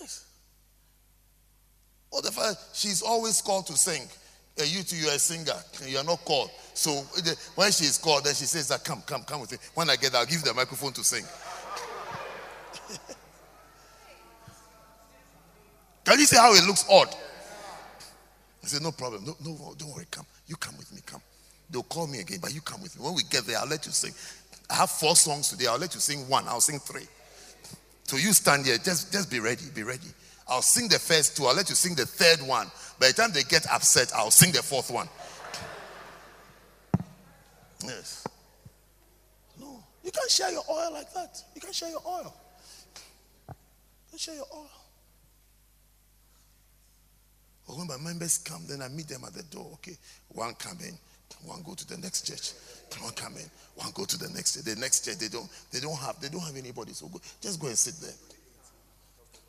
Yes. 0.00 0.26
Or 2.10 2.22
the 2.22 2.32
fact 2.32 2.56
she's 2.72 3.02
always 3.02 3.40
called 3.40 3.66
to 3.66 3.76
sing. 3.76 4.02
Uh, 4.58 4.64
you 4.64 4.82
two, 4.82 4.96
you're 4.96 5.12
a 5.12 5.18
singer, 5.18 5.54
you're 5.86 6.04
not 6.04 6.24
called. 6.24 6.50
So 6.74 6.90
when 7.54 7.70
she 7.72 7.84
is 7.84 7.96
called, 7.98 8.24
then 8.24 8.34
she 8.34 8.44
says 8.44 8.68
that 8.68 8.84
come, 8.84 9.02
come, 9.06 9.22
come 9.22 9.40
with 9.40 9.52
me. 9.52 9.58
When 9.74 9.88
I 9.88 9.96
get 9.96 10.12
there, 10.12 10.20
I'll 10.20 10.26
give 10.26 10.42
the 10.42 10.52
microphone 10.52 10.92
to 10.94 11.04
sing. 11.04 11.24
Can 16.04 16.18
you 16.18 16.26
see 16.26 16.36
how 16.36 16.52
it 16.52 16.66
looks 16.66 16.84
odd? 16.90 17.14
I 18.62 18.66
said, 18.66 18.82
no 18.82 18.90
problem. 18.92 19.24
No, 19.24 19.36
no, 19.42 19.74
don't 19.78 19.94
worry. 19.94 20.06
Come. 20.10 20.26
You 20.46 20.56
come 20.56 20.76
with 20.76 20.92
me. 20.92 21.00
Come. 21.06 21.22
They'll 21.70 21.84
call 21.84 22.06
me 22.06 22.18
again, 22.20 22.40
but 22.42 22.52
you 22.52 22.60
come 22.60 22.82
with 22.82 22.98
me. 22.98 23.04
When 23.04 23.14
we 23.14 23.22
get 23.22 23.46
there, 23.46 23.58
I'll 23.58 23.68
let 23.68 23.86
you 23.86 23.92
sing. 23.92 24.12
I 24.70 24.74
have 24.74 24.90
four 24.90 25.16
songs 25.16 25.48
today. 25.48 25.66
I'll 25.66 25.78
let 25.78 25.94
you 25.94 26.00
sing 26.00 26.28
one. 26.28 26.46
I'll 26.46 26.60
sing 26.60 26.78
three. 26.78 27.06
So 28.04 28.16
you 28.16 28.32
stand 28.32 28.64
here. 28.64 28.78
Just, 28.78 29.12
just 29.12 29.30
be 29.30 29.40
ready. 29.40 29.64
Be 29.74 29.82
ready. 29.82 30.06
I'll 30.48 30.62
sing 30.62 30.88
the 30.88 30.98
first 30.98 31.36
two. 31.36 31.46
I'll 31.46 31.54
let 31.54 31.68
you 31.68 31.74
sing 31.74 31.94
the 31.94 32.06
third 32.06 32.46
one. 32.46 32.70
By 32.98 33.08
the 33.08 33.12
time 33.14 33.32
they 33.32 33.42
get 33.42 33.66
upset, 33.70 34.12
I'll 34.14 34.30
sing 34.30 34.52
the 34.52 34.62
fourth 34.62 34.90
one. 34.90 35.08
Yes. 37.84 38.26
No. 39.58 39.82
You 40.04 40.10
can't 40.10 40.30
share 40.30 40.50
your 40.50 40.64
oil 40.70 40.92
like 40.92 41.12
that. 41.14 41.42
You 41.54 41.60
can't 41.60 41.74
share 41.74 41.90
your 41.90 42.02
oil. 42.06 42.34
You 43.48 43.54
can't 44.10 44.20
share 44.20 44.34
your 44.34 44.46
oil. 44.54 44.70
But 47.70 47.78
when 47.78 47.86
my 47.86 47.98
members 47.98 48.38
come, 48.38 48.64
then 48.68 48.82
I 48.82 48.88
meet 48.88 49.06
them 49.06 49.22
at 49.24 49.32
the 49.32 49.44
door. 49.44 49.70
Okay, 49.74 49.96
one 50.30 50.54
come 50.54 50.78
in, 50.80 50.98
one 51.44 51.62
go 51.62 51.74
to 51.74 51.86
the 51.86 51.96
next 51.98 52.26
church. 52.26 52.52
One 53.02 53.12
come 53.14 53.36
in, 53.36 53.48
one 53.76 53.92
go 53.94 54.04
to 54.04 54.18
the 54.18 54.28
next 54.30 54.54
church. 54.54 54.64
The 54.64 54.80
next 54.80 55.04
church 55.04 55.18
they 55.18 55.28
don't 55.28 55.48
they 55.72 55.80
don't 55.80 55.96
have 55.98 56.20
they 56.20 56.28
don't 56.28 56.42
have 56.42 56.56
anybody. 56.56 56.92
So 56.92 57.06
go, 57.08 57.20
just 57.40 57.60
go 57.60 57.68
and 57.68 57.78
sit 57.78 57.94
there. 58.00 58.16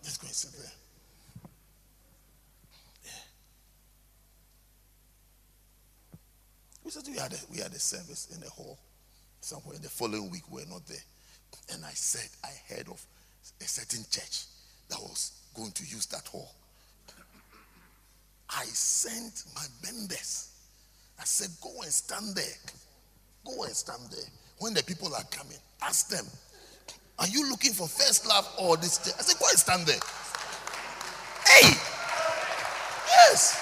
Just 0.04 0.22
go 0.22 0.28
and 0.28 0.36
sit 0.36 0.52
there. 0.60 0.72
We 6.84 6.92
said 6.92 7.04
we 7.08 7.18
had 7.18 7.32
a, 7.32 7.38
we 7.52 7.58
had 7.60 7.72
a 7.72 7.80
service 7.80 8.30
in 8.34 8.42
the 8.42 8.50
hall 8.50 8.78
somewhere. 9.40 9.78
The 9.82 9.90
following 9.90 10.30
week 10.30 10.44
we 10.50 10.62
were 10.62 10.70
not 10.70 10.86
there, 10.88 11.04
and 11.74 11.86
I 11.86 11.92
said 11.92 12.28
I 12.44 12.74
heard 12.74 12.88
of 12.90 13.04
a 13.60 13.66
certain 13.66 14.04
church 14.10 14.46
that 14.90 15.00
was 15.00 15.32
going 15.56 15.72
to 15.72 15.84
use 15.84 16.06
that 16.08 16.28
hall. 16.28 16.52
I 18.50 18.66
sent 18.66 19.44
my 19.56 19.66
members. 19.84 20.51
I 21.22 21.24
said, 21.24 21.50
go 21.62 21.70
and 21.84 21.92
stand 21.92 22.36
there. 22.36 22.58
Go 23.46 23.64
and 23.64 23.76
stand 23.76 24.02
there. 24.10 24.26
When 24.58 24.74
the 24.74 24.84
people 24.84 25.14
are 25.14 25.24
coming, 25.30 25.58
ask 25.82 26.10
them, 26.10 26.26
are 27.20 27.28
you 27.28 27.48
looking 27.50 27.74
for 27.74 27.88
first 27.88 28.28
love 28.28 28.52
or 28.58 28.76
this? 28.76 28.98
Church? 28.98 29.14
I 29.20 29.22
said, 29.22 29.40
go 29.40 29.46
and 29.50 29.60
stand 29.60 29.86
there. 29.86 30.02
Hey! 31.46 31.78
Yes! 33.08 33.56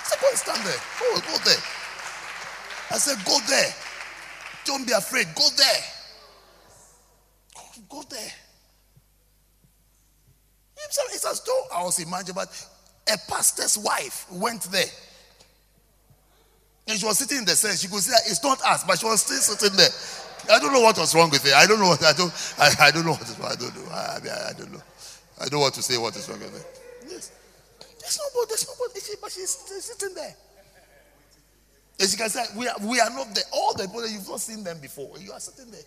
I 0.00 0.08
said, 0.08 0.20
go 0.20 0.28
and 0.28 0.38
stand 0.38 0.66
there. 0.66 0.80
Go, 0.98 1.20
go 1.32 1.38
there. 1.44 1.62
I 2.90 2.96
said, 2.96 3.22
Go 3.24 3.38
there. 3.48 3.74
Don't 4.64 4.86
be 4.86 4.92
afraid. 4.92 5.26
Go 5.34 5.46
there. 5.56 5.82
Go, 7.54 7.96
go 7.96 8.02
there. 8.08 8.32
It's 10.76 11.24
as 11.26 11.42
though 11.42 11.62
I 11.74 11.82
was 11.82 11.98
imagining, 11.98 12.34
but 12.34 12.66
a 13.12 13.18
pastor's 13.30 13.76
wife 13.76 14.26
went 14.30 14.62
there. 14.64 14.86
And 16.88 16.98
she 16.98 17.04
was 17.04 17.18
sitting 17.18 17.38
in 17.38 17.44
the 17.44 17.54
cell. 17.54 17.74
She 17.76 17.86
could 17.86 18.00
see 18.00 18.10
that 18.10 18.22
it's 18.26 18.42
not 18.42 18.60
us, 18.62 18.82
but 18.84 18.98
she 18.98 19.04
was 19.04 19.20
still 19.20 19.36
sitting 19.36 19.76
there. 19.76 19.92
I 20.50 20.58
don't 20.58 20.72
know 20.72 20.80
what 20.80 20.96
was 20.96 21.14
wrong 21.14 21.28
with 21.28 21.44
her. 21.44 21.54
I 21.54 21.66
don't 21.66 21.78
know 21.78 21.88
what 21.88 22.02
I 22.02 22.14
don't 22.14 22.32
I, 22.58 22.88
I 22.88 22.90
don't 22.90 23.04
know 23.04 23.12
what 23.12 23.22
is 23.28 23.38
wrong. 23.38 23.52
I 23.52 23.56
don't 23.56 23.76
know. 23.76 23.90
I, 23.92 24.18
I, 24.24 24.48
I 24.48 24.52
don't 24.56 24.72
know. 24.72 24.82
I 25.40 25.48
don't 25.48 25.60
want 25.60 25.74
to 25.74 25.82
say 25.82 25.98
what 25.98 26.16
is 26.16 26.26
wrong 26.28 26.40
with 26.40 26.50
her. 26.50 26.64
Yes. 27.06 27.30
There's 28.00 28.18
no 28.18 28.24
nobody, 28.32 28.48
there's 28.48 28.66
nobody, 28.66 29.00
but 29.20 29.30
she's 29.30 29.50
sitting 29.50 30.14
there. 30.14 30.34
As 32.00 32.12
you 32.12 32.18
can 32.18 32.30
say, 32.30 32.44
we 32.56 32.66
are, 32.68 32.76
we 32.80 33.00
are 33.00 33.10
not 33.10 33.34
there. 33.34 33.44
All 33.52 33.74
the 33.74 33.84
people 33.84 34.08
you've 34.08 34.28
not 34.28 34.40
seen 34.40 34.64
them 34.64 34.80
before. 34.80 35.18
You 35.18 35.32
are 35.32 35.40
sitting 35.40 35.70
there. 35.70 35.84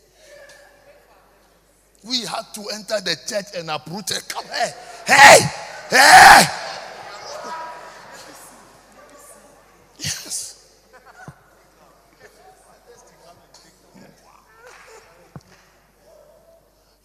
We 2.03 2.21
had 2.21 2.43
to 2.53 2.61
enter 2.73 2.99
the 3.01 3.15
church 3.27 3.57
and 3.57 3.71
uproot 3.71 4.11
it. 4.11 4.23
Come 4.27 4.45
here. 4.45 4.73
Hey! 5.07 5.39
Hey! 5.89 6.43
Yes. 10.03 10.40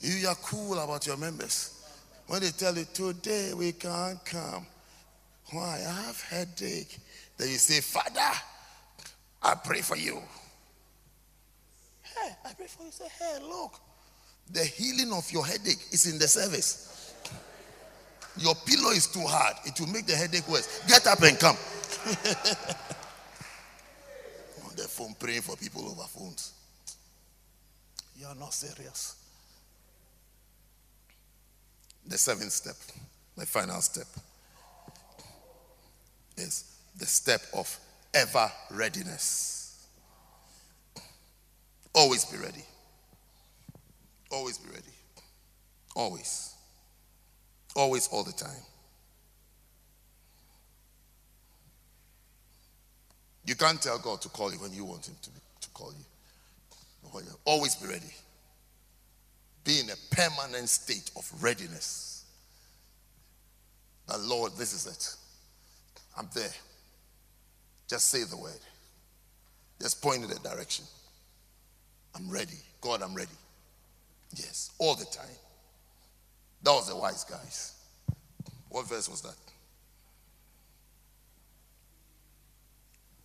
You 0.07 0.29
are 0.29 0.37
cool 0.37 0.79
about 0.79 1.05
your 1.05 1.17
members. 1.17 1.85
When 2.29 2.41
they 2.41 2.51
tell 2.51 2.77
you 2.77 2.85
today 2.95 3.53
we 3.55 3.73
can't 3.73 4.25
come. 4.25 4.65
Why? 5.51 5.83
I 5.85 5.93
have 6.07 6.21
headache. 6.23 6.97
Then 7.37 7.49
you 7.49 7.57
say, 7.59 7.81
Father, 7.81 8.39
I 9.43 9.55
pray 9.57 9.81
for 9.81 9.97
you. 9.97 10.23
Hey, 12.03 12.31
I 12.45 12.53
pray 12.53 12.67
for 12.69 12.85
you. 12.85 12.93
Say, 12.93 13.09
hey, 13.19 13.39
look, 13.43 13.81
the 14.53 14.65
healing 14.65 15.13
of 15.13 15.29
your 15.33 15.45
headache 15.45 15.85
is 15.91 16.07
in 16.07 16.21
the 16.21 16.29
service. 16.29 17.13
Your 18.39 18.55
pillow 18.65 18.91
is 18.91 19.09
too 19.09 19.27
hard, 19.27 19.57
it 19.65 19.81
will 19.81 19.89
make 19.89 20.07
the 20.07 20.15
headache 20.15 20.47
worse. 20.49 20.83
Get 20.87 21.05
up 21.09 21.21
and 21.23 21.37
come. 21.37 21.57
On 24.65 24.77
the 24.77 24.83
phone, 24.83 25.17
praying 25.19 25.43
for 25.43 25.57
people 25.57 25.85
over 25.89 26.03
phones. 26.03 26.53
You 28.17 28.27
are 28.27 28.37
not 28.37 28.55
serious. 28.55 29.26
The 32.09 32.19
seventh 32.19 32.53
step, 32.53 32.77
the 33.37 33.47
final 33.47 33.81
step, 33.81 34.07
is 36.37 36.77
the 36.97 37.07
step 37.07 37.41
of 37.53 37.79
ever 38.15 38.51
readiness. 38.71 39.87
Always 41.95 42.25
be 42.25 42.39
ready. 42.39 42.65
Always 44.31 44.59
be 44.59 44.71
ready. 44.71 44.83
Always. 45.95 46.55
Always, 47.75 48.09
all 48.09 48.23
the 48.23 48.33
time. 48.33 48.63
You 53.47 53.55
can't 53.55 53.81
tell 53.81 53.99
God 53.99 54.21
to 54.23 54.29
call 54.29 54.53
you 54.53 54.59
when 54.59 54.73
you 54.73 54.85
want 54.85 55.09
Him 55.09 55.15
to, 55.23 55.31
to 55.61 55.69
call 55.71 55.93
you. 55.93 56.05
Always 57.45 57.75
be 57.77 57.89
ready. 57.89 58.13
Be 59.67 59.81
in 59.81 59.91
a 59.91 60.15
permanent 60.15 60.69
state 60.69 61.11
of 61.17 61.31
readiness. 61.43 62.25
The 64.07 64.17
Lord, 64.19 64.53
this 64.57 64.73
is 64.73 64.87
it. 64.87 65.17
I'm 66.17 66.29
there. 66.35 66.55
Just 67.89 68.09
say 68.09 68.23
the 68.23 68.37
word. 68.37 68.61
Just 69.83 70.01
point 70.01 70.23
in 70.23 70.31
the 70.31 70.39
direction. 70.39 70.85
I'm 72.15 72.31
ready. 72.31 72.59
God, 72.81 73.03
I'm 73.03 73.15
ready. 73.15 73.29
Yes, 74.37 74.71
all 74.79 74.95
the 74.95 75.05
time. 75.05 75.27
That 76.63 76.71
was 76.71 76.89
the 76.89 76.97
wise 76.97 77.25
guys. 77.25 77.75
What 78.69 78.89
verse 78.89 79.09
was 79.09 79.21
that? 79.23 79.35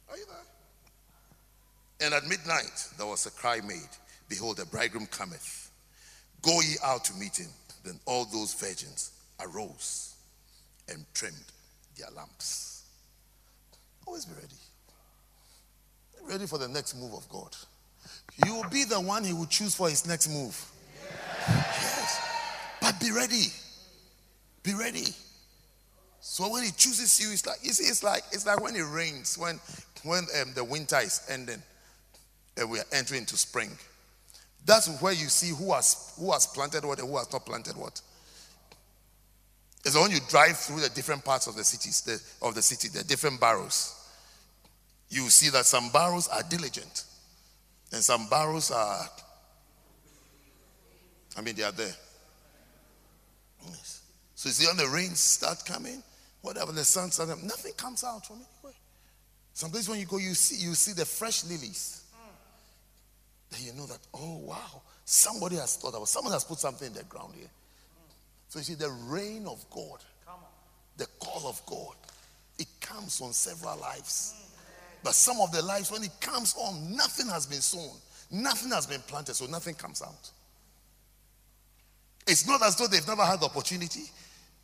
Are 0.10 0.18
you 0.18 0.26
there? 0.26 2.06
And 2.08 2.14
at 2.16 2.28
midnight 2.28 2.88
there 2.98 3.06
was 3.06 3.28
a 3.28 3.32
cry 3.32 3.62
made 3.62 3.90
Behold, 4.28 4.58
the 4.58 4.66
bridegroom 4.66 5.08
cometh. 5.08 5.71
Go 6.42 6.60
ye 6.62 6.76
out 6.84 7.06
to 7.06 7.14
meet 7.16 7.38
him. 7.38 7.50
Then 7.84 8.00
all 8.06 8.26
those 8.26 8.54
virgins 8.54 9.12
arose 9.40 10.16
and 10.90 11.06
trimmed 11.14 11.36
their 11.98 12.10
lamps. 12.16 12.84
Always 14.06 14.26
be 14.26 14.34
ready. 14.36 14.56
Ready 16.24 16.46
for 16.46 16.58
the 16.58 16.68
next 16.68 16.96
move 16.96 17.14
of 17.14 17.28
God. 17.30 17.56
You 18.46 18.56
will 18.56 18.70
be 18.70 18.84
the 18.84 19.00
one 19.00 19.24
he 19.24 19.34
will 19.34 19.46
choose 19.46 19.76
for 19.76 19.90
his 19.90 20.08
next 20.08 20.30
move. 20.30 20.72
Yes. 21.48 22.22
But 22.82 23.00
be 23.00 23.12
ready. 23.12 23.46
Be 24.64 24.74
ready. 24.74 25.08
So 26.22 26.50
when 26.50 26.64
he 26.64 26.72
chooses 26.72 27.20
you, 27.20 27.32
it's 27.32 27.46
like 27.46 27.58
you 27.64 27.72
see, 27.72 27.86
it's 27.86 28.04
like 28.04 28.24
it's 28.32 28.46
like 28.46 28.62
when 28.62 28.76
it 28.76 28.84
rains, 28.84 29.38
when 29.38 29.60
when 30.04 30.26
um, 30.42 30.54
the 30.54 30.64
winter 30.64 31.00
is 31.00 31.26
ending 31.30 31.62
and 32.58 32.70
we 32.70 32.80
are 32.80 32.86
entering 32.92 33.22
into 33.22 33.38
spring. 33.38 33.72
That's 34.66 35.02
where 35.02 35.14
you 35.14 35.28
see 35.28 35.50
who 35.50 35.74
has 35.74 36.14
who 36.20 36.32
has 36.32 36.46
planted 36.48 36.86
what 36.86 37.00
and 37.00 37.10
who 37.10 37.18
has 37.18 37.32
not 37.32 37.46
planted 37.46 37.76
what. 37.76 38.02
It's 39.84 39.96
when 39.96 40.12
you 40.12 40.20
drive 40.30 40.58
through 40.58 40.82
the 40.82 40.90
different 40.90 41.26
parts 41.26 41.48
of 41.48 41.56
the 41.56 41.64
cities, 41.64 42.02
the, 42.02 42.46
of 42.46 42.54
the 42.54 42.62
city, 42.62 42.88
the 42.88 43.04
different 43.04 43.40
barrows. 43.40 43.96
You 45.10 45.30
see 45.30 45.50
that 45.50 45.66
some 45.66 45.90
barrows 45.90 46.28
are 46.28 46.44
diligent, 46.44 47.06
and 47.92 48.04
some 48.04 48.30
barrows 48.30 48.70
are. 48.72 49.10
I 51.36 51.42
mean, 51.42 51.56
they 51.56 51.64
are 51.64 51.72
there. 51.72 51.94
Yes. 53.66 54.02
So 54.36 54.50
you 54.50 54.54
see, 54.54 54.68
when 54.68 54.78
the 54.78 54.88
rains 54.88 55.20
start 55.20 55.66
coming, 55.66 56.04
whatever 56.42 56.72
the 56.72 56.84
sun 56.84 57.10
starts, 57.12 57.44
nothing 57.44 57.74
comes 57.74 58.04
out 58.04 58.26
from 58.26 58.38
anywhere. 58.38 58.78
Sometimes 59.54 59.90
when 59.90 60.00
you 60.00 60.06
go, 60.06 60.18
you 60.18 60.34
see 60.34 60.64
you 60.64 60.76
see 60.76 60.94
the 60.94 61.06
fresh 61.06 61.44
lilies. 61.46 62.01
Then 63.52 63.62
you 63.64 63.74
know 63.74 63.86
that, 63.86 64.00
oh 64.14 64.38
wow, 64.38 64.82
somebody 65.06 65.58
has 65.58 65.76
thought 65.76 65.90
about 65.96 66.08
someone 66.08 66.34
has 66.34 66.44
put 66.44 66.60
something 66.60 66.88
in 66.88 66.94
the 66.94 67.04
ground 67.04 67.34
here. 67.36 67.50
So 68.48 68.60
you 68.60 68.66
see, 68.66 68.74
the 68.74 68.90
rain 69.08 69.46
of 69.48 69.64
God, 69.70 70.00
the 70.98 71.08
call 71.20 71.48
of 71.48 71.62
God, 71.66 71.96
it 72.58 72.68
comes 72.80 73.22
on 73.22 73.34
several 73.34 73.78
lives. 73.78 74.36
But 75.04 75.16
some 75.16 75.40
of 75.42 75.52
the 75.52 75.62
lives, 75.62 75.92
when 75.92 76.04
it 76.04 76.12
comes 76.20 76.56
on, 76.58 76.96
nothing 76.96 77.28
has 77.28 77.46
been 77.46 77.62
sown, 77.62 77.98
nothing 78.30 78.72
has 78.72 78.86
been 78.86 79.02
planted, 79.02 79.36
so 79.36 79.46
nothing 79.46 79.74
comes 79.74 80.02
out. 80.02 80.30
It's 82.28 82.48
not 82.48 82.62
as 82.62 82.76
though 82.76 82.88
they've 82.88 83.08
never 83.08 83.24
had 83.26 83.40
the 83.40 83.46
opportunity 83.46 84.04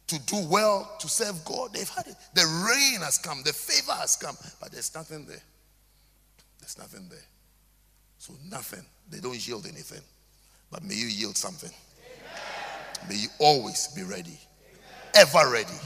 to 0.07 0.19
do 0.19 0.45
well, 0.47 0.95
to 0.99 1.09
serve 1.09 1.43
God. 1.43 1.73
They've 1.73 1.89
had 1.89 2.07
it. 2.07 2.15
The 2.33 2.45
rain 2.69 3.01
has 3.01 3.17
come, 3.17 3.41
the 3.43 3.53
favor 3.53 3.93
has 3.93 4.15
come, 4.15 4.37
but 4.61 4.71
there's 4.71 4.93
nothing 4.93 5.25
there. 5.25 5.41
There's 6.59 6.77
nothing 6.77 7.07
there. 7.09 7.19
So, 8.19 8.33
nothing. 8.49 8.83
They 9.09 9.19
don't 9.19 9.47
yield 9.47 9.65
anything. 9.65 10.01
But 10.71 10.83
may 10.83 10.95
you 10.95 11.07
yield 11.07 11.37
something. 11.37 11.69
Amen. 11.69 13.09
May 13.09 13.15
you 13.15 13.29
always 13.39 13.87
be 13.95 14.03
ready. 14.03 14.37
Amen. 15.15 15.27
Ever 15.33 15.51
ready. 15.51 15.79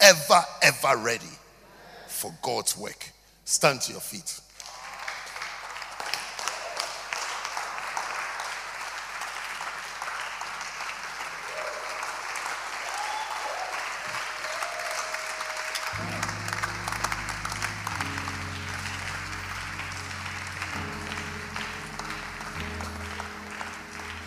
Ever, 0.00 0.42
ever 0.62 1.02
ready 1.02 1.24
for 2.06 2.34
God's 2.42 2.76
work. 2.76 3.10
Stand 3.44 3.80
to 3.82 3.92
your 3.92 4.00
feet. 4.00 4.40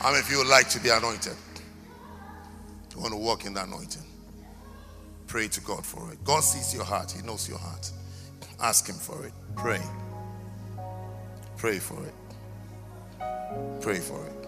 How 0.09 0.13
many 0.13 0.25
of 0.25 0.31
you 0.31 0.39
would 0.39 0.47
like 0.47 0.67
to 0.69 0.79
be 0.79 0.89
anointed? 0.89 1.35
You 2.95 2.99
want 2.99 3.13
to 3.13 3.19
walk 3.19 3.45
in 3.45 3.53
the 3.53 3.61
anointing? 3.61 4.01
Pray 5.27 5.47
to 5.47 5.61
God 5.61 5.85
for 5.85 6.11
it. 6.11 6.23
God 6.23 6.39
sees 6.39 6.73
your 6.73 6.83
heart, 6.83 7.11
He 7.11 7.21
knows 7.21 7.47
your 7.47 7.59
heart. 7.59 7.91
Ask 8.59 8.89
Him 8.89 8.95
for 8.95 9.23
it. 9.23 9.33
Pray. 9.55 9.79
Pray 11.57 11.77
for 11.77 12.03
it. 12.03 12.13
Pray 13.81 13.99
for 13.99 14.25
it. 14.25 14.47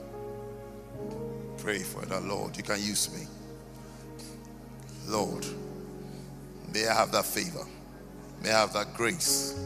Pray 1.59 1.77
for 1.77 2.01
it. 2.01 2.09
Oh, 2.11 2.23
Lord, 2.25 2.57
you 2.57 2.63
can 2.63 2.79
use 2.79 3.13
me. 3.13 3.27
Lord, 5.05 5.45
may 6.73 6.87
I 6.87 6.93
have 6.95 7.11
that 7.11 7.25
favor. 7.25 7.67
May 8.41 8.49
I 8.49 8.61
have 8.61 8.73
that 8.73 8.95
grace 8.95 9.63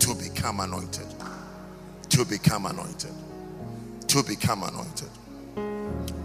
to 0.00 0.14
become 0.16 0.60
anointed. 0.60 1.06
To 2.10 2.26
become 2.26 2.66
anointed 2.66 3.14
to 4.08 4.22
become 4.22 4.62
anointed. 4.62 5.10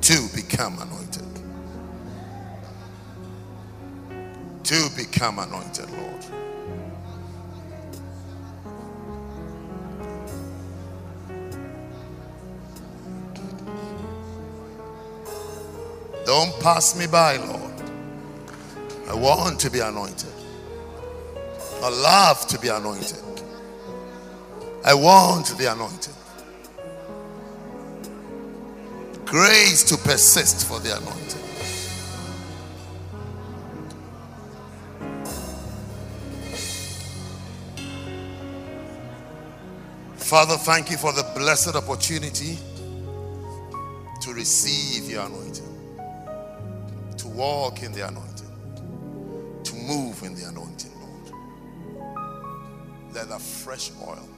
To 0.02 0.30
become 0.36 0.80
anointed. 0.80 1.24
To 4.64 4.90
become 4.96 5.40
anointed, 5.40 5.90
Lord. 5.92 6.26
Don't 16.26 16.58
pass 16.62 16.98
me 16.98 17.06
by, 17.06 17.36
Lord. 17.36 17.74
I 19.10 19.14
want 19.14 19.60
to 19.60 19.70
be 19.70 19.82
anointed. 19.82 20.32
I 21.82 21.90
love 21.90 22.48
to 22.48 22.58
be 22.60 22.70
anointed. 22.70 23.20
I 24.86 24.94
want 24.94 25.46
to 25.48 25.56
be 25.58 25.66
anointed. 25.66 26.14
Grace 29.34 29.82
to 29.86 29.98
persist 29.98 30.68
for 30.68 30.80
the 30.80 30.96
anointing. 30.96 31.42
Father, 40.18 40.56
thank 40.58 40.92
you 40.92 40.98
for 40.98 41.12
the 41.14 41.24
blessed 41.36 41.76
opportunity 41.76 42.60
to 44.22 44.34
receive 44.36 45.10
your 45.10 45.26
anointing, 45.26 45.66
to 47.18 47.28
walk 47.30 47.82
in 47.82 47.92
the 47.92 48.08
anointing, 48.08 48.52
to 49.64 49.74
move 49.74 50.22
in 50.22 50.36
the 50.36 50.48
anointing, 50.48 50.92
Lord. 51.02 51.32
Let 53.16 53.30
the 53.30 53.40
fresh 53.40 53.90
oil 54.00 54.30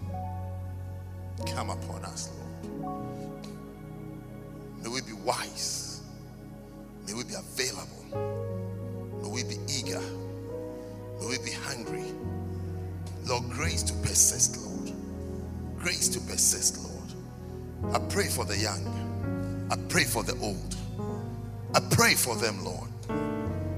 come 1.54 1.70
upon 1.70 2.06
us, 2.06 2.30
Lord. 2.38 2.45
Wise. 5.26 6.02
May 7.08 7.14
we 7.14 7.24
be 7.24 7.34
available. 7.34 8.06
May 9.24 9.30
we 9.30 9.44
be 9.44 9.58
eager. 9.68 10.02
May 11.20 11.28
we 11.28 11.38
be 11.40 11.52
hungry. 11.52 12.06
Lord, 13.26 13.50
grace 13.50 13.82
to 13.84 13.94
persist, 14.08 14.58
Lord. 14.58 14.94
Grace 15.80 16.08
to 16.10 16.20
persist, 16.20 16.78
Lord. 16.84 17.96
I 17.96 18.00
pray 18.08 18.28
for 18.28 18.46
the 18.46 18.56
young. 18.56 19.68
I 19.72 19.78
pray 19.90 20.04
for 20.04 20.24
the 20.24 20.38
old. 20.40 20.76
I 21.74 21.80
pray 21.92 22.14
for 22.14 22.36
them, 22.36 22.64
Lord. 22.64 22.90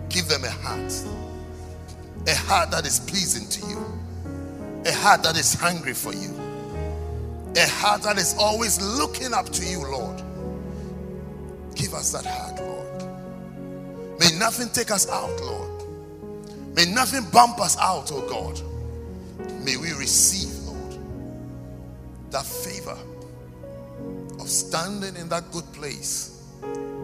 Give 0.10 0.28
them 0.28 0.44
a 0.44 0.50
heart. 0.50 0.94
A 2.28 2.36
heart 2.36 2.72
that 2.72 2.86
is 2.86 3.00
pleasing 3.00 3.48
to 3.48 3.70
you. 3.70 4.82
A 4.86 4.92
heart 4.94 5.24
that 5.24 5.38
is 5.38 5.54
hungry 5.54 5.94
for 5.94 6.14
you. 6.14 6.34
A 7.56 7.68
heart 7.68 8.04
that 8.04 8.18
is 8.18 8.36
always 8.38 8.82
looking 8.82 9.34
up 9.34 9.50
to 9.50 9.66
you, 9.66 9.80
Lord. 9.82 10.22
Give 11.78 11.94
us 11.94 12.12
that 12.12 12.26
heart, 12.26 12.60
Lord. 12.60 14.20
May 14.20 14.32
nothing 14.38 14.70
take 14.70 14.92
us 14.92 15.10
out, 15.10 15.40
Lord. 15.42 15.84
May 16.76 16.86
nothing 16.86 17.24
bump 17.32 17.60
us 17.60 17.78
out, 17.78 18.12
oh 18.12 18.28
God. 18.28 18.62
May 19.64 19.78
we 19.78 19.94
receive, 19.94 20.54
Lord, 20.66 20.98
that 22.32 22.46
favor 22.46 22.98
of 24.40 24.50
standing 24.50 25.16
in 25.16 25.30
that 25.30 25.52
good 25.52 25.72
place 25.74 26.44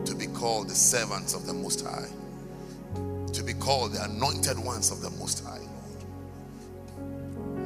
to 0.06 0.16
be 0.16 0.28
called 0.28 0.70
the 0.70 0.76
servants 0.76 1.34
of 1.36 1.46
the 1.46 1.54
Most 1.54 1.86
High, 1.86 2.08
to 3.32 3.44
be 3.44 3.54
called 3.54 3.94
the 3.94 4.04
anointed 4.04 4.58
ones 4.58 4.92
of 4.92 5.02
the 5.02 5.12
Most 5.12 5.44
High, 5.46 5.60
Lord. 5.60 6.06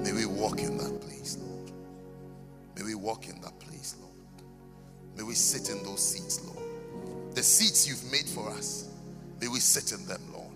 May 0.03 0.11
we 0.11 0.25
walk 0.25 0.59
in 0.59 0.77
that 0.77 1.01
place, 1.01 1.37
Lord. 1.41 1.71
May 2.75 2.83
we 2.83 2.95
walk 2.95 3.27
in 3.27 3.39
that 3.41 3.57
place. 3.59 3.95
Lord. 4.01 4.13
May 5.15 5.23
we 5.23 5.33
sit 5.33 5.69
in 5.69 5.83
those 5.83 6.01
seats, 6.01 6.43
Lord. 6.45 6.66
The 7.37 7.43
seats 7.43 7.87
you've 7.87 8.11
made 8.11 8.27
for 8.27 8.49
us, 8.49 8.89
may 9.39 9.47
we 9.47 9.59
sit 9.59 9.91
in 9.91 10.03
them, 10.07 10.19
Lord. 10.33 10.49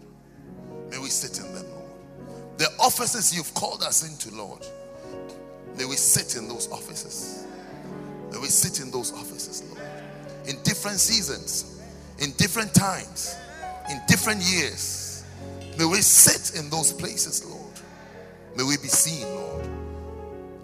May 0.89 0.97
we 0.97 1.09
sit 1.09 1.37
in 1.37 1.53
them, 1.53 1.69
Lord. 1.69 2.57
The 2.57 2.69
offices 2.79 3.35
you've 3.35 3.53
called 3.53 3.83
us 3.83 4.01
into, 4.09 4.35
Lord, 4.35 4.65
may 5.77 5.85
we 5.85 5.95
sit 5.95 6.35
in 6.37 6.47
those 6.47 6.71
offices. 6.71 7.45
May 8.31 8.39
we 8.39 8.47
sit 8.47 8.83
in 8.83 8.89
those 8.89 9.13
offices, 9.13 9.61
Lord. 9.69 9.87
In 10.47 10.59
different 10.63 10.99
seasons, 10.99 11.79
in 12.17 12.31
different 12.37 12.73
times, 12.73 13.35
in 13.91 14.01
different 14.07 14.41
years. 14.41 15.23
May 15.77 15.85
we 15.85 15.97
sit 15.97 16.57
in 16.59 16.67
those 16.71 16.91
places, 16.91 17.45
Lord. 17.45 17.79
May 18.57 18.63
we 18.63 18.77
be 18.77 18.87
seen, 18.87 19.27
Lord. 19.35 19.69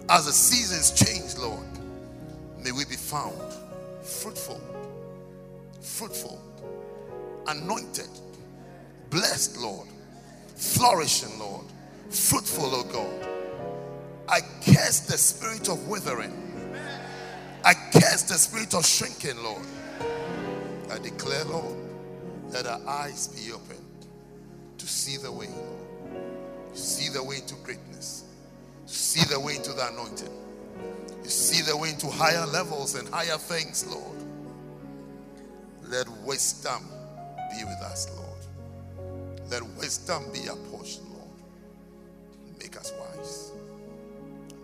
As 0.08 0.26
the 0.26 0.32
seasons 0.32 0.90
change, 0.90 1.36
Lord, 1.38 1.64
may 2.64 2.72
we 2.72 2.84
be 2.86 2.96
found 2.96 3.40
fruitful, 4.02 4.60
fruitful, 5.80 6.40
anointed, 7.48 8.08
blessed, 9.10 9.58
Lord, 9.58 9.88
flourishing, 10.56 11.38
Lord, 11.38 11.66
fruitful, 12.10 12.70
oh 12.74 12.84
God. 12.84 13.28
I 14.28 14.40
curse 14.64 15.00
the 15.00 15.18
spirit 15.18 15.68
of 15.68 15.88
withering. 15.88 16.34
I 17.64 17.74
curse 17.92 18.22
the 18.24 18.34
spirit 18.34 18.74
of 18.74 18.86
shrinking, 18.86 19.42
Lord. 19.42 19.66
I 20.90 20.98
declare, 20.98 21.44
Lord, 21.44 21.76
that 22.50 22.66
our 22.66 22.80
eyes 22.88 23.28
be 23.28 23.52
opened 23.52 23.80
to 24.78 24.86
see 24.86 25.16
the 25.18 25.32
way, 25.32 25.48
To 26.74 26.78
see 26.78 27.10
the 27.12 27.22
way 27.22 27.40
to 27.46 27.54
greatness. 27.64 28.24
To 28.86 28.94
see 28.94 29.24
the 29.32 29.40
way 29.40 29.56
into 29.56 29.72
the 29.72 29.88
anointing. 29.88 30.30
To 31.24 31.30
see 31.30 31.62
the 31.62 31.76
way 31.76 31.90
into 31.90 32.08
higher 32.08 32.46
levels 32.46 32.94
and 32.96 33.08
higher 33.08 33.38
things, 33.38 33.86
Lord. 33.88 34.17
Let 35.88 36.08
wisdom 36.24 36.84
be 37.50 37.64
with 37.64 37.80
us, 37.82 38.10
Lord. 38.16 38.28
Let 39.50 39.62
wisdom 39.78 40.24
be 40.32 40.48
our 40.48 40.56
portion, 40.70 41.04
Lord. 41.10 41.28
Make 42.58 42.76
us 42.76 42.92
wise. 42.98 43.52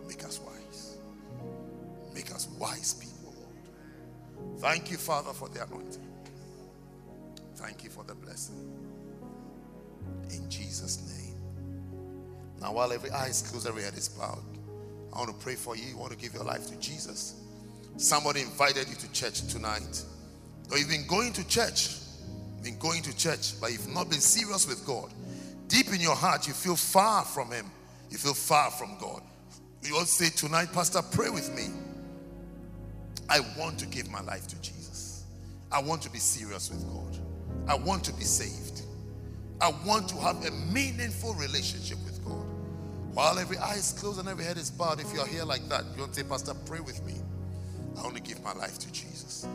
Make 0.07 0.23
us 0.23 0.39
wise. 0.41 0.99
Make 2.15 2.31
us 2.31 2.49
wise 2.59 2.95
people, 2.95 3.35
Lord. 3.41 4.61
Thank 4.61 4.91
you, 4.91 4.99
Father, 4.99 5.33
for 5.33 5.49
the 5.49 5.65
anointing. 5.65 6.07
Thank 7.57 7.85
you 7.85 7.91
for 7.91 8.05
the 8.05 8.15
blessing. 8.15 8.71
In 10.31 10.51
Jesus' 10.51 10.99
name. 11.17 11.37
Now, 12.61 12.75
while 12.75 12.93
every 12.93 13.11
eye 13.11 13.29
is 13.29 13.43
closed, 13.43 13.67
every 13.67 13.83
head 13.83 13.95
is 13.95 14.09
bowed, 14.09 14.43
I 15.13 15.19
want 15.19 15.31
to 15.31 15.45
pray 15.45 15.55
for 15.55 15.77
you. 15.77 15.85
You 15.85 15.97
want 15.97 16.13
to 16.13 16.19
give 16.19 16.35
your 16.35 16.45
life 16.45 16.67
to 16.69 16.77
Jesus. 16.77 17.41
Somebody 17.97 18.43
invited 18.43 18.89
you 18.89 18.97
to 18.97 19.13
church 19.13 19.47
tonight. 19.47 20.03
Or 20.71 20.79
you've 20.79 20.89
been 20.89 21.07
going 21.07 21.33
to 21.35 21.47
church, 21.47 21.91
been 22.63 22.79
going 22.79 23.03
to 23.03 23.17
church, 23.17 23.61
but 23.61 23.73
you've 23.73 23.89
not 23.89 24.09
been 24.09 24.21
serious 24.21 24.67
with 24.67 24.85
God. 24.87 25.13
Deep 25.69 25.89
in 25.93 26.01
your 26.01 26.17
heart, 26.17 26.47
you 26.47 26.55
feel 26.55 26.77
far 26.77 27.25
from 27.25 27.51
Him. 27.51 27.71
You 28.11 28.19
feel 28.19 28.35
far 28.35 28.71
from 28.71 28.97
God. 29.01 29.23
You 29.83 29.97
all 29.97 30.05
say 30.05 30.31
tonight, 30.31 30.73
Pastor, 30.73 31.03
pray 31.03 31.31
with 31.31 31.55
me. 31.55 31.69
I 33.29 33.41
want 33.59 33.79
to 33.81 33.87
give 33.87 34.11
my 34.11 34.21
life 34.21 34.47
to 34.49 34.61
Jesus. 34.61 35.25
I 35.71 35.83
want 35.83 36.03
to 36.03 36.11
be 36.11 36.19
serious 36.19 36.71
with 36.71 36.87
God. 36.93 37.19
I 37.69 37.75
want 37.75 38.05
to 38.05 38.13
be 38.13 38.25
saved. 38.25 38.83
I 39.61 39.73
want 39.87 40.09
to 40.11 40.17
have 40.17 40.45
a 40.45 40.51
meaningful 40.73 41.35
relationship 41.35 41.99
with 42.05 42.25
God. 42.25 42.47
While 43.15 43.39
every 43.39 43.57
eye 43.59 43.75
is 43.75 43.93
closed 43.93 44.19
and 44.19 44.29
every 44.29 44.45
head 44.45 44.57
is 44.57 44.71
bowed, 44.71 45.01
if 45.01 45.13
you're 45.15 45.27
here 45.27 45.45
like 45.45 45.69
that, 45.69 45.85
you 45.95 46.01
want 46.01 46.15
to 46.15 46.21
say, 46.21 46.29
Pastor, 46.29 46.55
pray 46.67 46.81
with 46.81 47.05
me. 47.05 47.15
I 47.97 48.03
want 48.03 48.17
to 48.17 48.23
give 48.23 48.43
my 48.43 48.53
life 48.53 48.79
to 48.79 48.93
Jesus. 48.93 49.47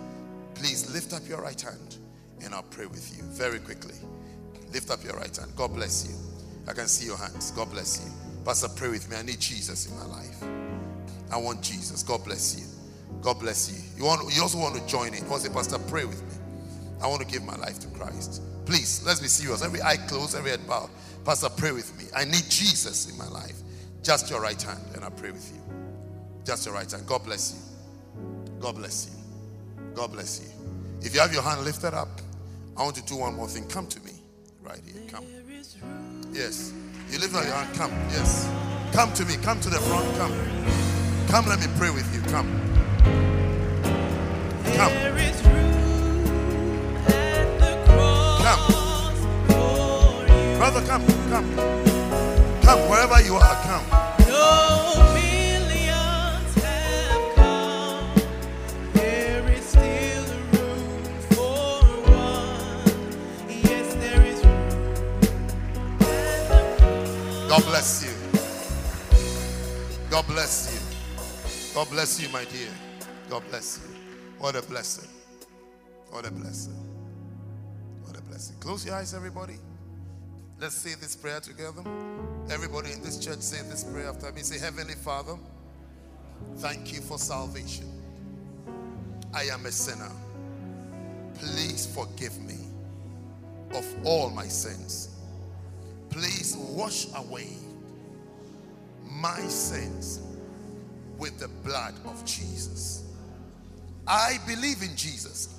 Please 0.60 0.92
lift 0.92 1.14
up 1.14 1.26
your 1.26 1.42
right 1.42 1.60
hand 1.62 1.96
and 2.44 2.54
I'll 2.54 2.64
pray 2.64 2.86
with 2.86 3.16
you 3.16 3.24
very 3.24 3.60
quickly. 3.60 3.96
Lift 4.74 4.92
up 4.92 5.02
your 5.06 5.14
right 5.14 5.34
hand. 5.34 5.54
God 5.56 5.74
bless 5.74 6.06
you. 6.06 6.16
I 6.70 6.74
can 6.74 6.90
see 6.90 7.06
your 7.06 7.18
hands. 7.18 7.52
God 7.52 7.72
bless 7.72 8.06
you. 8.06 8.12
Pastor, 8.44 8.68
pray 8.76 8.90
with 8.90 9.10
me. 9.10 9.16
I 9.16 9.22
need 9.22 9.40
Jesus 9.40 9.90
in 9.90 9.98
my 9.98 10.06
life. 10.06 10.44
I 11.32 11.38
want 11.38 11.62
Jesus. 11.62 12.04
God 12.04 12.26
bless 12.26 12.60
you. 12.60 12.66
God 13.22 13.40
bless 13.40 13.72
you. 13.72 13.82
You 13.98 14.04
want 14.04 14.36
you 14.36 14.42
also 14.42 14.58
want 14.58 14.76
to 14.76 14.86
join 14.86 15.14
in. 15.14 15.26
Say, 15.40 15.48
Pastor, 15.48 15.80
pray 15.88 16.04
with 16.04 16.22
me. 16.24 16.36
I 17.02 17.08
want 17.08 17.22
to 17.22 17.28
give 17.28 17.46
my 17.46 17.56
life 17.56 17.80
to 17.80 17.88
Christ. 17.98 18.42
Please, 18.66 19.02
let's 19.06 19.22
be 19.22 19.28
serious. 19.28 19.64
Every 19.64 19.82
eye 19.82 19.96
closed, 19.96 20.36
every 20.36 20.52
head 20.52 20.68
bowed. 20.68 20.90
Pastor, 21.24 21.48
pray 21.48 21.72
with 21.72 21.98
me. 21.98 22.10
I 22.14 22.26
need 22.26 22.44
Jesus 22.50 23.10
in 23.10 23.18
my 23.18 23.30
life. 23.30 23.56
Just 24.04 24.30
your 24.30 24.42
right 24.42 24.62
hand, 24.62 24.84
and 24.94 25.06
I 25.06 25.10
pray 25.10 25.32
with 25.32 25.50
you. 25.54 25.62
Just 26.44 26.66
your 26.66 26.76
right 26.76 26.92
hand. 26.92 27.08
God 27.08 27.24
bless 27.24 27.54
you. 27.54 28.60
God 28.60 28.76
bless 28.76 29.10
you. 29.10 29.19
God 29.96 30.12
bless 30.12 30.42
you. 30.42 30.48
If 31.02 31.14
you 31.14 31.22
have 31.22 31.34
your 31.34 31.42
hand 31.42 31.62
lifted 31.64 31.94
up, 31.94 32.10
I 32.78 32.84
want 32.84 32.96
to 32.96 33.04
do 33.04 33.18
one 33.18 33.36
more 33.36 33.48
thing. 33.48 33.68
Come 33.68 33.88
to 33.88 34.00
me. 34.02 34.12
Right 34.62 34.80
here. 34.86 35.02
Come. 35.10 35.26
Yes. 36.32 36.74
You 37.10 37.20
lift 37.20 37.36
up 37.36 37.44
your 37.44 37.54
hand. 37.54 37.76
Come. 37.76 37.92
Yes. 38.12 38.50
Come 38.94 39.12
to 39.14 39.26
me. 39.26 39.36
Come 39.38 39.60
to 39.62 39.70
the 39.70 39.80
front. 39.80 40.08
Come. 40.18 40.34
Come, 41.28 41.46
let 41.48 41.60
me 41.60 41.68
pray 41.78 41.90
with 41.90 42.14
you. 42.14 42.22
Come. 42.32 42.48
Come. 44.76 44.94
You. 44.94 45.10
Brother, 50.58 50.82
come. 50.88 51.06
Come. 51.30 51.56
Come. 52.62 52.90
Wherever 52.90 53.22
you 53.22 53.36
are, 53.36 53.56
come. 53.64 55.09
God 67.50 67.64
bless 67.64 68.06
you. 68.06 68.12
God 70.12 70.28
bless 70.28 70.72
you. 70.72 71.74
God 71.74 71.90
bless 71.90 72.22
you, 72.22 72.30
my 72.30 72.46
dear. 72.46 72.70
God 73.28 73.42
bless 73.50 73.80
you. 73.82 73.96
What 74.38 74.56
a 74.56 74.62
blessing. 74.62 75.10
What 76.12 76.28
a 76.28 76.32
blessing. 76.32 76.76
What 78.04 78.16
a 78.16 78.22
blessing. 78.22 78.56
Close 78.60 78.86
your 78.86 78.94
eyes, 78.94 79.16
everybody. 79.16 79.56
Let's 80.60 80.76
say 80.76 80.94
this 80.94 81.16
prayer 81.16 81.40
together. 81.40 81.82
Everybody 82.52 82.92
in 82.92 83.02
this 83.02 83.18
church 83.18 83.40
say 83.40 83.68
this 83.68 83.84
prayer 83.84 84.10
after 84.10 84.32
me. 84.32 84.42
Say, 84.42 84.64
Heavenly 84.64 84.94
Father, 84.94 85.36
thank 86.58 86.94
you 86.94 87.02
for 87.02 87.18
salvation. 87.18 87.90
I 89.34 89.46
am 89.46 89.66
a 89.66 89.72
sinner. 89.72 90.12
Please 91.34 91.88
forgive 91.96 92.40
me 92.44 92.60
of 93.74 93.88
all 94.06 94.30
my 94.30 94.46
sins. 94.46 95.09
Please 96.10 96.58
wash 96.58 97.08
away 97.16 97.50
my 99.12 99.40
sins 99.42 100.22
with 101.18 101.38
the 101.40 101.48
blood 101.48 101.94
of 102.06 102.24
Jesus. 102.26 103.04
I 104.08 104.38
believe 104.48 104.82
in 104.82 104.96
Jesus. 104.96 105.56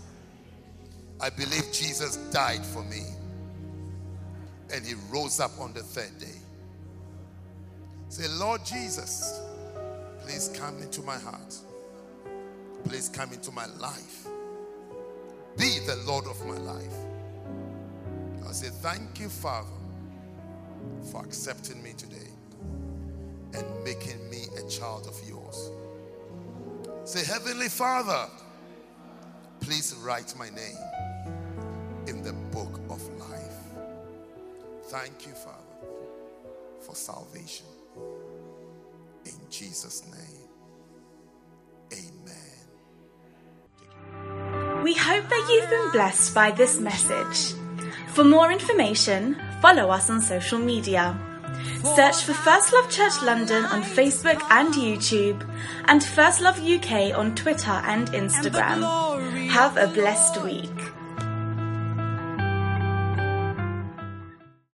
I 1.20 1.30
believe 1.30 1.70
Jesus 1.72 2.16
died 2.32 2.64
for 2.64 2.82
me 2.84 3.02
and 4.72 4.84
he 4.84 4.94
rose 5.10 5.40
up 5.40 5.52
on 5.60 5.72
the 5.72 5.82
third 5.82 6.18
day. 6.18 6.26
Say, 8.08 8.26
Lord 8.38 8.64
Jesus, 8.64 9.40
please 10.22 10.50
come 10.56 10.80
into 10.82 11.02
my 11.02 11.18
heart. 11.18 11.56
Please 12.84 13.08
come 13.08 13.32
into 13.32 13.52
my 13.52 13.66
life. 13.78 14.26
Be 15.58 15.78
the 15.86 15.96
Lord 16.06 16.26
of 16.26 16.44
my 16.46 16.56
life. 16.58 16.94
I 18.48 18.52
say, 18.52 18.68
Thank 18.68 19.20
you, 19.20 19.28
Father, 19.28 19.68
for 21.10 21.22
accepting 21.24 21.82
me 21.82 21.92
today 21.96 22.30
and 23.54 23.84
making 23.84 24.28
me 24.30 24.44
a 24.58 24.68
child 24.68 25.06
of 25.06 25.20
yours. 25.28 25.70
Say, 27.04 27.24
Heavenly 27.24 27.68
Father, 27.68 28.28
please 29.60 29.94
write 30.02 30.34
my 30.38 30.48
name 30.50 30.78
in 32.06 32.22
the 32.22 32.32
book 32.32 32.80
of 32.88 33.02
life. 33.18 33.60
Thank 34.88 35.26
you, 35.26 35.32
Father, 35.32 35.56
for 36.80 36.94
salvation. 36.94 37.66
In 39.24 39.50
Jesus' 39.50 40.04
name, 40.06 40.48
amen. 41.92 42.60
We 44.82 44.94
hope 44.94 45.28
that 45.28 45.48
you've 45.50 45.70
been 45.70 45.90
blessed 45.92 46.34
by 46.34 46.50
this 46.52 46.80
message. 46.80 47.54
For 48.08 48.24
more 48.24 48.50
information, 48.50 49.36
follow 49.60 49.90
us 49.90 50.10
on 50.10 50.20
social 50.20 50.58
media. 50.58 51.18
Search 51.96 52.24
for 52.24 52.34
First 52.34 52.72
Love 52.72 52.90
Church 52.90 53.22
London 53.22 53.64
on 53.64 53.82
Facebook 53.82 54.40
and 54.50 54.72
YouTube, 54.74 55.46
and 55.86 56.02
First 56.02 56.40
Love 56.40 56.58
UK 56.60 57.16
on 57.16 57.34
Twitter 57.34 57.80
and 57.84 58.08
Instagram. 58.08 58.80
Have 59.48 59.76
a 59.76 59.86
blessed 59.88 60.42
week. 60.42 60.70